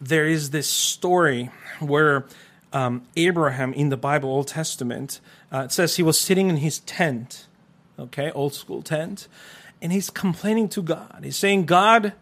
There 0.00 0.26
is 0.26 0.50
this 0.50 0.68
story 0.68 1.50
where 1.80 2.26
um, 2.72 3.06
Abraham 3.16 3.72
in 3.72 3.88
the 3.88 3.96
Bible, 3.96 4.28
Old 4.28 4.48
Testament, 4.48 5.20
uh, 5.52 5.60
it 5.60 5.72
says 5.72 5.96
he 5.96 6.02
was 6.02 6.20
sitting 6.20 6.50
in 6.50 6.58
his 6.58 6.80
tent, 6.80 7.46
okay, 7.98 8.30
old 8.32 8.52
school 8.52 8.82
tent, 8.82 9.28
and 9.80 9.92
he's 9.92 10.10
complaining 10.10 10.68
to 10.70 10.82
God. 10.82 11.20
He's 11.22 11.36
saying, 11.36 11.66
God, 11.66 12.12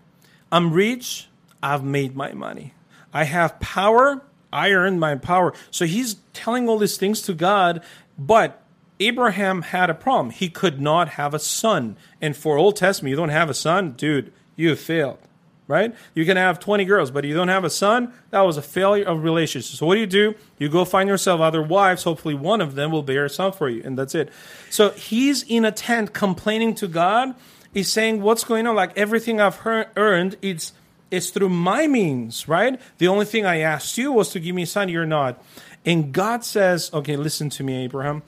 I'm 0.53 0.73
rich, 0.73 1.29
I've 1.63 1.83
made 1.83 2.15
my 2.15 2.33
money. 2.33 2.75
I 3.13 3.25
have 3.25 3.59
power, 3.61 4.23
I 4.53 4.71
earned 4.73 5.01
my 5.01 5.17
power. 5.17 5.55
So 5.71 5.87
he's 5.87 6.17
telling 6.33 6.69
all 6.69 6.79
these 6.79 6.99
things 6.99 7.23
to 7.23 7.33
God, 7.33 7.83
but 8.19 8.63
Abraham 9.01 9.63
had 9.63 9.91
a 9.91 9.95
problem. 9.95 10.31
He 10.31 10.49
could 10.49 10.81
not 10.81 11.11
have 11.11 11.35
a 11.35 11.39
son. 11.39 11.97
And 12.21 12.37
for 12.37 12.57
Old 12.57 12.77
Testament, 12.77 13.11
you 13.11 13.17
don't 13.17 13.31
have 13.31 13.51
a 13.51 13.55
son, 13.55 13.93
dude, 13.93 14.33
you 14.57 14.75
failed, 14.77 15.19
right? 15.67 15.95
You 16.15 16.25
can 16.25 16.37
have 16.37 16.61
20 16.61 16.85
girls, 16.85 17.11
but 17.11 17.25
you 17.25 17.35
don't 17.35 17.49
have 17.49 17.65
a 17.65 17.71
son. 17.71 18.13
That 18.31 18.43
was 18.43 18.57
a 18.57 18.63
failure 18.63 19.05
of 19.05 19.23
relationship. 19.23 19.77
So 19.77 19.87
what 19.87 19.95
do 19.95 20.01
you 20.01 20.07
do? 20.07 20.35
You 20.59 20.69
go 20.69 20.85
find 20.85 21.09
yourself 21.09 21.41
other 21.41 21.63
wives. 21.63 22.05
Hopefully, 22.05 22.35
one 22.35 22.61
of 22.61 22.75
them 22.75 22.91
will 22.93 23.03
bear 23.03 23.25
a 23.25 23.31
son 23.31 23.53
for 23.53 23.69
you, 23.69 23.83
and 23.85 23.99
that's 23.99 24.15
it. 24.15 24.31
So 24.71 24.91
he's 24.91 25.43
in 25.43 25.65
a 25.65 25.73
tent 25.73 26.13
complaining 26.13 26.75
to 26.77 26.89
God. 26.89 27.35
He's 27.73 27.91
saying, 27.91 28.23
"What's 28.23 28.45
going 28.45 28.67
on? 28.67 28.77
Like 28.77 28.97
everything 28.97 29.41
I've 29.41 29.61
earned, 29.97 30.37
it's 30.43 30.73
it's 31.11 31.31
through 31.31 31.49
my 31.49 31.87
means, 31.87 32.49
right? 32.49 32.81
The 32.99 33.09
only 33.09 33.25
thing 33.25 33.45
I 33.45 33.59
asked 33.59 33.99
you 33.99 34.13
was 34.13 34.31
to 34.31 34.41
give 34.41 34.55
me 34.55 34.63
a 34.63 34.67
son. 34.67 34.89
You're 34.89 35.07
not." 35.07 35.43
And 35.85 36.13
God 36.13 36.45
says, 36.45 36.91
"Okay, 36.95 37.17
listen 37.17 37.51
to 37.51 37.65
me, 37.65 37.85
Abraham. 37.85 38.23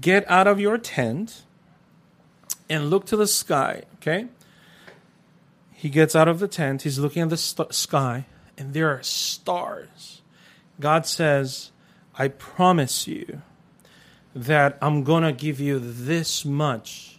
Get 0.00 0.30
out 0.30 0.46
of 0.46 0.60
your 0.60 0.78
tent." 0.78 1.42
And 2.70 2.88
look 2.88 3.04
to 3.06 3.16
the 3.16 3.26
sky, 3.26 3.82
okay? 3.96 4.28
He 5.82 5.88
gets 5.88 6.14
out 6.14 6.28
of 6.28 6.38
the 6.38 6.46
tent, 6.46 6.82
he's 6.82 7.00
looking 7.00 7.22
at 7.22 7.30
the 7.30 7.36
st- 7.36 7.74
sky, 7.74 8.26
and 8.56 8.72
there 8.72 8.88
are 8.90 9.02
stars. 9.02 10.22
God 10.78 11.06
says, 11.06 11.72
I 12.14 12.28
promise 12.28 13.08
you 13.08 13.42
that 14.32 14.78
I'm 14.80 15.02
going 15.02 15.24
to 15.24 15.32
give 15.32 15.58
you 15.58 15.80
this 15.80 16.44
much 16.44 17.18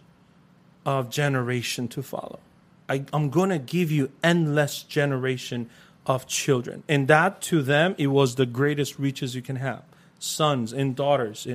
of 0.85 1.09
generation 1.09 1.89
to 1.89 2.01
follow. 2.01 2.39
I, 2.87 3.03
am 3.11 3.29
going 3.29 3.49
to 3.49 3.59
give 3.59 3.91
you 3.91 4.11
endless 4.23 4.81
generation 4.83 5.69
of 6.05 6.25
children. 6.25 6.83
And 6.87 7.09
that 7.09 7.41
to 7.41 7.63
them, 7.63 7.95
it 7.97 8.07
was 8.07 8.35
the 8.35 8.45
greatest 8.45 8.97
riches 8.97 9.35
you 9.35 9.41
can 9.41 9.57
have 9.57 9.83
sons 10.19 10.71
and 10.71 10.95
daughters. 10.95 11.45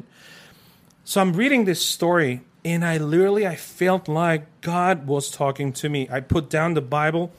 So 1.05 1.22
I'm 1.22 1.32
reading 1.32 1.64
this 1.64 1.82
story 1.82 2.43
and 2.64 2.85
I 2.85 2.98
literally 2.98 3.47
I 3.47 3.56
felt 3.56 4.09
like 4.09 4.60
God 4.60 5.06
was 5.06 5.30
talking 5.30 5.72
to 5.74 5.89
me. 5.89 6.09
I 6.10 6.20
put 6.20 6.51
down 6.51 6.74
the 6.74 6.80
Bible 6.80 7.32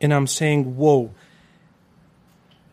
and 0.00 0.12
I'm 0.12 0.26
saying, 0.26 0.76
"Whoa." 0.76 1.12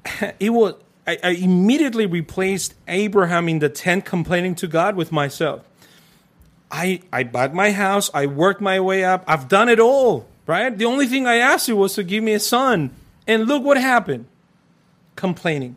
It 0.39 0.49
was 0.51 0.76
I, 1.05 1.18
I 1.23 1.30
immediately 1.31 2.05
replaced 2.05 2.76
Abraham 2.88 3.49
in 3.49 3.59
the 3.59 3.69
tent 3.69 4.05
complaining 4.05 4.55
to 4.55 4.68
God 4.68 4.95
with 4.95 5.11
myself. 5.11 5.61
I 6.72 7.01
I 7.11 7.23
bought 7.23 7.53
my 7.53 7.72
house, 7.72 8.09
I 8.13 8.26
worked 8.27 8.61
my 8.61 8.80
way 8.80 9.03
up. 9.03 9.23
I've 9.27 9.47
done 9.47 9.69
it 9.69 9.80
all, 9.80 10.27
right? 10.47 10.76
The 10.76 10.85
only 10.85 11.07
thing 11.07 11.27
I 11.27 11.38
asked 11.38 11.68
you 11.68 11.76
was 11.76 11.95
to 11.95 12.03
give 12.03 12.23
me 12.23 12.34
a 12.34 12.39
son. 12.39 12.91
And 13.27 13.47
look 13.47 13.63
what 13.63 13.77
happened. 13.77 14.26
Complaining. 15.15 15.76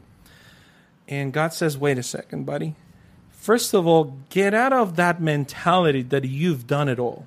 And 1.06 1.32
God 1.32 1.52
says, 1.52 1.76
"Wait 1.76 1.98
a 1.98 2.02
second, 2.02 2.46
buddy 2.46 2.74
First 3.44 3.74
of 3.74 3.86
all, 3.86 4.16
get 4.30 4.54
out 4.54 4.72
of 4.72 4.96
that 4.96 5.20
mentality 5.20 6.00
that 6.00 6.24
you've 6.24 6.66
done 6.66 6.88
it 6.88 6.98
all. 6.98 7.26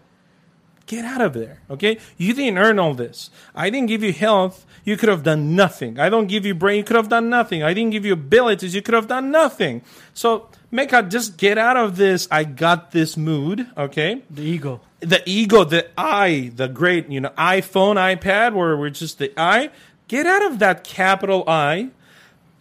Get 0.87 1.05
out 1.05 1.21
of 1.21 1.33
there, 1.33 1.61
okay? 1.69 1.99
You 2.17 2.33
didn't 2.33 2.57
earn 2.57 2.79
all 2.79 2.95
this. 2.95 3.29
I 3.53 3.69
didn't 3.69 3.87
give 3.87 4.01
you 4.01 4.11
health. 4.11 4.65
You 4.83 4.97
could 4.97 5.09
have 5.09 5.21
done 5.21 5.55
nothing. 5.55 5.99
I 5.99 6.09
don't 6.09 6.25
give 6.25 6.43
you 6.43 6.55
brain. 6.55 6.77
You 6.77 6.83
could 6.83 6.95
have 6.95 7.09
done 7.09 7.29
nothing. 7.29 7.61
I 7.61 7.75
didn't 7.75 7.91
give 7.91 8.03
you 8.03 8.13
abilities. 8.13 8.73
You 8.73 8.81
could 8.81 8.95
have 8.95 9.07
done 9.07 9.29
nothing. 9.29 9.83
So, 10.15 10.49
make 10.71 10.91
out, 10.91 11.09
just 11.09 11.37
get 11.37 11.59
out 11.59 11.77
of 11.77 11.97
this. 11.97 12.27
I 12.31 12.45
got 12.45 12.89
this 12.89 13.15
mood, 13.15 13.67
okay? 13.77 14.23
The 14.31 14.41
ego. 14.41 14.81
The 15.01 15.21
ego, 15.27 15.65
the 15.65 15.87
I, 15.95 16.51
the 16.55 16.67
great, 16.67 17.11
you 17.11 17.21
know, 17.21 17.29
iPhone, 17.37 17.97
iPad, 17.97 18.55
where 18.55 18.75
we're 18.75 18.89
just 18.89 19.19
the 19.19 19.31
I. 19.37 19.69
Get 20.07 20.25
out 20.25 20.43
of 20.43 20.57
that 20.57 20.83
capital 20.83 21.43
I 21.45 21.91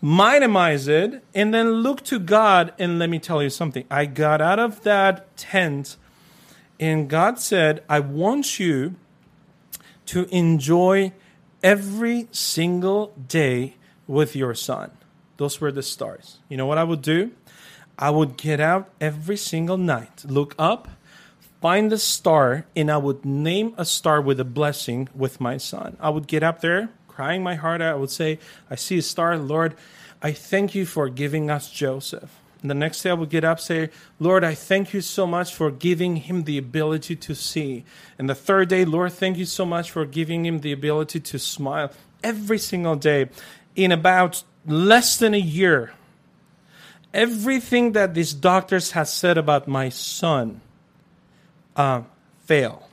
minimize 0.00 0.88
it, 0.88 1.24
and 1.34 1.52
then 1.52 1.70
look 1.70 2.04
to 2.04 2.18
God. 2.18 2.72
And 2.78 2.98
let 2.98 3.10
me 3.10 3.18
tell 3.18 3.42
you 3.42 3.50
something. 3.50 3.84
I 3.90 4.06
got 4.06 4.40
out 4.40 4.58
of 4.58 4.82
that 4.82 5.36
tent, 5.36 5.96
and 6.78 7.08
God 7.08 7.38
said, 7.38 7.82
I 7.88 8.00
want 8.00 8.58
you 8.58 8.94
to 10.06 10.26
enjoy 10.34 11.12
every 11.62 12.28
single 12.30 13.12
day 13.28 13.76
with 14.06 14.36
your 14.36 14.54
son. 14.54 14.90
Those 15.36 15.60
were 15.60 15.72
the 15.72 15.82
stars. 15.82 16.38
You 16.48 16.56
know 16.56 16.66
what 16.66 16.78
I 16.78 16.84
would 16.84 17.02
do? 17.02 17.32
I 17.98 18.10
would 18.10 18.36
get 18.36 18.60
out 18.60 18.90
every 19.00 19.36
single 19.36 19.78
night, 19.78 20.24
look 20.26 20.54
up, 20.58 20.88
find 21.60 21.90
the 21.90 21.98
star, 21.98 22.66
and 22.76 22.90
I 22.90 22.98
would 22.98 23.24
name 23.24 23.74
a 23.78 23.84
star 23.84 24.20
with 24.20 24.38
a 24.38 24.44
blessing 24.44 25.08
with 25.14 25.40
my 25.40 25.56
son. 25.56 25.96
I 25.98 26.10
would 26.10 26.26
get 26.26 26.42
up 26.42 26.60
there, 26.60 26.90
crying 27.16 27.42
my 27.42 27.54
heart 27.54 27.80
out. 27.80 27.94
I 27.94 27.96
would 27.96 28.10
say, 28.10 28.38
I 28.70 28.74
see 28.74 28.98
a 28.98 29.02
star, 29.02 29.38
Lord, 29.38 29.74
I 30.20 30.32
thank 30.32 30.74
you 30.74 30.84
for 30.84 31.08
giving 31.08 31.50
us 31.50 31.70
Joseph. 31.70 32.30
And 32.60 32.70
the 32.70 32.74
next 32.74 33.02
day 33.02 33.08
I 33.08 33.14
would 33.14 33.30
get 33.30 33.42
up 33.42 33.58
say, 33.58 33.88
Lord, 34.20 34.44
I 34.44 34.54
thank 34.54 34.92
you 34.92 35.00
so 35.00 35.26
much 35.26 35.54
for 35.54 35.70
giving 35.70 36.16
him 36.16 36.44
the 36.44 36.58
ability 36.58 37.16
to 37.16 37.34
see. 37.34 37.84
And 38.18 38.28
the 38.28 38.34
third 38.34 38.68
day, 38.68 38.84
Lord, 38.84 39.14
thank 39.14 39.38
you 39.38 39.46
so 39.46 39.64
much 39.64 39.90
for 39.90 40.04
giving 40.04 40.44
him 40.44 40.60
the 40.60 40.72
ability 40.72 41.20
to 41.20 41.38
smile. 41.38 41.90
Every 42.22 42.58
single 42.58 42.96
day, 42.96 43.30
in 43.74 43.92
about 43.92 44.42
less 44.66 45.16
than 45.16 45.32
a 45.32 45.38
year, 45.38 45.94
everything 47.14 47.92
that 47.92 48.12
these 48.12 48.34
doctors 48.34 48.90
had 48.90 49.08
said 49.08 49.38
about 49.38 49.66
my 49.66 49.88
son 49.88 50.60
uh, 51.76 52.02
failed. 52.44 52.85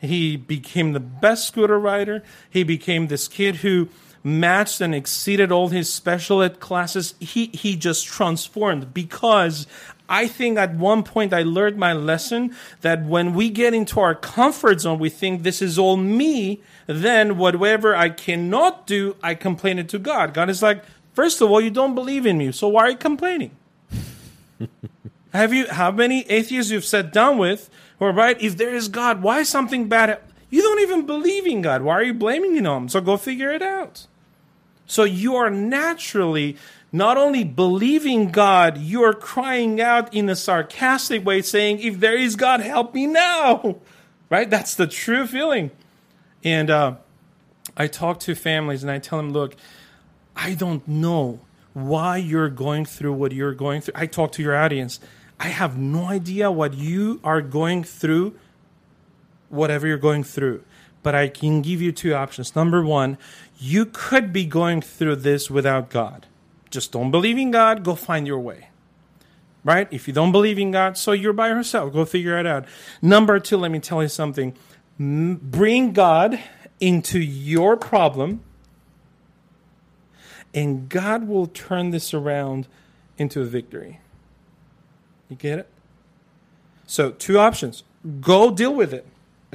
He 0.00 0.36
became 0.36 0.92
the 0.92 1.00
best 1.00 1.48
scooter 1.48 1.78
rider. 1.78 2.22
He 2.48 2.62
became 2.62 3.08
this 3.08 3.28
kid 3.28 3.56
who 3.56 3.88
matched 4.22 4.80
and 4.80 4.94
exceeded 4.94 5.50
all 5.50 5.68
his 5.68 5.92
special 5.92 6.42
ed 6.42 6.60
classes. 6.60 7.14
He, 7.20 7.46
he 7.46 7.76
just 7.76 8.06
transformed 8.06 8.92
because 8.92 9.66
I 10.08 10.26
think 10.26 10.58
at 10.58 10.74
one 10.74 11.02
point 11.02 11.34
I 11.34 11.42
learned 11.42 11.76
my 11.76 11.92
lesson 11.92 12.54
that 12.80 13.04
when 13.04 13.34
we 13.34 13.50
get 13.50 13.74
into 13.74 14.00
our 14.00 14.14
comfort 14.14 14.80
zone, 14.80 14.98
we 14.98 15.10
think 15.10 15.42
this 15.42 15.60
is 15.60 15.78
all 15.78 15.96
me. 15.96 16.62
Then 16.86 17.36
whatever 17.36 17.94
I 17.94 18.08
cannot 18.08 18.86
do, 18.86 19.16
I 19.22 19.34
complain 19.34 19.78
it 19.78 19.88
to 19.90 19.98
God. 19.98 20.32
God 20.32 20.48
is 20.48 20.62
like, 20.62 20.82
first 21.12 21.40
of 21.40 21.50
all, 21.50 21.60
you 21.60 21.70
don't 21.70 21.94
believe 21.94 22.24
in 22.24 22.38
me, 22.38 22.52
so 22.52 22.68
why 22.68 22.82
are 22.82 22.90
you 22.90 22.96
complaining? 22.96 23.50
Have 25.32 25.52
you 25.52 25.68
how 25.68 25.90
many 25.90 26.22
atheists 26.30 26.72
you've 26.72 26.86
sat 26.86 27.12
down 27.12 27.36
with 27.36 27.68
are 28.00 28.12
right? 28.12 28.40
If 28.40 28.56
there 28.56 28.74
is 28.74 28.88
God, 28.88 29.22
why 29.22 29.40
is 29.40 29.48
something 29.48 29.88
bad? 29.88 30.20
You 30.50 30.62
don't 30.62 30.80
even 30.80 31.06
believe 31.06 31.46
in 31.46 31.62
God. 31.62 31.82
Why 31.82 31.94
are 31.94 32.02
you 32.02 32.14
blaming 32.14 32.54
him? 32.54 32.88
So 32.88 33.00
go 33.00 33.16
figure 33.16 33.50
it 33.50 33.62
out. 33.62 34.06
So 34.86 35.04
you 35.04 35.36
are 35.36 35.50
naturally 35.50 36.56
not 36.90 37.18
only 37.18 37.44
believing 37.44 38.30
God, 38.30 38.78
you 38.78 39.02
are 39.02 39.12
crying 39.12 39.80
out 39.80 40.12
in 40.14 40.28
a 40.28 40.36
sarcastic 40.36 41.24
way, 41.24 41.42
saying, 41.42 41.80
If 41.80 42.00
there 42.00 42.16
is 42.16 42.36
God, 42.36 42.60
help 42.60 42.94
me 42.94 43.06
now. 43.06 43.76
Right? 44.30 44.50
That's 44.50 44.74
the 44.74 44.86
true 44.86 45.26
feeling. 45.26 45.70
And 46.44 46.68
uh, 46.68 46.96
I 47.78 47.86
talk 47.86 48.20
to 48.20 48.34
families 48.34 48.82
and 48.82 48.92
I 48.92 48.98
tell 48.98 49.16
them, 49.16 49.32
Look, 49.32 49.56
I 50.36 50.52
don't 50.52 50.86
know 50.86 51.40
why 51.72 52.18
you're 52.18 52.50
going 52.50 52.84
through 52.84 53.14
what 53.14 53.32
you're 53.32 53.54
going 53.54 53.80
through. 53.80 53.94
I 53.96 54.04
talk 54.04 54.32
to 54.32 54.42
your 54.42 54.54
audience. 54.54 55.00
I 55.40 55.48
have 55.48 55.78
no 55.78 56.06
idea 56.06 56.50
what 56.50 56.74
you 56.74 57.20
are 57.22 57.40
going 57.40 57.84
through, 57.84 58.34
whatever 59.48 59.86
you're 59.86 59.96
going 59.96 60.24
through. 60.24 60.64
but 61.02 61.14
I 61.14 61.28
can 61.28 61.62
give 61.62 61.80
you 61.80 61.92
two 61.92 62.14
options. 62.14 62.54
Number 62.54 62.84
one, 62.84 63.18
you 63.58 63.86
could 63.86 64.32
be 64.32 64.44
going 64.44 64.80
through 64.82 65.16
this 65.16 65.50
without 65.50 65.90
God. 65.90 66.26
Just 66.70 66.92
don't 66.92 67.10
believe 67.10 67.38
in 67.38 67.50
God, 67.50 67.82
go 67.82 67.94
find 67.94 68.26
your 68.26 68.40
way. 68.40 68.68
Right? 69.64 69.88
If 69.90 70.06
you 70.06 70.14
don't 70.14 70.32
believe 70.32 70.58
in 70.58 70.70
God, 70.70 70.96
so 70.96 71.12
you're 71.12 71.32
by 71.32 71.48
yourself. 71.48 71.92
Go 71.92 72.04
figure 72.04 72.38
it 72.38 72.46
out. 72.46 72.64
Number 73.02 73.40
two, 73.40 73.56
let 73.56 73.70
me 73.70 73.80
tell 73.80 74.02
you 74.02 74.08
something. 74.08 74.54
Bring 74.98 75.92
God 75.92 76.38
into 76.80 77.18
your 77.18 77.76
problem, 77.76 78.42
and 80.54 80.88
God 80.88 81.26
will 81.26 81.46
turn 81.46 81.90
this 81.90 82.14
around 82.14 82.66
into 83.16 83.40
a 83.40 83.44
victory. 83.44 84.00
You 85.28 85.36
get 85.36 85.58
it? 85.58 85.68
So, 86.86 87.10
two 87.10 87.38
options 87.38 87.82
go 88.20 88.50
deal 88.50 88.74
with 88.74 88.94
it. 88.94 89.06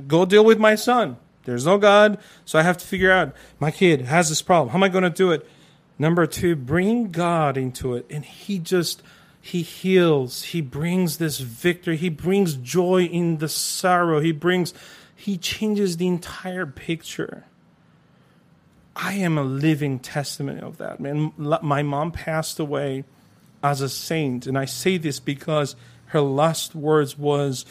Go 0.08 0.26
deal 0.26 0.44
with 0.44 0.60
my 0.60 0.76
son. 0.76 1.18
There's 1.46 1.66
no 1.66 1.78
God, 1.78 2.20
so 2.46 2.58
I 2.58 2.62
have 2.62 2.78
to 2.78 2.86
figure 2.86 3.12
out 3.12 3.34
my 3.60 3.72
kid 3.72 4.02
has 4.02 4.30
this 4.30 4.42
problem. 4.42 4.70
How 4.70 4.78
am 4.78 4.84
I 4.84 4.90
going 4.90 5.04
to 5.04 5.10
do 5.10 5.32
it? 5.32 5.48
Number 6.00 6.26
two, 6.26 6.56
bring 6.56 7.12
God 7.12 7.58
into 7.58 7.96
it, 7.96 8.06
and 8.10 8.24
He 8.26 8.60
just 8.60 9.02
He 9.42 9.62
heals. 9.62 10.44
He 10.44 10.62
brings 10.62 11.18
this 11.18 11.40
victory. 11.40 11.98
He 11.98 12.10
brings 12.10 12.56
joy 12.56 13.04
in 13.04 13.38
the 13.38 13.50
sorrow. 13.50 14.20
He 14.20 14.32
brings 14.32 14.74
He 15.16 15.38
changes 15.38 15.98
the 15.98 16.08
entire 16.08 16.66
picture. 16.66 17.46
I 18.96 19.14
am 19.16 19.38
a 19.38 19.44
living 19.44 20.00
testimony 20.00 20.62
of 20.62 20.78
that, 20.78 21.00
man. 21.00 21.34
My 21.38 21.82
mom 21.84 22.12
passed 22.12 22.60
away 22.60 23.06
as 23.64 23.80
a 23.80 23.90
saint, 23.90 24.46
and 24.46 24.58
I 24.58 24.66
say 24.66 24.98
this 24.98 25.20
because 25.20 25.76
her 26.08 26.22
last 26.22 26.76
words 26.76 27.18
was, 27.18 27.66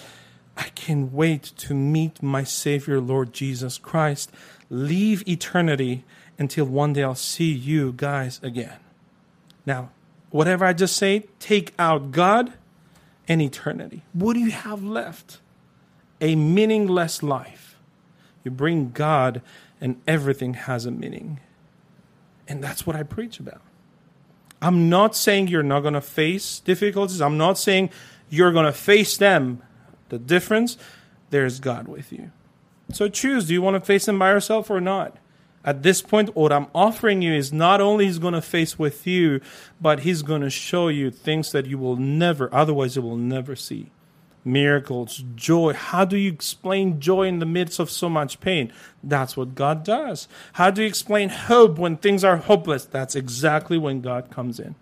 I 0.56 0.70
can't 0.70 1.12
wait 1.12 1.44
to 1.58 1.74
meet 1.74 2.22
my 2.22 2.44
Savior, 2.44 3.00
Lord 3.00 3.32
Jesus 3.32 3.78
Christ. 3.78 4.32
Leave 4.70 5.26
eternity 5.28 6.04
until 6.38 6.64
one 6.64 6.94
day 6.94 7.02
I'll 7.02 7.14
see 7.14 7.52
you 7.52 7.92
guys 7.96 8.40
again. 8.42 8.78
Now, 9.64 9.90
whatever 10.30 10.64
I 10.64 10.72
just 10.72 10.96
say, 10.96 11.28
take 11.38 11.74
out 11.78 12.10
God 12.10 12.54
and 13.28 13.40
eternity. 13.40 14.02
What 14.12 14.34
do 14.34 14.40
you 14.40 14.50
have 14.50 14.82
left? 14.82 15.40
A 16.20 16.34
meaningless 16.34 17.22
life. 17.22 17.76
You 18.44 18.50
bring 18.50 18.90
God, 18.90 19.40
and 19.80 20.00
everything 20.06 20.54
has 20.54 20.84
a 20.86 20.90
meaning. 20.90 21.38
And 22.48 22.62
that's 22.62 22.86
what 22.86 22.96
I 22.96 23.04
preach 23.04 23.38
about. 23.38 23.62
I'm 24.62 24.88
not 24.88 25.16
saying 25.16 25.48
you're 25.48 25.62
not 25.62 25.80
going 25.80 25.94
to 25.94 26.00
face 26.00 26.60
difficulties. 26.60 27.20
I'm 27.20 27.36
not 27.36 27.58
saying 27.58 27.90
you're 28.30 28.52
going 28.52 28.64
to 28.64 28.72
face 28.72 29.16
them 29.16 29.62
the 30.08 30.18
difference, 30.18 30.76
there's 31.30 31.58
God 31.58 31.88
with 31.88 32.12
you. 32.12 32.30
So 32.92 33.08
choose 33.08 33.46
do 33.46 33.54
you 33.54 33.62
want 33.62 33.74
to 33.74 33.80
face 33.80 34.06
Him 34.06 34.18
by 34.18 34.30
yourself 34.30 34.70
or 34.70 34.80
not? 34.80 35.16
At 35.64 35.82
this 35.82 36.02
point, 36.02 36.36
what 36.36 36.52
I'm 36.52 36.66
offering 36.74 37.22
you 37.22 37.32
is 37.32 37.52
not 37.52 37.80
only 37.80 38.06
He's 38.06 38.18
going 38.18 38.34
to 38.34 38.42
face 38.42 38.78
with 38.78 39.06
you, 39.06 39.40
but 39.80 40.00
He's 40.00 40.22
going 40.22 40.42
to 40.42 40.50
show 40.50 40.88
you 40.88 41.10
things 41.10 41.50
that 41.52 41.66
you 41.66 41.78
will 41.78 41.96
never, 41.96 42.52
otherwise, 42.54 42.94
you 42.94 43.02
will 43.02 43.16
never 43.16 43.56
see. 43.56 43.90
Miracles, 44.44 45.22
joy. 45.36 45.72
How 45.72 46.04
do 46.04 46.16
you 46.16 46.32
explain 46.32 46.98
joy 47.00 47.28
in 47.28 47.38
the 47.38 47.46
midst 47.46 47.78
of 47.78 47.90
so 47.90 48.08
much 48.08 48.40
pain? 48.40 48.72
That's 49.02 49.36
what 49.36 49.54
God 49.54 49.84
does. 49.84 50.26
How 50.54 50.70
do 50.70 50.82
you 50.82 50.88
explain 50.88 51.28
hope 51.28 51.78
when 51.78 51.96
things 51.96 52.24
are 52.24 52.36
hopeless? 52.36 52.84
That's 52.84 53.14
exactly 53.14 53.78
when 53.78 54.00
God 54.00 54.30
comes 54.30 54.58
in. 54.58 54.74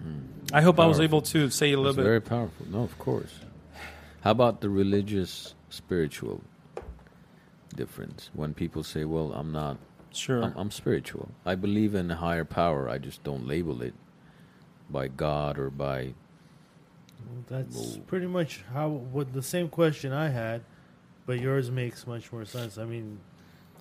Hmm. 0.00 0.20
I 0.52 0.60
hope 0.62 0.78
I 0.78 0.86
was 0.86 1.00
able 1.00 1.22
to 1.22 1.50
say 1.50 1.72
a 1.72 1.76
little 1.76 1.88
It's 1.90 1.96
bit. 1.96 2.04
very 2.04 2.20
powerful. 2.20 2.66
No, 2.70 2.82
of 2.84 2.96
course. 2.98 3.40
How 4.20 4.30
about 4.30 4.60
the 4.60 4.68
religious 4.68 5.54
spiritual 5.70 6.40
difference? 7.74 8.30
When 8.32 8.54
people 8.54 8.82
say, 8.84 9.04
"Well, 9.04 9.32
I'm 9.32 9.50
not. 9.52 9.76
Sure. 10.12 10.42
I'm, 10.42 10.54
I'm 10.56 10.70
spiritual. 10.70 11.30
I 11.44 11.54
believe 11.56 11.94
in 11.94 12.10
a 12.10 12.16
higher 12.16 12.44
power. 12.44 12.88
I 12.88 12.98
just 12.98 13.22
don't 13.24 13.46
label 13.46 13.82
it 13.82 13.94
by 14.88 15.08
God 15.08 15.58
or 15.58 15.68
by." 15.70 16.14
That's 17.48 17.76
Well- 17.76 18.00
pretty 18.06 18.26
much 18.26 18.62
how 18.72 18.88
what 18.88 19.32
the 19.32 19.42
same 19.42 19.68
question 19.68 20.12
I 20.12 20.28
had, 20.28 20.62
but 21.26 21.40
yours 21.40 21.70
makes 21.70 22.06
much 22.06 22.32
more 22.32 22.44
sense. 22.44 22.78
I 22.78 22.84
mean, 22.84 23.18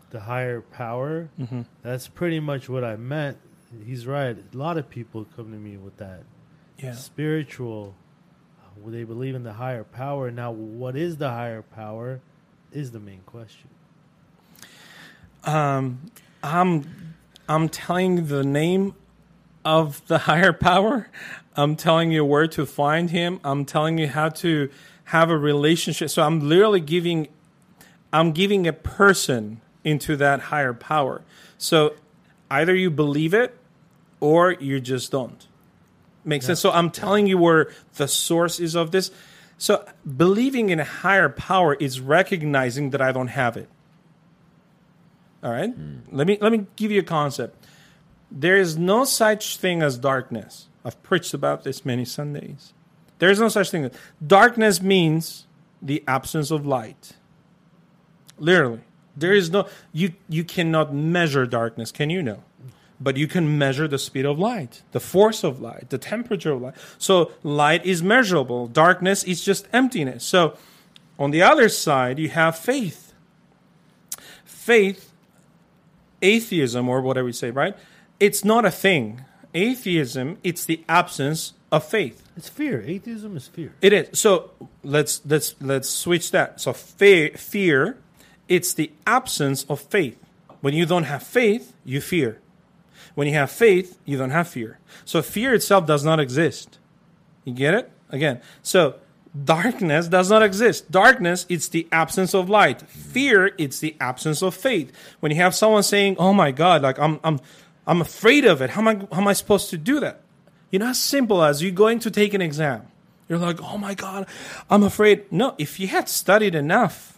the 0.10 0.22
higher 0.22 0.62
power. 0.62 1.30
hmm 1.38 1.62
That's 1.82 2.08
pretty 2.08 2.40
much 2.40 2.70
what 2.70 2.84
I 2.84 2.96
meant. 2.96 3.38
He's 3.86 4.08
right. 4.08 4.38
A 4.54 4.58
lot 4.58 4.78
of 4.78 4.90
people 4.90 5.26
come 5.36 5.52
to 5.52 5.58
me 5.58 5.76
with 5.78 5.98
that 5.98 6.24
Yeah. 6.78 6.94
spiritual. 6.94 7.96
Well, 8.78 8.92
they 8.92 9.04
believe 9.04 9.34
in 9.36 9.44
the 9.44 9.54
higher 9.54 9.84
power. 9.84 10.30
Now, 10.32 10.52
what 10.52 10.96
is 10.96 11.18
the 11.18 11.30
higher 11.30 11.62
power? 11.64 12.22
Is 12.72 12.92
the 12.92 13.00
main 13.00 13.22
question. 13.26 13.70
Um, 15.44 16.12
I'm 16.44 17.16
I'm 17.50 17.70
telling 17.70 18.28
the 18.28 18.44
name 18.44 18.94
of 19.68 20.02
the 20.08 20.20
higher 20.20 20.54
power. 20.54 21.10
I'm 21.58 21.76
telling 21.76 22.10
you 22.12 22.24
where 22.24 22.48
to 22.48 22.66
find 22.66 23.10
him. 23.10 23.42
I'm 23.44 23.66
telling 23.66 23.98
you 23.98 24.08
how 24.08 24.30
to 24.30 24.70
have 25.06 25.30
a 25.30 25.38
relationship. 25.38 26.10
So 26.10 26.24
I'm 26.24 26.48
literally 26.48 26.80
giving 26.80 27.28
I'm 28.14 28.32
giving 28.32 28.66
a 28.66 28.72
person 28.72 29.60
into 29.84 30.16
that 30.16 30.40
higher 30.40 30.74
power. 30.74 31.22
So 31.58 31.96
either 32.50 32.74
you 32.74 32.90
believe 32.90 33.34
it 33.34 33.58
or 34.22 34.54
you 34.54 34.80
just 34.80 35.12
don't. 35.12 35.46
Makes 36.24 36.46
sense. 36.46 36.62
So 36.62 36.72
I'm 36.72 36.90
telling 36.90 37.28
you 37.28 37.38
where 37.38 37.70
the 37.96 38.08
source 38.08 38.62
is 38.62 38.74
of 38.76 38.92
this. 38.92 39.12
So 39.58 39.86
believing 40.06 40.70
in 40.70 40.80
a 40.80 40.86
higher 40.86 41.30
power 41.30 41.74
is 41.74 42.00
recognizing 42.00 42.92
that 42.92 43.02
I 43.02 43.12
don't 43.12 43.28
have 43.28 43.58
it. 43.58 43.68
All 45.44 45.52
right? 45.52 45.72
Hmm. 45.72 46.00
Let 46.12 46.26
me 46.26 46.38
let 46.40 46.54
me 46.54 46.68
give 46.78 46.92
you 46.92 47.02
a 47.02 47.04
concept. 47.04 47.67
There 48.30 48.58
is 48.58 48.78
no 48.78 49.06
such 49.06 49.58
thing 49.58 49.82
as 49.82 49.98
darkness. 49.98 50.68
I've 50.84 51.02
preached 51.04 51.34
about 51.34 51.64
this 51.64 51.86
many 51.86 52.06
Sundays. 52.06 52.74
There 53.20 53.30
is 53.30 53.40
no 53.40 53.50
such 53.50 53.72
thing. 53.72 53.90
Darkness 54.26 54.82
means 54.82 55.48
the 55.82 56.04
absence 56.08 56.52
of 56.52 56.66
light. 56.66 57.14
Literally. 58.38 58.82
There 59.16 59.34
is 59.34 59.50
no 59.50 59.68
you 59.92 60.14
you 60.30 60.44
cannot 60.44 60.94
measure 60.94 61.46
darkness, 61.48 61.92
can 61.92 62.10
you 62.10 62.22
know? 62.22 62.44
But 63.00 63.18
you 63.18 63.28
can 63.28 63.58
measure 63.58 63.88
the 63.88 64.00
speed 64.00 64.26
of 64.26 64.40
light, 64.40 64.82
the 64.92 65.00
force 65.00 65.44
of 65.44 65.60
light, 65.60 65.90
the 65.90 65.98
temperature 65.98 66.52
of 66.52 66.62
light. 66.62 66.76
So 66.98 67.32
light 67.44 67.86
is 67.86 68.02
measurable. 68.02 68.68
Darkness 68.68 69.24
is 69.24 69.44
just 69.44 69.68
emptiness. 69.74 70.24
So 70.24 70.58
on 71.20 71.32
the 71.32 71.42
other 71.42 71.70
side, 71.70 72.20
you 72.20 72.30
have 72.30 72.58
faith. 72.58 73.14
Faith, 74.46 75.12
atheism, 76.22 76.90
or 76.90 77.02
whatever 77.02 77.28
you 77.28 77.34
say, 77.34 77.52
right? 77.52 77.76
It's 78.20 78.44
not 78.44 78.66
a 78.66 78.72
thing. 78.72 79.24
Atheism, 79.54 80.38
it's 80.44 80.66
the 80.66 80.84
absence 80.90 81.54
of 81.72 81.84
faith. 81.84 82.24
It's 82.36 82.50
fear. 82.50 82.82
Atheism 82.86 83.36
is 83.38 83.48
fear. 83.48 83.74
It 83.82 83.94
is. 83.94 84.20
So 84.20 84.52
let's 84.84 85.22
let's 85.26 85.56
let's 85.60 85.90
switch 85.90 86.32
that. 86.32 86.62
So 86.62 86.74
fe- 86.74 87.32
fear, 87.32 87.98
it's 88.48 88.74
the 88.74 88.92
absence 89.06 89.64
of 89.66 89.80
faith. 89.80 90.18
When 90.62 90.74
you 90.74 90.86
don't 90.86 91.04
have 91.04 91.24
faith, 91.24 91.74
you 91.84 92.02
fear. 92.02 92.40
When 93.16 93.28
you 93.28 93.34
have 93.34 93.52
faith, 93.52 93.98
you 94.06 94.18
don't 94.18 94.32
have 94.32 94.48
fear. 94.48 94.80
So 95.06 95.22
fear 95.22 95.54
itself 95.54 95.88
does 95.88 96.06
not 96.06 96.20
exist. 96.20 96.78
You 97.46 97.54
get 97.54 97.74
it? 97.74 97.92
Again. 98.10 98.42
So 98.62 98.96
darkness 99.44 100.08
does 100.08 100.30
not 100.30 100.44
exist. 100.44 100.92
Darkness, 100.92 101.46
it's 101.50 101.68
the 101.68 101.88
absence 101.92 102.34
of 102.34 102.50
light. 102.50 102.82
Fear, 102.84 103.52
it's 103.58 103.80
the 103.80 103.96
absence 104.00 104.42
of 104.42 104.54
faith. 104.54 104.92
When 105.20 105.32
you 105.32 105.38
have 105.42 105.56
someone 105.56 105.84
saying, 105.84 106.18
"Oh 106.20 106.34
my 106.34 106.52
God, 106.52 106.82
like 106.84 107.00
I'm 107.00 107.20
I'm 107.24 107.40
I'm 107.88 108.02
afraid 108.02 108.46
of 108.46 108.62
it. 108.62 108.72
How 108.72 108.82
am 108.82 108.88
I 108.88 108.96
how 109.16 109.22
am 109.22 109.28
I 109.28 109.34
supposed 109.34 109.70
to 109.72 109.78
do 109.78 110.00
that?" 110.02 110.22
You 110.72 110.80
know, 110.80 110.88
as 110.90 111.00
simple 111.00 111.42
as 111.44 111.62
you 111.62 111.72
going 111.72 112.00
to 112.00 112.12
take 112.12 112.34
an 112.34 112.42
exam. 112.42 112.82
You're 113.30 113.40
like, 113.40 113.62
"Oh 113.64 113.78
my 113.78 113.94
God, 113.96 114.28
I'm 114.70 114.84
afraid." 114.84 115.32
No, 115.32 115.56
if 115.58 115.80
you 115.80 115.88
had 115.88 116.08
studied 116.10 116.56
enough, 116.56 117.18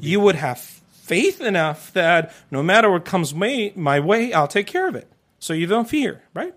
you 0.00 0.20
would 0.20 0.36
have 0.36 0.58
faith 1.06 1.40
enough 1.40 1.92
that 1.92 2.32
no 2.50 2.62
matter 2.62 2.90
what 2.90 3.04
comes 3.04 3.32
my, 3.34 3.72
my 3.76 4.00
way, 4.00 4.32
I'll 4.32 4.48
take 4.48 4.66
care 4.66 4.88
of 4.88 4.96
it. 4.96 5.06
So 5.38 5.52
you 5.52 5.66
don't 5.66 5.88
fear, 5.88 6.22
right? 6.34 6.54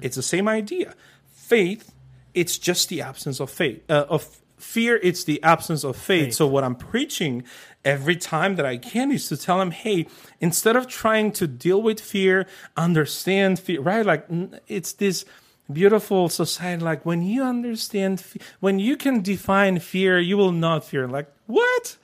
It's 0.00 0.16
the 0.16 0.22
same 0.22 0.48
idea. 0.48 0.94
Faith, 1.32 1.92
it's 2.32 2.58
just 2.58 2.88
the 2.88 3.02
absence 3.02 3.38
of 3.38 3.50
faith. 3.50 3.82
Uh, 3.88 4.06
of 4.08 4.40
fear, 4.64 4.98
it's 5.02 5.24
the 5.24 5.42
absence 5.42 5.84
of 5.84 5.96
faith. 5.96 6.26
Faith. 6.26 6.34
So 6.34 6.46
what 6.46 6.64
I'm 6.64 6.74
preaching 6.74 7.44
every 7.84 8.16
time 8.16 8.56
that 8.56 8.66
I 8.66 8.78
can 8.78 9.12
is 9.12 9.28
to 9.28 9.36
tell 9.36 9.58
them, 9.58 9.70
hey, 9.70 10.06
instead 10.40 10.74
of 10.74 10.88
trying 10.88 11.32
to 11.32 11.46
deal 11.46 11.80
with 11.82 12.00
fear, 12.00 12.46
understand 12.76 13.60
fear, 13.60 13.80
right? 13.80 14.04
Like 14.04 14.26
it's 14.66 14.92
this 14.92 15.24
beautiful 15.70 16.28
society. 16.28 16.82
Like 16.82 17.04
when 17.04 17.22
you 17.22 17.42
understand, 17.42 18.24
when 18.60 18.78
you 18.78 18.96
can 18.96 19.20
define 19.22 19.78
fear, 19.78 20.18
you 20.18 20.36
will 20.36 20.52
not 20.52 20.84
fear. 20.84 21.06
Like 21.06 21.28
what? 21.46 21.96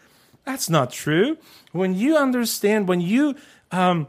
That's 0.45 0.69
not 0.71 0.93
true. 0.93 1.39
When 1.73 1.95
you 1.95 2.17
understand, 2.17 2.89
when 2.89 3.01
you 3.01 3.37
um, 3.73 4.07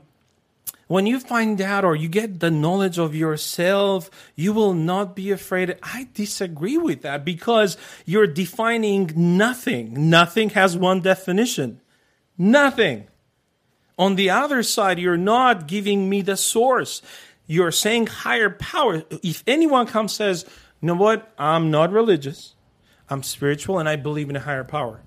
when 0.92 1.08
you 1.08 1.22
find 1.22 1.62
out 1.62 1.86
or 1.86 1.96
you 1.96 2.10
get 2.10 2.42
the 2.42 2.52
knowledge 2.52 3.00
of 3.00 3.16
yourself, 3.16 4.12
you 4.36 4.52
will 4.52 4.74
not 4.74 5.16
be 5.16 5.32
afraid. 5.32 5.78
I 5.82 6.10
disagree 6.14 6.78
with 6.78 7.04
that 7.04 7.24
because 7.24 7.78
you're 8.06 8.28
defining 8.28 9.10
nothing. 9.16 10.10
Nothing 10.10 10.50
has 10.50 10.76
one 10.76 11.00
definition. 11.00 11.80
Nothing. 12.38 13.08
On 13.98 14.16
the 14.16 14.32
other 14.32 14.64
side, 14.64 15.00
you're 15.00 15.16
not 15.16 15.66
giving 15.66 16.10
me 16.10 16.22
the 16.22 16.36
source. 16.36 17.02
You're 17.48 17.72
saying 17.72 18.08
higher 18.08 18.50
power. 18.50 19.04
If 19.24 19.46
anyone 19.48 19.88
comes 19.88 20.12
says, 20.12 20.44
you 20.82 20.88
know 20.88 20.96
what, 20.96 21.32
I'm 21.38 21.72
not 21.72 21.94
religious, 21.94 22.56
I'm 23.10 23.24
spiritual, 23.24 23.80
and 23.80 23.88
I 23.88 23.96
believe 23.96 24.30
in 24.30 24.36
a 24.36 24.42
higher 24.42 24.66
power. 24.66 25.00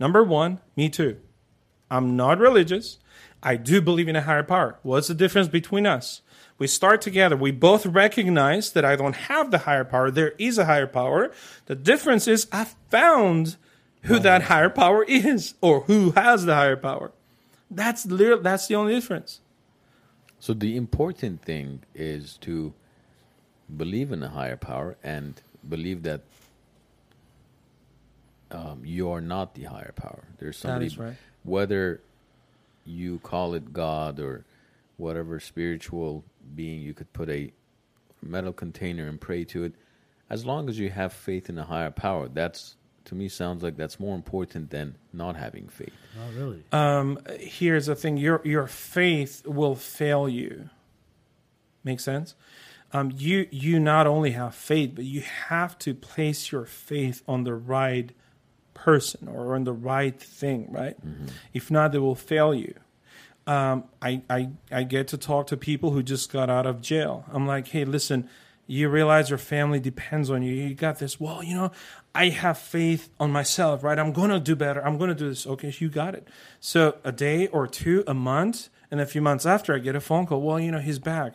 Number 0.00 0.24
one, 0.24 0.58
me 0.74 0.88
too. 0.88 1.16
I'm 1.88 2.16
not 2.16 2.40
religious. 2.40 2.98
I 3.42 3.56
do 3.56 3.80
believe 3.80 4.08
in 4.08 4.16
a 4.16 4.22
higher 4.22 4.42
power. 4.42 4.78
What's 4.82 5.08
the 5.08 5.14
difference 5.14 5.48
between 5.48 5.86
us? 5.86 6.22
We 6.58 6.66
start 6.66 7.00
together. 7.00 7.36
We 7.36 7.52
both 7.52 7.86
recognize 7.86 8.72
that 8.72 8.84
I 8.84 8.96
don't 8.96 9.14
have 9.14 9.50
the 9.50 9.58
higher 9.58 9.84
power. 9.84 10.10
There 10.10 10.32
is 10.38 10.58
a 10.58 10.64
higher 10.64 10.88
power. 10.88 11.30
The 11.66 11.76
difference 11.76 12.26
is 12.26 12.48
I 12.50 12.66
found 12.90 13.56
who 14.02 14.18
that 14.18 14.42
higher 14.42 14.70
power 14.70 15.04
is 15.04 15.54
or 15.60 15.82
who 15.82 16.10
has 16.12 16.44
the 16.44 16.54
higher 16.54 16.76
power. 16.76 17.12
That's 17.70 18.06
literally, 18.06 18.42
that's 18.42 18.66
the 18.66 18.74
only 18.74 18.94
difference. 18.94 19.40
So 20.40 20.52
the 20.52 20.76
important 20.76 21.42
thing 21.42 21.82
is 21.94 22.36
to 22.38 22.72
believe 23.76 24.12
in 24.12 24.22
a 24.22 24.28
higher 24.28 24.56
power 24.56 24.96
and 25.02 25.40
believe 25.68 26.02
that 26.04 26.22
um, 28.50 28.82
you 28.84 29.10
are 29.10 29.20
not 29.20 29.54
the 29.54 29.64
higher 29.64 29.92
power. 29.94 30.24
There's 30.38 30.56
somebody, 30.56 30.86
is 30.86 30.98
right. 30.98 31.16
whether 31.42 32.00
you 32.88 33.18
call 33.18 33.54
it 33.54 33.72
God 33.72 34.18
or 34.18 34.44
whatever 34.96 35.38
spiritual 35.38 36.24
being, 36.54 36.82
you 36.82 36.94
could 36.94 37.12
put 37.12 37.28
a 37.28 37.52
metal 38.22 38.52
container 38.52 39.06
and 39.06 39.20
pray 39.20 39.44
to 39.44 39.64
it. 39.64 39.74
As 40.30 40.44
long 40.44 40.68
as 40.68 40.78
you 40.78 40.90
have 40.90 41.12
faith 41.12 41.48
in 41.48 41.58
a 41.58 41.64
higher 41.64 41.90
power, 41.90 42.28
that's 42.28 42.76
to 43.06 43.14
me 43.14 43.28
sounds 43.28 43.62
like 43.62 43.76
that's 43.76 43.98
more 43.98 44.14
important 44.14 44.70
than 44.70 44.96
not 45.12 45.36
having 45.36 45.68
faith. 45.68 45.92
Not 46.16 46.34
really. 46.34 46.62
Um, 46.72 47.18
here's 47.40 47.86
the 47.86 47.94
thing: 47.94 48.18
your 48.18 48.42
your 48.44 48.66
faith 48.66 49.46
will 49.46 49.74
fail 49.74 50.28
you. 50.28 50.68
Make 51.84 52.00
sense? 52.00 52.34
Um, 52.92 53.12
you 53.16 53.48
you 53.50 53.80
not 53.80 54.06
only 54.06 54.32
have 54.32 54.54
faith, 54.54 54.92
but 54.94 55.04
you 55.04 55.22
have 55.22 55.78
to 55.80 55.94
place 55.94 56.52
your 56.52 56.64
faith 56.66 57.22
on 57.26 57.44
the 57.44 57.54
right 57.54 58.12
person 58.84 59.28
or 59.28 59.54
on 59.54 59.64
the 59.64 59.72
right 59.72 60.18
thing, 60.20 60.70
right? 60.70 60.96
If 61.52 61.70
not, 61.70 61.92
they 61.92 61.98
will 61.98 62.14
fail 62.14 62.54
you. 62.54 62.74
Um, 63.46 63.84
I, 64.02 64.22
I 64.28 64.50
I 64.70 64.82
get 64.82 65.08
to 65.08 65.16
talk 65.16 65.46
to 65.48 65.56
people 65.56 65.90
who 65.92 66.02
just 66.02 66.30
got 66.30 66.50
out 66.50 66.66
of 66.66 66.82
jail. 66.82 67.24
I'm 67.32 67.46
like, 67.46 67.68
hey, 67.68 67.84
listen, 67.84 68.28
you 68.66 68.90
realize 68.90 69.30
your 69.30 69.38
family 69.38 69.80
depends 69.80 70.28
on 70.30 70.42
you. 70.42 70.52
You 70.52 70.74
got 70.74 70.98
this. 70.98 71.18
Well, 71.18 71.42
you 71.42 71.54
know, 71.54 71.70
I 72.14 72.28
have 72.28 72.58
faith 72.58 73.08
on 73.18 73.30
myself, 73.32 73.82
right? 73.82 73.98
I'm 73.98 74.12
gonna 74.12 74.38
do 74.38 74.54
better. 74.54 74.84
I'm 74.84 74.98
gonna 74.98 75.14
do 75.14 75.28
this. 75.30 75.46
Okay, 75.46 75.74
you 75.78 75.88
got 75.88 76.14
it. 76.14 76.28
So 76.60 76.96
a 77.04 77.12
day 77.12 77.46
or 77.46 77.66
two, 77.66 78.04
a 78.06 78.12
month, 78.12 78.68
and 78.90 79.00
a 79.00 79.06
few 79.06 79.22
months 79.22 79.46
after, 79.46 79.74
I 79.74 79.78
get 79.78 79.96
a 79.96 80.00
phone 80.00 80.26
call. 80.26 80.42
Well, 80.42 80.60
you 80.60 80.70
know, 80.70 80.80
he's 80.80 80.98
back. 80.98 81.34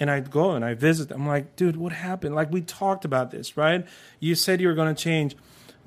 And 0.00 0.10
I 0.10 0.20
go 0.20 0.52
and 0.52 0.64
I 0.64 0.74
visit. 0.74 1.10
I'm 1.10 1.26
like, 1.26 1.56
dude, 1.56 1.76
what 1.76 1.92
happened? 1.92 2.34
Like 2.36 2.52
we 2.52 2.60
talked 2.60 3.04
about 3.04 3.32
this, 3.32 3.56
right? 3.56 3.84
You 4.20 4.36
said 4.36 4.60
you 4.60 4.68
were 4.68 4.74
going 4.74 4.94
to 4.94 5.02
change. 5.02 5.36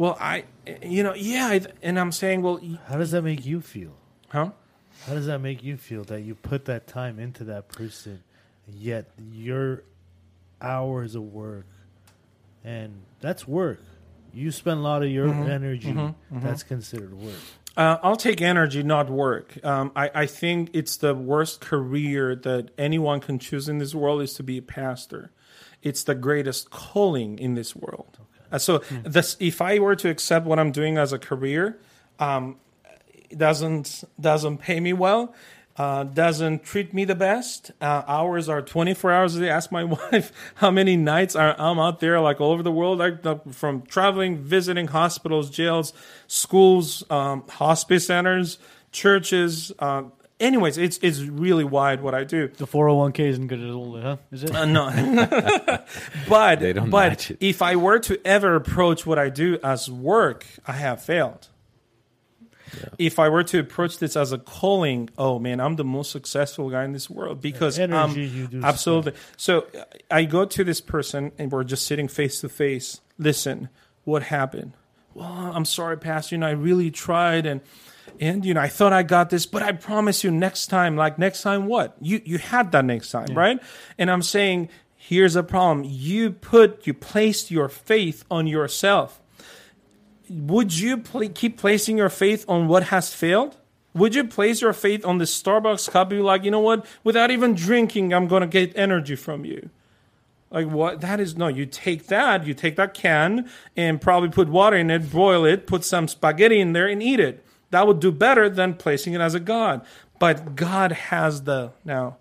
Well, 0.02 0.18
I, 0.20 0.46
you 0.82 1.04
know, 1.04 1.14
yeah. 1.14 1.46
I, 1.46 1.62
and 1.84 2.00
I'm 2.00 2.12
saying, 2.12 2.42
well, 2.42 2.60
How 2.88 2.98
does 2.98 3.12
that 3.12 3.22
make 3.22 3.46
you 3.46 3.62
feel? 3.62 3.94
huh? 4.30 4.50
How 5.06 5.14
does 5.14 5.28
that 5.28 5.38
make 5.42 5.64
you 5.64 5.78
feel 5.78 6.04
that 6.06 6.22
you 6.22 6.34
put 6.34 6.66
that 6.66 6.88
time 6.88 7.20
into 7.20 7.44
that 7.44 7.68
person, 7.70 8.24
yet 8.68 9.12
your 9.32 9.84
hours 10.60 11.14
of 11.14 11.22
work, 11.22 11.68
and 12.64 12.94
that's 13.20 13.48
work. 13.48 13.80
You 14.34 14.50
spend 14.50 14.80
a 14.80 14.82
lot 14.82 15.04
of 15.04 15.12
your 15.12 15.28
energy. 15.28 15.96
That's 16.32 16.64
considered 16.64 17.14
work. 17.14 17.36
Uh, 17.78 17.98
I'll 18.02 18.16
take 18.16 18.42
energy, 18.42 18.82
not 18.82 19.08
work. 19.08 19.64
Um, 19.64 19.92
I, 19.96 20.10
I 20.16 20.26
think 20.26 20.72
it's 20.74 20.98
the 20.98 21.14
worst 21.14 21.62
career 21.62 22.36
that 22.38 22.72
anyone 22.76 23.20
can 23.20 23.38
choose 23.38 23.70
in 23.70 23.78
this 23.78 23.94
world 23.94 24.24
is 24.24 24.34
to 24.34 24.44
be 24.44 24.58
a 24.58 24.64
pastor. 24.64 25.30
It's 25.84 26.04
the 26.04 26.16
greatest 26.16 26.72
calling 26.72 27.38
in 27.38 27.54
this 27.54 27.76
world. 27.76 28.18
Uh, 28.20 28.24
so, 28.58 28.80
this, 29.04 29.38
if 29.40 29.62
I 29.62 29.80
were 29.80 29.96
to 29.96 30.10
accept 30.10 30.46
what 30.46 30.60
I'm 30.60 30.72
doing 30.72 30.98
as 30.98 31.14
a 31.14 31.20
career, 31.20 31.80
um, 32.20 32.58
it 33.30 33.38
doesn't 33.38 34.04
doesn't 34.20 34.58
pay 34.58 34.80
me 34.80 34.94
well, 34.94 35.34
uh, 35.78 36.04
doesn't 36.04 36.64
treat 36.64 36.94
me 36.94 37.06
the 37.06 37.16
best. 37.16 37.72
Uh, 37.82 38.04
hours 38.08 38.50
are 38.50 38.62
24 38.62 39.12
hours 39.12 39.36
a 39.36 39.40
day. 39.40 39.50
Ask 39.50 39.72
my 39.72 39.84
wife 40.12 40.32
how 40.56 40.70
many 40.70 40.98
nights 40.98 41.36
are, 41.36 41.56
I'm 41.60 41.80
out 41.80 42.00
there, 42.00 42.20
like 42.20 42.42
all 42.42 42.52
over 42.52 42.64
the 42.64 42.72
world, 42.72 43.00
like 43.00 43.54
from 43.54 43.84
traveling, 43.84 44.38
visiting 44.38 44.88
hospitals, 44.88 45.50
jails, 45.50 45.94
schools, 46.28 47.04
um, 47.10 47.44
hospice 47.48 48.08
centers, 48.08 48.60
churches. 48.92 49.72
Uh, 49.80 50.04
anyways, 50.42 50.78
it's 50.78 50.98
it's 51.02 51.22
really 51.22 51.64
wide 51.64 52.02
what 52.02 52.14
I 52.14 52.26
do. 52.26 52.50
The 52.50 52.68
401k 52.68 53.20
isn't 53.20 53.48
good 53.48 53.62
at 53.62 53.70
all, 53.70 54.00
huh? 54.02 54.18
Is 54.32 54.44
it? 54.44 54.54
Uh, 54.54 54.66
no, 54.66 54.90
but 56.30 56.60
They 56.60 56.74
don't 56.74 56.90
but 56.90 57.10
match 57.10 57.32
it. 57.32 57.38
if 57.40 57.62
I 57.62 57.76
were 57.78 58.00
to 58.00 58.20
ever 58.26 58.56
approach 58.56 59.06
what 59.06 59.18
I 59.18 59.30
do 59.30 59.58
as 59.64 59.90
work, 59.90 60.46
I 60.68 60.74
have 60.74 61.02
failed. 61.02 61.48
If 62.98 63.20
I 63.20 63.28
were 63.28 63.44
to 63.44 63.60
approach 63.60 63.98
this 63.98 64.16
as 64.16 64.32
a 64.32 64.38
calling, 64.38 65.10
oh 65.18 65.40
man, 65.40 65.60
I'm 65.60 65.76
the 65.76 65.84
most 65.84 66.12
successful 66.12 66.70
guy 66.70 66.86
in 66.86 66.94
this 66.94 67.10
world 67.10 67.42
because 67.42 67.78
energy 67.78 68.26
um, 68.26 68.32
you 68.34 68.48
do 68.48 68.64
absolutely. 68.64 69.14
So 69.36 69.68
uh, 69.78 69.84
I 70.10 70.24
go 70.24 70.46
to 70.46 70.64
this 70.64 70.80
person 70.80 71.34
and 71.38 71.52
we're 71.52 71.66
just 71.66 71.86
sitting 71.86 72.08
face 72.08 72.40
to 72.42 72.50
face. 72.50 73.02
Listen, 73.18 73.68
what 74.06 74.24
happened? 74.24 74.72
Well, 75.14 75.28
I'm 75.28 75.66
sorry, 75.66 75.98
Pastor. 75.98 76.36
You 76.36 76.40
know, 76.40 76.48
I 76.48 76.52
really 76.52 76.92
tried 76.92 77.46
and 77.46 77.60
and 78.22 78.46
you 78.46 78.54
know, 78.54 78.62
I 78.62 78.70
thought 78.70 78.94
I 78.94 79.04
got 79.04 79.30
this, 79.30 79.46
but 79.46 79.62
I 79.62 79.74
promise 79.74 80.24
you, 80.24 80.32
next 80.32 80.68
time, 80.68 80.96
like 80.96 81.20
next 81.20 81.42
time, 81.42 81.66
what 81.66 81.98
you 82.00 82.22
you 82.24 82.38
had 82.38 82.72
that 82.72 82.86
next 82.86 83.12
time, 83.12 83.34
right? 83.36 83.60
And 83.98 84.10
I'm 84.10 84.22
saying, 84.22 84.70
here's 84.96 85.36
a 85.36 85.44
problem: 85.44 85.86
you 85.90 86.32
put 86.32 86.88
you 86.88 86.94
placed 86.94 87.52
your 87.52 87.68
faith 87.68 88.24
on 88.32 88.48
yourself 88.48 89.22
would 90.32 90.78
you 90.78 90.98
pl- 90.98 91.30
keep 91.30 91.58
placing 91.58 91.98
your 91.98 92.10
faith 92.10 92.46
on 92.48 92.68
what 92.68 92.84
has 92.84 93.14
failed? 93.14 93.58
Would 93.94 94.16
you 94.16 94.24
place 94.24 94.62
your 94.62 94.72
faith 94.72 95.06
on 95.06 95.18
the 95.18 95.26
Starbucks 95.26 95.92
cup? 95.92 96.10
Be 96.10 96.20
like, 96.20 96.44
you 96.44 96.52
know 96.52 96.62
what? 96.62 96.86
Without 97.04 97.30
even 97.30 97.54
drinking, 97.54 98.14
I'm 98.14 98.28
going 98.28 98.42
to 98.42 98.48
get 98.48 98.76
energy 98.78 99.16
from 99.16 99.44
you. 99.44 99.70
Like 100.50 100.68
what? 100.68 101.02
That 101.02 101.20
is 101.20 101.36
no. 101.36 101.48
You 101.48 101.66
take 101.66 102.08
that. 102.08 102.48
You 102.48 102.54
take 102.54 102.78
that 102.78 102.94
can 102.94 103.50
and 103.76 104.00
probably 104.00 104.30
put 104.30 104.48
water 104.48 104.78
in 104.78 104.90
it, 104.90 105.12
boil 105.12 105.46
it, 105.46 105.68
put 105.68 105.84
some 105.84 106.08
spaghetti 106.08 106.60
in 106.60 106.74
there, 106.74 106.88
and 106.88 107.04
eat 107.04 107.20
it. 107.20 107.46
That 107.72 107.88
would 107.88 108.00
do 108.00 108.12
better 108.12 108.50
than 108.50 108.76
placing 108.76 109.14
it 109.14 109.22
as 109.22 109.34
a 109.34 109.40
god. 109.40 109.86
But 110.20 110.56
God 110.56 110.92
has 110.92 111.44
the 111.44 111.72
now. 111.84 112.18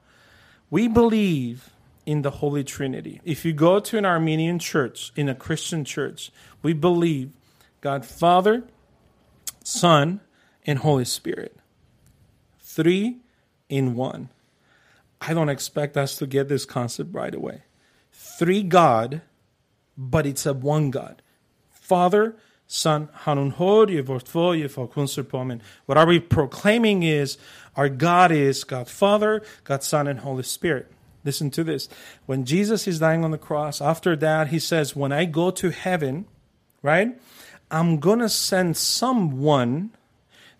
We 0.70 0.88
believe 0.88 1.70
in 2.06 2.22
the 2.22 2.30
Holy 2.30 2.64
Trinity. 2.64 3.20
If 3.24 3.44
you 3.44 3.52
go 3.52 3.78
to 3.80 3.98
an 3.98 4.06
Armenian 4.06 4.58
church, 4.58 5.12
in 5.16 5.28
a 5.28 5.34
Christian 5.34 5.84
church, 5.84 6.30
we 6.62 6.72
believe 6.72 7.32
God 7.80 8.06
Father, 8.06 8.64
Son, 9.62 10.20
and 10.64 10.78
Holy 10.78 11.04
Spirit. 11.04 11.56
Three 12.60 13.18
in 13.68 13.94
one. 13.94 14.30
I 15.20 15.34
don't 15.34 15.48
expect 15.48 15.96
us 15.96 16.16
to 16.16 16.26
get 16.26 16.48
this 16.48 16.64
concept 16.64 17.12
right 17.12 17.34
away. 17.34 17.62
Three 18.12 18.62
God, 18.62 19.22
but 19.96 20.26
it's 20.26 20.46
a 20.46 20.54
one 20.54 20.90
God. 20.90 21.22
Father, 21.70 22.36
Son, 22.72 23.08
Hanun 23.24 23.50
Hod, 23.50 23.88
Yevortvo, 23.88 24.54
Yefokun 24.56 25.08
Serpomen. 25.08 25.60
What 25.86 25.98
are 25.98 26.06
we 26.06 26.20
proclaiming 26.20 27.02
is 27.02 27.36
our 27.74 27.88
God 27.88 28.30
is 28.30 28.62
God 28.62 28.88
Father, 28.88 29.42
God 29.64 29.82
Son, 29.82 30.06
and 30.06 30.20
Holy 30.20 30.44
Spirit. 30.44 30.86
Listen 31.24 31.50
to 31.50 31.64
this. 31.64 31.88
When 32.26 32.44
Jesus 32.44 32.86
is 32.86 33.00
dying 33.00 33.24
on 33.24 33.32
the 33.32 33.38
cross, 33.38 33.80
after 33.80 34.14
that, 34.14 34.48
he 34.48 34.60
says, 34.60 34.94
When 34.94 35.10
I 35.10 35.24
go 35.24 35.50
to 35.50 35.70
heaven, 35.70 36.26
right, 36.80 37.20
I'm 37.72 37.98
going 37.98 38.20
to 38.20 38.28
send 38.28 38.76
someone 38.76 39.90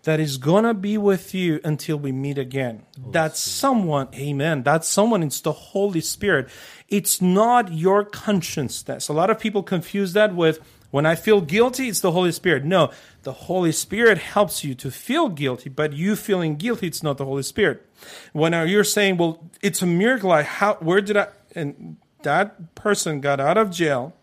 that 0.03 0.19
is 0.19 0.35
going 0.35 0.65
to 0.65 0.73
be 0.73 0.97
with 0.97 1.33
you 1.33 1.61
until 1.63 1.95
we 1.95 2.11
meet 2.11 2.37
again. 2.37 2.83
Oh, 2.99 3.11
that 3.11 3.37
someone, 3.37 4.09
amen, 4.13 4.63
that 4.63 4.83
someone 4.83 5.23
is 5.23 5.39
the 5.39 5.53
Holy 5.53 6.01
Spirit. 6.01 6.49
It's 6.89 7.21
not 7.21 7.71
your 7.71 8.03
consciousness. 8.03 9.07
A 9.07 9.13
lot 9.13 9.29
of 9.29 9.39
people 9.39 9.63
confuse 9.63 10.11
that 10.11 10.35
with 10.35 10.59
when 10.91 11.05
I 11.05 11.15
feel 11.15 11.41
guilty, 11.41 11.87
it's 11.87 12.01
the 12.01 12.11
Holy 12.11 12.31
Spirit. 12.31 12.63
No, 12.63 12.91
the 13.23 13.33
Holy 13.33 13.71
Spirit 13.71 14.17
helps 14.17 14.63
you 14.63 14.75
to 14.75 14.91
feel 14.91 15.29
guilty, 15.29 15.69
but 15.69 15.93
you 15.93 16.15
feeling 16.15 16.57
guilty, 16.57 16.87
it's 16.87 17.01
not 17.01 17.17
the 17.17 17.25
Holy 17.25 17.43
Spirit. 17.43 17.85
When 18.33 18.53
you're 18.67 18.83
saying, 18.83 19.17
well, 19.17 19.49
it's 19.61 19.81
a 19.81 19.87
miracle, 19.87 20.31
I, 20.31 20.43
how, 20.43 20.75
where 20.75 21.01
did 21.01 21.17
I, 21.17 21.27
and 21.55 21.97
that 22.23 22.75
person 22.75 23.21
got 23.21 23.39
out 23.39 23.57
of 23.57 23.71
jail, 23.71 24.13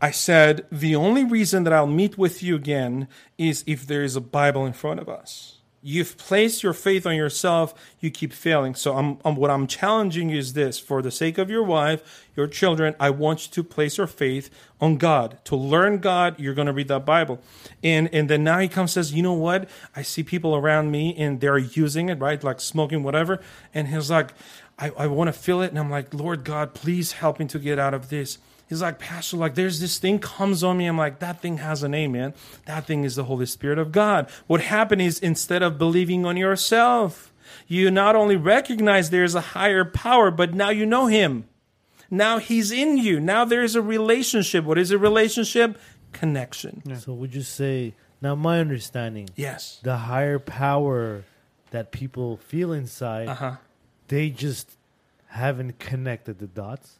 I 0.00 0.12
said, 0.12 0.66
the 0.72 0.96
only 0.96 1.24
reason 1.24 1.64
that 1.64 1.72
I'll 1.72 1.86
meet 1.86 2.16
with 2.16 2.42
you 2.42 2.56
again 2.56 3.06
is 3.36 3.62
if 3.66 3.86
there 3.86 4.02
is 4.02 4.16
a 4.16 4.20
Bible 4.20 4.64
in 4.64 4.72
front 4.72 5.00
of 5.00 5.08
us. 5.08 5.59
You've 5.82 6.18
placed 6.18 6.62
your 6.62 6.74
faith 6.74 7.06
on 7.06 7.16
yourself, 7.16 7.74
you 8.00 8.10
keep 8.10 8.34
failing. 8.34 8.74
So 8.74 8.96
I'm, 8.98 9.16
I'm 9.24 9.34
what 9.36 9.50
I'm 9.50 9.66
challenging 9.66 10.28
you 10.28 10.38
is 10.38 10.52
this 10.52 10.78
for 10.78 11.00
the 11.00 11.10
sake 11.10 11.38
of 11.38 11.48
your 11.48 11.62
wife, 11.62 12.26
your 12.36 12.46
children, 12.46 12.94
I 13.00 13.08
want 13.08 13.46
you 13.46 13.52
to 13.52 13.64
place 13.64 13.96
your 13.96 14.06
faith 14.06 14.50
on 14.78 14.98
God. 14.98 15.38
To 15.44 15.56
learn 15.56 15.98
God, 15.98 16.38
you're 16.38 16.52
going 16.52 16.66
to 16.66 16.74
read 16.74 16.88
that 16.88 17.06
Bible. 17.06 17.40
And 17.82 18.12
and 18.12 18.28
then 18.28 18.44
now 18.44 18.58
he 18.58 18.68
comes 18.68 18.92
says, 18.92 19.14
"You 19.14 19.22
know 19.22 19.32
what? 19.32 19.68
I 19.96 20.02
see 20.02 20.22
people 20.22 20.54
around 20.54 20.90
me 20.90 21.14
and 21.16 21.40
they're 21.40 21.58
using 21.58 22.08
it, 22.10 22.18
right? 22.18 22.42
Like 22.42 22.60
smoking 22.60 23.02
whatever." 23.02 23.40
And 23.72 23.88
he's 23.88 24.10
like, 24.10 24.34
"I 24.78 24.90
I 24.90 25.06
want 25.06 25.28
to 25.28 25.32
feel 25.32 25.62
it." 25.62 25.70
And 25.70 25.78
I'm 25.78 25.90
like, 25.90 26.12
"Lord 26.12 26.44
God, 26.44 26.74
please 26.74 27.12
help 27.12 27.38
me 27.38 27.46
to 27.46 27.58
get 27.58 27.78
out 27.78 27.94
of 27.94 28.10
this." 28.10 28.38
He's 28.70 28.80
like, 28.80 28.98
Pastor, 29.00 29.36
like 29.36 29.56
there's 29.56 29.80
this 29.80 29.98
thing 29.98 30.20
comes 30.20 30.62
on 30.64 30.78
me. 30.78 30.86
I'm 30.86 30.96
like, 30.96 31.18
that 31.18 31.42
thing 31.42 31.58
has 31.58 31.82
a 31.82 31.88
name, 31.88 32.12
man. 32.12 32.32
That 32.66 32.86
thing 32.86 33.02
is 33.04 33.16
the 33.16 33.24
Holy 33.24 33.44
Spirit 33.44 33.78
of 33.80 33.90
God. 33.92 34.30
What 34.46 34.60
happened 34.62 35.02
is 35.02 35.18
instead 35.18 35.62
of 35.62 35.76
believing 35.76 36.24
on 36.24 36.36
yourself, 36.36 37.34
you 37.66 37.90
not 37.90 38.14
only 38.14 38.36
recognize 38.36 39.10
there's 39.10 39.34
a 39.34 39.40
higher 39.40 39.84
power, 39.84 40.30
but 40.30 40.54
now 40.54 40.70
you 40.70 40.86
know 40.86 41.06
him. 41.08 41.46
Now 42.12 42.38
he's 42.38 42.70
in 42.70 42.96
you. 42.96 43.18
Now 43.18 43.44
there's 43.44 43.74
a 43.74 43.82
relationship. 43.82 44.64
What 44.64 44.78
is 44.78 44.92
a 44.92 44.98
relationship? 44.98 45.76
Connection. 46.12 46.82
So 47.00 47.12
would 47.12 47.34
you 47.34 47.42
say 47.42 47.94
now 48.22 48.36
my 48.36 48.60
understanding 48.60 49.30
Yes. 49.34 49.80
the 49.82 49.96
higher 49.96 50.38
power 50.38 51.24
that 51.72 51.90
people 51.90 52.36
feel 52.36 52.72
inside, 52.72 53.26
Uh 53.28 53.34
huh. 53.34 53.56
they 54.06 54.30
just 54.30 54.76
haven't 55.26 55.80
connected 55.80 56.38
the 56.38 56.46
dots 56.46 56.99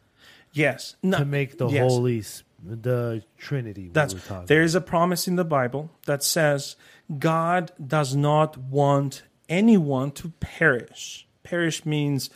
Yes. 0.53 0.97
No, 1.03 1.19
to 1.19 1.25
make 1.25 1.59
the 1.59 1.69
yes. 1.69 1.91
holy 1.91 2.23
the 2.63 3.23
Trinity. 3.39 3.91
That's 3.93 4.15
there 4.47 4.63
is 4.63 4.75
a 4.75 4.81
promise 4.81 5.27
in 5.27 5.37
the 5.37 5.45
Bible 5.45 5.91
that 6.07 6.23
says 6.23 6.77
God 7.19 7.73
does 7.85 8.15
not 8.15 8.57
want 8.59 9.23
anyone 9.49 10.11
to 10.13 10.31
perish. 10.41 11.27
Perish 11.43 11.85
means 11.85 12.31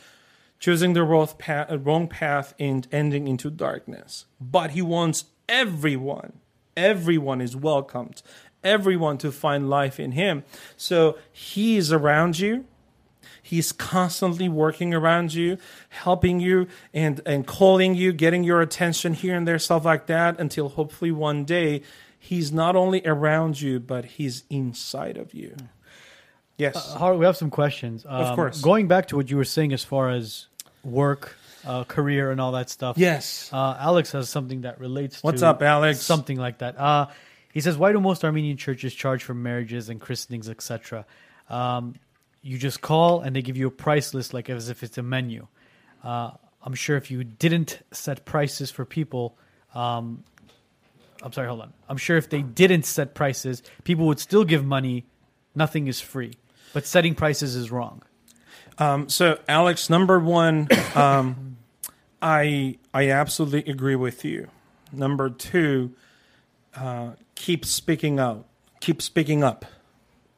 choosing 0.59 0.93
the 0.93 1.03
wrong 1.03 1.27
path, 1.37 1.71
uh, 1.71 1.77
wrong 1.77 2.07
path 2.07 2.53
and 2.59 2.87
ending 2.91 3.27
into 3.27 3.49
darkness. 3.49 4.25
But 4.41 4.71
He 4.71 4.81
wants 4.81 5.25
everyone, 5.47 6.33
everyone 6.75 7.41
is 7.41 7.55
welcomed, 7.55 8.21
everyone 8.63 9.17
to 9.19 9.31
find 9.31 9.69
life 9.69 9.99
in 9.99 10.13
Him. 10.13 10.43
So 10.75 11.17
He 11.31 11.77
is 11.77 11.91
around 11.91 12.39
you. 12.39 12.65
He's 13.45 13.71
constantly 13.71 14.49
working 14.49 14.91
around 14.91 15.35
you, 15.35 15.59
helping 15.89 16.39
you 16.39 16.65
and, 16.95 17.21
and 17.27 17.45
calling 17.45 17.93
you, 17.93 18.11
getting 18.11 18.43
your 18.43 18.59
attention 18.59 19.13
here 19.13 19.35
and 19.35 19.47
there, 19.47 19.59
stuff 19.59 19.85
like 19.85 20.07
that, 20.07 20.39
until 20.39 20.67
hopefully 20.69 21.11
one 21.11 21.45
day 21.45 21.83
he's 22.17 22.51
not 22.51 22.75
only 22.75 23.03
around 23.05 23.61
you, 23.61 23.79
but 23.79 24.05
he's 24.05 24.45
inside 24.49 25.15
of 25.15 25.35
you. 25.35 25.55
Yes. 26.57 26.95
Harut, 26.95 27.19
we 27.19 27.25
have 27.25 27.37
some 27.37 27.51
questions. 27.51 28.03
Um, 28.09 28.33
course. 28.33 28.61
Going 28.63 28.87
back 28.87 29.09
to 29.09 29.15
what 29.15 29.29
you 29.29 29.37
were 29.37 29.43
saying 29.45 29.73
as 29.73 29.83
far 29.83 30.09
as 30.09 30.47
work, 30.83 31.35
uh, 31.67 31.83
career, 31.83 32.31
and 32.31 32.41
all 32.41 32.53
that 32.53 32.71
stuff. 32.71 32.97
yes. 32.97 33.51
Uh, 33.53 33.77
Alex 33.79 34.11
has 34.13 34.27
something 34.27 34.61
that 34.61 34.79
relates 34.79 35.21
What's 35.21 35.41
to 35.41 35.49
up, 35.49 35.61
Alex? 35.61 36.01
something 36.01 36.39
like 36.39 36.57
that. 36.59 36.79
Uh, 36.79 37.07
he 37.53 37.61
says, 37.61 37.77
"Why 37.77 37.91
do 37.91 37.99
most 37.99 38.25
Armenian 38.25 38.57
churches 38.57 38.95
charge 38.95 39.23
for 39.23 39.35
marriages 39.35 39.87
and 39.89 40.01
christenings, 40.01 40.49
etc.? 40.49 41.05
Um, 41.47 41.95
you 42.45 42.59
just 42.59 42.79
call 42.79 43.21
and 43.21 43.35
they 43.35 43.41
give 43.41 43.57
you 43.57 43.65
a 43.65 43.71
price 43.71 44.13
list, 44.13 44.31
like 44.31 44.51
as 44.51 44.69
if 44.69 44.83
it's 44.83 44.99
a 44.99 45.03
menu. 45.03 45.47
Uh, 46.03 46.29
I'm 46.61 46.75
sure 46.75 46.95
if 46.95 47.09
you 47.09 47.23
didn't 47.23 47.79
set 47.91 48.23
prices 48.23 48.69
for 48.69 48.85
people, 48.85 49.35
um, 49.73 50.23
I'm 51.23 51.33
sorry, 51.33 51.47
hold 51.47 51.61
on. 51.61 51.73
I'm 51.89 51.97
sure 51.97 52.17
if 52.17 52.29
they 52.29 52.43
didn't 52.43 52.85
set 52.85 53.15
prices, 53.15 53.63
people 53.83 54.05
would 54.05 54.19
still 54.19 54.45
give 54.45 54.63
money. 54.63 55.05
Nothing 55.55 55.87
is 55.87 55.99
free, 55.99 56.33
but 56.71 56.85
setting 56.85 57.15
prices 57.15 57.55
is 57.55 57.71
wrong. 57.71 58.03
Um, 58.77 59.09
so, 59.09 59.39
Alex, 59.47 59.89
number 59.89 60.19
one, 60.19 60.67
um, 60.95 61.57
I 62.21 62.77
I 62.93 63.09
absolutely 63.09 63.71
agree 63.71 63.95
with 63.95 64.23
you. 64.23 64.49
Number 64.91 65.31
two, 65.31 65.95
uh, 66.75 67.13
keep 67.33 67.65
speaking 67.65 68.19
out. 68.19 68.45
Keep 68.81 69.01
speaking 69.01 69.43
up. 69.43 69.65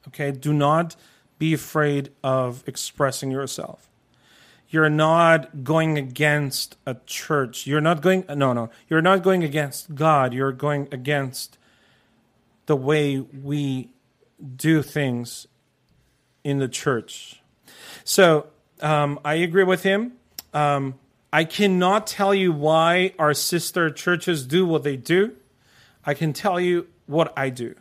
Okay, 0.07 0.31
do 0.31 0.53
not 0.53 0.95
be 1.39 1.53
afraid 1.53 2.11
of 2.23 2.63
expressing 2.67 3.31
yourself. 3.31 3.87
You're 4.69 4.89
not 4.89 5.63
going 5.63 5.97
against 5.97 6.75
a 6.85 6.97
church. 7.05 7.65
You're 7.65 7.81
not 7.81 8.01
going. 8.01 8.25
No, 8.27 8.51
no. 8.51 8.69
You're 8.89 9.01
not 9.01 9.23
going 9.23 9.43
against 9.43 9.95
God. 9.95 10.33
You're 10.33 10.51
going 10.51 10.89
against 10.91 11.57
the 12.65 12.75
way 12.75 13.19
we 13.19 13.89
do 14.55 14.81
things 14.81 15.47
in 16.43 16.59
the 16.59 16.67
church. 16.67 17.41
So 18.03 18.47
um, 18.81 19.19
I 19.23 19.35
agree 19.35 19.63
with 19.63 19.83
him. 19.83 20.13
Um, 20.53 20.95
I 21.31 21.43
cannot 21.43 22.07
tell 22.07 22.33
you 22.33 22.51
why 22.51 23.13
our 23.19 23.33
sister 23.33 23.89
churches 23.89 24.45
do 24.45 24.65
what 24.65 24.83
they 24.83 24.97
do. 24.97 25.35
I 26.05 26.13
can 26.13 26.33
tell 26.33 26.59
you 26.59 26.87
what 27.05 27.33
I 27.37 27.49
do. 27.49 27.75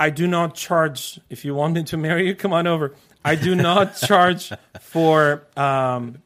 I 0.00 0.10
do 0.10 0.26
not 0.26 0.54
charge. 0.56 1.20
If 1.30 1.44
you 1.44 1.54
want 1.54 1.74
me 1.74 1.84
to 1.84 1.96
marry 1.96 2.26
you, 2.26 2.34
come 2.34 2.52
on 2.52 2.66
over. 2.66 2.94
I 3.24 3.34
do 3.36 3.54
not 3.54 3.96
charge 4.08 4.50
for, 4.80 5.46
um, 5.56 6.22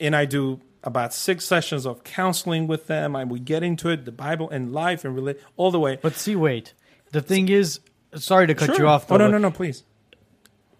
and 0.00 0.16
I 0.16 0.24
do 0.24 0.60
about 0.82 1.12
six 1.12 1.44
sessions 1.44 1.84
of 1.86 2.02
counseling 2.04 2.66
with 2.66 2.86
them. 2.86 3.14
And 3.14 3.30
we 3.30 3.38
get 3.38 3.62
into 3.62 3.90
it, 3.90 4.04
the 4.06 4.12
Bible 4.12 4.48
and 4.50 4.72
life 4.72 5.04
and 5.04 5.14
relate 5.14 5.38
all 5.56 5.70
the 5.70 5.78
way. 5.80 5.98
But 6.00 6.14
see, 6.16 6.34
wait. 6.36 6.72
The 7.12 7.20
thing 7.20 7.48
is, 7.50 7.80
sorry 8.14 8.46
to 8.46 8.54
cut 8.54 8.66
Sure. 8.66 8.78
you 8.78 8.88
off. 8.88 9.10
Oh 9.12 9.16
no, 9.18 9.28
no, 9.28 9.38
no, 9.38 9.50
please. 9.50 9.84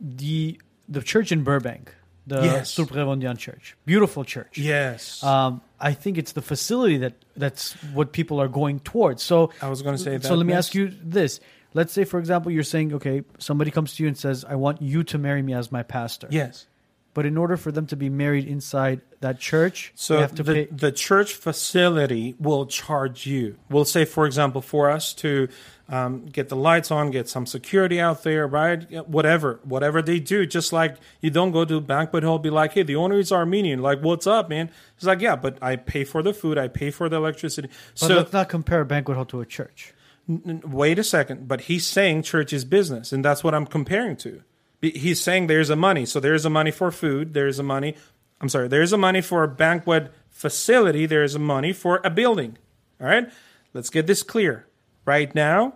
The 0.01 0.60
the 0.88 1.02
church 1.02 1.32
in 1.32 1.43
Burbank, 1.43 1.93
the 2.26 2.43
Yes. 2.43 2.74
Surprevendian 2.74 3.38
Church, 3.38 3.76
beautiful 3.86 4.24
church. 4.24 4.56
Yes, 4.59 5.22
Um, 5.24 5.60
I 5.80 5.93
think 5.94 6.16
it's 6.18 6.32
the 6.32 6.43
facility 6.43 6.98
that 6.98 7.14
that's 7.36 7.72
what 7.93 8.12
people 8.12 8.40
are 8.40 8.48
going 8.48 8.80
towards. 8.80 9.22
So 9.22 9.51
I 9.60 9.68
was 9.68 9.82
going 9.82 9.97
to 9.97 10.02
say 10.02 10.12
that. 10.16 10.24
so 10.24 10.34
let 10.34 10.47
me 10.47 10.52
next. 10.52 10.68
ask 10.68 10.74
you 10.74 10.93
this. 11.02 11.40
Let's 11.77 11.93
say, 11.93 12.05
for 12.05 12.19
example, 12.19 12.51
you're 12.51 12.62
saying, 12.62 12.94
okay, 12.94 13.23
somebody 13.39 13.70
comes 13.70 13.94
to 13.94 14.03
you 14.03 14.09
and 14.09 14.16
says, 14.16 14.47
I 14.48 14.55
want 14.55 14.81
you 14.81 15.05
to 15.05 15.19
marry 15.19 15.43
me 15.43 15.53
as 15.53 15.70
my 15.70 15.82
pastor. 15.82 16.27
Yes. 16.31 16.66
But 17.12 17.27
in 17.27 17.36
order 17.36 17.57
for 17.59 17.70
them 17.70 17.86
to 17.89 17.97
be 17.97 18.09
married 18.09 18.47
inside 18.47 19.01
that 19.20 19.39
church, 19.40 19.93
So 19.94 20.19
have 20.19 20.35
to 20.36 20.43
the, 20.43 20.53
pay. 20.53 20.65
the 20.70 20.93
church 20.93 21.35
facility 21.35 22.35
will 22.39 22.65
charge 22.66 23.27
you. 23.27 23.57
We'll 23.70 23.85
say, 23.85 24.07
for 24.07 24.24
example, 24.27 24.62
for 24.62 24.90
us 24.90 25.12
to 25.15 25.48
um, 25.89 26.27
get 26.27 26.48
the 26.48 26.57
lights 26.57 26.90
on, 26.90 27.11
get 27.11 27.28
some 27.28 27.47
security 27.47 28.01
out 28.01 28.23
there, 28.23 28.47
right? 28.47 28.86
Yeah, 28.90 29.01
Whatever, 29.01 29.61
whatever 29.65 30.01
they 30.03 30.19
do. 30.19 30.47
Just 30.47 30.73
like 30.73 30.97
you 31.20 31.31
don't 31.31 31.53
go 31.53 31.65
to 31.65 31.77
a 31.77 31.81
banquet 31.81 32.23
hall, 32.24 32.39
be 32.39 32.51
like, 32.51 32.73
hey, 32.73 32.85
the 32.85 32.97
owner 32.97 33.19
is 33.19 33.32
Armenian. 33.32 33.82
Like, 33.82 34.01
what's 34.01 34.27
up, 34.27 34.48
man? 34.48 34.70
It's 34.97 35.05
like, 35.05 35.20
yeah, 35.20 35.36
but 35.36 35.59
I 35.62 35.77
pay 35.77 36.05
for 36.05 36.23
the 36.23 36.32
food, 36.32 36.59
I 36.59 36.69
pay 36.69 36.90
for 36.90 37.09
the 37.09 37.16
electricity. 37.16 37.69
But 38.01 38.09
so 38.09 38.16
let's 38.16 38.32
not 38.32 38.48
compare 38.48 38.81
a 38.81 38.86
banquet 38.86 39.16
hall 39.16 39.27
to 39.27 39.40
a 39.40 39.47
church. 39.47 39.93
Wait 40.28 40.98
a 40.98 41.05
second, 41.05 41.47
but 41.47 41.62
he's 41.62 41.86
saying 41.86 42.23
church 42.23 42.53
is 42.53 42.65
business, 42.65 43.12
and 43.12 43.24
that's 43.24 43.44
what 43.44 43.55
I'm 43.55 43.66
comparing 43.66 44.16
to. 44.19 44.43
He's 44.82 45.20
saying 45.20 45.47
there's 45.47 45.70
a 45.70 45.77
money, 45.77 46.05
so 46.05 46.19
there's 46.19 46.44
a 46.44 46.51
money 46.51 46.73
for 46.73 46.90
food, 46.90 47.32
there's 47.32 47.61
a 47.61 47.62
money. 47.62 47.94
I'm 48.40 48.48
sorry, 48.48 48.66
there's 48.69 48.93
a 48.93 48.98
money 48.98 49.20
for 49.20 49.44
a 49.44 49.48
banquet 49.48 50.12
facility, 50.28 51.07
there's 51.07 51.36
a 51.36 51.39
money 51.39 51.73
for 51.73 52.01
a 52.03 52.11
building. 52.11 52.59
All 53.01 53.07
right, 53.07 53.31
let's 53.73 53.89
get 53.89 54.09
this 54.09 54.24
clear. 54.24 54.66
Right 55.05 55.32
now, 55.32 55.74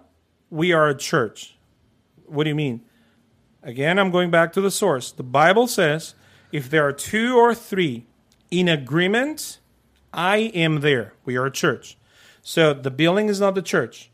we 0.50 0.72
are 0.72 0.88
a 0.88 0.96
church. 0.96 1.56
What 2.26 2.44
do 2.44 2.50
you 2.50 2.56
mean? 2.56 2.82
Again, 3.62 3.98
I'm 3.98 4.10
going 4.10 4.30
back 4.30 4.52
to 4.54 4.60
the 4.60 4.70
source. 4.70 5.12
The 5.12 5.22
Bible 5.22 5.68
says, 5.68 6.14
if 6.50 6.68
there 6.68 6.86
are 6.86 6.92
two 6.92 7.36
or 7.38 7.54
three 7.54 8.06
in 8.50 8.68
agreement, 8.68 9.60
I 10.12 10.38
am 10.38 10.80
there. 10.80 11.14
We 11.24 11.36
are 11.36 11.46
a 11.46 11.52
church. 11.52 11.96
So 12.42 12.74
the 12.74 12.90
building 12.90 13.28
is 13.28 13.40
not 13.40 13.54
the 13.54 13.62
church 13.62 14.09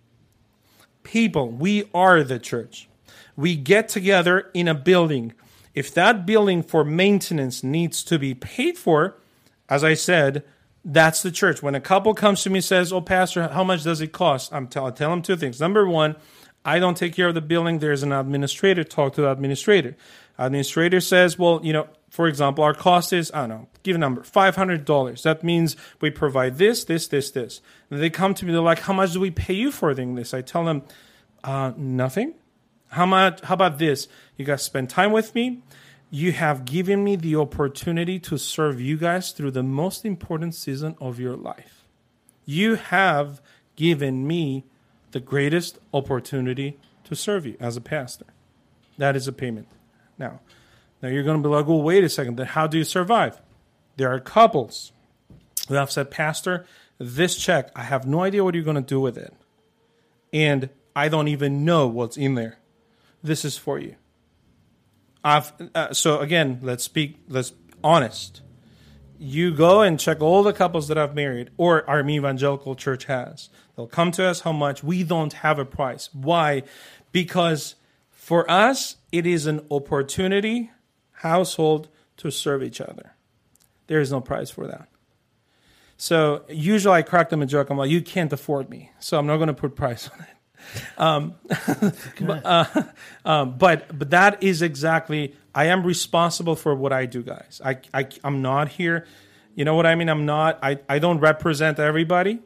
people. 1.06 1.48
We 1.48 1.88
are 1.94 2.24
the 2.24 2.40
church. 2.40 2.88
We 3.36 3.54
get 3.54 3.88
together 3.88 4.50
in 4.52 4.66
a 4.66 4.74
building. 4.74 5.34
If 5.72 5.94
that 5.94 6.26
building 6.26 6.64
for 6.64 6.84
maintenance 6.84 7.62
needs 7.62 8.02
to 8.04 8.18
be 8.18 8.34
paid 8.34 8.76
for, 8.76 9.16
as 9.68 9.84
I 9.84 9.94
said, 9.94 10.42
that's 10.84 11.22
the 11.22 11.30
church. 11.30 11.62
When 11.62 11.76
a 11.76 11.80
couple 11.80 12.12
comes 12.12 12.42
to 12.42 12.50
me 12.50 12.56
and 12.56 12.64
says, 12.64 12.92
"Oh, 12.92 13.00
pastor, 13.00 13.48
how 13.48 13.62
much 13.62 13.84
does 13.84 14.00
it 14.00 14.12
cost?" 14.12 14.52
I'm 14.52 14.66
tell, 14.66 14.86
I 14.86 14.90
tell 14.90 15.10
them 15.10 15.22
two 15.22 15.36
things. 15.36 15.60
Number 15.60 15.86
one, 15.86 16.16
I 16.64 16.80
don't 16.80 16.96
take 16.96 17.14
care 17.14 17.28
of 17.28 17.34
the 17.34 17.40
building. 17.40 17.78
There's 17.78 18.02
an 18.02 18.12
administrator. 18.12 18.82
Talk 18.82 19.14
to 19.14 19.22
the 19.22 19.30
administrator. 19.30 19.96
Administrator 20.38 21.00
says, 21.00 21.38
"Well, 21.38 21.60
you 21.62 21.72
know, 21.72 21.86
for 22.16 22.28
example, 22.28 22.64
our 22.64 22.72
cost 22.72 23.12
is 23.12 23.30
I 23.34 23.40
don't 23.40 23.50
know, 23.50 23.68
give 23.82 23.94
a 23.94 23.98
number, 23.98 24.22
five 24.22 24.56
hundred 24.56 24.86
dollars. 24.86 25.22
That 25.22 25.44
means 25.44 25.76
we 26.00 26.08
provide 26.08 26.56
this, 26.56 26.82
this, 26.82 27.06
this, 27.08 27.30
this." 27.30 27.60
And 27.90 28.00
they 28.00 28.08
come 28.08 28.32
to 28.32 28.46
me. 28.46 28.52
They're 28.52 28.62
like, 28.62 28.78
"How 28.78 28.94
much 28.94 29.12
do 29.12 29.20
we 29.20 29.30
pay 29.30 29.52
you 29.52 29.70
for 29.70 29.92
doing 29.92 30.14
this?" 30.14 30.32
I 30.32 30.40
tell 30.40 30.64
them, 30.64 30.84
uh, 31.44 31.72
"Nothing." 31.76 32.32
How 32.88 33.04
much? 33.04 33.42
How 33.42 33.52
about 33.52 33.76
this? 33.78 34.08
You 34.38 34.46
guys 34.46 34.62
spend 34.62 34.88
time 34.88 35.12
with 35.12 35.34
me. 35.34 35.62
You 36.10 36.32
have 36.32 36.64
given 36.64 37.04
me 37.04 37.16
the 37.16 37.36
opportunity 37.36 38.18
to 38.20 38.38
serve 38.38 38.80
you 38.80 38.96
guys 38.96 39.32
through 39.32 39.50
the 39.50 39.62
most 39.62 40.06
important 40.06 40.54
season 40.54 40.96
of 40.98 41.20
your 41.20 41.36
life. 41.36 41.84
You 42.46 42.76
have 42.76 43.42
given 43.74 44.26
me 44.26 44.64
the 45.10 45.20
greatest 45.20 45.78
opportunity 45.92 46.78
to 47.04 47.14
serve 47.14 47.44
you 47.44 47.58
as 47.60 47.76
a 47.76 47.82
pastor. 47.82 48.24
That 48.96 49.16
is 49.16 49.28
a 49.28 49.32
payment. 49.32 49.68
Now, 50.16 50.40
now 51.06 51.12
you're 51.12 51.22
going 51.22 51.40
to 51.40 51.48
be 51.48 51.54
like, 51.54 51.68
well, 51.68 51.82
wait 51.82 52.02
a 52.02 52.08
second. 52.08 52.34
Then 52.36 52.46
how 52.46 52.66
do 52.66 52.78
you 52.78 52.82
survive? 52.82 53.40
There 53.96 54.12
are 54.12 54.18
couples 54.18 54.90
who 55.68 55.74
have 55.74 55.88
said, 55.88 56.10
Pastor, 56.10 56.66
this 56.98 57.36
check, 57.36 57.70
I 57.76 57.84
have 57.84 58.08
no 58.08 58.22
idea 58.22 58.42
what 58.42 58.56
you're 58.56 58.64
going 58.64 58.74
to 58.74 58.82
do 58.82 59.00
with 59.00 59.16
it. 59.16 59.32
And 60.32 60.68
I 60.96 61.08
don't 61.08 61.28
even 61.28 61.64
know 61.64 61.86
what's 61.86 62.16
in 62.16 62.34
there. 62.34 62.58
This 63.22 63.44
is 63.44 63.56
for 63.56 63.78
you. 63.78 63.94
I've, 65.22 65.52
uh, 65.76 65.94
so 65.94 66.18
again, 66.18 66.58
let's 66.60 66.82
speak, 66.82 67.20
let's 67.28 67.52
honest. 67.84 68.42
You 69.16 69.54
go 69.54 69.82
and 69.82 70.00
check 70.00 70.20
all 70.20 70.42
the 70.42 70.52
couples 70.52 70.88
that 70.88 70.98
I've 70.98 71.14
married 71.14 71.50
or 71.56 71.88
our 71.88 72.00
evangelical 72.00 72.74
church 72.74 73.04
has. 73.04 73.48
They'll 73.76 73.86
come 73.86 74.10
to 74.12 74.24
us 74.24 74.40
how 74.40 74.52
much. 74.52 74.82
We 74.82 75.04
don't 75.04 75.34
have 75.34 75.60
a 75.60 75.64
price. 75.64 76.10
Why? 76.12 76.64
Because 77.12 77.76
for 78.10 78.50
us, 78.50 78.96
it 79.12 79.24
is 79.24 79.46
an 79.46 79.64
opportunity 79.70 80.72
household 81.16 81.88
to 82.18 82.30
serve 82.30 82.62
each 82.62 82.80
other. 82.80 83.14
There 83.86 84.00
is 84.00 84.10
no 84.10 84.20
price 84.20 84.50
for 84.50 84.66
that. 84.66 84.88
So 85.96 86.44
usually 86.48 86.94
I 86.94 87.02
crack 87.02 87.30
them 87.30 87.42
a 87.42 87.46
joke. 87.46 87.70
I'm 87.70 87.78
like, 87.78 87.90
you 87.90 88.02
can't 88.02 88.32
afford 88.32 88.68
me, 88.68 88.90
so 88.98 89.18
I'm 89.18 89.26
not 89.26 89.36
going 89.36 89.48
to 89.48 89.54
put 89.54 89.76
price 89.76 90.08
on 90.08 90.20
it. 90.20 90.98
Um, 90.98 91.34
but, 92.20 92.44
uh, 92.44 92.82
um, 93.24 93.58
but 93.58 93.96
but 93.96 94.10
that 94.10 94.42
is 94.42 94.62
exactly. 94.62 95.34
I 95.54 95.66
am 95.66 95.84
responsible 95.86 96.56
for 96.56 96.74
what 96.74 96.92
I 96.92 97.06
do, 97.06 97.22
guys. 97.22 97.60
I, 97.64 97.78
I 97.94 98.08
I'm 98.24 98.42
not 98.42 98.68
here. 98.68 99.06
You 99.54 99.64
know 99.64 99.74
what 99.74 99.86
I 99.86 99.94
mean? 99.94 100.08
I'm 100.08 100.26
not. 100.26 100.58
I 100.62 100.78
I 100.88 100.98
don't 100.98 101.18
represent 101.20 101.78
everybody. 101.78 102.40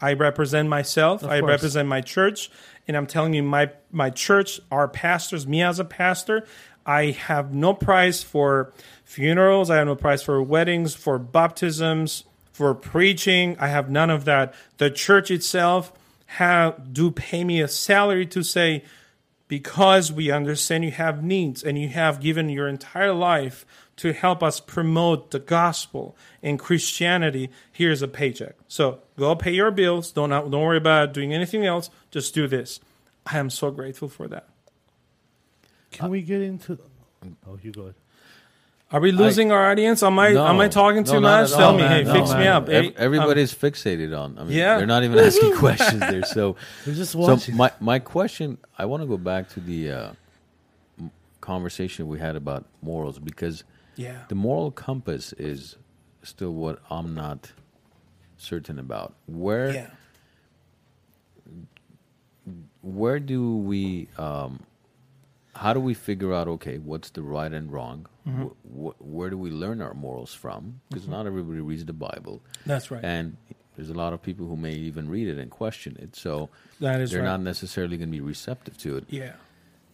I 0.00 0.14
represent 0.14 0.68
myself. 0.68 1.22
Of 1.22 1.30
I 1.30 1.40
course. 1.40 1.50
represent 1.50 1.88
my 1.88 2.00
church, 2.00 2.50
and 2.86 2.96
I'm 2.96 3.06
telling 3.06 3.34
you, 3.34 3.42
my 3.42 3.70
my 3.90 4.10
church, 4.10 4.60
our 4.70 4.88
pastors, 4.88 5.46
me 5.46 5.62
as 5.62 5.78
a 5.78 5.84
pastor, 5.84 6.46
I 6.86 7.10
have 7.12 7.54
no 7.54 7.74
price 7.74 8.22
for 8.22 8.72
funerals. 9.04 9.70
I 9.70 9.76
have 9.76 9.86
no 9.86 9.96
price 9.96 10.22
for 10.22 10.42
weddings, 10.42 10.94
for 10.94 11.18
baptisms, 11.18 12.24
for 12.52 12.74
preaching. 12.74 13.56
I 13.58 13.68
have 13.68 13.90
none 13.90 14.10
of 14.10 14.24
that. 14.26 14.54
The 14.78 14.90
church 14.90 15.30
itself 15.30 15.92
have 16.26 16.92
do 16.92 17.10
pay 17.10 17.44
me 17.44 17.60
a 17.60 17.68
salary 17.68 18.26
to 18.26 18.42
say 18.42 18.84
because 19.48 20.10
we 20.10 20.30
understand 20.30 20.84
you 20.84 20.90
have 20.90 21.22
needs 21.22 21.62
and 21.62 21.78
you 21.78 21.88
have 21.88 22.20
given 22.20 22.48
your 22.48 22.66
entire 22.66 23.12
life 23.12 23.64
to 23.96 24.12
help 24.12 24.42
us 24.42 24.58
promote 24.58 25.30
the 25.30 25.38
gospel 25.38 26.16
and 26.42 26.58
Christianity, 26.58 27.50
here's 27.70 28.02
a 28.02 28.08
paycheck. 28.08 28.56
So 28.66 29.00
go 29.18 29.36
pay 29.36 29.52
your 29.52 29.70
bills. 29.70 30.10
Don't 30.10 30.30
don't 30.30 30.50
worry 30.50 30.78
about 30.78 31.12
doing 31.12 31.32
anything 31.32 31.64
else. 31.64 31.90
Just 32.10 32.34
do 32.34 32.48
this. 32.48 32.80
I 33.26 33.38
am 33.38 33.50
so 33.50 33.70
grateful 33.70 34.08
for 34.08 34.26
that. 34.28 34.48
Can 35.94 36.10
we 36.10 36.22
get 36.22 36.40
into? 36.42 36.78
Oh, 37.46 37.58
you 37.62 37.72
go 37.72 37.82
ahead. 37.82 37.94
Are 38.92 39.00
we 39.00 39.10
losing 39.12 39.50
our 39.50 39.70
audience? 39.70 40.02
Am 40.02 40.18
I 40.18 40.32
No. 40.32 40.46
am 40.46 40.60
I 40.60 40.68
talking 40.68 41.02
No, 41.04 41.12
too 41.12 41.20
not 41.20 41.42
much? 41.42 41.50
at 41.52 41.56
Tell 41.56 41.68
all, 41.70 41.76
me, 41.76 41.82
man. 41.82 41.90
hey, 41.90 42.04
No, 42.04 42.12
fix 42.14 42.30
me 42.32 42.38
man. 42.40 42.46
up. 42.48 42.68
Ev- 42.68 42.82
Hey, 42.84 42.88
um, 42.90 42.94
everybody's 42.98 43.52
fixated 43.54 44.16
on. 44.16 44.38
I 44.38 44.44
mean, 44.44 44.52
Yeah. 44.56 44.76
they're 44.78 44.86
not 44.86 45.02
even 45.04 45.18
asking 45.18 45.56
questions 45.64 46.00
there. 46.00 46.22
So, 46.24 46.56
We're 46.86 46.94
just 46.94 47.12
so 47.12 47.18
watching. 47.18 47.56
my 47.56 47.72
my 47.80 47.98
question, 47.98 48.58
I 48.78 48.84
want 48.84 49.02
to 49.02 49.06
go 49.08 49.16
back 49.16 49.48
to 49.50 49.60
the 49.60 49.90
uh, 49.90 50.12
m- 51.00 51.10
conversation 51.40 52.06
we 52.08 52.18
had 52.20 52.36
about 52.36 52.66
morals 52.82 53.18
because 53.18 53.64
yeah, 53.96 54.18
the 54.28 54.34
moral 54.36 54.70
compass 54.70 55.32
is 55.34 55.76
still 56.22 56.52
what 56.54 56.78
I'm 56.90 57.14
not 57.14 57.52
certain 58.36 58.78
about. 58.78 59.14
Where 59.26 59.70
yeah. 59.72 59.86
where 62.82 63.18
do 63.18 63.56
we 63.56 64.08
um, 64.18 64.60
how 65.56 65.72
do 65.72 65.80
we 65.80 65.94
figure 65.94 66.32
out 66.34 66.48
okay 66.48 66.78
what's 66.78 67.10
the 67.10 67.22
right 67.22 67.52
and 67.52 67.72
wrong 67.72 68.06
Mm-hmm. 68.26 68.44
wh- 68.44 68.90
wh- 68.96 69.02
where 69.14 69.28
do 69.30 69.36
we 69.36 69.50
learn 69.50 69.82
our 69.82 69.92
morals 69.94 70.32
from 70.32 70.80
because 70.90 71.06
not 71.06 71.26
everybody 71.26 71.60
reads 71.60 71.84
the 71.84 71.92
bible 71.92 72.40
That's 72.64 72.90
right. 72.90 73.04
and 73.04 73.36
there's 73.76 73.90
a 73.90 73.94
lot 73.94 74.12
of 74.14 74.22
people 74.22 74.46
who 74.46 74.56
may 74.56 74.72
even 74.72 75.08
read 75.10 75.28
it 75.28 75.38
and 75.38 75.50
question 75.50 75.96
it 76.00 76.16
so 76.16 76.48
That 76.80 77.00
is 77.02 77.10
they're 77.10 77.20
right. 77.20 77.26
not 77.28 77.40
necessarily 77.42 77.96
going 77.98 78.08
to 78.08 78.12
be 78.16 78.20
receptive 78.22 78.78
to 78.78 78.96
it 78.96 79.04
yeah. 79.08 79.32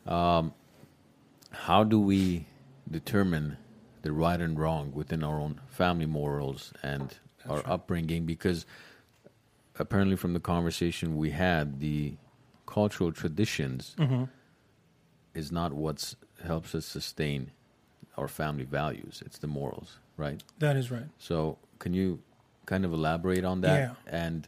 how 0.07 1.85
do 1.85 1.99
we 2.01 2.47
determine 2.91 3.57
the 4.03 4.13
right 4.13 4.41
and 4.41 4.59
wrong 4.59 4.93
within 4.95 5.23
our 5.25 5.39
own 5.41 5.61
family 5.69 6.07
morals 6.07 6.73
and 6.83 7.19
our 7.49 7.63
upbringing 7.67 8.27
because 8.27 8.67
apparently 9.79 10.17
from 10.17 10.33
the 10.35 10.41
conversation 10.41 11.17
we 11.17 11.31
had 11.31 11.81
the 11.81 12.15
cultural 12.67 13.13
traditions 13.13 13.95
Mm-hmm. 13.99 14.25
Is 15.35 15.53
not 15.53 15.73
what 15.73 16.15
helps 16.45 16.75
us 16.75 16.87
sustain 16.87 17.51
our 18.17 18.29
family 18.29 18.65
values 18.65 19.23
it's 19.25 19.39
the 19.39 19.47
morals 19.47 19.99
right? 20.17 20.43
That 20.59 20.77
is 20.77 20.91
right. 20.91 21.09
so 21.19 21.59
can 21.79 21.95
you 21.95 22.21
kind 22.67 22.85
of 22.85 22.93
elaborate 22.93 23.45
on 23.45 23.63
that? 23.63 23.81
Yeah. 23.81 23.95
and 24.07 24.47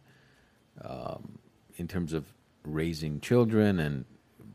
um, 0.85 1.39
in 1.77 1.89
terms 1.89 2.13
of 2.13 2.27
raising 2.65 3.21
children 3.21 3.81
and 3.81 4.05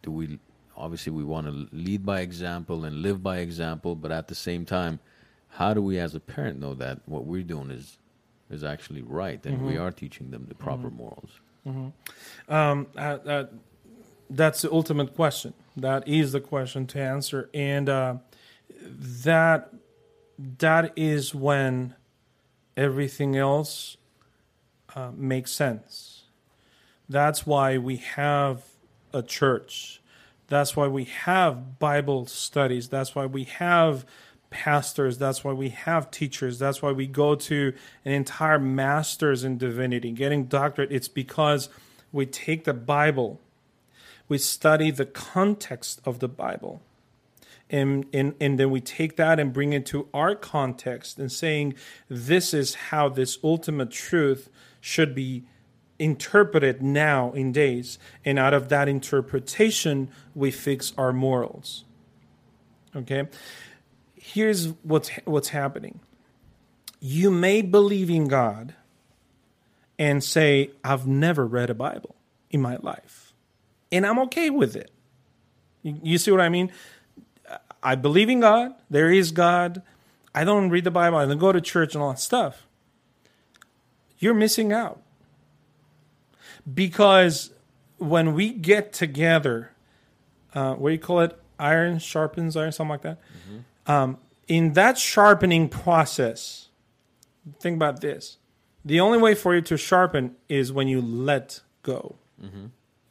do 0.02 0.12
we 0.12 0.40
obviously 0.76 1.12
we 1.12 1.24
want 1.24 1.48
to 1.48 1.68
lead 1.76 2.06
by 2.06 2.20
example 2.22 2.86
and 2.86 3.02
live 3.02 3.24
by 3.24 3.40
example 3.40 3.96
but 3.96 4.12
at 4.12 4.28
the 4.28 4.36
same 4.36 4.64
time 4.64 5.00
how 5.50 5.74
do 5.74 5.82
we 5.82 5.98
as 5.98 6.14
a 6.14 6.20
parent 6.20 6.60
know 6.60 6.74
that 6.76 7.00
what 7.06 7.26
we're 7.26 7.44
doing 7.44 7.72
is 7.72 7.98
is 8.50 8.64
actually 8.64 9.02
right 9.02 9.46
and 9.46 9.66
we 9.66 9.78
are 9.78 9.92
teaching 9.92 10.32
them 10.32 10.46
the 10.48 10.56
proper 10.56 10.90
morals? 10.90 11.32
Um, 12.48 12.88
uh, 12.96 13.00
uh, 13.00 13.46
that's 14.30 14.62
the 14.62 14.72
ultimate 14.72 15.16
question. 15.16 15.54
That 15.76 16.08
is 16.08 16.32
the 16.32 16.42
question 16.42 16.88
to 16.88 17.00
answer, 17.00 17.50
and 17.54 17.88
uh, 17.88 18.16
that 18.82 19.74
that 20.60 20.94
is 20.96 21.34
when 21.34 21.96
everything 22.76 23.36
else 23.36 23.98
uh, 24.96 25.12
makes 25.16 25.52
sense. 25.52 26.24
That's 27.10 27.46
why 27.46 27.78
we 27.78 27.98
have 27.98 28.64
a 29.14 29.22
church. 29.24 30.02
That's 30.48 30.76
why 30.76 30.88
we 30.88 31.06
have 31.06 31.80
Bible 31.80 32.26
studies. 32.26 32.88
That's 32.90 33.16
why 33.16 33.26
we 33.26 33.46
have 33.46 34.06
pastors. 34.50 35.18
That's 35.18 35.44
why 35.44 35.54
we 35.54 35.70
have 35.70 36.10
teachers. 36.12 36.60
That's 36.60 36.82
why 36.82 36.92
we 36.92 37.08
go 37.08 37.36
to 37.36 37.74
an 38.06 38.12
entire 38.14 38.60
master's 38.60 39.44
in 39.44 39.58
divinity, 39.58 40.12
getting 40.12 40.46
doctorate. 40.46 40.92
It's 40.92 41.08
because 41.08 41.70
we 42.12 42.26
take 42.26 42.64
the 42.64 42.74
Bible, 42.74 43.42
we 44.28 44.38
study 44.38 44.92
the 44.92 45.06
context 45.06 46.02
of 46.06 46.20
the 46.20 46.28
Bible, 46.28 46.82
and, 47.70 48.06
and, 48.14 48.36
and 48.40 48.60
then 48.60 48.72
we 48.72 48.82
take 48.82 49.18
that 49.18 49.40
and 49.40 49.52
bring 49.52 49.74
it 49.74 49.86
to 49.88 50.08
our 50.14 50.36
context 50.36 51.20
and 51.20 51.32
saying, 51.32 51.76
this 52.08 52.54
is 52.54 52.76
how 52.76 53.10
this 53.10 53.38
ultimate 53.44 53.92
truth 53.92 54.50
should 54.80 55.14
be 55.14 55.44
interpreted 56.00 56.82
now 56.82 57.32
in 57.32 57.52
days. 57.52 58.00
And 58.24 58.40
out 58.40 58.54
of 58.54 58.70
that 58.70 58.88
interpretation, 58.88 60.10
we 60.34 60.52
fix 60.52 60.94
our 60.98 61.12
morals. 61.12 61.84
Okay? 62.96 63.28
Here's 64.16 64.68
what's, 64.84 65.10
what's 65.26 65.50
happening 65.50 66.00
you 67.00 67.30
may 67.30 67.62
believe 67.62 68.10
in 68.10 68.28
God 68.28 68.74
and 70.00 70.24
say, 70.24 70.72
I've 70.84 71.06
never 71.06 71.46
read 71.46 71.70
a 71.70 71.76
Bible 71.76 72.16
in 72.50 72.62
my 72.62 72.78
life. 72.78 73.27
And 73.92 74.06
I'm 74.06 74.20
okay 74.20 74.50
with 74.50 74.76
it. 74.76 74.92
You, 75.84 76.00
you 76.04 76.18
see 76.18 76.32
what 76.32 76.42
I 76.42 76.50
mean? 76.50 76.72
I 77.82 77.96
believe 77.96 78.30
in 78.30 78.40
God. 78.42 78.74
There 78.90 79.12
is 79.12 79.32
God. 79.32 79.82
I 80.36 80.44
don't 80.44 80.70
read 80.70 80.84
the 80.84 80.92
Bible. 80.92 81.18
I 81.18 81.26
don't 81.26 81.38
go 81.38 81.52
to 81.52 81.62
church 81.62 81.96
and 81.96 82.04
all 82.04 82.10
that 82.10 82.20
stuff. 82.20 82.68
You're 84.20 84.34
missing 84.34 84.74
out. 84.74 85.02
Because 86.72 87.52
when 87.98 88.34
we 88.34 88.52
get 88.52 88.92
together, 88.94 89.72
uh, 90.54 90.74
what 90.76 90.90
do 90.90 90.94
you 90.94 91.00
call 91.00 91.22
it? 91.22 91.40
Iron 91.60 91.98
sharpens 92.00 92.56
iron, 92.56 92.72
something 92.72 92.90
like 92.90 93.02
that. 93.02 93.20
Um, 93.88 94.18
in 94.48 94.74
that 94.74 94.98
sharpening 94.98 95.70
process, 95.70 96.68
think 97.60 97.76
about 97.76 98.02
this. 98.02 98.38
The 98.86 99.00
only 99.00 99.18
way 99.18 99.34
for 99.34 99.56
you 99.56 99.62
to 99.62 99.78
sharpen 99.78 100.36
is 100.50 100.72
when 100.72 100.88
you 100.88 101.02
let 101.02 101.62
go. 101.84 102.16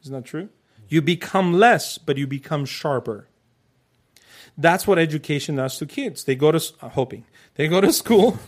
Isn't 0.03 0.13
that 0.13 0.25
true? 0.25 0.49
You 0.87 1.01
become 1.01 1.53
less, 1.53 1.97
but 1.97 2.17
you 2.17 2.27
become 2.27 2.65
sharper. 2.65 3.27
That's 4.57 4.87
what 4.87 4.97
education 4.97 5.57
does 5.57 5.77
to 5.77 5.85
kids. 5.85 6.23
They 6.23 6.35
go 6.35 6.51
to 6.51 6.59
hoping 6.81 7.25
they 7.55 7.67
go 7.67 7.81
to 7.81 7.91
school, 8.03 8.39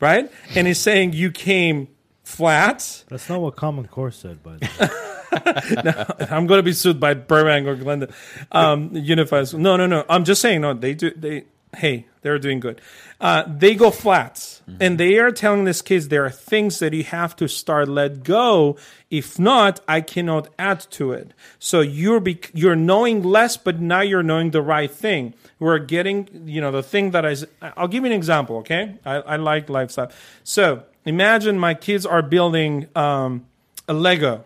right? 0.00 0.30
And 0.54 0.66
it's 0.66 0.80
saying 0.80 1.12
you 1.12 1.30
came 1.30 1.88
flat. 2.24 3.04
That's 3.08 3.28
not 3.28 3.40
what 3.40 3.56
Common 3.56 3.86
Core 3.86 4.10
said, 4.10 4.42
by 4.42 4.56
the 4.56 4.66
way. 4.80 4.88
I'm 6.30 6.46
going 6.46 6.58
to 6.58 6.62
be 6.62 6.72
sued 6.72 7.00
by 7.00 7.14
Burbank 7.14 7.66
or 7.66 7.74
Glendale. 7.74 8.10
Um, 8.52 8.90
Unified. 8.94 9.48
School. 9.48 9.60
No, 9.60 9.76
no, 9.76 9.86
no. 9.86 10.04
I'm 10.08 10.24
just 10.24 10.40
saying. 10.40 10.60
No, 10.60 10.74
they 10.74 10.94
do. 10.94 11.10
They 11.10 11.44
hey, 11.74 12.06
they're 12.22 12.38
doing 12.38 12.60
good. 12.60 12.80
Uh, 13.20 13.44
they 13.46 13.74
go 13.74 13.90
flats, 13.90 14.62
and 14.80 14.98
they 14.98 15.18
are 15.18 15.30
telling 15.30 15.64
these 15.64 15.82
kids 15.82 16.08
there 16.08 16.24
are 16.24 16.30
things 16.30 16.78
that 16.78 16.92
you 16.92 17.04
have 17.04 17.36
to 17.36 17.48
start 17.48 17.88
let 17.88 18.22
go. 18.24 18.76
If 19.10 19.38
not, 19.38 19.80
I 19.86 20.00
cannot 20.00 20.48
add 20.58 20.80
to 20.92 21.12
it. 21.12 21.32
So 21.58 21.80
you're 21.80 22.20
bec- 22.20 22.50
you're 22.54 22.76
knowing 22.76 23.22
less, 23.22 23.56
but 23.56 23.80
now 23.80 24.00
you're 24.00 24.22
knowing 24.22 24.52
the 24.52 24.62
right 24.62 24.90
thing. 24.90 25.34
We're 25.58 25.78
getting, 25.78 26.28
you 26.46 26.60
know, 26.60 26.70
the 26.70 26.82
thing 26.82 27.10
that 27.10 27.26
I. 27.26 27.36
I'll 27.76 27.88
give 27.88 28.04
you 28.04 28.10
an 28.10 28.16
example. 28.16 28.56
Okay, 28.58 28.94
I, 29.04 29.16
I 29.16 29.36
like 29.36 29.68
lifestyle. 29.68 30.10
So 30.44 30.84
imagine 31.04 31.58
my 31.58 31.74
kids 31.74 32.06
are 32.06 32.22
building 32.22 32.88
um, 32.96 33.44
a 33.86 33.92
Lego. 33.92 34.44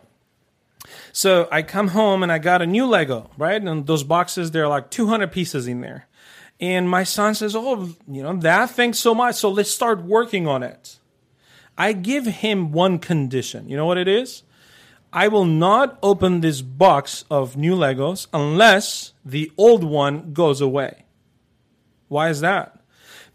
So 1.12 1.48
I 1.50 1.62
come 1.62 1.88
home 1.88 2.22
and 2.22 2.32
I 2.32 2.38
got 2.38 2.62
a 2.62 2.66
new 2.66 2.86
Lego, 2.86 3.30
right? 3.36 3.60
And 3.60 3.86
those 3.86 4.05
boxes, 4.05 4.50
there 4.50 4.64
are 4.64 4.68
like 4.68 4.90
200 4.90 5.30
pieces 5.30 5.66
in 5.66 5.80
there. 5.80 6.07
And 6.60 6.89
my 6.89 7.05
son 7.05 7.35
says, 7.35 7.55
Oh, 7.55 7.94
you 8.09 8.22
know, 8.22 8.36
that 8.36 8.70
thanks 8.70 8.98
so 8.98 9.14
much. 9.14 9.36
So 9.36 9.51
let's 9.51 9.70
start 9.70 10.02
working 10.02 10.47
on 10.47 10.62
it. 10.62 10.98
I 11.76 11.93
give 11.93 12.26
him 12.26 12.72
one 12.72 12.98
condition. 12.98 13.68
You 13.68 13.76
know 13.76 13.86
what 13.86 13.98
it 13.98 14.09
is? 14.09 14.43
I 15.12 15.28
will 15.28 15.44
not 15.44 15.98
open 16.02 16.40
this 16.40 16.60
box 16.60 17.24
of 17.30 17.56
new 17.56 17.76
Legos 17.76 18.26
unless 18.32 19.14
the 19.24 19.51
old 19.56 19.85
one 19.85 20.32
goes 20.32 20.60
away. 20.60 21.05
Why 22.09 22.28
is 22.28 22.40
that? 22.40 22.80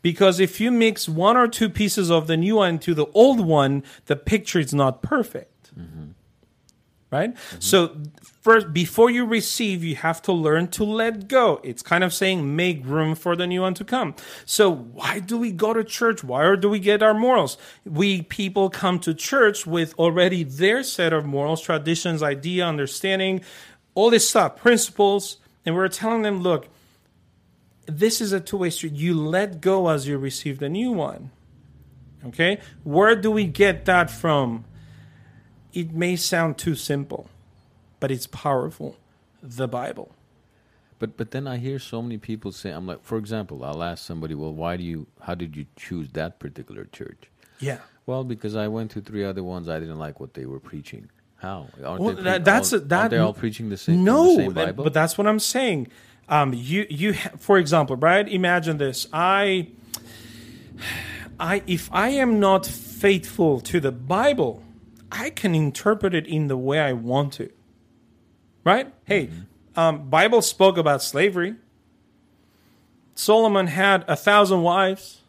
Because 0.01 0.39
if 0.39 0.59
you 0.59 0.69
mix 0.69 1.07
one 1.07 1.37
or 1.37 1.47
two 1.47 1.69
pieces 1.69 2.11
of 2.11 2.27
the 2.27 2.35
new 2.35 2.57
one 2.57 2.77
to 2.79 2.93
the 2.93 3.05
old 3.13 3.39
one, 3.39 3.83
the 4.05 4.17
picture 4.17 4.59
is 4.59 4.73
not 4.73 5.01
perfect 5.01 5.71
mm-hmm. 5.77 6.11
Right? 7.14 7.34
Mm-hmm. 7.34 7.60
So 7.61 7.95
first, 8.41 8.73
before 8.73 9.10
you 9.10 9.26
receive, 9.26 9.84
you 9.84 9.95
have 9.95 10.22
to 10.23 10.34
learn 10.34 10.68
to 10.69 10.84
let 10.84 11.27
go. 11.27 11.61
It's 11.64 11.81
kind 11.81 12.03
of 12.03 12.14
saying 12.14 12.56
make 12.56 12.85
room 12.85 13.15
for 13.15 13.35
the 13.35 13.48
new 13.48 13.61
one 13.61 13.76
to 13.76 13.85
come. 13.85 14.15
So 14.45 14.69
why 14.69 15.19
do 15.19 15.38
we 15.38 15.52
go 15.52 15.73
to 15.73 15.84
church? 15.84 16.23
Why 16.23 16.56
do 16.56 16.69
we 16.69 16.80
get 16.80 17.02
our 17.02 17.14
morals? 17.14 17.57
We 17.85 18.23
people 18.23 18.69
come 18.69 18.99
to 18.99 19.14
church 19.14 19.65
with 19.65 19.94
already 19.98 20.44
their 20.44 20.84
set 20.84 21.14
of 21.14 21.26
morals, 21.26 21.61
traditions, 21.61 22.22
idea, 22.22 22.65
understanding, 22.65 23.41
all 23.95 24.10
this 24.10 24.27
stuff, 24.27 24.57
principles, 24.57 25.38
and 25.65 25.76
we're 25.76 25.88
telling 25.88 26.23
them, 26.23 26.41
look, 26.41 26.68
this 27.85 28.22
is 28.22 28.34
a 28.34 28.40
two-way 28.40 28.69
street. 28.69 28.94
You 28.94 29.14
let 29.14 29.61
go 29.61 29.90
as 29.90 30.07
you 30.07 30.18
receive 30.18 30.60
the 30.60 30.69
new 30.69 30.91
one. 30.91 31.31
Okay? 32.26 32.60
Where 32.84 33.15
do 33.15 33.30
we 33.31 33.45
get 33.45 33.85
that 33.85 34.10
from? 34.10 34.65
It 35.73 35.91
may 35.93 36.15
sound 36.15 36.57
too 36.57 36.75
simple, 36.75 37.29
but 37.99 38.11
it's 38.11 38.27
powerful. 38.27 38.97
The 39.41 39.67
Bible. 39.67 40.15
But 40.99 41.17
but 41.17 41.31
then 41.31 41.47
I 41.47 41.57
hear 41.57 41.79
so 41.79 42.01
many 42.01 42.17
people 42.17 42.51
say, 42.51 42.69
I'm 42.71 42.87
like, 42.87 43.03
for 43.03 43.17
example, 43.17 43.63
I'll 43.65 43.83
ask 43.83 44.05
somebody, 44.05 44.35
well, 44.35 44.53
why 44.53 44.77
do 44.77 44.83
you, 44.83 45.07
how 45.21 45.35
did 45.35 45.55
you 45.57 45.65
choose 45.75 46.09
that 46.13 46.39
particular 46.39 46.85
church? 46.85 47.23
Yeah. 47.59 47.79
Well, 48.05 48.23
because 48.23 48.55
I 48.55 48.67
went 48.69 48.91
to 48.91 49.01
three 49.01 49.23
other 49.25 49.43
ones, 49.43 49.67
I 49.67 49.79
didn't 49.79 49.99
like 49.99 50.19
what 50.19 50.33
they 50.33 50.45
were 50.45 50.59
preaching. 50.59 51.09
How? 51.37 51.67
Aren't 51.83 52.01
Well, 52.01 52.15
they 52.15 52.21
that- 52.23 52.45
that's 52.45 52.71
all, 52.71 52.79
a- 52.79 52.83
that- 52.83 52.99
aren't 52.99 53.11
they 53.11 53.17
all 53.17 53.33
preaching 53.33 53.69
the 53.69 53.77
same? 53.77 54.03
No, 54.03 54.29
the 54.29 54.35
same 54.43 54.53
that- 54.53 54.75
but 54.77 54.93
that's 54.93 55.17
what 55.17 55.27
I'm 55.27 55.39
saying. 55.39 55.87
Um, 56.29 56.53
you, 56.53 56.85
you, 56.89 57.13
for 57.37 57.57
example, 57.57 57.97
right? 57.97 58.25
Imagine 58.27 58.77
this. 58.77 59.07
I, 59.11 59.67
I, 61.39 61.61
if 61.67 61.89
I 61.91 62.09
am 62.09 62.39
not 62.39 62.65
faithful 62.65 63.59
to 63.61 63.79
the 63.81 63.91
Bible, 63.91 64.63
I 65.14 65.30
can 65.30 65.53
interpret 65.53 66.15
it 66.15 66.26
in 66.26 66.48
the 66.48 66.57
way 66.57 66.80
I 66.80 66.91
want 66.91 67.34
to. 67.34 67.49
Right? 68.64 68.91
Hey, 69.06 69.30
um, 69.76 70.10
Bible 70.10 70.41
spoke 70.41 70.77
about 70.77 71.03
slavery. 71.03 71.56
Solomon 73.14 73.68
had 73.68 74.03
a 74.07 74.15
thousand 74.15 74.64
wives. 74.64 75.22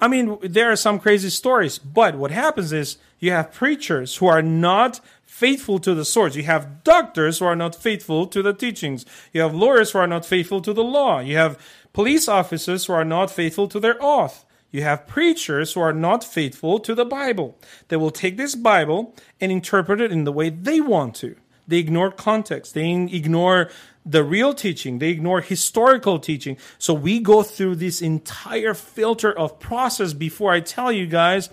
I 0.00 0.08
mean, 0.08 0.38
there 0.42 0.72
are 0.72 0.76
some 0.76 0.98
crazy 0.98 1.28
stories, 1.28 1.78
but 1.78 2.14
what 2.16 2.30
happens 2.30 2.72
is 2.72 2.96
you 3.18 3.32
have 3.32 3.52
preachers 3.52 4.16
who 4.16 4.26
are 4.26 4.40
not 4.40 5.00
faithful 5.26 5.78
to 5.80 5.94
the 5.94 6.06
source. 6.06 6.36
You 6.36 6.44
have 6.44 6.82
doctors 6.82 7.38
who 7.38 7.44
are 7.44 7.56
not 7.56 7.74
faithful 7.74 8.26
to 8.28 8.42
the 8.42 8.54
teachings. 8.54 9.04
You 9.34 9.42
have 9.42 9.54
lawyers 9.54 9.90
who 9.90 9.98
are 9.98 10.06
not 10.06 10.24
faithful 10.24 10.62
to 10.62 10.72
the 10.72 10.84
law. 10.84 11.18
You 11.18 11.36
have 11.36 11.58
police 11.92 12.28
officers 12.28 12.86
who 12.86 12.94
are 12.94 13.04
not 13.04 13.30
faithful 13.30 13.68
to 13.68 13.78
their 13.78 13.96
oath. 14.00 14.46
You 14.70 14.82
have 14.82 15.06
preachers 15.06 15.72
who 15.72 15.80
are 15.80 15.92
not 15.92 16.22
faithful 16.22 16.78
to 16.80 16.94
the 16.94 17.04
Bible. 17.04 17.58
They 17.88 17.96
will 17.96 18.10
take 18.10 18.36
this 18.36 18.54
Bible 18.54 19.14
and 19.40 19.50
interpret 19.50 20.00
it 20.00 20.12
in 20.12 20.24
the 20.24 20.32
way 20.32 20.50
they 20.50 20.80
want 20.80 21.16
to. 21.16 21.36
They 21.66 21.78
ignore 21.78 22.10
context. 22.10 22.74
They 22.74 22.90
ignore 22.90 23.70
the 24.04 24.24
real 24.24 24.54
teaching. 24.54 24.98
They 24.98 25.10
ignore 25.10 25.40
historical 25.40 26.18
teaching. 26.18 26.56
So 26.78 26.94
we 26.94 27.20
go 27.20 27.42
through 27.42 27.76
this 27.76 28.02
entire 28.02 28.74
filter 28.74 29.36
of 29.36 29.60
process 29.60 30.12
before 30.12 30.52
I 30.52 30.60
tell 30.60 30.90
you 30.90 31.06
guys 31.06 31.50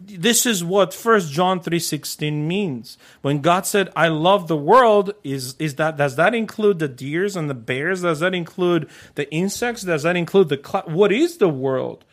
this 0.00 0.46
is 0.46 0.62
what 0.62 0.94
First 0.94 1.32
John 1.32 1.60
3:16 1.60 2.46
means. 2.46 2.98
When 3.22 3.40
God 3.40 3.66
said 3.66 3.90
I 3.96 4.08
love 4.08 4.46
the 4.46 4.56
world 4.56 5.14
is 5.24 5.56
is 5.58 5.74
that 5.76 5.96
does 5.96 6.16
that 6.16 6.34
include 6.34 6.78
the 6.78 6.88
deers 6.88 7.36
and 7.36 7.50
the 7.50 7.54
bears? 7.54 8.02
Does 8.02 8.20
that 8.20 8.34
include 8.34 8.88
the 9.16 9.30
insects? 9.32 9.82
Does 9.82 10.04
that 10.04 10.16
include 10.16 10.50
the 10.50 10.60
cl- 10.64 10.84
what 10.86 11.10
is 11.10 11.38
the 11.38 11.48
world? 11.48 12.04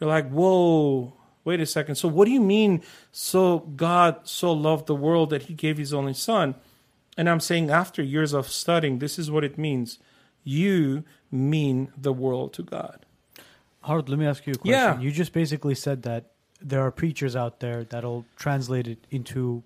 You're 0.00 0.10
like, 0.10 0.28
"Whoa, 0.30 1.14
wait 1.44 1.60
a 1.60 1.66
second. 1.66 1.94
So 1.96 2.08
what 2.08 2.24
do 2.26 2.30
you 2.32 2.40
mean 2.40 2.82
so 3.12 3.60
God 3.60 4.20
so 4.24 4.52
loved 4.52 4.86
the 4.86 4.94
world 4.94 5.30
that 5.30 5.44
he 5.44 5.54
gave 5.54 5.78
his 5.78 5.92
only 5.94 6.14
son?" 6.14 6.54
And 7.18 7.30
I'm 7.30 7.40
saying, 7.40 7.70
after 7.70 8.02
years 8.02 8.34
of 8.34 8.48
studying, 8.48 8.98
this 8.98 9.18
is 9.18 9.30
what 9.30 9.42
it 9.42 9.56
means. 9.56 9.98
You 10.44 11.04
mean 11.30 11.90
the 11.96 12.12
world 12.12 12.52
to 12.54 12.62
God. 12.62 13.06
Harut, 13.84 14.08
let 14.08 14.18
me 14.18 14.26
ask 14.26 14.46
you 14.46 14.52
a 14.52 14.56
question. 14.56 14.70
Yeah. 14.72 15.00
You 15.00 15.10
just 15.10 15.32
basically 15.32 15.74
said 15.74 16.02
that 16.02 16.32
there 16.60 16.80
are 16.82 16.90
preachers 16.90 17.34
out 17.34 17.60
there 17.60 17.84
that'll 17.84 18.26
translate 18.36 18.86
it 18.86 19.06
into 19.10 19.62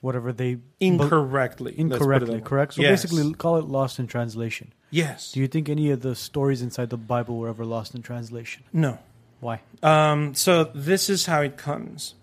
whatever 0.00 0.32
they 0.32 0.58
Incorrectly. 0.80 1.72
bel- 1.72 1.86
Let's 1.88 1.98
put 1.98 2.10
it 2.10 2.22
incorrectly, 2.22 2.40
correct? 2.40 2.74
So 2.74 2.82
Yes. 2.82 3.02
basically, 3.02 3.34
call 3.34 3.56
it 3.58 3.64
lost 3.66 3.98
in 3.98 4.06
translation. 4.06 4.72
yes. 4.90 5.32
Do 5.32 5.40
you 5.40 5.48
think 5.48 5.68
any 5.68 5.90
of 5.90 6.00
the 6.00 6.14
stories 6.14 6.62
inside 6.62 6.90
the 6.90 6.96
Bible 6.96 7.36
were 7.38 7.48
ever 7.48 7.64
lost 7.64 7.94
in 7.94 8.02
translation? 8.02 8.62
no. 8.72 8.98
Why? 9.40 9.60
Um, 9.82 10.34
so 10.34 10.64
this 10.74 11.10
is 11.10 11.26
how 11.26 11.42
it 11.42 11.56
comes. 11.56 12.14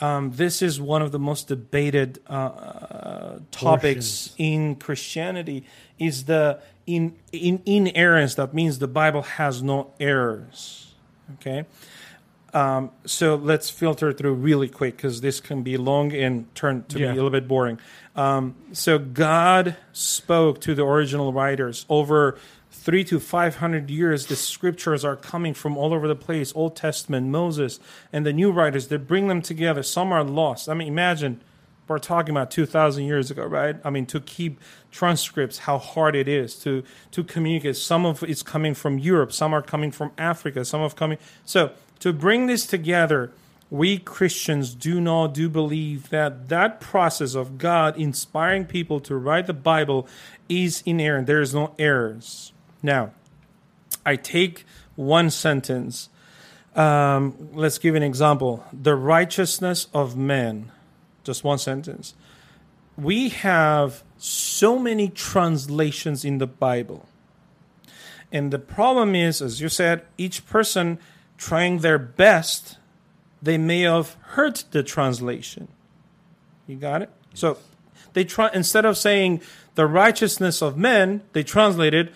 Um, 0.00 0.32
this 0.32 0.60
is 0.60 0.80
one 0.80 1.00
of 1.00 1.10
the 1.10 1.18
most 1.18 1.48
debated 1.48 2.18
uh, 2.26 3.38
topics 3.50 4.28
Portions. 4.28 4.34
in 4.36 4.74
Christianity. 4.76 5.64
Is 5.98 6.24
the 6.24 6.60
in 6.86 7.16
in 7.32 7.62
inerrance 7.64 8.34
that 8.34 8.52
means 8.52 8.78
the 8.78 8.88
Bible 8.88 9.22
has 9.22 9.62
no 9.62 9.92
errors. 9.98 10.94
Okay. 11.34 11.64
Um, 12.56 12.90
so 13.04 13.34
let's 13.34 13.68
filter 13.68 14.12
through 14.14 14.32
really 14.32 14.68
quick 14.68 14.96
because 14.96 15.20
this 15.20 15.40
can 15.40 15.62
be 15.62 15.76
long 15.76 16.12
and 16.14 16.52
turn 16.54 16.84
to 16.88 16.98
Yeah. 16.98 17.06
be 17.08 17.12
a 17.12 17.14
little 17.14 17.30
bit 17.30 17.46
boring. 17.46 17.78
Um, 18.14 18.54
so 18.72 18.98
God 18.98 19.76
spoke 19.92 20.60
to 20.62 20.74
the 20.74 20.84
original 20.86 21.34
writers 21.34 21.84
over 21.90 22.38
three 22.70 23.04
to 23.04 23.20
five 23.20 23.56
hundred 23.56 23.90
years. 23.90 24.26
The 24.26 24.36
scriptures 24.36 25.04
are 25.04 25.16
coming 25.16 25.52
from 25.52 25.76
all 25.76 25.92
over 25.92 26.08
the 26.08 26.16
place: 26.16 26.52
Old 26.56 26.76
Testament, 26.76 27.26
Moses, 27.26 27.78
and 28.10 28.24
the 28.24 28.32
new 28.32 28.50
writers. 28.50 28.88
They 28.88 28.96
bring 28.96 29.28
them 29.28 29.42
together. 29.42 29.82
Some 29.82 30.10
are 30.10 30.24
lost. 30.24 30.66
I 30.68 30.72
mean, 30.74 30.88
imagine 30.88 31.42
we're 31.88 31.98
talking 31.98 32.30
about 32.30 32.50
two 32.50 32.64
thousand 32.64 33.04
years 33.04 33.30
ago, 33.30 33.44
right? 33.44 33.76
I 33.84 33.90
mean, 33.90 34.06
to 34.06 34.20
keep 34.20 34.60
transcripts, 34.90 35.58
how 35.58 35.76
hard 35.76 36.16
it 36.16 36.26
is 36.26 36.54
to 36.60 36.84
to 37.10 37.22
communicate. 37.22 37.76
Some 37.76 38.06
of 38.06 38.22
it's 38.22 38.42
coming 38.42 38.72
from 38.74 38.98
Europe. 38.98 39.30
Some 39.32 39.52
are 39.52 39.62
coming 39.62 39.90
from 39.92 40.12
Africa. 40.16 40.64
Some 40.64 40.80
are 40.80 40.88
coming. 40.90 41.18
So 41.44 41.72
to 42.00 42.12
bring 42.12 42.46
this 42.46 42.66
together 42.66 43.32
we 43.70 43.98
Christians 43.98 44.74
do 44.74 45.00
not 45.00 45.34
do 45.34 45.48
believe 45.48 46.10
that 46.10 46.48
that 46.48 46.80
process 46.80 47.34
of 47.34 47.58
God 47.58 47.96
inspiring 47.96 48.64
people 48.64 49.00
to 49.00 49.16
write 49.16 49.46
the 49.46 49.52
Bible 49.52 50.06
is 50.48 50.82
inerrant. 50.86 51.26
There 51.26 51.40
is 51.40 51.54
no 51.54 51.74
errors. 51.78 52.52
Now, 52.82 53.10
I 54.04 54.14
take 54.16 54.64
one 54.94 55.30
sentence. 55.30 56.08
Um, 56.76 57.48
let's 57.52 57.78
give 57.78 57.96
an 57.96 58.04
example. 58.04 58.64
The 58.72 58.94
righteousness 58.94 59.88
of 59.92 60.16
men. 60.16 60.70
Just 61.24 61.42
one 61.42 61.58
sentence. 61.58 62.14
We 62.96 63.30
have 63.30 64.04
so 64.16 64.78
many 64.78 65.08
translations 65.08 66.24
in 66.24 66.38
the 66.38 66.46
Bible. 66.46 67.08
And 68.30 68.52
the 68.52 68.58
problem 68.60 69.16
is, 69.16 69.42
as 69.42 69.60
you 69.60 69.68
said, 69.68 70.02
each 70.16 70.46
person 70.46 70.98
trying 71.38 71.78
their 71.78 71.98
best 71.98 72.78
they 73.42 73.58
may 73.58 73.82
have 73.82 74.16
hurt 74.20 74.64
the 74.70 74.82
translation. 74.82 75.68
You 76.66 76.76
got 76.76 77.02
it? 77.02 77.10
So 77.34 77.58
they 78.12 78.24
try 78.24 78.50
instead 78.52 78.84
of 78.84 78.96
saying 78.96 79.40
the 79.74 79.86
righteousness 79.86 80.62
of 80.62 80.76
men, 80.76 81.22
they 81.32 81.42
translated 81.42 82.12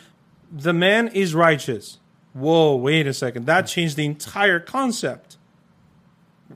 the 0.51 0.73
man 0.73 1.09
is 1.09 1.35
righteous. 1.35 1.99
Whoa, 2.33 2.75
wait 2.75 3.07
a 3.07 3.15
second. 3.15 3.47
That 3.47 3.67
changed 3.67 3.97
the 3.97 4.07
entire 4.07 4.61
concept. 4.61 5.37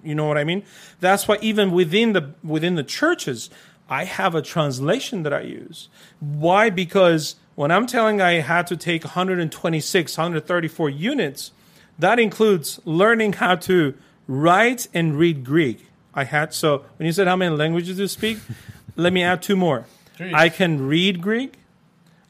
You 0.03 0.15
know 0.15 0.27
what 0.27 0.39
I 0.39 0.45
mean? 0.45 0.65
That's 1.01 1.28
why 1.28 1.39
even 1.41 1.70
within 1.70 2.12
the 2.12 2.35
within 2.43 2.74
the 2.74 2.82
churches, 2.82 3.51
I 3.89 4.05
have 4.05 4.35
a 4.35 4.43
translation 4.43 5.23
that 5.23 5.32
I 5.32 5.43
use. 5.43 5.89
Why? 6.19 6.70
Because 6.70 7.36
When 7.55 7.70
I'm 7.70 7.86
telling 7.86 8.20
I 8.20 8.41
had 8.41 8.66
to 8.69 8.77
take 8.77 9.05
126, 9.05 10.19
134 10.19 10.91
units, 10.91 11.53
that 11.98 12.18
includes 12.18 12.80
learning 12.84 13.34
how 13.34 13.56
to 13.56 13.94
write 14.26 14.88
and 14.94 15.16
read 15.16 15.44
Greek. 15.44 15.86
I 16.14 16.24
had 16.24 16.54
so 16.54 16.84
when 16.96 17.06
you 17.06 17.12
said 17.12 17.26
how 17.26 17.36
many 17.36 17.54
languages 17.54 17.96
do 17.96 18.02
you 18.02 18.08
speak, 18.08 18.38
let 18.96 19.12
me 19.12 19.22
add 19.22 19.42
two 19.42 19.56
more. 19.56 19.86
I 20.20 20.48
can 20.48 20.86
read 20.86 21.20
Greek, 21.20 21.54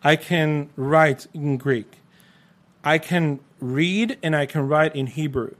I 0.02 0.16
can 0.16 0.70
write 0.76 1.26
in 1.34 1.58
Greek. 1.58 2.00
I 2.82 2.98
can 2.98 3.40
read 3.60 4.18
and 4.22 4.36
I 4.36 4.46
can 4.46 4.68
write 4.68 4.94
in 4.94 5.06
Hebrew. 5.06 5.54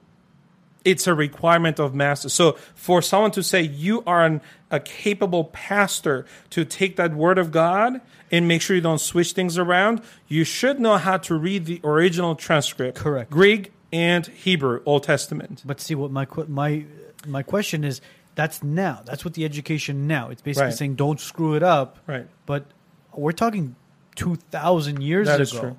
It's 0.85 1.07
a 1.07 1.15
requirement 1.15 1.81
of 1.81 1.95
master. 1.95 2.29
So 2.29 2.53
for 2.75 3.01
someone 3.01 3.31
to 3.33 3.43
say 3.43 3.63
you 3.63 4.03
are 4.07 4.25
an, 4.25 4.43
a 4.71 4.79
capable 4.79 5.45
pastor 5.45 6.27
to 6.51 6.67
take 6.67 6.97
that 6.97 7.15
word 7.15 7.39
of 7.39 7.51
God 7.51 8.03
and 8.31 8.47
make 8.47 8.61
sure 8.61 8.77
you 8.77 8.83
don't 8.83 9.01
switch 9.01 9.33
things 9.33 9.57
around, 9.57 10.03
you 10.29 10.45
should 10.45 10.79
know 10.79 10.99
how 10.99 11.17
to 11.19 11.35
read 11.37 11.65
the 11.65 11.81
original 11.83 12.35
transcript. 12.35 12.99
Correct. 12.99 13.31
Greek 13.31 13.73
and 13.95 14.27
Hebrew, 14.27 14.83
Old 14.85 15.05
Testament. 15.05 15.63
But 15.65 15.81
see, 15.81 15.95
what 15.95 16.11
my 16.11 16.27
my 16.49 16.85
my 17.27 17.43
question 17.45 17.85
is, 17.85 18.01
that's 18.35 18.63
now. 18.63 19.03
That's 19.07 19.25
what 19.25 19.35
the 19.35 19.45
education 19.45 20.07
now. 20.09 20.31
It's 20.31 20.43
basically 20.43 20.67
Right. 20.71 20.75
saying 20.75 20.97
don't 20.97 21.21
screw 21.21 21.55
it 21.55 21.63
up. 21.63 21.99
Right. 22.07 22.27
But 22.45 22.67
we're 23.15 23.33
talking 23.33 23.77
two 24.17 24.35
thousand 24.51 25.01
years 25.03 25.29
That 25.29 25.37
ago. 25.37 25.43
is 25.43 25.51
true. 25.53 25.77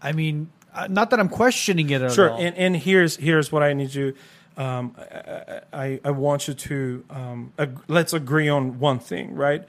I 0.00 0.12
mean, 0.12 0.48
uh, 0.74 0.86
not 0.88 1.10
that 1.10 1.20
I'm 1.20 1.28
questioning 1.28 1.90
it 1.90 2.00
at 2.02 2.12
Sure, 2.12 2.30
all. 2.30 2.38
and, 2.40 2.56
and 2.56 2.76
here's 2.76 3.16
here's 3.16 3.52
what 3.52 3.62
I 3.62 3.74
need 3.74 3.94
you. 3.94 4.14
Um, 4.56 4.94
I, 4.98 5.60
I 5.72 6.00
I 6.06 6.10
want 6.12 6.48
you 6.48 6.54
to 6.54 7.04
um, 7.10 7.52
ag- 7.58 7.80
let's 7.88 8.14
agree 8.14 8.48
on 8.48 8.78
one 8.80 8.98
thing, 8.98 9.34
right? 9.34 9.64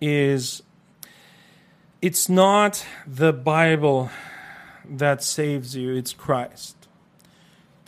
Is 0.00 0.62
it's 2.00 2.28
not 2.28 2.84
the 3.06 3.32
Bible 3.32 4.10
that 4.88 5.22
saves 5.24 5.74
you; 5.74 5.94
it's 5.96 6.12
Christ. 6.14 6.76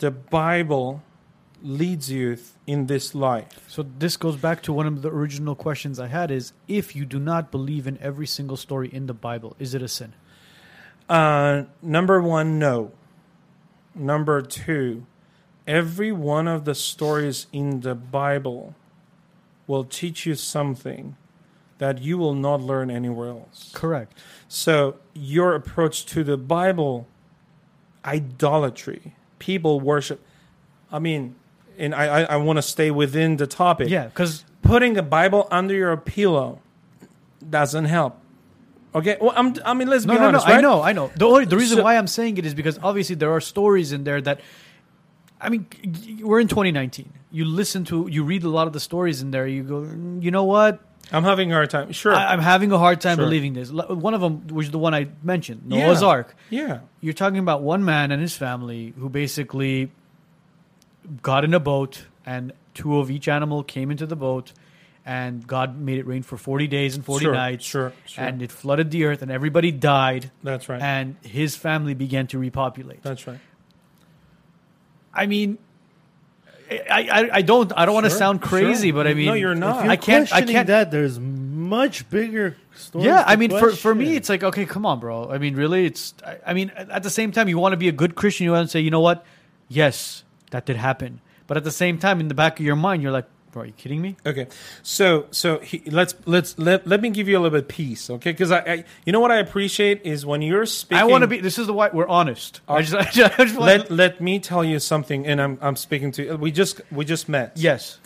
The 0.01 0.09
Bible 0.09 1.03
leads 1.61 2.09
you 2.09 2.35
in 2.65 2.87
this 2.87 3.13
life. 3.13 3.65
So 3.67 3.83
this 3.83 4.17
goes 4.17 4.35
back 4.35 4.63
to 4.63 4.73
one 4.73 4.87
of 4.87 5.03
the 5.03 5.09
original 5.09 5.53
questions 5.53 5.99
I 5.99 6.07
had: 6.07 6.31
is 6.31 6.53
if 6.67 6.95
you 6.95 7.05
do 7.05 7.19
not 7.19 7.51
believe 7.51 7.85
in 7.85 7.99
every 7.99 8.25
single 8.25 8.57
story 8.57 8.89
in 8.91 9.05
the 9.05 9.13
Bible, 9.13 9.55
is 9.59 9.75
it 9.75 9.83
a 9.83 9.87
sin? 9.87 10.13
Uh, 11.07 11.65
number 11.83 12.19
one, 12.19 12.57
no. 12.57 12.93
Number 13.93 14.41
two, 14.41 15.05
every 15.67 16.11
one 16.11 16.47
of 16.47 16.65
the 16.65 16.73
stories 16.73 17.45
in 17.53 17.81
the 17.81 17.93
Bible 17.93 18.73
will 19.67 19.83
teach 19.83 20.25
you 20.25 20.33
something 20.33 21.15
that 21.77 22.01
you 22.01 22.17
will 22.17 22.33
not 22.33 22.59
learn 22.59 22.89
anywhere 22.89 23.29
else. 23.29 23.69
Correct. 23.75 24.17
So, 24.47 24.95
your 25.13 25.53
approach 25.53 26.07
to 26.07 26.23
the 26.23 26.37
Bible, 26.37 27.07
idolatry, 28.03 29.13
people 29.41 29.79
worship. 29.81 30.23
I 30.91 30.99
mean, 30.99 31.35
and 31.77 31.95
I, 31.95 32.05
I, 32.05 32.21
I 32.23 32.35
want 32.37 32.57
to 32.57 32.61
stay 32.61 32.91
within 32.91 33.37
the 33.37 33.47
topic. 33.47 33.89
Yeah, 33.89 34.05
because 34.05 34.45
Putting 34.61 34.95
a 34.97 35.01
Bible 35.01 35.47
under 35.49 35.73
your 35.73 35.97
pillow 35.97 36.59
doesn't 37.49 37.85
help. 37.85 38.19
Okay, 38.93 39.17
well, 39.19 39.33
I'm, 39.35 39.55
I 39.65 39.73
mean, 39.73 39.87
let's 39.87 40.05
no, 40.05 40.13
be 40.13 40.19
no, 40.19 40.27
honest, 40.27 40.45
no. 40.45 40.53
right? 40.53 40.59
I 40.59 40.61
know, 40.61 40.81
I 40.81 40.93
know. 40.93 41.09
The 41.15 41.25
only 41.25 41.45
the 41.45 41.57
reason 41.57 41.77
So- 41.77 41.83
why 41.83 41.97
I'm 41.97 42.07
saying 42.07 42.37
it 42.37 42.45
is 42.45 42.53
because 42.53 42.77
obviously 42.83 43.15
there 43.15 43.31
are 43.31 43.41
stories 43.41 43.91
in 43.91 44.03
there 44.03 44.21
that. 44.21 44.41
I 45.43 45.49
mean, 45.49 45.65
we're 46.21 46.39
in 46.39 46.47
2019. 46.47 47.11
You 47.31 47.45
listen 47.45 47.83
to, 47.85 48.07
you 48.07 48.23
read 48.23 48.43
a 48.43 48.49
lot 48.49 48.67
of 48.67 48.73
the 48.73 48.79
stories 48.79 49.23
in 49.23 49.31
there. 49.31 49.47
You 49.47 49.63
go, 49.63 49.81
"Mm, 49.81 50.21
you 50.21 50.29
know 50.29 50.43
what? 50.43 50.79
I'm 51.11 51.23
having 51.23 51.51
a 51.51 51.55
hard 51.55 51.69
time. 51.69 51.91
Sure. 51.91 52.13
I, 52.15 52.33
I'm 52.33 52.39
having 52.39 52.71
a 52.71 52.77
hard 52.77 53.01
time 53.01 53.17
Sure. 53.17 53.25
believing 53.25 53.53
this. 53.53 53.71
One 53.71 54.13
of 54.13 54.21
them 54.21 54.47
was 54.47 54.71
the 54.71 54.77
one 54.79 54.93
I 54.93 55.09
mentioned, 55.23 55.65
Noah's 55.67 56.01
Yeah. 56.01 56.07
Ark. 56.07 56.35
yeah. 56.49 56.79
You're 57.01 57.13
talking 57.13 57.39
about 57.39 57.61
one 57.61 57.83
man 57.83 58.11
and 58.11 58.21
his 58.21 58.35
family 58.37 58.93
who 58.97 59.09
basically 59.09 59.91
got 61.21 61.43
in 61.43 61.53
a 61.53 61.59
boat, 61.59 62.05
and 62.25 62.53
two 62.73 62.97
of 62.99 63.11
each 63.11 63.27
animal 63.27 63.63
came 63.63 63.91
into 63.91 64.05
the 64.05 64.15
boat, 64.15 64.53
and 65.05 65.45
God 65.45 65.77
made 65.79 65.97
it 65.97 66.05
rain 66.05 66.21
for 66.23 66.37
40 66.37 66.67
days 66.67 66.95
and 66.95 67.03
40 67.03 67.25
Sure, 67.25 67.33
nights, 67.33 67.65
sure, 67.65 67.91
sure. 68.05 68.23
and 68.23 68.41
it 68.41 68.51
flooded 68.51 68.91
the 68.91 69.05
earth, 69.05 69.21
and 69.21 69.31
everybody 69.31 69.71
died, 69.71 70.31
That's 70.43 70.69
right. 70.69 70.81
and 70.81 71.15
his 71.23 71.55
family 71.55 71.93
began 71.95 72.27
to 72.27 72.37
repopulate. 72.39 73.01
That's 73.03 73.25
right. 73.27 73.39
I 75.13 75.25
mean. 75.25 75.57
I, 76.71 77.07
I, 77.11 77.29
I 77.37 77.41
don't 77.41 77.71
I 77.75 77.85
don't 77.85 77.93
want 77.93 78.05
to 78.05 78.09
Sure, 78.09 78.17
sound 78.19 78.41
crazy, 78.41 78.89
sure. 78.89 78.95
but 78.95 79.07
I 79.07 79.13
mean 79.13 79.25
No, 79.27 79.33
you're 79.33 79.51
If 79.53 79.59
not. 79.59 79.83
you're 79.83 79.91
I 79.91 79.95
can't 79.97 80.25
I 80.27 80.41
questioning 80.41 80.55
can't 80.55 80.67
that. 80.67 80.91
There's 80.91 81.19
much 81.19 82.09
bigger 82.09 82.55
stories. 82.75 83.05
Yeah, 83.07 83.23
to 83.23 83.29
I 83.29 83.35
mean, 83.35 83.49
for, 83.51 83.71
for 83.71 83.93
me, 83.95 84.05
question. 84.05 84.17
it's 84.17 84.29
like, 84.29 84.43
okay, 84.43 84.65
come 84.65 84.85
on, 84.85 84.99
bro. 84.99 85.29
I 85.31 85.37
mean, 85.37 85.55
really, 85.55 85.85
it's. 85.85 86.13
I, 86.25 86.37
I 86.47 86.53
mean, 86.53 86.71
at 86.75 87.03
the 87.03 87.09
same 87.09 87.31
time, 87.31 87.47
you 87.47 87.57
want 87.57 87.73
to 87.73 87.77
be 87.77 87.87
a 87.87 87.91
good 87.93 88.15
Christian. 88.15 88.45
You 88.45 88.51
want 88.51 88.67
to 88.67 88.71
say, 88.71 88.79
you 88.81 88.91
know 88.91 88.99
what? 88.99 89.25
Yes, 89.67 90.23
that 90.51 90.65
did 90.65 90.75
happen. 90.77 91.21
But 91.47 91.57
at 91.57 91.63
the 91.63 91.71
same 91.71 91.97
time, 91.97 92.19
in 92.19 92.27
the 92.27 92.33
back 92.33 92.59
of 92.59 92.65
your 92.65 92.75
mind, 92.75 93.01
you're 93.03 93.11
like, 93.11 93.27
bro, 93.51 93.63
are 93.63 93.65
you 93.65 93.73
kidding 93.73 94.01
me? 94.01 94.15
Okay, 94.25 94.47
so 94.81 95.25
so 95.31 95.59
he, 95.59 95.83
let's 95.87 96.15
let's 96.25 96.57
let, 96.57 96.87
let 96.87 97.01
me 97.01 97.09
give 97.09 97.27
you 97.27 97.37
a 97.37 97.39
little 97.39 97.57
bit 97.57 97.65
of 97.65 97.67
peace, 97.67 98.09
okay? 98.09 98.31
Because 98.31 98.51
I, 98.51 98.59
I, 98.59 98.85
you 99.05 99.11
know 99.11 99.19
what 99.19 99.31
I 99.31 99.37
appreciate 99.37 100.01
is 100.05 100.25
when 100.25 100.41
you're 100.41 100.65
speaking. 100.65 101.01
I 101.01 101.05
want 101.05 101.23
to 101.23 101.27
be. 101.27 101.39
This 101.39 101.59
is 101.59 101.67
the 101.67 101.73
why 101.73 101.89
we're 101.91 102.07
honest. 102.07 102.61
I 102.67 102.81
just, 102.81 102.95
I 102.95 103.09
just, 103.11 103.39
I 103.39 103.45
just 103.45 103.59
Let 103.59 103.91
let 103.91 104.21
me 104.21 104.39
tell 104.39 104.63
you 104.63 104.79
something, 104.79 105.25
and 105.25 105.41
I'm 105.41 105.57
I'm 105.61 105.75
speaking 105.75 106.11
to 106.13 106.23
you. 106.23 106.37
we 106.37 106.51
just 106.51 106.81
we 106.91 107.05
just 107.05 107.27
met. 107.29 107.53
yes, 107.55 107.99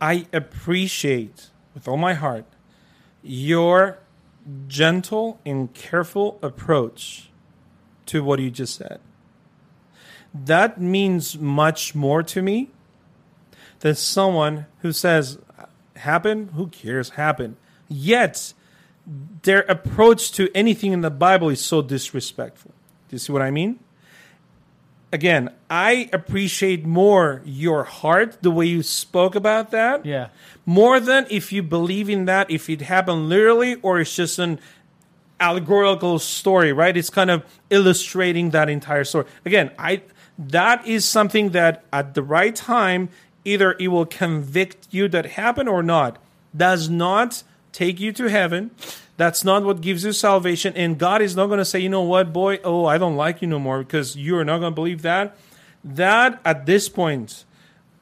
I 0.00 0.26
appreciate 0.32 1.50
with 1.74 1.86
all 1.86 1.96
my 1.96 2.14
heart 2.14 2.44
your 3.22 3.98
gentle 4.66 5.40
and 5.46 5.72
careful 5.72 6.38
approach 6.42 7.30
to 8.06 8.24
what 8.24 8.40
you 8.40 8.50
just 8.50 8.74
said. 8.74 8.98
That 10.34 10.80
means 10.80 11.38
much 11.38 11.94
more 11.94 12.22
to 12.24 12.42
me 12.42 12.70
than 13.82 13.94
someone 13.96 14.66
who 14.80 14.92
says, 14.92 15.38
happen, 15.96 16.48
who 16.54 16.68
cares, 16.68 17.10
happen. 17.10 17.56
Yet, 17.88 18.54
their 19.42 19.62
approach 19.62 20.32
to 20.32 20.48
anything 20.54 20.92
in 20.92 21.00
the 21.00 21.10
Bible 21.10 21.48
is 21.48 21.60
so 21.60 21.82
disrespectful. 21.82 22.70
Do 23.08 23.14
you 23.14 23.18
see 23.18 23.32
what 23.32 23.42
I 23.42 23.50
mean? 23.50 23.80
Again, 25.12 25.50
I 25.68 26.08
appreciate 26.12 26.86
more 26.86 27.42
your 27.44 27.84
heart, 27.84 28.38
the 28.40 28.50
way 28.50 28.66
you 28.66 28.82
spoke 28.82 29.34
about 29.34 29.72
that 29.72 30.06
yeah, 30.06 30.28
more 30.64 31.00
than 31.00 31.26
if 31.28 31.52
you 31.52 31.62
believe 31.62 32.08
in 32.08 32.24
that 32.26 32.50
if 32.50 32.70
it 32.70 32.82
happened 32.82 33.28
literally 33.28 33.74
or 33.82 34.00
it's 34.00 34.14
just 34.14 34.38
an 34.38 34.58
allegorical 35.40 36.20
story 36.20 36.72
right 36.72 36.96
it's 36.96 37.10
kind 37.10 37.28
of 37.28 37.44
illustrating 37.68 38.50
that 38.50 38.68
entire 38.68 39.02
story 39.02 39.26
again 39.44 39.72
i 39.76 40.00
that 40.38 40.86
is 40.86 41.04
something 41.04 41.50
that 41.50 41.82
at 41.92 42.14
the 42.14 42.22
right 42.22 42.54
time 42.54 43.08
either 43.44 43.76
it 43.78 43.88
will 43.88 44.06
convict 44.06 44.86
you 44.90 45.08
that 45.08 45.26
happened 45.26 45.68
or 45.68 45.82
not 45.82 46.18
does 46.56 46.88
not 46.88 47.42
take 47.72 47.98
you 48.00 48.12
to 48.12 48.28
heaven 48.28 48.70
that's 49.16 49.44
not 49.44 49.62
what 49.64 49.80
gives 49.80 50.04
you 50.04 50.12
salvation 50.12 50.72
and 50.76 50.98
god 50.98 51.22
is 51.22 51.34
not 51.34 51.46
going 51.46 51.58
to 51.58 51.64
say 51.64 51.78
you 51.78 51.88
know 51.88 52.02
what 52.02 52.32
boy 52.32 52.58
oh 52.64 52.84
i 52.84 52.98
don't 52.98 53.16
like 53.16 53.40
you 53.42 53.48
no 53.48 53.58
more 53.58 53.78
because 53.78 54.16
you're 54.16 54.44
not 54.44 54.58
going 54.58 54.70
to 54.72 54.74
believe 54.74 55.02
that 55.02 55.36
that 55.84 56.40
at 56.44 56.66
this 56.66 56.88
point 56.88 57.44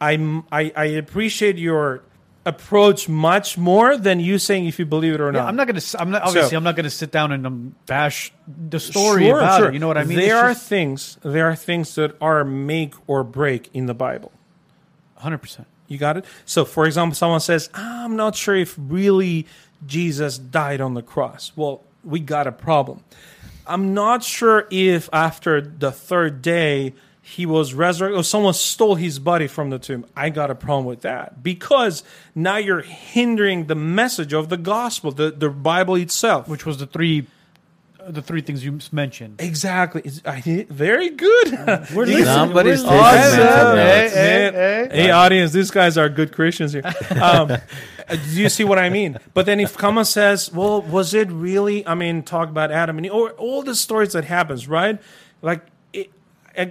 I'm, 0.02 0.44
I, 0.50 0.72
I 0.74 0.84
appreciate 0.86 1.58
your 1.58 2.02
approach 2.46 3.06
much 3.06 3.58
more 3.58 3.98
than 3.98 4.18
you 4.18 4.38
saying 4.38 4.64
if 4.66 4.78
you 4.78 4.86
believe 4.86 5.12
it 5.12 5.20
or 5.20 5.26
yeah. 5.26 5.40
not. 5.40 5.48
I'm 5.48 5.56
not 5.56 5.66
gonna. 5.66 5.76
s- 5.76 5.94
I'm 5.98 6.10
not 6.10 6.22
obviously. 6.22 6.50
So- 6.52 6.56
I'm 6.56 6.62
not 6.64 6.74
gonna 6.74 6.88
sit 6.88 7.10
down 7.10 7.32
and 7.32 7.46
um, 7.46 7.74
bash 7.84 8.32
the 8.48 8.80
story 8.80 9.24
Sure, 9.26 9.38
about 9.38 9.58
sure. 9.58 9.68
it. 9.68 9.74
You 9.74 9.78
know 9.78 9.88
what 9.88 9.98
I 9.98 10.04
mean? 10.04 10.16
There 10.16 10.48
It's 10.50 10.58
are 10.58 10.64
things. 10.68 11.18
There 11.22 11.46
are 11.50 11.54
things 11.54 11.94
that 11.96 12.16
are 12.18 12.44
make 12.44 12.94
or 13.06 13.22
break 13.24 13.68
in 13.74 13.84
the 13.84 13.92
Bible. 13.92 14.32
Hundred 15.20 15.38
percent. 15.38 15.68
You 15.88 15.98
got 15.98 16.16
it. 16.16 16.24
So, 16.44 16.64
for 16.64 16.86
example, 16.86 17.14
someone 17.14 17.40
says, 17.40 17.70
"I'm 17.74 18.16
not 18.16 18.36
sure 18.36 18.56
if 18.56 18.74
really 18.78 19.47
Jesus 19.86 20.38
died 20.38 20.80
on 20.80 20.94
the 20.94 21.02
cross." 21.02 21.52
Well, 21.56 21.82
we 22.05 22.20
got 22.20 22.47
a 22.47 22.52
problem. 22.52 23.05
I'm 23.66 23.94
not 23.94 24.24
sure 24.24 24.66
if 24.70 25.09
after 25.12 25.60
the 25.60 25.92
third 25.92 26.42
day 26.42 26.94
he 27.22 27.47
was 27.47 27.74
resurrected 27.74 28.18
or 28.18 28.24
someone 28.24 28.55
stole 28.55 28.97
his 28.97 29.18
body 29.20 29.47
from 29.47 29.70
the 29.70 29.78
tomb. 29.78 30.05
I 30.16 30.30
got 30.30 30.51
a 30.51 30.55
problem 30.55 30.86
with 30.86 31.02
that 31.02 31.42
because 31.42 32.02
now 32.34 32.56
you're 32.56 32.82
hindering 32.82 33.66
the 33.66 33.76
message 33.76 34.32
of 34.32 34.48
the 34.48 34.56
gospel, 34.56 35.12
the, 35.12 35.30
the 35.30 35.51
Bible 35.51 35.94
itself. 35.94 36.48
Which 36.48 36.66
was 36.66 36.78
the 36.78 36.86
three, 36.86 37.28
the 38.09 38.22
three 38.22 38.40
things 38.40 38.64
you 38.64 38.78
mentioned. 38.93 39.40
Exactly. 39.40 40.02
It's, 40.05 40.22
I, 40.24 40.66
very 40.68 41.10
good. 41.10 41.51
We're 41.94 42.06
You- 42.06 42.16
listening. 42.18 42.24
Somebody's 42.24 42.82
We're 42.85 42.90
taking 42.90 43.05
Awesome. 43.05 43.36
mental 43.39 43.77
Hey, 43.77 44.02
notes. 44.02 44.14
hey, 44.14 44.51
Man, 44.51 44.90
hey. 44.90 45.02
hey, 45.02 45.10
audience, 45.10 45.52
these 45.52 45.70
guys 45.70 45.97
are 45.98 46.09
good 46.09 46.32
Christians 46.32 46.72
here. 46.72 46.82
Um, 47.20 47.48
do 48.09 48.40
you 48.43 48.48
see 48.48 48.64
what 48.64 48.78
I 48.78 48.89
mean? 48.90 49.18
But 49.35 49.47
then 49.47 49.60
if 49.60 49.77
Kama 49.78 50.05
says, 50.05 50.52
"Well, 50.52 50.82
was 50.82 51.14
it 51.14 51.31
really?" 51.31 51.86
I 51.86 51.94
mean, 51.94 52.24
talk 52.24 52.48
about 52.48 52.72
Adam 52.72 52.97
and 52.97 53.06
Eve, 53.06 53.12
or 53.12 53.31
all 53.32 53.62
the 53.62 53.74
stories 53.77 54.14
that 54.14 54.24
happens, 54.24 54.66
right? 54.66 55.01
Like, 55.43 55.64
it, 55.93 56.10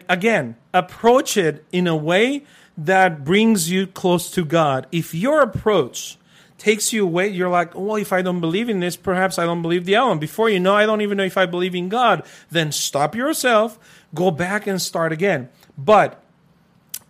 again, 0.10 0.58
approach 0.74 1.38
it 1.38 1.64
in 1.72 1.88
a 1.88 1.96
way 1.96 2.44
that 2.78 3.24
brings 3.24 3.72
you 3.72 3.88
close 3.88 4.30
to 4.32 4.44
God. 4.44 4.86
If 4.92 5.14
your 5.16 5.42
approach 5.42 6.18
takes 6.60 6.94
you 6.94 7.06
away. 7.06 7.30
You're 7.30 7.50
like, 7.50 7.74
well, 7.74 7.96
if 7.96 8.14
I 8.14 8.22
don't 8.22 8.42
believe 8.42 8.70
in 8.70 8.82
this, 8.82 8.96
perhaps 8.96 9.40
I 9.40 9.46
don't 9.46 9.62
believe 9.62 9.86
the 9.86 9.96
other 9.96 10.10
one. 10.10 10.20
Before 10.20 10.50
you 10.50 10.60
know, 10.60 10.76
I 10.76 10.86
don't 10.86 11.02
even 11.02 11.18
know 11.18 11.24
if 11.24 11.38
I 11.38 11.46
believe 11.46 11.74
in 11.74 11.90
God. 11.90 12.24
Then 12.52 12.72
stop 12.72 13.16
yourself, 13.16 13.80
go 14.14 14.30
back 14.30 14.68
and 14.68 14.82
start 14.82 15.12
again. 15.12 15.50
But 15.78 16.22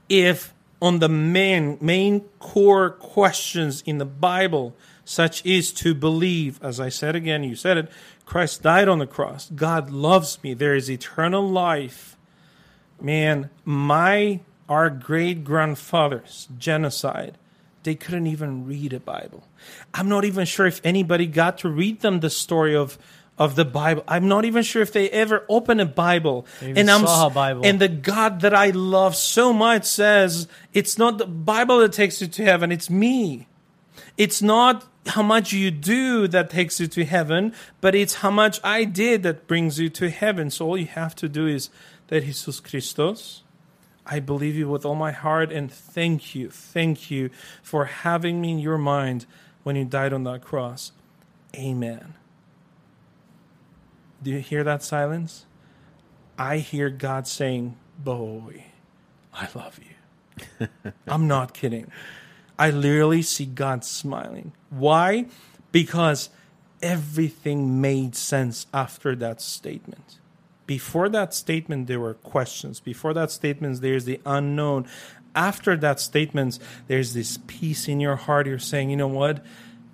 if 0.08 0.54
on 0.82 1.00
the 1.00 1.10
main 1.10 1.78
main 1.82 2.22
core 2.40 2.92
questions 2.92 3.84
in 3.86 3.98
the 3.98 4.06
Bible, 4.06 4.76
such 5.04 5.46
is 5.46 5.74
to 5.74 5.94
believe, 5.94 6.62
as 6.64 6.80
I 6.80 6.90
said 6.90 7.16
again, 7.16 7.44
you 7.44 7.56
said 7.56 7.78
it, 7.78 7.92
Christ 8.26 8.62
died 8.62 8.88
on 8.88 9.00
the 9.00 9.08
cross. 9.08 9.50
God 9.50 9.90
loves 9.90 10.42
me. 10.44 10.54
There 10.54 10.76
is 10.76 10.90
eternal 10.90 11.48
life. 11.50 12.16
Man, 13.02 13.50
my 13.66 14.42
our 14.70 14.92
great 14.92 15.44
grandfathers 15.44 16.48
genocide 16.58 17.40
they 17.84 17.95
couldn't 17.95 18.27
even 18.27 18.65
read 18.65 18.93
a 18.93 18.99
bible 18.99 19.43
i'm 19.93 20.10
not 20.10 20.26
even 20.26 20.45
sure 20.45 20.65
if 20.65 20.81
anybody 20.84 21.26
got 21.26 21.57
to 21.57 21.69
read 21.69 22.01
them 22.01 22.19
the 22.19 22.30
story 22.30 22.76
of 22.76 22.97
of 23.38 23.56
the 23.56 23.65
bible 23.65 24.03
i'm 24.07 24.27
not 24.27 24.45
even 24.45 24.64
sure 24.64 24.81
if 24.81 24.91
they 24.91 25.10
ever 25.11 25.45
opened 25.49 25.80
a 25.81 25.85
bible 25.85 26.45
and 26.61 26.89
i'm 26.91 27.06
saw 27.06 27.26
s- 27.27 27.31
a 27.31 27.34
Bible. 27.34 27.61
and 27.65 27.80
the 27.80 27.88
god 27.88 28.41
that 28.41 28.53
i 28.53 28.69
love 28.69 29.15
so 29.15 29.53
much 29.53 29.85
says 29.85 30.47
it's 30.73 30.97
not 30.97 31.18
the 31.18 31.26
bible 31.26 31.80
that 31.80 31.93
takes 31.93 32.22
you 32.22 32.27
to 32.27 32.43
heaven 32.43 32.72
it's 32.72 32.89
me 32.89 33.47
it's 34.18 34.41
not 34.41 34.85
how 35.07 35.23
much 35.23 35.53
you 35.53 35.72
do 35.72 36.27
that 36.27 36.49
takes 36.49 36.80
you 36.80 36.85
to 36.88 37.06
heaven, 37.06 37.53
but 37.81 37.95
it's 37.95 38.15
how 38.15 38.30
much 38.30 38.60
I 38.64 38.84
did 38.84 39.23
that 39.23 39.47
brings 39.47 39.80
you 39.80 39.89
to 39.89 40.10
heaven. 40.10 40.51
So 40.51 40.68
all 40.68 40.77
you 40.77 40.85
have 40.88 41.15
to 41.15 41.30
do 41.30 41.47
is 41.47 41.69
that 42.07 42.26
Jesus 42.26 42.60
Christos, 42.60 43.43
I 44.11 44.19
believe 44.19 44.56
you 44.56 44.68
with 44.68 44.86
all 44.86 44.95
my 44.95 45.11
heart 45.11 45.52
and 45.52 45.72
thank 45.72 46.34
you, 46.34 46.49
thank 46.49 47.11
you 47.11 47.30
for 47.61 47.86
having 47.86 48.41
me 48.41 48.52
in 48.52 48.60
your 48.60 48.80
mind 48.80 49.27
when 49.64 49.76
you 49.76 49.86
died 49.86 50.14
on 50.14 50.23
that 50.23 50.41
cross. 50.41 50.91
Amen. 51.56 52.15
Do 54.23 54.31
you 54.31 54.40
hear 54.40 54.64
that 54.64 54.81
silence? 54.84 55.45
I 56.38 56.57
hear 56.57 56.90
God 56.90 57.27
saying, 57.27 57.77
Boy, 57.98 58.65
I 59.34 59.48
love 59.53 59.80
you. 59.80 60.68
I'm 61.07 61.27
not 61.27 61.53
kidding. 61.53 61.91
I 62.57 62.72
literally 62.72 63.22
see 63.22 63.45
God 63.45 63.86
smiling. 63.86 64.53
Why? 64.69 65.27
Because 65.72 66.30
everything 66.81 67.80
made 67.80 68.15
sense 68.15 68.68
after 68.73 69.15
that 69.18 69.41
statement. 69.41 70.19
Before 70.70 71.10
that 71.10 71.34
statement, 71.34 71.88
there 71.88 72.00
were 72.00 72.14
questions. 72.14 72.80
Before 72.80 73.12
that 73.16 73.32
statement, 73.32 73.82
there's 73.82 74.06
the 74.06 74.22
unknown. 74.24 74.86
After 75.34 75.76
that 75.78 76.00
statement, 76.00 76.60
there's 76.88 77.16
this 77.16 77.40
peace 77.48 77.88
in 77.88 78.00
your 78.00 78.16
heart. 78.16 78.46
You're 78.46 78.60
saying, 78.60 78.91
you 78.91 78.96
know 78.96 79.08
what? 79.08 79.44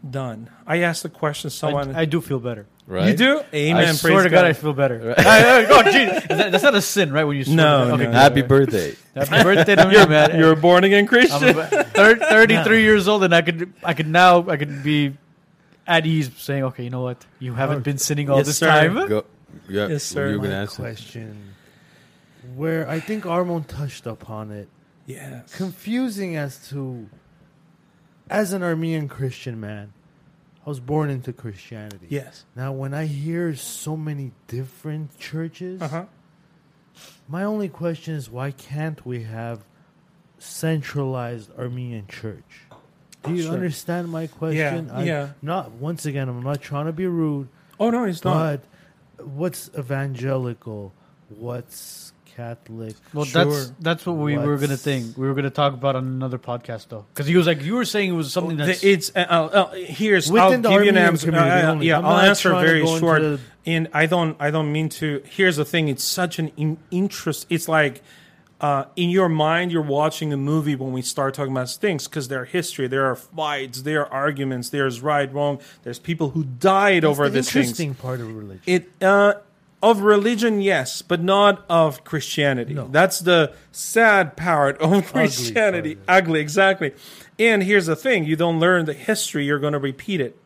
Done. 0.04 0.50
I 0.68 0.80
asked 0.82 1.04
the 1.04 1.10
question 1.10 1.50
someone. 1.50 1.96
I, 1.96 2.02
I 2.02 2.06
do 2.06 2.20
feel 2.20 2.40
better. 2.42 2.66
Right? 2.88 3.08
You 3.08 3.16
do? 3.16 3.42
Amen. 3.54 3.84
I 3.84 3.86
praise 3.86 4.02
swear 4.02 4.24
to 4.24 4.30
God, 4.30 4.42
God. 4.42 4.46
I 4.48 4.52
feel 4.52 4.74
better. 4.74 5.16
I- 5.18 5.64
I- 5.64 5.66
oh, 5.70 5.84
geez. 5.84 6.24
That- 6.28 6.52
that's 6.52 6.64
not 6.66 6.76
a 6.76 6.82
sin, 6.82 7.14
right? 7.14 7.24
When 7.24 7.38
you 7.38 7.46
swear 7.46 7.56
No. 7.56 7.82
Okay, 7.84 7.90
no. 7.92 7.98
good. 7.98 8.14
Happy 8.14 8.42
birthday. 8.42 8.96
Happy 9.16 9.44
birthday 9.44 9.76
to 9.78 9.88
me, 9.88 10.06
man. 10.06 10.38
You're 10.38 10.52
a 10.52 10.56
born 10.58 10.84
again 10.84 11.04
I'm 11.04 11.08
Christian. 11.08 11.50
about 11.58 11.70
thir- 11.96 12.18
33 12.18 12.82
years 12.82 13.08
old, 13.08 13.24
and 13.24 13.34
I 13.34 13.44
could, 13.44 13.72
I 13.82 13.94
could 13.94 14.10
now, 14.10 14.50
I 14.50 14.58
could 14.58 14.84
be 14.84 15.16
at 15.88 16.06
ease, 16.06 16.32
saying, 16.36 16.66
okay, 16.66 16.84
you 16.84 16.90
know 16.90 17.02
what? 17.02 17.26
You 17.40 17.54
haven't 17.54 17.78
oh, 17.78 17.80
been 17.80 17.98
sinning 17.98 18.30
all 18.30 18.38
Yes, 18.40 18.48
this 18.48 18.58
sir. 18.58 18.68
time. 18.68 19.08
Go. 19.08 19.24
Yeah. 19.70 19.88
Yes, 19.88 20.04
sir. 20.04 20.28
You 20.32 20.34
were 20.34 20.44
My 20.44 20.44
gonna 20.50 20.64
ask? 20.64 20.76
question, 20.76 21.54
where 22.56 22.88
I 22.90 23.00
think 23.00 23.24
Armon 23.26 23.66
touched 23.68 24.06
upon 24.06 24.52
it, 24.52 24.70
Yeah. 25.06 25.42
confusing 25.54 26.36
as 26.36 26.68
to, 26.70 27.08
as 28.30 28.54
an 28.54 28.64
Armenian 28.64 29.08
Christian 29.08 29.60
man, 29.60 29.94
I 30.66 30.70
was 30.70 30.80
born 30.80 31.10
into 31.10 31.32
Christianity. 31.34 32.08
Yes. 32.10 32.44
Now, 32.56 32.72
when 32.74 32.94
I 32.94 33.06
hear 33.06 33.56
so 33.56 33.96
many 33.96 34.32
different 34.48 35.18
churches, 35.20 35.82
Uh 35.82 35.88
huh. 35.88 36.06
my 37.28 37.44
only 37.44 37.70
question 37.70 38.16
is 38.16 38.30
why 38.32 38.52
can't 38.52 39.06
we 39.06 39.24
have 39.24 39.64
centralized 40.40 41.52
Armenian 41.58 42.08
church? 42.08 42.62
Do 43.24 43.34
you 43.34 43.44
Sure. 43.44 43.54
understand 43.54 44.10
my 44.10 44.28
question? 44.28 44.88
Yeah, 44.90 45.02
yeah. 45.02 45.28
Not 45.42 45.72
once 45.72 46.06
again. 46.06 46.30
I'm 46.30 46.44
not 46.44 46.62
trying 46.62 46.86
to 46.86 46.94
be 46.94 47.08
rude, 47.08 47.48
Oh 47.80 47.90
no, 47.90 48.04
it's 48.06 48.24
not. 48.24 48.34
but 48.62 48.64
what's 49.24 49.70
evangelical? 49.78 50.94
What's 51.30 52.14
Catholic? 52.36 52.96
Well, 53.14 53.26
Sure. 53.26 53.46
that's 53.46 53.72
that's 53.80 54.06
what 54.06 54.18
we 54.18 54.38
were 54.38 54.58
gonna 54.58 54.78
think. 54.78 55.18
We 55.18 55.28
were 55.28 55.34
gonna 55.34 55.50
talk 55.50 55.74
about 55.74 55.96
on 55.96 56.06
another 56.06 56.38
podcast, 56.38 56.90
though, 56.90 57.06
because 57.14 57.28
he 57.28 57.36
was 57.36 57.48
like, 57.48 57.62
you 57.64 57.76
were 57.76 57.86
saying 57.86 58.10
it 58.10 58.14
was 58.14 58.32
something 58.32 58.58
that's 58.58 58.84
it's 58.84 59.12
uh, 59.16 59.20
uh, 59.30 59.34
uh, 59.54 59.72
here's 59.74 60.32
Within 60.32 60.44
I'll 60.44 60.62
the 60.62 60.70
give 60.70 60.84
you 60.84 60.90
an 60.90 60.98
answer. 60.98 61.34
Uh, 61.34 61.38
uh, 61.76 61.80
yeah, 61.82 61.98
I'm 61.98 62.06
I'll 62.06 62.18
answer 62.18 62.52
very 62.52 62.86
short. 62.86 63.22
the- 63.22 63.40
And 63.66 63.88
I 63.94 64.06
don't 64.06 64.36
I 64.40 64.52
don't 64.52 64.72
mean 64.72 64.90
to. 64.90 65.22
Here's 65.26 65.56
the 65.56 65.66
thing. 65.66 65.88
It's 65.88 66.04
such 66.04 66.38
an 66.40 66.52
in, 66.58 66.78
interest. 66.92 67.46
It's 67.50 67.68
like. 67.68 68.02
Uh, 68.66 68.88
in 68.96 69.12
your 69.12 69.30
mind, 69.30 69.72
you're 69.72 69.80
watching 69.84 70.34
a 70.34 70.38
movie 70.38 70.76
when 70.76 70.92
we 70.92 71.04
start 71.04 71.36
talking 71.36 71.52
about 71.52 71.70
things 71.70 72.08
because 72.08 72.30
there 72.30 72.42
are 72.42 72.46
history, 72.46 72.88
there 72.88 73.06
are 73.06 73.16
fights, 73.16 73.84
there 73.84 74.02
are 74.08 74.12
arguments, 74.12 74.70
there's 74.70 75.02
right, 75.02 75.32
wrong, 75.32 75.62
there's 75.84 76.00
people 76.00 76.32
who 76.32 76.44
died 76.44 77.04
That's 77.04 77.12
over 77.12 77.30
the 77.30 77.42
these 77.42 77.52
things. 77.52 77.68
interesting 77.68 77.94
part 77.94 78.22
of 78.22 78.36
religion. 78.36 78.64
It 78.66 78.90
uh, 79.04 79.36
of 79.84 80.00
religion, 80.00 80.62
yes, 80.62 81.04
but 81.04 81.22
not 81.22 81.64
of 81.70 82.04
Christianity. 82.04 82.74
No. 82.74 82.88
That's 82.88 83.20
the 83.20 83.54
sad 83.72 84.36
part 84.36 84.82
of 84.82 85.14
Christianity. 85.14 85.96
part 85.98 86.24
Ugly, 86.24 86.40
exactly. 86.40 86.96
And 87.38 87.62
here's 87.62 87.86
the 87.86 87.96
thing: 87.96 88.26
you 88.26 88.36
don't 88.36 88.60
learn 88.60 88.86
the 88.86 88.94
history; 88.94 89.46
you're 89.46 89.60
going 89.60 89.74
to 89.74 89.80
repeat 89.80 90.20
it. 90.20 90.40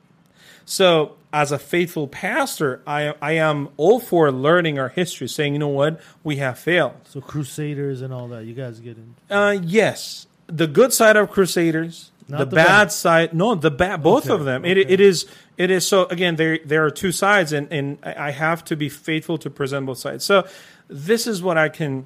So, 0.65 1.15
as 1.31 1.51
a 1.51 1.60
faithful 1.60 2.07
pastor, 2.07 2.81
I 2.88 3.14
I 3.22 3.34
am 3.34 3.69
all 3.77 3.99
for 3.99 4.31
learning 4.31 4.80
our 4.80 4.89
history, 4.89 5.27
saying, 5.27 5.53
you 5.53 5.60
know 5.60 5.68
what, 5.68 5.99
we 6.23 6.38
have 6.38 6.57
failed. 6.57 6.93
so 7.06 7.22
Crusaders 7.22 8.01
and 8.01 8.14
all 8.14 8.27
that. 8.30 8.45
You 8.45 8.53
guys 8.53 8.80
get 8.80 8.97
in. 8.97 9.15
Uh, 9.30 9.57
yes, 9.61 10.27
the 10.47 10.65
good 10.68 10.91
side 10.93 11.15
of 11.15 11.30
Crusaders, 11.30 12.11
the, 12.27 12.38
the 12.39 12.45
bad, 12.47 12.65
bad. 12.65 12.91
side. 12.91 13.34
No, 13.34 13.53
the 13.56 13.69
bad. 13.72 14.01
Both 14.01 14.26
Okay, 14.26 14.34
of 14.34 14.45
them. 14.45 14.65
It, 14.65 14.77
it 14.77 14.99
is. 14.99 15.27
It 15.57 15.69
is. 15.69 15.88
So 15.88 16.06
again, 16.06 16.35
there 16.35 16.60
there 16.65 16.84
are 16.85 16.91
two 16.91 17.11
sides, 17.11 17.53
and 17.53 17.72
and 17.72 17.97
I 18.03 18.30
I 18.30 18.31
have 18.31 18.64
to 18.65 18.76
be 18.76 18.89
faithful 18.89 19.38
to 19.39 19.49
present 19.49 19.85
both 19.85 19.99
sides. 19.99 20.23
So 20.26 20.47
this 20.88 21.27
is 21.27 21.43
what 21.43 21.57
I 21.57 21.69
can 21.69 22.06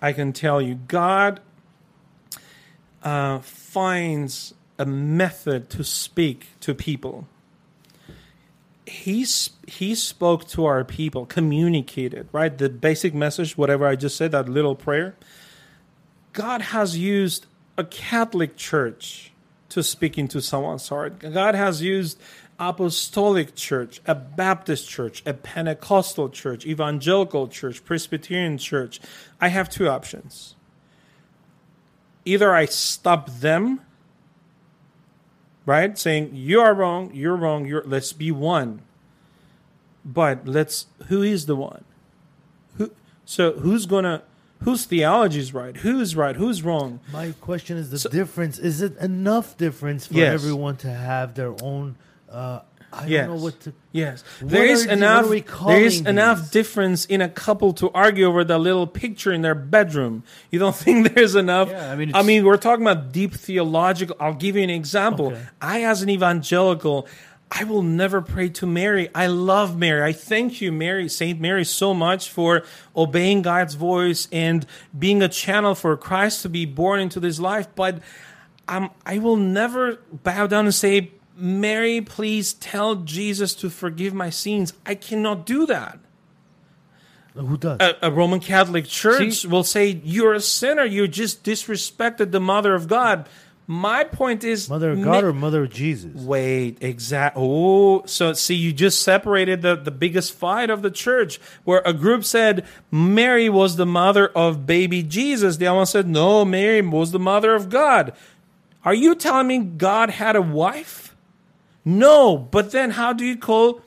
I 0.00 0.12
can 0.12 0.32
tell 0.32 0.62
you. 0.62 0.76
God 0.86 1.40
uh, 3.02 3.40
finds 3.40 4.54
a 4.78 4.86
method 4.86 5.70
to 5.70 5.82
speak 5.84 6.46
to 6.60 6.74
people. 6.74 7.26
He 8.90 9.24
he 9.68 9.94
spoke 9.94 10.48
to 10.48 10.64
our 10.64 10.84
people, 10.84 11.24
communicated 11.24 12.28
right 12.32 12.56
the 12.56 12.68
basic 12.68 13.14
message, 13.14 13.56
whatever 13.56 13.86
I 13.86 13.94
just 13.94 14.16
said, 14.16 14.32
that 14.32 14.48
little 14.48 14.74
prayer. 14.74 15.14
God 16.32 16.60
has 16.60 16.98
used 16.98 17.46
a 17.78 17.84
Catholic 17.84 18.56
church 18.56 19.32
to 19.68 19.82
speak 19.84 20.18
into 20.18 20.42
someone's 20.42 20.88
heart. 20.88 21.20
God 21.20 21.54
has 21.54 21.82
used 21.82 22.20
apostolic 22.58 23.54
church, 23.54 24.00
a 24.06 24.14
Baptist 24.14 24.88
church, 24.88 25.22
a 25.24 25.34
Pentecostal 25.34 26.28
church, 26.28 26.66
evangelical 26.66 27.48
church, 27.48 27.84
Presbyterian 27.84 28.58
church. 28.58 29.00
I 29.40 29.48
have 29.48 29.70
two 29.70 29.88
options. 29.88 30.56
Either 32.24 32.52
I 32.54 32.66
stop 32.66 33.30
them, 33.30 33.80
right? 35.70 35.96
Saying 35.96 36.30
you 36.34 36.60
are 36.60 36.74
wrong, 36.74 37.10
you're 37.14 37.36
wrong, 37.36 37.64
you're 37.64 37.84
let's 37.86 38.12
be 38.12 38.30
one. 38.32 38.82
But 40.04 40.46
let's 40.46 40.86
who 41.08 41.22
is 41.22 41.46
the 41.46 41.54
one? 41.56 41.84
Who 42.76 42.90
so 43.24 43.52
who's 43.52 43.86
gonna 43.86 44.22
whose 44.64 44.84
theology 44.84 45.38
is 45.38 45.54
right? 45.54 45.76
Who's 45.76 46.16
right? 46.16 46.34
Who's 46.36 46.62
wrong? 46.62 46.98
My 47.12 47.32
question 47.40 47.76
is 47.78 47.90
the 47.90 47.98
So- 47.98 48.10
difference. 48.10 48.58
Is 48.58 48.82
it 48.82 48.96
enough 48.98 49.56
difference 49.56 50.06
for 50.08 50.14
Yes. 50.14 50.34
everyone 50.34 50.76
to 50.78 50.90
have 50.90 51.34
their 51.34 51.54
own? 51.62 51.96
Uh, 52.30 52.60
I 52.92 53.06
Yes. 53.06 53.26
don't 53.26 53.36
know 53.36 53.42
what 53.44 53.60
to. 53.60 53.72
Yes, 53.92 54.24
What 54.40 54.50
there 54.50 54.64
is 54.66 54.82
are 54.84 54.86
the- 54.88 54.92
enough. 54.94 55.24
There 55.26 55.34
is 55.36 55.42
calling 55.46 56.06
enough 56.06 56.40
these? 56.40 56.50
difference 56.50 57.04
in 57.06 57.20
a 57.20 57.28
couple 57.28 57.72
to 57.74 57.90
argue 57.90 58.26
over 58.26 58.42
the 58.44 58.58
little 58.58 58.86
picture 58.86 59.32
in 59.32 59.42
their 59.42 59.54
bedroom. 59.54 60.24
You 60.50 60.58
don't 60.58 60.74
think 60.84 61.14
there's 61.14 61.34
enough? 61.36 61.70
Yeah, 61.70 61.92
I 61.92 61.96
mean, 61.96 62.12
I 62.14 62.22
mean, 62.22 62.44
we're 62.44 62.56
talking 62.56 62.84
about 62.86 63.12
deep 63.12 63.34
theological. 63.34 64.16
I'll 64.18 64.34
give 64.34 64.56
you 64.56 64.62
an 64.62 64.70
example. 64.70 65.28
Okay. 65.28 65.42
I, 65.60 65.84
as 65.84 66.02
an 66.02 66.10
evangelical, 66.10 67.06
I 67.52 67.64
will 67.64 67.82
never 67.82 68.20
pray 68.22 68.48
to 68.50 68.66
Mary. 68.66 69.08
I 69.14 69.26
love 69.26 69.76
Mary. 69.76 70.02
I 70.02 70.12
thank 70.12 70.60
you, 70.60 70.70
Mary, 70.70 71.08
Saint 71.08 71.40
Mary, 71.40 71.64
so 71.64 71.92
much 71.92 72.30
for 72.30 72.62
obeying 72.96 73.42
God's 73.42 73.74
voice 73.74 74.28
and 74.30 74.64
being 74.96 75.20
a 75.20 75.28
channel 75.28 75.74
for 75.74 75.96
Christ 75.96 76.42
to 76.42 76.48
be 76.48 76.64
born 76.64 77.00
into 77.00 77.18
this 77.18 77.40
life. 77.40 77.66
But 77.74 77.98
um, 78.68 78.90
I 79.04 79.18
will 79.18 79.36
never 79.36 79.98
bow 80.12 80.46
down 80.46 80.66
and 80.66 80.74
say, 80.74 81.10
Mary, 81.40 82.00
please 82.00 82.52
tell 82.54 82.96
Jesus 82.96 83.54
to 83.56 83.70
forgive 83.70 84.14
my 84.14 84.30
sins. 84.30 84.72
I 84.84 84.94
cannot 84.94 85.46
do 85.46 85.66
that. 85.66 85.98
Who 87.34 87.56
does? 87.56 87.80
A, 87.80 87.96
a 88.02 88.10
Roman 88.10 88.40
Catholic 88.40 88.86
church 88.86 89.34
See- 89.34 89.48
will 89.48 89.64
say, 89.64 90.00
You're 90.04 90.34
a 90.34 90.40
sinner. 90.40 90.84
You 90.84 91.06
just 91.08 91.44
disrespected 91.44 92.32
the 92.32 92.40
Mother 92.40 92.74
of 92.74 92.88
God. 92.88 93.28
My 93.66 94.02
point 94.02 94.42
is 94.42 94.68
Mother 94.68 94.90
of 94.90 94.98
ma- 94.98 95.04
God 95.04 95.22
or 95.22 95.32
Mother 95.32 95.62
of 95.62 95.70
Jesus? 95.70 96.20
Wait, 96.22 96.78
exact. 96.80 97.36
Oh, 97.38 98.04
so 98.04 98.32
see, 98.32 98.56
you 98.56 98.72
just 98.72 99.00
separated 99.00 99.62
the, 99.62 99.76
the 99.76 99.92
biggest 99.92 100.32
fight 100.34 100.70
of 100.70 100.82
the 100.82 100.90
church, 100.90 101.40
where 101.62 101.80
a 101.86 101.92
group 101.92 102.24
said 102.24 102.66
Mary 102.90 103.48
was 103.48 103.76
the 103.76 103.86
mother 103.86 104.26
of 104.26 104.66
baby 104.66 105.04
Jesus. 105.04 105.58
The 105.58 105.68
other 105.68 105.76
one 105.76 105.86
said 105.86 106.08
no, 106.08 106.44
Mary 106.44 106.82
was 106.82 107.12
the 107.12 107.20
mother 107.20 107.54
of 107.54 107.68
God. 107.68 108.12
Are 108.84 108.94
you 108.94 109.14
telling 109.14 109.46
me 109.46 109.58
God 109.58 110.10
had 110.10 110.34
a 110.34 110.42
wife? 110.42 111.09
No, 111.84 112.36
but 112.36 112.72
then 112.72 112.90
how 112.90 113.12
do 113.12 113.24
you 113.24 113.36
call? 113.36 113.80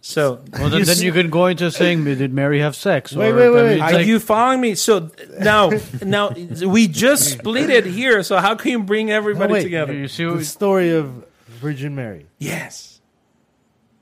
So 0.00 0.42
Well, 0.52 0.68
then, 0.68 0.82
then 0.84 0.98
you 0.98 1.12
can 1.12 1.30
go 1.30 1.46
into 1.46 1.70
saying, 1.70 2.04
did 2.04 2.32
Mary 2.32 2.60
have 2.60 2.76
sex? 2.76 3.14
Wait, 3.16 3.30
Or, 3.30 3.36
wait, 3.36 3.48
wait, 3.50 3.60
I 3.60 3.68
mean, 3.74 3.80
Are 3.82 3.92
like- 3.92 4.06
you 4.06 4.20
following 4.20 4.60
me? 4.60 4.74
So 4.74 5.10
now, 5.40 5.70
now 6.04 6.30
we 6.30 6.86
just 6.88 7.32
split 7.32 7.70
it 7.70 7.86
here. 7.86 8.22
So 8.22 8.36
how 8.36 8.54
can 8.54 8.70
you 8.72 8.82
bring 8.82 9.10
everybody 9.10 9.54
wait. 9.54 9.62
together? 9.62 9.94
You 9.94 10.08
see 10.08 10.24
The 10.24 10.34
what- 10.34 10.44
story 10.44 10.90
of 10.90 11.24
Virgin 11.48 11.94
Mary 11.94 12.26
Yes, 12.38 13.00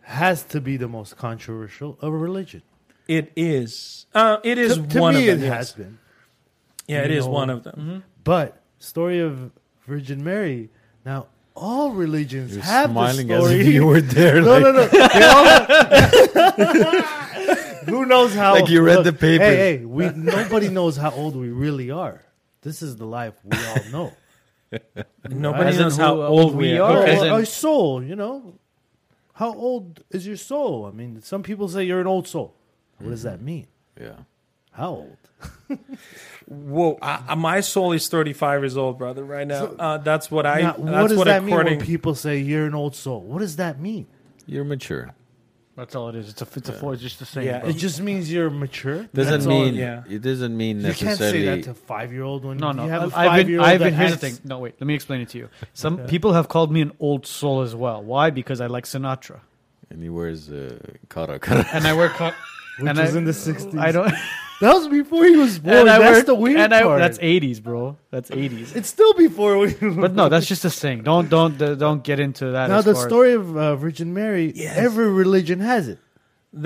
has 0.02 0.42
to 0.44 0.60
be 0.60 0.76
the 0.76 0.88
most 0.88 1.16
controversial 1.16 1.96
of 2.00 2.12
a 2.12 2.16
religion. 2.16 2.62
it 3.06 3.30
is. 3.36 4.06
Uh, 4.14 4.38
it 4.42 4.58
is 4.58 4.76
to, 4.76 4.82
to 4.88 5.00
one 5.00 5.14
me, 5.14 5.28
of 5.28 5.38
them. 5.38 5.44
it 5.44 5.48
yes. 5.48 5.56
has 5.56 5.72
been. 5.72 5.98
Yeah, 6.88 7.02
it 7.02 7.10
You 7.12 7.18
is 7.18 7.26
one 7.26 7.48
of 7.48 7.62
them. 7.62 8.02
But 8.24 8.60
story 8.80 9.20
of 9.20 9.52
Virgin 9.86 10.22
Mary. 10.24 10.70
Now 11.06 11.28
all 11.54 11.90
religions 11.92 12.54
You're 12.54 12.62
have 12.64 12.90
smiling 12.90 13.26
the 13.28 13.34
as 13.34 13.42
story. 13.44 13.60
if 13.60 13.66
you 13.66 13.86
were 13.86 14.00
there. 14.00 14.40
no, 14.42 14.58
like, 14.58 14.62
no, 14.62 14.72
no. 14.72 14.86
They 14.86 15.24
all 15.24 15.44
have- 15.44 17.18
Who 17.88 18.06
knows 18.06 18.34
how? 18.34 18.54
Like 18.54 18.68
you 18.68 18.82
read 18.82 19.04
the 19.04 19.12
paper. 19.12 19.42
Hey, 19.44 19.78
hey, 19.78 19.84
we 19.84 20.08
nobody 20.10 20.68
knows 20.68 20.96
how 20.96 21.10
old 21.10 21.34
we 21.36 21.48
really 21.50 21.90
are. 21.90 22.22
This 22.62 22.80
is 22.82 22.96
the 22.96 23.06
life 23.06 23.34
we 23.44 23.56
all 23.66 23.84
know. 23.90 24.12
Nobody 25.28 25.70
As 25.70 25.78
knows 25.78 25.96
how 25.96 26.22
uh, 26.22 26.26
old 26.28 26.54
we 26.54 26.72
we 26.72 26.78
are? 26.78 26.92
are. 26.92 27.02
Or, 27.02 27.06
As 27.06 27.20
or 27.22 27.26
in- 27.26 27.32
our 27.32 27.44
soul, 27.44 28.02
you 28.02 28.16
know. 28.16 28.54
How 29.34 29.52
old 29.52 30.02
is 30.10 30.26
your 30.26 30.36
soul? 30.36 30.86
I 30.86 30.90
mean, 30.92 31.20
some 31.22 31.42
people 31.42 31.68
say 31.68 31.82
you're 31.84 32.00
an 32.00 32.06
old 32.06 32.28
soul. 32.28 32.54
What 32.98 33.10
does 33.10 33.24
that 33.24 33.40
mean? 33.42 33.66
yeah. 34.00 34.12
How 34.70 34.90
old? 34.90 35.16
Whoa, 36.52 36.98
I, 37.00 37.22
I- 37.28 37.34
my 37.34 37.60
soul 37.60 37.92
is 37.92 38.08
35 38.08 38.60
years 38.62 38.76
old, 38.76 38.98
brother, 38.98 39.24
right 39.24 39.46
now. 39.46 39.64
uh, 39.78 39.98
that's 39.98 40.30
what 40.30 40.46
I, 40.46 40.60
Now, 40.60 40.72
that's 40.72 40.80
what 40.80 41.08
does 41.08 41.18
what 41.18 41.24
that 41.26 41.42
mean 41.44 41.52
according, 41.54 41.78
when 41.78 41.86
people 41.86 42.14
say 42.14 42.38
you're 42.38 42.66
an 42.66 42.74
old 42.74 42.94
soul? 42.94 43.20
What 43.22 43.38
does 43.40 43.56
that 43.56 43.80
mean? 43.80 44.06
You're 44.46 44.64
mature. 44.64 45.14
That's 45.74 45.94
all 45.96 46.10
it 46.10 46.16
is. 46.16 46.28
It's 46.28 46.42
a 46.42 46.46
it's 46.54 46.68
a 46.68 46.72
four. 46.74 46.92
It's 46.92 47.00
just 47.02 47.18
the 47.18 47.24
same. 47.24 47.44
Yeah, 47.46 47.60
bro. 47.60 47.70
It 47.70 47.76
just 47.76 47.98
means 48.02 48.30
you're 48.30 48.50
mature. 48.50 49.04
Doesn't 49.14 49.32
That's 49.32 49.46
all 49.46 49.64
mean 49.64 49.74
yeah. 49.74 50.02
it 50.06 50.20
doesn't 50.20 50.54
mean 50.54 50.82
You 50.82 50.92
can't 50.92 51.18
say 51.18 51.46
that 51.46 51.62
to 51.64 51.70
a 51.70 51.74
five 51.74 52.12
year 52.12 52.24
old 52.24 52.44
when 52.44 52.58
No, 52.58 52.72
no. 52.72 52.84
you 52.84 52.90
have 52.90 53.10
a 53.10 53.16
I- 53.16 53.22
I've 53.22 53.28
five 53.30 53.36
been, 53.38 53.48
year 53.48 53.58
old. 53.60 53.68
I've 53.70 53.80
been. 53.80 53.94
Here's 53.94 54.10
the 54.10 54.16
thing. 54.18 54.38
No, 54.44 54.58
wait. 54.58 54.74
Let 54.78 54.86
me 54.86 54.94
explain 54.94 55.22
it 55.22 55.30
to 55.30 55.38
you. 55.38 55.48
Some 55.72 55.96
people 56.06 56.34
have 56.34 56.48
called 56.48 56.70
me 56.70 56.82
an 56.82 56.92
old 57.00 57.26
soul 57.26 57.62
as 57.62 57.74
well. 57.74 58.02
Why? 58.02 58.28
Because 58.28 58.60
I 58.60 58.66
like 58.66 58.84
Sinatra, 58.84 59.40
and 59.88 60.02
he 60.02 60.10
wears 60.10 60.50
uh, 60.50 60.76
kara 61.08 61.38
kara. 61.38 61.66
and 61.72 61.86
I 61.86 61.94
wear. 61.94 62.10
Co- 62.10 62.26
Which 62.78 62.88
and 62.90 62.98
was 62.98 63.14
I, 63.14 63.18
in 63.18 63.24
the 63.24 63.32
60s. 63.32 63.78
I 63.78 63.92
don't. 63.92 64.12
That 64.62 64.74
was 64.78 64.86
before 64.88 65.24
he 65.26 65.36
was 65.36 65.58
born. 65.58 65.76
and 65.76 65.88
That's 65.88 66.00
wear, 66.00 66.22
the 66.22 66.34
weird 66.34 66.60
and 66.60 66.72
I, 66.72 66.82
part. 66.82 67.00
That's 67.04 67.18
80s, 67.18 67.62
bro. 67.62 67.96
That's 68.10 68.30
80s. 68.30 68.74
it's 68.78 68.88
still 68.88 69.12
before 69.14 69.58
we. 69.58 69.74
But 70.04 70.14
no, 70.14 70.28
that's 70.28 70.46
just 70.46 70.64
a 70.64 70.70
thing. 70.70 71.02
Don't 71.02 71.28
don't 71.28 71.60
uh, 71.60 71.74
don't 71.74 72.02
get 72.04 72.18
into 72.20 72.44
that. 72.54 72.68
now 72.70 72.78
as 72.78 72.84
the 72.84 72.94
far 72.94 73.02
as- 73.04 73.08
story 73.10 73.32
of 73.34 73.44
uh, 73.56 73.76
Virgin 73.76 74.14
Mary. 74.14 74.52
Yes. 74.54 74.76
Every 74.78 75.08
religion 75.22 75.58
has 75.60 75.88
it. 75.88 75.98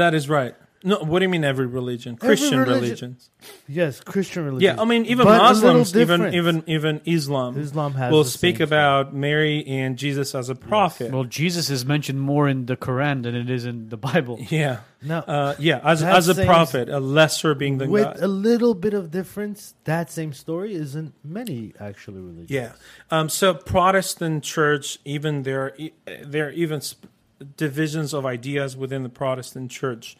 that 0.00 0.12
is 0.14 0.28
right. 0.28 0.54
No, 0.86 0.98
what 1.00 1.18
do 1.18 1.24
you 1.24 1.28
mean 1.28 1.42
every 1.42 1.66
religion? 1.66 2.16
Christian 2.16 2.60
religion- 2.60 2.82
religions. 2.82 3.30
Yes, 3.66 4.00
Christian 4.00 4.44
religion. 4.44 4.76
Yeah, 4.76 4.80
I 4.80 4.84
mean 4.84 5.04
even 5.06 5.24
But 5.26 5.38
Muslims, 5.38 5.96
even 5.96 6.32
even 6.32 6.62
even 6.68 7.00
Islam, 7.04 7.58
Islam 7.58 7.94
has 7.94 8.12
will 8.12 8.22
speak 8.24 8.58
same 8.58 8.68
about 8.68 9.12
Mary 9.12 9.66
and 9.66 9.98
Jesus 9.98 10.32
as 10.34 10.48
a 10.48 10.54
prophet. 10.54 11.10
Well, 11.10 11.24
Jesus 11.24 11.70
is 11.70 11.84
mentioned 11.84 12.20
more 12.20 12.48
in 12.48 12.66
the 12.66 12.76
Quran 12.76 13.24
than 13.24 13.34
it 13.34 13.50
is 13.50 13.64
in 13.66 13.88
the 13.88 13.96
Bible. 13.96 14.38
Yeah, 14.48 14.78
Now, 15.02 15.18
uh, 15.26 15.54
yeah, 15.58 15.80
as 15.82 16.00
That 16.02 16.16
as 16.16 16.28
a 16.28 16.44
prophet, 16.44 16.88
a 16.88 17.00
lesser 17.00 17.54
being 17.56 17.78
than 17.78 17.90
with 17.90 18.04
God. 18.04 18.20
a 18.20 18.28
little 18.28 18.74
bit 18.74 18.94
of 18.94 19.10
difference, 19.10 19.74
that 19.84 20.10
same 20.12 20.32
story 20.32 20.74
isn't 20.74 21.14
many 21.24 21.74
actually 21.80 22.20
religions. 22.20 22.50
Yeah. 22.50 22.72
Um, 23.10 23.28
so 23.28 23.54
Protestant 23.54 24.44
church, 24.44 24.98
even 25.04 25.42
there, 25.42 25.62
are, 25.62 25.74
e- 25.76 25.92
there 26.24 26.46
are 26.46 26.50
even 26.52 26.80
sp- 26.80 27.10
divisions 27.56 28.14
of 28.14 28.24
ideas 28.24 28.76
within 28.76 29.02
the 29.02 29.08
Protestant 29.08 29.70
church. 29.70 30.16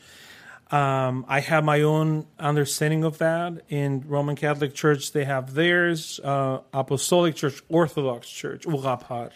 Um, 0.70 1.24
I 1.28 1.40
have 1.40 1.64
my 1.64 1.82
own 1.82 2.26
understanding 2.38 3.04
of 3.04 3.18
that. 3.18 3.62
In 3.68 4.02
Roman 4.06 4.34
Catholic 4.34 4.74
Church, 4.74 5.12
they 5.12 5.24
have 5.24 5.54
theirs. 5.54 6.18
Uh, 6.24 6.60
Apostolic 6.72 7.36
Church, 7.36 7.62
Orthodox 7.68 8.28
Church, 8.28 8.64
Urapar. 8.64 9.30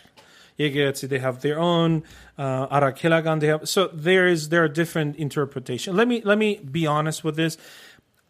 They 0.57 1.19
have 1.19 1.41
their 1.41 1.59
own. 1.59 2.03
Uh, 2.37 2.67
Arakelagan, 2.67 3.41
they 3.41 3.47
have. 3.47 3.69
So 3.69 3.89
there 3.89 4.27
is 4.27 4.51
there 4.51 4.63
are 4.65 4.69
different 4.69 5.17
interpretations. 5.17 5.97
Let 5.97 6.07
me 6.07 6.21
let 6.23 6.37
me 6.37 6.57
be 6.57 6.87
honest 6.87 7.25
with 7.25 7.37
this. 7.37 7.57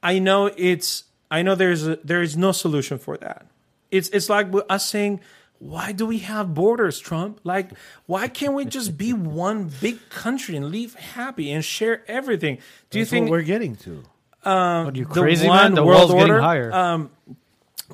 I 0.03 0.21
know 0.21 0.51
it's 0.57 1.05
I 1.31 1.43
know 1.43 1.55
there's 1.55 1.87
a, 1.87 1.97
there 2.05 2.23
is 2.23 2.37
no 2.37 2.53
solution 2.53 2.99
for 2.99 3.17
that. 3.17 3.47
It's 3.91 4.09
it's 4.11 4.29
like 4.29 4.47
us 4.69 4.87
saying, 4.87 5.21
why 5.61 5.93
do 5.93 6.07
we 6.07 6.19
have 6.21 6.55
borders, 6.55 6.99
Trump? 6.99 7.39
Like, 7.45 7.71
why 8.07 8.29
can't 8.29 8.55
we 8.55 8.65
just 8.65 8.97
be 8.97 9.13
one 9.45 9.71
big 9.81 10.09
country 10.09 10.57
and 10.57 10.71
live 10.71 10.95
happy 10.95 11.53
and 11.53 11.65
share 11.65 12.03
everything? 12.09 12.59
Do 12.89 12.99
you 12.99 13.05
That's 13.05 13.11
think 13.11 13.25
what 13.25 13.33
we're 13.33 13.43
getting 13.43 13.77
to? 13.77 14.03
Are 14.43 14.91
you 14.93 15.05
the 15.05 15.11
crazy, 15.11 15.47
one 15.47 15.57
man? 15.57 15.75
The 15.75 15.85
world 15.85 16.09
world's 16.09 16.15
getting 16.15 16.31
order? 16.31 16.43
higher. 16.43 16.73
Um, 16.73 17.11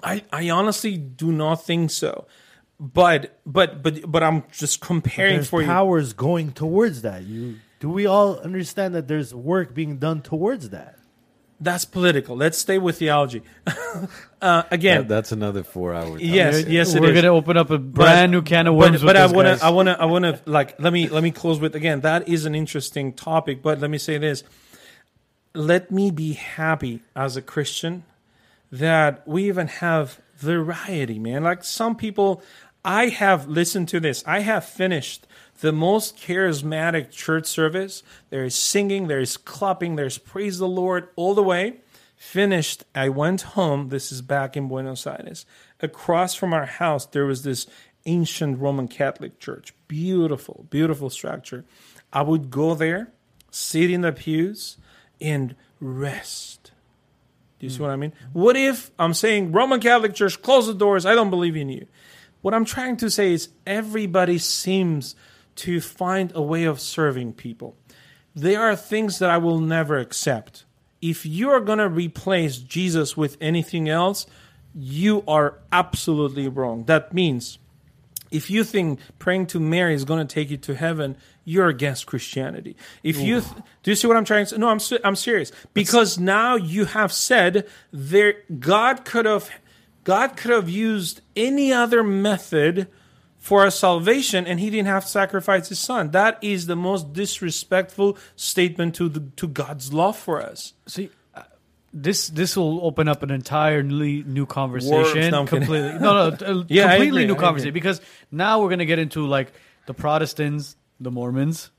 I 0.03 0.23
I 0.33 0.49
honestly 0.51 0.97
do 0.97 1.33
not 1.33 1.65
think 1.65 1.91
so. 1.91 2.27
But 2.79 3.41
but 3.45 3.83
but 3.83 4.11
but 4.11 4.23
I'm 4.23 4.45
just 4.53 4.81
comparing 4.81 5.43
for 5.43 5.61
you. 5.61 5.67
powers 5.67 6.13
going 6.13 6.53
towards 6.53 7.03
that. 7.03 7.25
You 7.25 7.57
do 7.81 7.91
we 7.91 8.07
all 8.07 8.39
understand 8.39 8.95
that 8.95 9.09
there's 9.09 9.35
work 9.35 9.75
being 9.75 9.99
done 9.99 10.23
towards 10.23 10.71
that? 10.71 10.99
That's 11.59 11.87
political. 11.87 12.37
Let's 12.37 12.59
stay 12.59 12.77
with 12.77 12.99
theology. 12.99 13.43
uh, 14.43 14.65
again, 14.71 15.03
That- 15.03 15.09
that's 15.09 15.33
another 15.33 15.63
four 15.63 15.95
hours. 15.95 16.21
yes, 16.21 16.67
yes, 16.67 16.95
it 16.95 17.01
We're 17.01 17.15
gonna 17.15 17.29
open 17.29 17.57
up 17.57 17.71
a 17.71 17.79
brand 17.79 18.31
new 18.33 18.43
can 18.43 18.67
of 18.67 18.75
but, 18.75 18.91
worms. 18.91 19.01
but 19.03 19.15
with 19.15 19.17
I 19.17 19.35
want 19.35 19.59
to, 19.59 19.65
I 19.65 19.71
want 19.71 19.87
to, 19.89 20.01
I 20.03 20.05
want 20.05 20.25
to, 20.27 20.41
like, 20.45 20.79
let 20.79 20.93
me, 20.93 21.09
let 21.09 21.23
me 21.23 21.31
close 21.31 21.59
with 21.59 21.75
again. 21.75 22.01
That 22.03 22.29
is 22.29 22.45
an 22.45 22.55
interesting 22.55 23.15
topic, 23.15 23.63
but 23.63 23.81
let 23.81 23.91
me 23.91 23.97
say 23.97 24.19
this: 24.19 24.45
let 25.55 25.91
me 25.91 26.11
be 26.11 26.35
happy 26.35 27.01
as 27.15 27.37
a 27.37 27.43
Christian 27.43 28.05
that 28.71 29.27
we 29.27 29.45
even 29.49 29.69
have 29.69 30.21
variety, 30.37 31.19
man. 31.19 31.43
Like 31.43 31.65
some 31.65 31.97
people, 31.97 32.43
I 32.85 33.07
have 33.09 33.49
listened 33.49 33.89
to 33.91 34.01
this. 34.01 34.23
I 34.27 34.41
have 34.41 34.65
finished 34.67 35.27
the 35.61 35.73
most 35.73 36.17
charismatic 36.17 37.11
church 37.11 37.47
service. 37.47 38.03
There 38.31 38.45
is 38.45 38.55
singing, 38.55 39.07
there 39.07 39.21
is 39.21 39.37
clapping, 39.37 39.97
there's 39.97 40.19
praise 40.19 40.59
the 40.59 40.69
Lord 40.69 41.09
all 41.17 41.35
the 41.35 41.43
way. 41.43 41.79
Finished. 42.17 42.85
I 42.95 43.09
went 43.11 43.43
home. 43.43 43.91
This 43.91 44.11
is 44.11 44.23
back 44.23 44.57
in 44.57 44.69
Buenos 44.69 45.07
Aires. 45.07 45.45
Across 45.81 46.35
from 46.35 46.55
our 46.55 46.65
house, 46.65 47.05
there 47.07 47.27
was 47.27 47.43
this 47.43 47.67
ancient 48.07 48.59
Roman 48.59 48.89
Catholic 48.89 49.39
church. 49.39 49.75
Beautiful, 49.87 50.67
beautiful 50.71 51.11
structure. 51.11 51.65
I 52.13 52.23
would 52.23 52.51
go 52.51 52.75
there, 52.75 53.13
sit 53.51 53.91
in 53.91 54.01
the 54.01 54.13
pews, 54.13 54.79
and 55.21 55.55
rest. 55.81 56.73
Do 57.59 57.67
you 57.67 57.71
see 57.71 57.83
what 57.83 57.91
I 57.91 57.97
mean? 57.97 58.13
Mm-hmm. 58.13 58.41
What 58.41 58.57
if 58.57 58.91
I'm 58.99 59.15
saying 59.15 59.53
Roman 59.53 59.81
Catholic 59.81 60.15
Church, 60.15 60.41
close 60.41 60.67
the 60.67 60.75
doors, 60.75 61.07
I 61.07 61.15
don't 61.15 61.31
believe 61.31 61.57
in 61.57 61.69
you? 61.69 61.87
What 62.43 62.55
I'm 62.55 62.65
trying 62.65 62.97
to 62.99 63.11
say 63.11 63.33
is 63.33 63.49
everybody 63.67 64.39
seems 64.39 65.17
to 65.57 65.81
find 65.81 66.33
a 66.35 66.43
way 66.43 66.65
of 66.65 66.81
serving 66.81 67.35
people. 67.35 67.77
There 68.35 68.63
are 68.63 68.77
things 68.77 69.19
that 69.19 69.31
I 69.31 69.39
will 69.39 69.61
never 69.61 69.99
accept. 69.99 70.65
If 71.01 71.25
you're 71.25 71.61
going 71.61 71.79
to 71.79 71.89
replace 71.89 72.59
Jesus 72.59 73.17
with 73.17 73.37
anything 73.41 73.89
else, 73.89 74.27
you 74.75 75.25
are 75.27 75.59
absolutely 75.73 76.49
wrong. 76.49 76.85
That 76.85 77.15
means 77.15 77.59
if 78.31 78.51
you 78.51 78.65
think 78.65 79.01
praying 79.19 79.47
to 79.47 79.61
Mary 79.61 79.95
is 79.95 80.05
going 80.05 80.27
to 80.27 80.35
take 80.35 80.51
you 80.51 80.57
to 80.59 80.75
heaven, 80.75 81.17
you're 81.45 81.69
against 81.69 82.07
Christianity. 82.07 82.77
If 83.03 83.19
you 83.19 83.41
th- 83.41 83.53
do 83.83 83.91
you 83.91 83.95
see 83.95 84.07
what 84.07 84.17
I'm 84.17 84.25
trying 84.25 84.45
to 84.47 84.51
say? 84.51 84.57
No, 84.59 84.69
I'm 84.69 84.81
I'm 85.05 85.17
serious 85.17 85.53
because 85.75 86.19
now 86.19 86.57
you 86.57 86.87
have 86.87 87.13
said 87.13 87.67
there 87.93 88.43
God 88.59 89.05
could 89.05 89.27
have 89.27 89.49
God 90.05 90.37
could 90.37 90.51
have 90.51 90.69
used 90.69 91.21
any 91.35 91.73
other 91.73 92.03
method 92.03 92.89
for 93.47 93.63
our 93.63 93.71
salvation 93.71 94.45
and 94.45 94.59
he 94.59 94.71
didn't 94.71 94.89
have 94.89 95.05
to 95.05 95.09
sacrifice 95.09 95.69
his 95.69 95.79
son. 95.79 96.11
That 96.11 96.37
is 96.43 96.67
the 96.67 96.75
most 96.75 97.13
disrespectful 97.13 98.19
statement 98.35 98.97
to 98.97 99.09
the, 99.09 99.21
to 99.37 99.47
God's 99.47 99.93
love 99.93 100.17
for 100.19 100.43
us. 100.43 100.73
See, 100.87 101.11
uh, 101.33 101.43
this 101.93 102.29
this 102.29 102.57
will 102.57 102.85
open 102.85 103.07
up 103.07 103.23
an 103.23 103.31
entirely 103.31 104.25
new 104.25 104.47
conversation. 104.47 105.31
No, 105.31 105.47
completely, 105.47 105.97
no, 106.01 106.31
no, 106.31 106.65
Yeah, 106.67 106.89
completely 106.89 107.23
agree, 107.23 107.27
new 107.35 107.37
conversation 107.37 107.73
because 107.73 108.01
now 108.33 108.61
we're 108.61 108.71
gonna 108.71 108.85
get 108.85 108.99
into 108.99 109.25
like 109.29 109.53
the 109.87 109.95
Protestants, 109.95 110.75
the 110.99 111.13
Mormons, 111.13 111.71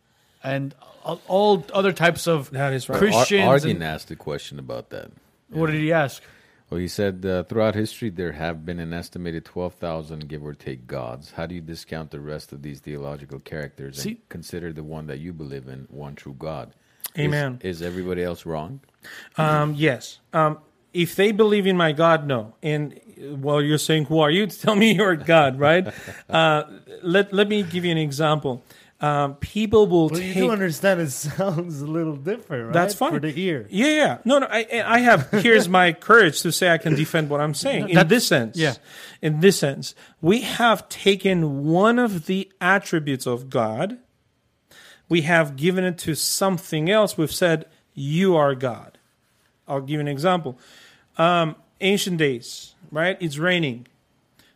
and 0.42 0.74
all, 1.04 1.20
all 1.28 1.66
other 1.74 1.92
types 1.92 2.28
of 2.28 2.50
That 2.52 2.72
is 2.72 2.88
right. 2.88 2.96
Ar- 2.96 3.00
Christians. 3.00 3.46
Arden 3.46 3.72
and- 3.72 3.84
asked 3.84 4.10
a 4.10 4.16
question 4.16 4.58
about 4.58 4.92
that. 4.92 5.12
what 5.50 5.70
did 5.70 5.82
he 5.82 5.92
ask? 5.92 6.24
Well, 6.70 6.80
he 6.80 6.88
said 6.88 7.26
uh, 7.26 7.44
throughout 7.44 7.76
history 7.76 8.10
there 8.10 8.34
have 8.34 8.66
been 8.66 8.80
an 8.80 8.94
estimated 8.94 9.46
12,000 9.46 10.28
give 10.28 10.44
or 10.44 10.54
take 10.54 10.86
gods. 10.86 11.32
How 11.32 11.46
do 11.46 11.56
you 11.56 11.62
discount 11.62 12.12
the 12.12 12.20
rest 12.20 12.52
of 12.52 12.62
these 12.62 12.80
theological 12.80 13.40
characters 13.40 14.02
See- 14.02 14.10
and 14.10 14.30
consider 14.30 14.74
the 14.74 14.84
one 14.84 15.08
that 15.08 15.20
you 15.20 15.32
believe 15.34 15.68
in, 15.68 15.88
one 15.90 16.16
true 16.16 16.36
God? 16.38 16.74
Is- 17.16 17.26
Amen. 17.26 17.60
Is, 17.64 17.82
everybody 17.82 18.22
else 18.22 18.46
wrong? 18.46 18.82
Um, 19.38 19.76
yes. 19.76 20.20
Um, 20.34 20.60
if 20.94 21.16
they 21.16 21.32
believe 21.32 21.68
in 21.68 21.78
my 21.78 21.94
God, 21.94 22.28
no. 22.28 22.56
And 22.62 23.00
well, 23.20 23.62
you're 23.62 23.78
saying, 23.78 24.06
who 24.06 24.20
are 24.20 24.32
you 24.32 24.48
to 24.48 24.60
tell 24.60 24.76
me 24.76 24.92
you're 24.96 25.16
God, 25.16 25.60
right? 25.60 25.88
uh, 26.30 26.64
let 27.02 27.32
let 27.34 27.48
me 27.48 27.64
give 27.64 27.86
you 27.86 27.92
an 27.92 27.98
example. 27.98 28.64
Um, 29.00 29.36
people 29.36 29.86
will 29.86 30.10
Well, 30.10 30.20
you 30.20 30.34
do 30.34 30.50
understand 30.52 31.02
it 31.02 31.12
sounds 31.12 31.82
a 31.82 31.86
little 31.86 32.16
different, 32.16 32.66
right? 32.66 32.74
That's 32.74 32.96
fine 32.96 33.12
For 33.14 33.20
the 33.20 33.40
ear. 33.40 33.68
Yeah, 33.70 33.88
yeah. 33.88 34.18
No, 34.26 34.40
no. 34.40 34.48
I, 34.50 34.66
I 34.86 35.00
have. 35.00 35.30
Here's 35.32 35.70
my 35.70 35.94
courage 36.10 36.42
to 36.42 36.52
say 36.52 36.72
I 36.72 36.80
can 36.80 36.96
defend 36.96 37.30
what 37.30 37.40
I'm 37.40 37.54
saying. 37.54 37.90
In 37.90 38.08
this 38.08 38.28
sense, 38.28 38.58
yeah. 38.58 38.76
In 39.22 39.40
this 39.42 39.60
sense, 39.60 39.94
we 40.20 40.42
have 40.42 40.90
taken 40.90 41.66
one 41.66 42.00
of 42.00 42.26
the 42.26 42.52
attributes 42.60 43.28
of 43.28 43.50
God. 43.52 44.00
We 45.10 45.22
have 45.22 45.56
given 45.56 45.84
it 45.84 45.98
to 46.00 46.16
something 46.16 46.90
else. 46.90 47.18
We've 47.18 47.32
said, 47.32 47.66
"You 47.94 48.36
are 48.36 48.56
God." 48.56 48.98
I'll 49.68 49.82
give 49.82 49.90
you 49.96 50.00
an 50.00 50.08
example. 50.08 50.58
Um, 51.18 51.56
ancient 51.82 52.18
days, 52.18 52.74
right? 52.92 53.18
It's 53.20 53.38
raining. 53.38 53.88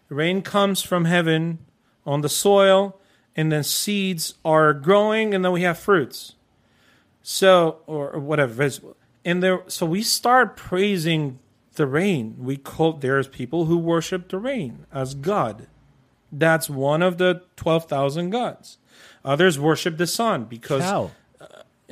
Rain 0.09 0.41
comes 0.41 0.81
from 0.81 1.05
heaven 1.05 1.59
on 2.05 2.21
the 2.21 2.29
soil, 2.29 2.99
and 3.35 3.51
then 3.51 3.63
seeds 3.63 4.35
are 4.43 4.73
growing, 4.73 5.33
and 5.33 5.43
then 5.45 5.51
we 5.51 5.61
have 5.61 5.77
fruits 5.79 6.33
so 7.23 7.77
or, 7.85 8.19
whatever 8.19 8.51
vegetable 8.53 8.95
and 9.23 9.43
there 9.43 9.61
so 9.67 9.85
we 9.85 10.01
start 10.01 10.55
praising 10.57 11.39
the 11.75 11.85
rain 11.85 12.35
we 12.39 12.57
call 12.57 12.93
there's 12.93 13.27
people 13.27 13.65
who 13.65 13.77
worship 13.77 14.29
the 14.29 14.37
rain 14.37 14.85
as 14.91 15.13
god 15.13 15.67
that's 16.31 16.69
one 16.69 17.01
of 17.01 17.17
the 17.17 17.41
12,000 17.57 18.29
gods 18.31 18.77
others 19.23 19.59
worship 19.59 19.97
the 19.97 20.07
sun 20.07 20.45
because 20.45 20.81
Cow. 20.81 21.11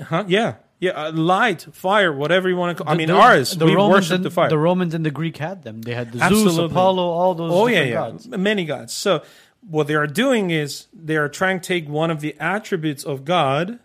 huh 0.02 0.24
yeah 0.28 0.56
yeah 0.80 0.91
uh, 0.91 1.11
light 1.11 1.68
fire 1.72 2.11
whatever 2.11 2.49
you 2.49 2.56
want 2.56 2.76
to 2.76 2.84
call 2.84 2.91
i 2.91 2.98
mean 2.98 3.10
The- 3.10 3.14
ours 3.16 3.52
the 3.52 3.66
we 3.66 3.76
Romans 3.76 3.94
worship 3.94 4.16
and, 4.16 4.26
the 4.26 4.32
fire 4.32 4.49
The 4.49 4.57
Romans 4.57 4.94
and 4.95 5.06
the 5.06 5.11
Greek 5.11 5.38
had 5.38 5.64
them. 5.64 5.82
They 5.84 5.94
had 5.94 6.11
the 6.11 6.28
Zeus, 6.28 6.57
Apollo, 6.57 7.03
all 7.03 7.36
those. 7.36 7.52
Oh 7.53 7.68
yeah, 7.68 7.84
yeah, 7.84 7.94
gods. 7.94 8.28
many 8.30 8.66
gods. 8.66 8.94
So 8.94 9.22
what 9.68 9.88
they 9.88 9.95
are 9.95 10.07
doing 10.07 10.52
is 10.52 10.88
they 10.94 11.18
are 11.18 11.30
trying 11.30 11.60
to 11.60 11.68
take 11.68 11.88
one 11.88 12.11
of 12.11 12.22
the 12.22 12.36
attributes 12.40 13.03
of 13.03 13.26
God 13.26 13.80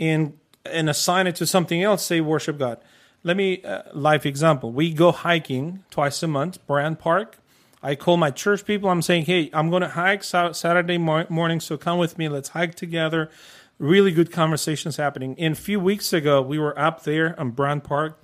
and 0.00 0.38
and 0.64 0.88
assign 0.88 1.26
it 1.26 1.36
to 1.36 1.46
something 1.46 1.82
else. 1.82 2.04
Say 2.04 2.20
worship 2.20 2.58
God. 2.58 2.78
Let 3.24 3.36
me 3.36 3.62
uh, 3.62 3.82
life 3.92 4.24
example. 4.26 4.72
We 4.72 4.92
go 4.92 5.12
hiking 5.12 5.84
twice 5.90 6.22
a 6.22 6.28
month, 6.28 6.64
Brand 6.66 6.98
Park. 6.98 7.38
I 7.82 7.96
call 7.96 8.16
my 8.16 8.30
church 8.30 8.64
people. 8.64 8.90
I'm 8.90 9.02
saying, 9.02 9.24
hey, 9.24 9.50
I'm 9.52 9.70
going 9.70 9.82
to 9.82 9.88
hike 9.88 10.22
Sa- 10.22 10.52
Saturday 10.52 10.98
mor- 10.98 11.26
morning, 11.28 11.58
so 11.58 11.76
come 11.76 11.98
with 11.98 12.16
me. 12.16 12.28
Let's 12.28 12.50
hike 12.50 12.76
together. 12.76 13.28
Really 13.78 14.12
good 14.12 14.30
conversations 14.30 14.96
happening. 14.96 15.34
And 15.38 15.54
a 15.54 15.60
few 15.60 15.80
weeks 15.80 16.12
ago, 16.12 16.40
we 16.40 16.58
were 16.60 16.78
up 16.78 17.02
there 17.02 17.38
on 17.40 17.50
Brand 17.50 17.82
Park, 17.82 18.22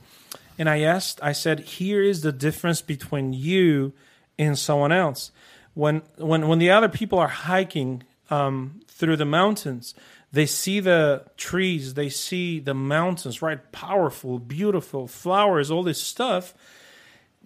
and 0.59 0.69
I 0.69 0.81
asked, 0.81 1.19
I 1.23 1.32
said, 1.32 1.60
here 1.60 2.02
is 2.02 2.23
the 2.23 2.31
difference 2.31 2.82
between 2.82 3.32
you 3.32 3.93
and 4.39 4.56
someone 4.56 4.93
else. 4.93 5.32
When 5.79 6.03
when 6.17 6.49
when 6.49 6.59
the 6.59 6.73
other 6.73 6.89
people 6.89 7.21
are 7.21 7.29
hiking 7.29 8.03
um, 8.31 8.81
through 8.89 9.15
the 9.15 9.25
mountains, 9.25 9.95
they 10.33 10.45
see 10.45 10.81
the 10.81 11.27
trees, 11.37 11.95
they 11.95 12.09
see 12.09 12.59
the 12.59 12.75
mountains, 12.75 13.41
right? 13.41 13.61
Powerful, 13.71 14.41
beautiful 14.41 15.07
flowers, 15.07 15.71
all 15.71 15.85
this 15.85 16.03
stuff. 16.03 16.53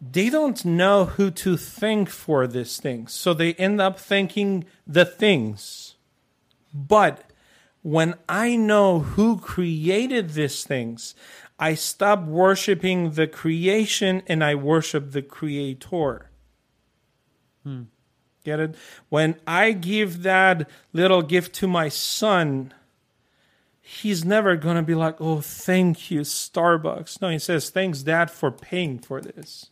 They 0.01 0.31
don't 0.31 0.65
know 0.65 1.05
who 1.05 1.31
to 1.31 1.59
thank 1.59 2.09
for 2.09 2.47
these 2.47 2.79
things, 2.79 3.13
so 3.13 3.35
they 3.35 3.53
end 3.53 3.83
up 3.83 3.99
thanking 3.99 4.65
the 4.87 5.05
things. 5.05 5.97
But 6.73 7.25
when 7.83 8.15
I 8.31 8.57
know 8.57 9.01
who 9.01 9.37
created 9.37 10.31
these 10.31 10.65
things, 10.65 11.15
I 11.59 11.75
stop 11.75 12.25
worshiping 12.25 13.11
the 13.11 13.27
creation 13.27 14.23
and 14.27 14.43
I 14.43 14.55
worship 14.55 15.13
the 15.13 15.21
creator. 15.21 16.31
Get 18.45 18.61
it? 18.61 18.75
When 19.09 19.37
I 19.47 19.73
give 19.73 20.23
that 20.23 20.69
little 20.93 21.23
gift 21.23 21.55
to 21.57 21.69
my 21.69 21.89
son, 21.89 22.75
he's 23.81 24.25
never 24.25 24.57
going 24.57 24.77
to 24.77 24.83
be 24.83 24.95
like, 24.95 25.21
oh, 25.21 25.41
thank 25.41 26.11
you, 26.11 26.23
Starbucks. 26.23 27.21
No, 27.21 27.29
he 27.29 27.39
says, 27.39 27.71
thanks, 27.71 28.03
Dad, 28.03 28.31
for 28.31 28.51
paying 28.51 28.99
for 28.99 29.21
this. 29.21 29.71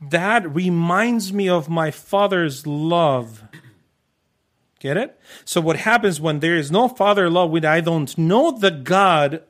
That 0.00 0.54
reminds 0.54 1.32
me 1.32 1.48
of 1.48 1.68
my 1.68 1.90
father's 1.90 2.66
love. 2.66 3.44
Get 4.78 4.96
it? 4.96 5.18
So 5.44 5.60
what 5.60 5.78
happens 5.78 6.20
when 6.20 6.38
there 6.38 6.54
is 6.54 6.70
no 6.70 6.86
father 6.86 7.28
love, 7.28 7.50
when 7.50 7.64
I 7.64 7.80
don't 7.80 8.16
know 8.16 8.52
the 8.52 8.70
God, 8.70 9.42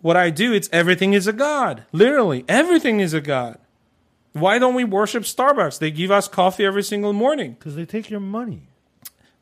what 0.00 0.16
I 0.16 0.30
do, 0.30 0.52
it's 0.52 0.68
everything 0.72 1.14
is 1.14 1.26
a 1.26 1.32
God. 1.32 1.84
Literally, 1.90 2.44
everything 2.46 3.00
is 3.00 3.12
a 3.12 3.20
God. 3.20 3.58
Why 4.34 4.58
don't 4.58 4.74
we 4.74 4.82
worship 4.82 5.22
Starbucks? 5.22 5.78
They 5.78 5.92
give 5.92 6.10
us 6.10 6.26
coffee 6.26 6.66
every 6.66 6.82
single 6.82 7.12
morning. 7.12 7.52
Because 7.52 7.76
they 7.76 7.86
take 7.86 8.10
your 8.10 8.20
money. 8.20 8.68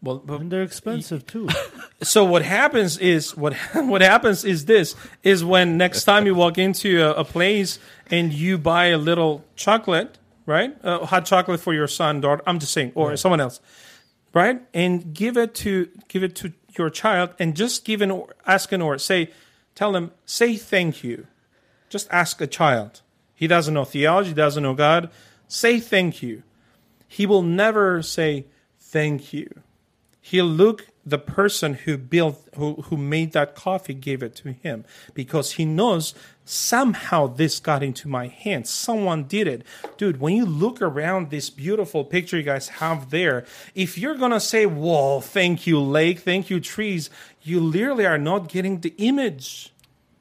Well, 0.02 0.18
but 0.18 0.40
And 0.40 0.52
they're 0.52 0.62
expensive 0.62 1.26
too. 1.26 1.48
so 2.02 2.24
what 2.24 2.42
happens 2.42 2.98
is 2.98 3.36
what 3.36 3.54
what 3.74 4.02
happens 4.02 4.44
is 4.44 4.66
this 4.66 4.94
is 5.22 5.44
when 5.44 5.78
next 5.78 6.04
time 6.04 6.26
you 6.26 6.34
walk 6.34 6.58
into 6.58 7.00
a, 7.02 7.14
a 7.14 7.24
place 7.24 7.78
and 8.10 8.32
you 8.32 8.58
buy 8.58 8.86
a 8.86 8.98
little 8.98 9.44
chocolate, 9.56 10.18
right? 10.44 10.76
Uh, 10.84 11.06
hot 11.06 11.24
chocolate 11.24 11.60
for 11.60 11.72
your 11.72 11.86
son, 11.86 12.20
daughter. 12.20 12.42
I'm 12.46 12.58
just 12.58 12.72
saying, 12.72 12.92
or 12.94 13.16
someone 13.16 13.40
else, 13.40 13.60
right? 14.34 14.60
And 14.74 15.14
give 15.14 15.36
it 15.36 15.54
to 15.56 15.88
give 16.08 16.24
it 16.24 16.34
to 16.36 16.52
your 16.76 16.90
child, 16.90 17.30
and 17.38 17.54
just 17.54 17.84
give 17.84 18.02
an 18.02 18.10
or, 18.10 18.34
ask 18.44 18.72
an 18.72 18.82
or 18.82 18.98
say, 18.98 19.30
tell 19.74 19.92
them 19.92 20.10
say 20.26 20.56
thank 20.56 21.04
you. 21.04 21.28
Just 21.88 22.08
ask 22.10 22.40
a 22.40 22.46
child. 22.48 23.02
He 23.42 23.48
doesn't 23.48 23.74
know 23.74 23.84
theology, 23.84 24.28
he 24.30 24.34
doesn't 24.34 24.62
know 24.62 24.74
God. 24.74 25.10
Say 25.48 25.80
thank 25.80 26.22
you. 26.22 26.44
He 27.08 27.26
will 27.26 27.42
never 27.42 28.00
say 28.00 28.46
thank 28.78 29.32
you 29.32 29.62
he'll 30.22 30.46
look 30.46 30.86
the 31.04 31.18
person 31.18 31.74
who 31.74 31.98
built 31.98 32.48
who, 32.56 32.74
who 32.82 32.96
made 32.96 33.32
that 33.32 33.56
coffee 33.56 33.92
gave 33.92 34.22
it 34.22 34.36
to 34.36 34.52
him 34.52 34.84
because 35.14 35.52
he 35.52 35.64
knows 35.64 36.14
somehow 36.44 37.26
this 37.26 37.58
got 37.58 37.82
into 37.82 38.06
my 38.08 38.28
hands 38.28 38.70
someone 38.70 39.24
did 39.24 39.48
it 39.48 39.64
dude 39.96 40.20
when 40.20 40.36
you 40.36 40.46
look 40.46 40.80
around 40.80 41.28
this 41.30 41.50
beautiful 41.50 42.04
picture 42.04 42.36
you 42.36 42.42
guys 42.44 42.68
have 42.68 43.10
there 43.10 43.44
if 43.74 43.98
you're 43.98 44.14
gonna 44.14 44.38
say 44.38 44.64
whoa 44.64 45.20
thank 45.20 45.66
you 45.66 45.78
lake 45.80 46.20
thank 46.20 46.48
you 46.48 46.60
trees 46.60 47.10
you 47.42 47.58
literally 47.58 48.06
are 48.06 48.18
not 48.18 48.48
getting 48.48 48.80
the 48.80 48.94
image 48.98 49.72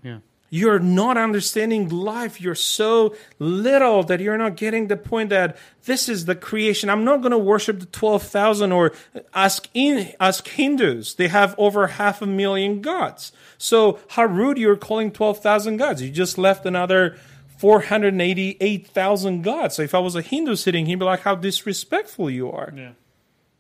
Yeah. 0.02 0.18
You're 0.54 0.80
not 0.80 1.18
understanding 1.18 1.88
life. 1.88 2.42
You're 2.42 2.56
so 2.56 3.16
little 3.40 4.04
that 4.04 4.20
you're 4.20 4.38
not 4.38 4.58
getting 4.58 4.88
the 4.88 4.98
point 4.98 5.30
that 5.30 5.58
this 5.86 6.10
is 6.10 6.26
the 6.26 6.36
creation. 6.36 6.90
I'm 6.90 7.06
not 7.06 7.22
going 7.22 7.32
to 7.32 7.38
worship 7.38 7.80
the 7.80 7.86
12,000 7.86 8.74
or 8.74 8.92
ask 9.34 9.70
in, 9.74 10.14
ask 10.20 10.46
Hindus. 10.46 11.14
They 11.14 11.30
have 11.30 11.56
over 11.58 11.88
half 11.88 12.22
a 12.22 12.28
million 12.28 12.82
gods. 12.82 13.32
So 13.58 14.02
how 14.10 14.26
rude 14.26 14.58
you're 14.58 14.76
calling 14.76 15.12
12,000 15.12 15.78
gods. 15.78 16.02
You 16.02 16.12
just 16.12 16.38
left 16.38 16.66
another 16.66 17.16
488,000 17.60 19.44
gods. 19.44 19.76
So 19.76 19.84
if 19.84 19.96
I 19.96 20.00
was 20.00 20.18
a 20.18 20.22
Hindu 20.22 20.58
sitting 20.58 20.86
here, 20.86 20.94
he'd 20.94 21.00
be 21.00 21.06
like, 21.06 21.22
how 21.22 21.36
disrespectful 21.36 22.30
you 22.30 22.52
are. 22.52 22.74
Yeah. 22.76 22.92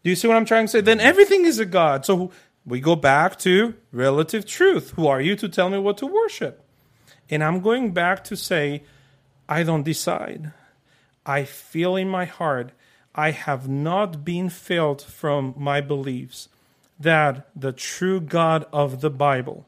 Do 0.04 0.10
you 0.10 0.18
see 0.18 0.28
what 0.28 0.36
I'm 0.36 0.46
trying 0.46 0.66
to 0.66 0.72
say? 0.72 0.82
Then 0.82 1.00
everything 1.00 1.46
is 1.46 1.58
a 1.58 1.66
God. 1.66 2.06
So 2.06 2.32
we 2.66 2.82
go 2.82 2.98
back 2.98 3.40
to 3.40 3.76
relative 3.94 4.46
truth. 4.46 4.92
Who 4.98 5.08
are 5.08 5.22
you 5.22 5.38
to 5.38 5.48
tell 5.48 5.70
me 5.70 5.78
what 5.78 5.98
to 6.00 6.06
worship? 6.06 6.66
And 7.32 7.44
I'm 7.44 7.62
going 7.62 7.94
back 7.94 8.26
to 8.26 8.36
say, 8.36 8.84
I 9.48 9.64
don't 9.64 9.84
decide. 9.84 10.52
I 11.26 11.46
feel 11.46 11.96
in 11.96 12.10
my 12.10 12.26
heart, 12.26 12.74
I 13.16 13.32
have 13.32 13.70
not 13.70 14.26
been 14.26 14.50
failed 14.50 15.02
from 15.02 15.54
my 15.58 15.80
beliefs 15.80 16.50
that 17.00 17.50
the 17.56 17.72
true 17.72 18.20
God 18.20 18.66
of 18.72 19.02
the 19.02 19.10
Bible, 19.10 19.66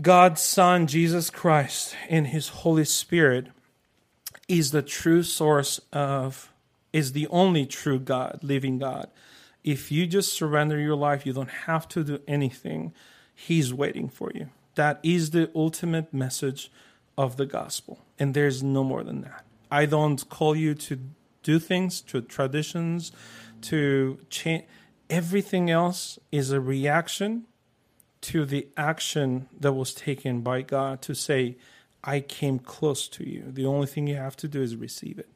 God's 0.00 0.40
Son, 0.40 0.86
Jesus 0.86 1.28
Christ, 1.28 1.94
and 2.08 2.28
His 2.28 2.48
Holy 2.48 2.84
Spirit, 2.84 3.48
is 4.48 4.70
the 4.70 4.82
true 4.82 5.22
source 5.22 5.80
of, 5.92 6.52
is 6.92 7.12
the 7.12 7.26
only 7.28 7.66
true 7.66 7.98
God, 7.98 8.40
living 8.42 8.78
God. 8.78 9.08
If 9.64 9.92
you 9.92 10.06
just 10.06 10.32
surrender 10.32 10.78
your 10.78 10.96
life, 10.96 11.26
you 11.26 11.32
don't 11.32 11.50
have 11.66 11.86
to 11.88 12.02
do 12.02 12.20
anything. 12.26 12.92
He's 13.34 13.72
waiting 13.72 14.08
for 14.08 14.30
you. 14.34 14.48
That 14.74 15.00
is 15.02 15.30
the 15.30 15.50
ultimate 15.54 16.12
message 16.12 16.70
of 17.16 17.36
the 17.36 17.46
gospel. 17.46 18.00
And 18.18 18.34
there's 18.34 18.62
no 18.62 18.84
more 18.84 19.02
than 19.02 19.22
that. 19.22 19.44
I 19.70 19.86
don't 19.86 20.28
call 20.28 20.54
you 20.54 20.74
to 20.74 20.98
do 21.42 21.58
things, 21.58 22.00
to 22.02 22.20
traditions, 22.20 23.12
to 23.62 24.18
change. 24.30 24.64
Everything 25.10 25.70
else 25.70 26.18
is 26.30 26.50
a 26.52 26.60
reaction 26.60 27.44
to 28.22 28.44
the 28.44 28.68
action 28.76 29.48
that 29.58 29.72
was 29.72 29.92
taken 29.92 30.40
by 30.40 30.62
God 30.62 31.02
to 31.02 31.14
say, 31.14 31.56
I 32.04 32.20
came 32.20 32.58
close 32.58 33.08
to 33.08 33.28
you. 33.28 33.44
The 33.46 33.66
only 33.66 33.86
thing 33.86 34.06
you 34.06 34.16
have 34.16 34.36
to 34.38 34.48
do 34.48 34.62
is 34.62 34.76
receive 34.76 35.18
it. 35.18 35.28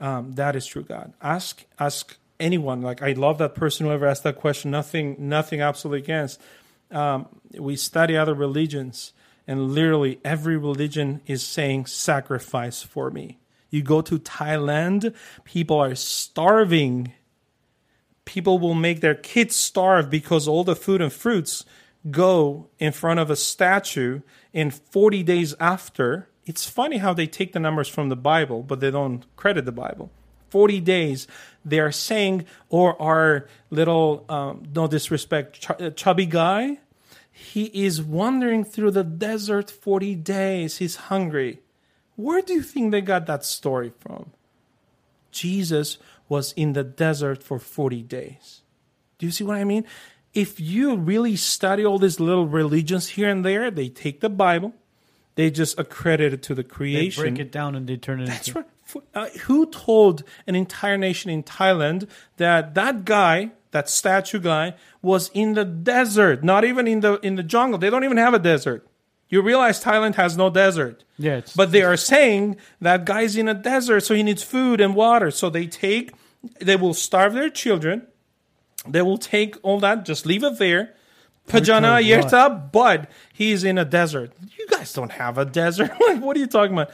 Um, 0.00 0.32
that 0.32 0.56
is 0.56 0.66
true 0.66 0.82
God. 0.82 1.12
Ask 1.22 1.64
ask 1.78 2.16
anyone. 2.40 2.82
Like 2.82 3.02
I 3.02 3.12
love 3.12 3.38
that 3.38 3.54
person 3.54 3.86
whoever 3.86 4.06
asked 4.06 4.24
that 4.24 4.36
question. 4.36 4.70
Nothing 4.70 5.16
nothing 5.18 5.60
absolutely 5.60 6.00
against. 6.00 6.40
Um, 6.90 7.26
we 7.58 7.76
study 7.76 8.16
other 8.16 8.34
religions, 8.34 9.12
and 9.46 9.72
literally 9.72 10.20
every 10.24 10.56
religion 10.56 11.20
is 11.26 11.44
saying 11.44 11.86
sacrifice 11.86 12.82
for 12.82 13.10
me. 13.10 13.38
You 13.70 13.82
go 13.82 14.02
to 14.02 14.18
Thailand, 14.18 15.14
people 15.44 15.80
are 15.80 15.94
starving. 15.94 17.12
People 18.24 18.58
will 18.58 18.74
make 18.74 19.00
their 19.00 19.14
kids 19.14 19.56
starve 19.56 20.08
because 20.08 20.46
all 20.46 20.64
the 20.64 20.76
food 20.76 21.02
and 21.02 21.12
fruits 21.12 21.64
go 22.10 22.68
in 22.78 22.92
front 22.92 23.20
of 23.20 23.30
a 23.30 23.36
statue 23.36 24.20
in 24.52 24.70
40 24.70 25.22
days 25.22 25.54
after. 25.58 26.28
It's 26.46 26.68
funny 26.68 26.98
how 26.98 27.14
they 27.14 27.26
take 27.26 27.52
the 27.52 27.60
numbers 27.60 27.88
from 27.88 28.10
the 28.10 28.16
Bible, 28.16 28.62
but 28.62 28.80
they 28.80 28.90
don't 28.90 29.24
credit 29.36 29.64
the 29.64 29.72
Bible. 29.72 30.10
40 30.54 30.80
days, 30.80 31.26
they 31.64 31.80
are 31.80 31.90
saying, 31.90 32.44
or 32.68 32.94
our 33.02 33.48
little, 33.70 34.24
um, 34.28 34.62
no 34.72 34.86
disrespect, 34.86 35.60
ch- 35.62 35.70
uh, 35.82 35.90
chubby 35.90 36.26
guy, 36.26 36.78
he 37.32 37.64
is 37.86 38.00
wandering 38.00 38.62
through 38.64 38.92
the 38.92 39.02
desert 39.02 39.68
40 39.68 40.14
days. 40.14 40.78
He's 40.78 40.96
hungry. 41.10 41.58
Where 42.14 42.40
do 42.40 42.52
you 42.54 42.62
think 42.62 42.92
they 42.92 43.00
got 43.00 43.26
that 43.26 43.44
story 43.44 43.90
from? 43.98 44.30
Jesus 45.32 45.98
was 46.28 46.52
in 46.52 46.72
the 46.74 46.84
desert 46.84 47.42
for 47.42 47.58
40 47.58 48.02
days. 48.02 48.62
Do 49.18 49.26
you 49.26 49.32
see 49.32 49.42
what 49.42 49.56
I 49.56 49.64
mean? 49.64 49.84
If 50.32 50.60
you 50.60 50.94
really 50.96 51.34
study 51.36 51.84
all 51.84 51.98
these 51.98 52.20
little 52.20 52.46
religions 52.46 53.08
here 53.18 53.28
and 53.28 53.44
there, 53.44 53.70
they 53.70 53.88
take 53.88 54.20
the 54.20 54.30
Bible, 54.30 54.72
they 55.34 55.50
just 55.50 55.78
accredit 55.78 56.32
it 56.32 56.42
to 56.44 56.54
the 56.54 56.62
They 56.62 56.68
creation. 56.68 57.22
break 57.24 57.38
it 57.40 57.50
down 57.50 57.74
and 57.74 57.88
they 57.88 57.96
turn 57.96 58.20
it 58.20 58.26
That's 58.26 58.46
into. 58.48 58.60
right. 58.60 58.68
Uh, 59.14 59.28
who 59.46 59.66
told 59.66 60.24
an 60.46 60.54
entire 60.54 60.98
nation 60.98 61.30
in 61.30 61.42
Thailand 61.42 62.08
that 62.36 62.74
that 62.74 63.04
guy, 63.04 63.50
that 63.70 63.88
statue 63.88 64.38
guy, 64.38 64.74
was 65.00 65.30
in 65.32 65.54
the 65.54 65.64
desert? 65.64 66.44
Not 66.44 66.64
even 66.64 66.86
in 66.86 67.00
the 67.00 67.18
in 67.20 67.36
the 67.36 67.42
jungle. 67.42 67.78
They 67.78 67.90
don't 67.90 68.04
even 68.04 68.18
have 68.18 68.34
a 68.34 68.38
desert. 68.38 68.86
You 69.28 69.42
realize 69.42 69.82
Thailand 69.82 70.14
has 70.16 70.36
no 70.36 70.50
desert. 70.50 71.02
Yeah, 71.18 71.40
But 71.56 71.72
they 71.72 71.82
are 71.82 71.96
saying 71.96 72.56
that 72.80 73.04
guy's 73.04 73.36
in 73.36 73.48
a 73.48 73.54
desert, 73.54 74.00
so 74.00 74.14
he 74.14 74.22
needs 74.22 74.42
food 74.42 74.80
and 74.80 74.94
water. 74.94 75.30
So 75.30 75.50
they 75.50 75.66
take, 75.66 76.12
they 76.60 76.76
will 76.76 76.94
starve 76.94 77.34
their 77.34 77.50
children. 77.50 78.06
They 78.86 79.02
will 79.02 79.18
take 79.18 79.56
all 79.62 79.80
that, 79.80 80.04
just 80.04 80.26
leave 80.26 80.44
it 80.44 80.58
there. 80.58 80.94
Pajana? 81.48 82.02
Yerta, 82.02 82.70
but 82.72 83.10
he's 83.32 83.64
in 83.64 83.78
a 83.78 83.84
desert. 83.84 84.32
You 84.56 84.66
guys 84.68 84.92
don't 84.92 85.12
have 85.12 85.36
a 85.38 85.44
desert. 85.44 85.90
like, 86.00 86.20
what 86.20 86.36
are 86.36 86.40
you 86.40 86.46
talking 86.46 86.74
about? 86.74 86.90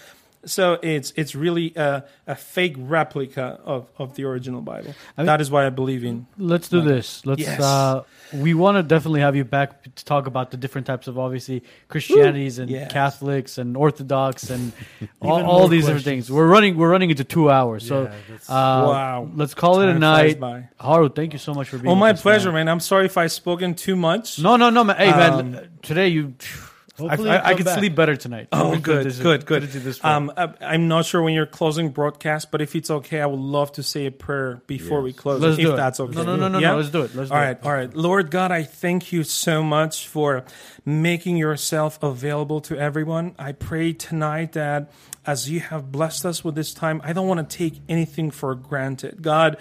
So 0.46 0.78
it's 0.82 1.12
it's 1.16 1.34
really 1.34 1.74
a, 1.76 2.04
a 2.26 2.34
fake 2.34 2.74
replica 2.78 3.60
of, 3.62 3.90
of 3.98 4.14
the 4.14 4.24
original 4.24 4.62
Bible. 4.62 4.94
I 5.18 5.20
mean- 5.22 5.26
that 5.26 5.40
is 5.42 5.50
why 5.50 5.66
I 5.66 5.70
believe 5.70 6.02
in. 6.02 6.26
let's 6.38 6.68
do 6.68 6.80
this. 6.80 7.26
Let's. 7.26 7.42
Yes. 7.42 7.60
Uh, 7.60 8.04
we 8.32 8.54
want 8.54 8.76
to 8.78 8.82
definitely 8.82 9.20
have 9.20 9.34
you 9.36 9.44
back 9.44 9.82
to 9.96 10.04
talk 10.04 10.26
about 10.26 10.50
the 10.52 10.56
different 10.56 10.86
types 10.86 11.08
of 11.08 11.18
obviously 11.18 11.62
Christianities 11.88 12.58
and 12.58 12.70
Yes. 12.70 12.90
Catholics 12.90 13.58
and 13.58 13.76
Orthodox 13.76 14.48
and 14.50 14.72
all, 15.20 15.42
all 15.44 15.68
these 15.68 15.84
different 15.84 16.04
things. 16.04 16.30
We're 16.30 16.46
running. 16.46 16.76
We're 16.78 16.90
running 16.90 17.10
into 17.10 17.24
two 17.24 17.50
hours. 17.50 17.86
So 17.86 18.04
Yeah, 18.04 18.36
uh, 18.48 18.86
Wow. 18.88 19.30
let's 19.34 19.52
call 19.54 19.80
it 19.82 19.88
a 19.90 19.98
night. 19.98 20.40
by. 20.40 20.68
Harut, 20.80 21.14
thank 21.14 21.32
you 21.34 21.38
so 21.38 21.52
much 21.52 21.68
for 21.68 21.76
being. 21.78 21.90
Oh, 21.90 21.94
my 21.96 22.12
pleasure, 22.14 22.50
man. 22.52 22.66
man. 22.66 22.68
I'm 22.68 22.80
sorry 22.80 23.04
if 23.06 23.18
I've 23.18 23.32
spoken 23.32 23.74
too 23.74 23.96
much. 23.96 24.38
No, 24.38 24.56
no, 24.56 24.70
no, 24.70 24.84
man. 24.84 24.96
Hey, 24.96 25.10
man. 25.10 25.32
Um, 25.32 25.58
Today 25.82 26.08
you. 26.08 26.34
I, 26.40 26.69
Hopefully 27.00 27.30
I, 27.30 27.34
you 27.34 27.40
I 27.40 27.48
come 27.48 27.56
can 27.56 27.64
back. 27.66 27.78
sleep 27.78 27.94
better 27.94 28.16
tonight. 28.16 28.48
Oh, 28.52 28.70
We're 28.70 28.78
good, 28.78 29.18
good, 29.20 29.46
good. 29.46 29.62
this 29.64 30.02
Um, 30.04 30.32
I- 30.36 30.52
I'm 30.60 30.88
not 30.88 31.04
sure 31.06 31.22
when 31.22 31.34
you're 31.34 31.46
closing 31.46 31.90
broadcast, 31.90 32.50
but 32.50 32.60
if 32.60 32.76
it's 32.76 32.90
okay, 32.90 33.20
I 33.20 33.26
would 33.26 33.40
love 33.40 33.72
to 33.72 33.82
say 33.82 34.06
a 34.06 34.10
prayer 34.10 34.62
before 34.66 35.00
we 35.02 35.12
close. 35.12 35.40
let's 35.40 35.58
if 35.58 35.64
do 35.64 35.72
it. 35.72 35.76
that's 35.76 36.00
okay. 36.00 36.14
No, 36.14 36.22
no, 36.22 36.36
no, 36.36 36.48
no, 36.48 36.58
Yeah? 36.58 36.70
no. 36.72 36.76
Let's 36.78 36.90
do 36.90 37.02
it. 37.02 37.14
Let's 37.14 37.30
do 37.30 37.34
All 37.36 37.40
it. 37.42 37.44
right, 37.44 37.64
all 37.64 37.72
right. 37.72 37.94
Lord 37.94 38.30
God, 38.30 38.52
I 38.52 38.62
thank 38.62 39.12
you 39.12 39.24
so 39.24 39.62
much 39.62 40.06
for 40.06 40.44
making 40.84 41.36
yourself 41.36 42.02
available 42.02 42.60
to 42.62 42.76
everyone. 42.78 43.34
I 43.38 43.52
pray 43.52 43.92
tonight 43.92 44.52
that 44.52 44.90
as 45.26 45.50
you 45.50 45.60
have 45.60 45.92
blessed 45.92 46.24
us 46.24 46.42
with 46.42 46.54
this 46.54 46.72
time, 46.72 47.00
I 47.04 47.12
don't 47.12 47.28
want 47.28 47.48
to 47.48 47.56
take 47.56 47.80
anything 47.88 48.30
for 48.30 48.54
granted. 48.54 49.20
God, 49.22 49.58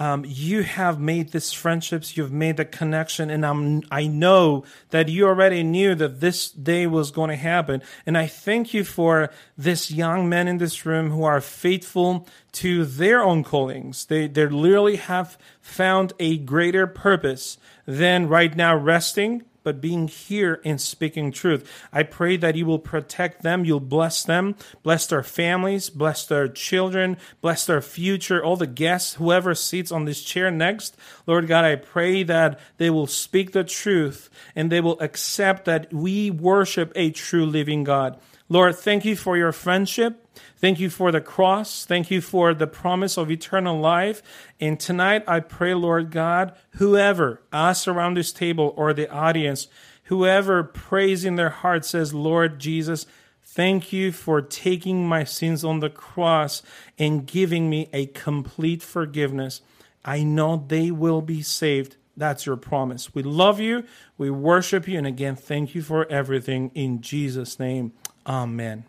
um, 0.00 0.24
you 0.26 0.62
have 0.62 0.98
made 0.98 1.30
these 1.30 1.52
friendships, 1.52 2.16
you've 2.16 2.32
made 2.32 2.56
the 2.56 2.64
connection, 2.64 3.28
and 3.28 3.44
I'm, 3.44 3.82
I 3.90 4.06
know 4.06 4.64
that 4.88 5.10
you 5.10 5.26
already 5.26 5.62
knew 5.62 5.94
that 5.94 6.20
this 6.20 6.50
day 6.50 6.86
was 6.86 7.10
going 7.10 7.28
to 7.28 7.36
happen. 7.36 7.82
And 8.06 8.16
I 8.16 8.26
thank 8.26 8.72
you 8.72 8.82
for 8.82 9.30
this 9.58 9.90
young 9.90 10.26
men 10.26 10.48
in 10.48 10.56
this 10.56 10.86
room 10.86 11.10
who 11.10 11.24
are 11.24 11.42
faithful 11.42 12.26
to 12.52 12.86
their 12.86 13.22
own 13.22 13.44
callings. 13.44 14.06
They, 14.06 14.26
they 14.26 14.46
literally 14.46 14.96
have 14.96 15.36
found 15.60 16.14
a 16.18 16.38
greater 16.38 16.86
purpose 16.86 17.58
than 17.84 18.26
right 18.26 18.56
now 18.56 18.74
resting 18.74 19.44
but 19.62 19.80
being 19.80 20.08
here 20.08 20.60
and 20.64 20.80
speaking 20.80 21.32
truth. 21.32 21.70
I 21.92 22.02
pray 22.02 22.36
that 22.36 22.56
you 22.56 22.66
will 22.66 22.78
protect 22.78 23.42
them, 23.42 23.64
you'll 23.64 23.80
bless 23.80 24.22
them, 24.22 24.56
bless 24.82 25.06
their 25.06 25.22
families, 25.22 25.90
bless 25.90 26.26
their 26.26 26.48
children, 26.48 27.16
bless 27.40 27.66
their 27.66 27.82
future, 27.82 28.42
all 28.42 28.56
the 28.56 28.66
guests, 28.66 29.14
whoever 29.14 29.54
sits 29.54 29.92
on 29.92 30.04
this 30.04 30.22
chair 30.22 30.50
next. 30.50 30.96
Lord 31.26 31.46
God, 31.46 31.64
I 31.64 31.76
pray 31.76 32.22
that 32.24 32.58
they 32.78 32.90
will 32.90 33.06
speak 33.06 33.52
the 33.52 33.64
truth 33.64 34.30
and 34.54 34.70
they 34.70 34.80
will 34.80 35.00
accept 35.00 35.64
that 35.66 35.92
we 35.92 36.30
worship 36.30 36.92
a 36.94 37.10
true 37.10 37.46
living 37.46 37.84
God. 37.84 38.18
Lord, 38.48 38.76
thank 38.76 39.04
you 39.04 39.14
for 39.14 39.36
your 39.36 39.52
friendship. 39.52 40.26
Thank 40.60 40.78
you 40.78 40.90
for 40.90 41.10
the 41.10 41.22
cross. 41.22 41.86
Thank 41.86 42.10
you 42.10 42.20
for 42.20 42.52
the 42.52 42.66
promise 42.66 43.16
of 43.16 43.30
eternal 43.30 43.80
life. 43.80 44.22
And 44.60 44.78
tonight 44.78 45.24
I 45.26 45.40
pray, 45.40 45.72
Lord 45.72 46.10
God, 46.10 46.54
whoever, 46.72 47.40
us 47.50 47.88
around 47.88 48.14
this 48.14 48.30
table 48.30 48.74
or 48.76 48.92
the 48.92 49.10
audience, 49.10 49.68
whoever 50.04 50.62
prays 50.62 51.24
in 51.24 51.36
their 51.36 51.48
heart 51.48 51.86
says, 51.86 52.12
Lord 52.12 52.58
Jesus, 52.58 53.06
thank 53.42 53.90
you 53.90 54.12
for 54.12 54.42
taking 54.42 55.08
my 55.08 55.24
sins 55.24 55.64
on 55.64 55.80
the 55.80 55.88
cross 55.88 56.62
and 56.98 57.26
giving 57.26 57.70
me 57.70 57.88
a 57.94 58.06
complete 58.06 58.82
forgiveness. 58.82 59.62
I 60.04 60.22
know 60.22 60.62
they 60.68 60.90
will 60.90 61.22
be 61.22 61.40
saved. 61.40 61.96
That's 62.18 62.44
your 62.44 62.56
promise. 62.56 63.14
We 63.14 63.22
love 63.22 63.60
you. 63.60 63.84
We 64.18 64.28
worship 64.28 64.86
you. 64.86 64.98
And 64.98 65.06
again, 65.06 65.36
thank 65.36 65.74
you 65.74 65.80
for 65.80 66.06
everything 66.12 66.70
in 66.74 67.00
Jesus' 67.00 67.58
name. 67.58 67.92
Amen. 68.26 68.84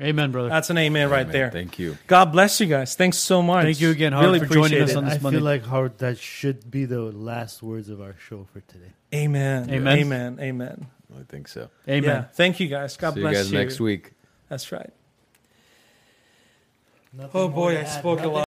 Amen, 0.00 0.30
brother. 0.30 0.50
That's 0.50 0.68
an 0.68 0.76
amen 0.76 1.08
right 1.08 1.26
there. 1.30 1.50
Thank 1.50 1.78
you. 1.78 1.96
God 2.06 2.26
bless 2.26 2.60
you 2.60 2.66
guys. 2.66 2.94
Thanks 2.94 3.16
so 3.16 3.40
much. 3.40 3.64
Thank 3.64 3.80
you 3.80 3.90
again, 3.90 4.12
Harut, 4.12 4.22
Really 4.24 4.38
for 4.40 4.46
joining 4.52 4.82
us 4.82 4.90
it. 4.90 4.96
on 4.96 5.06
this 5.06 5.14
I 5.14 5.18
Monday. 5.20 5.38
feel 5.38 5.44
like 5.44 5.62
Harut, 5.64 5.96
that 5.98 6.18
should 6.18 6.70
be 6.70 6.84
the 6.84 7.00
last 7.00 7.62
words 7.62 7.88
of 7.88 8.00
our 8.02 8.14
show 8.18 8.46
for 8.52 8.60
today. 8.60 8.92
Amen. 9.14 9.70
Amen. 9.70 9.98
Amen. 9.98 10.38
Amen. 10.40 10.86
I 11.18 11.22
think 11.22 11.48
so. 11.48 11.70
Amen. 11.88 12.02
Yeah. 12.04 12.22
Thank 12.24 12.60
you 12.60 12.68
guys. 12.68 12.96
God 12.98 13.14
See 13.14 13.20
you 13.20 13.26
bless 13.26 13.36
guys 13.44 13.52
next 13.52 13.80
week. 13.80 14.12
That's 14.50 14.70
right. 14.70 14.90
Nothing 17.14 17.30
Oh 17.40 17.48
boy, 17.48 17.78
I 17.80 17.84
spoke 17.84 18.20
a 18.20 18.28
lot. 18.28 18.44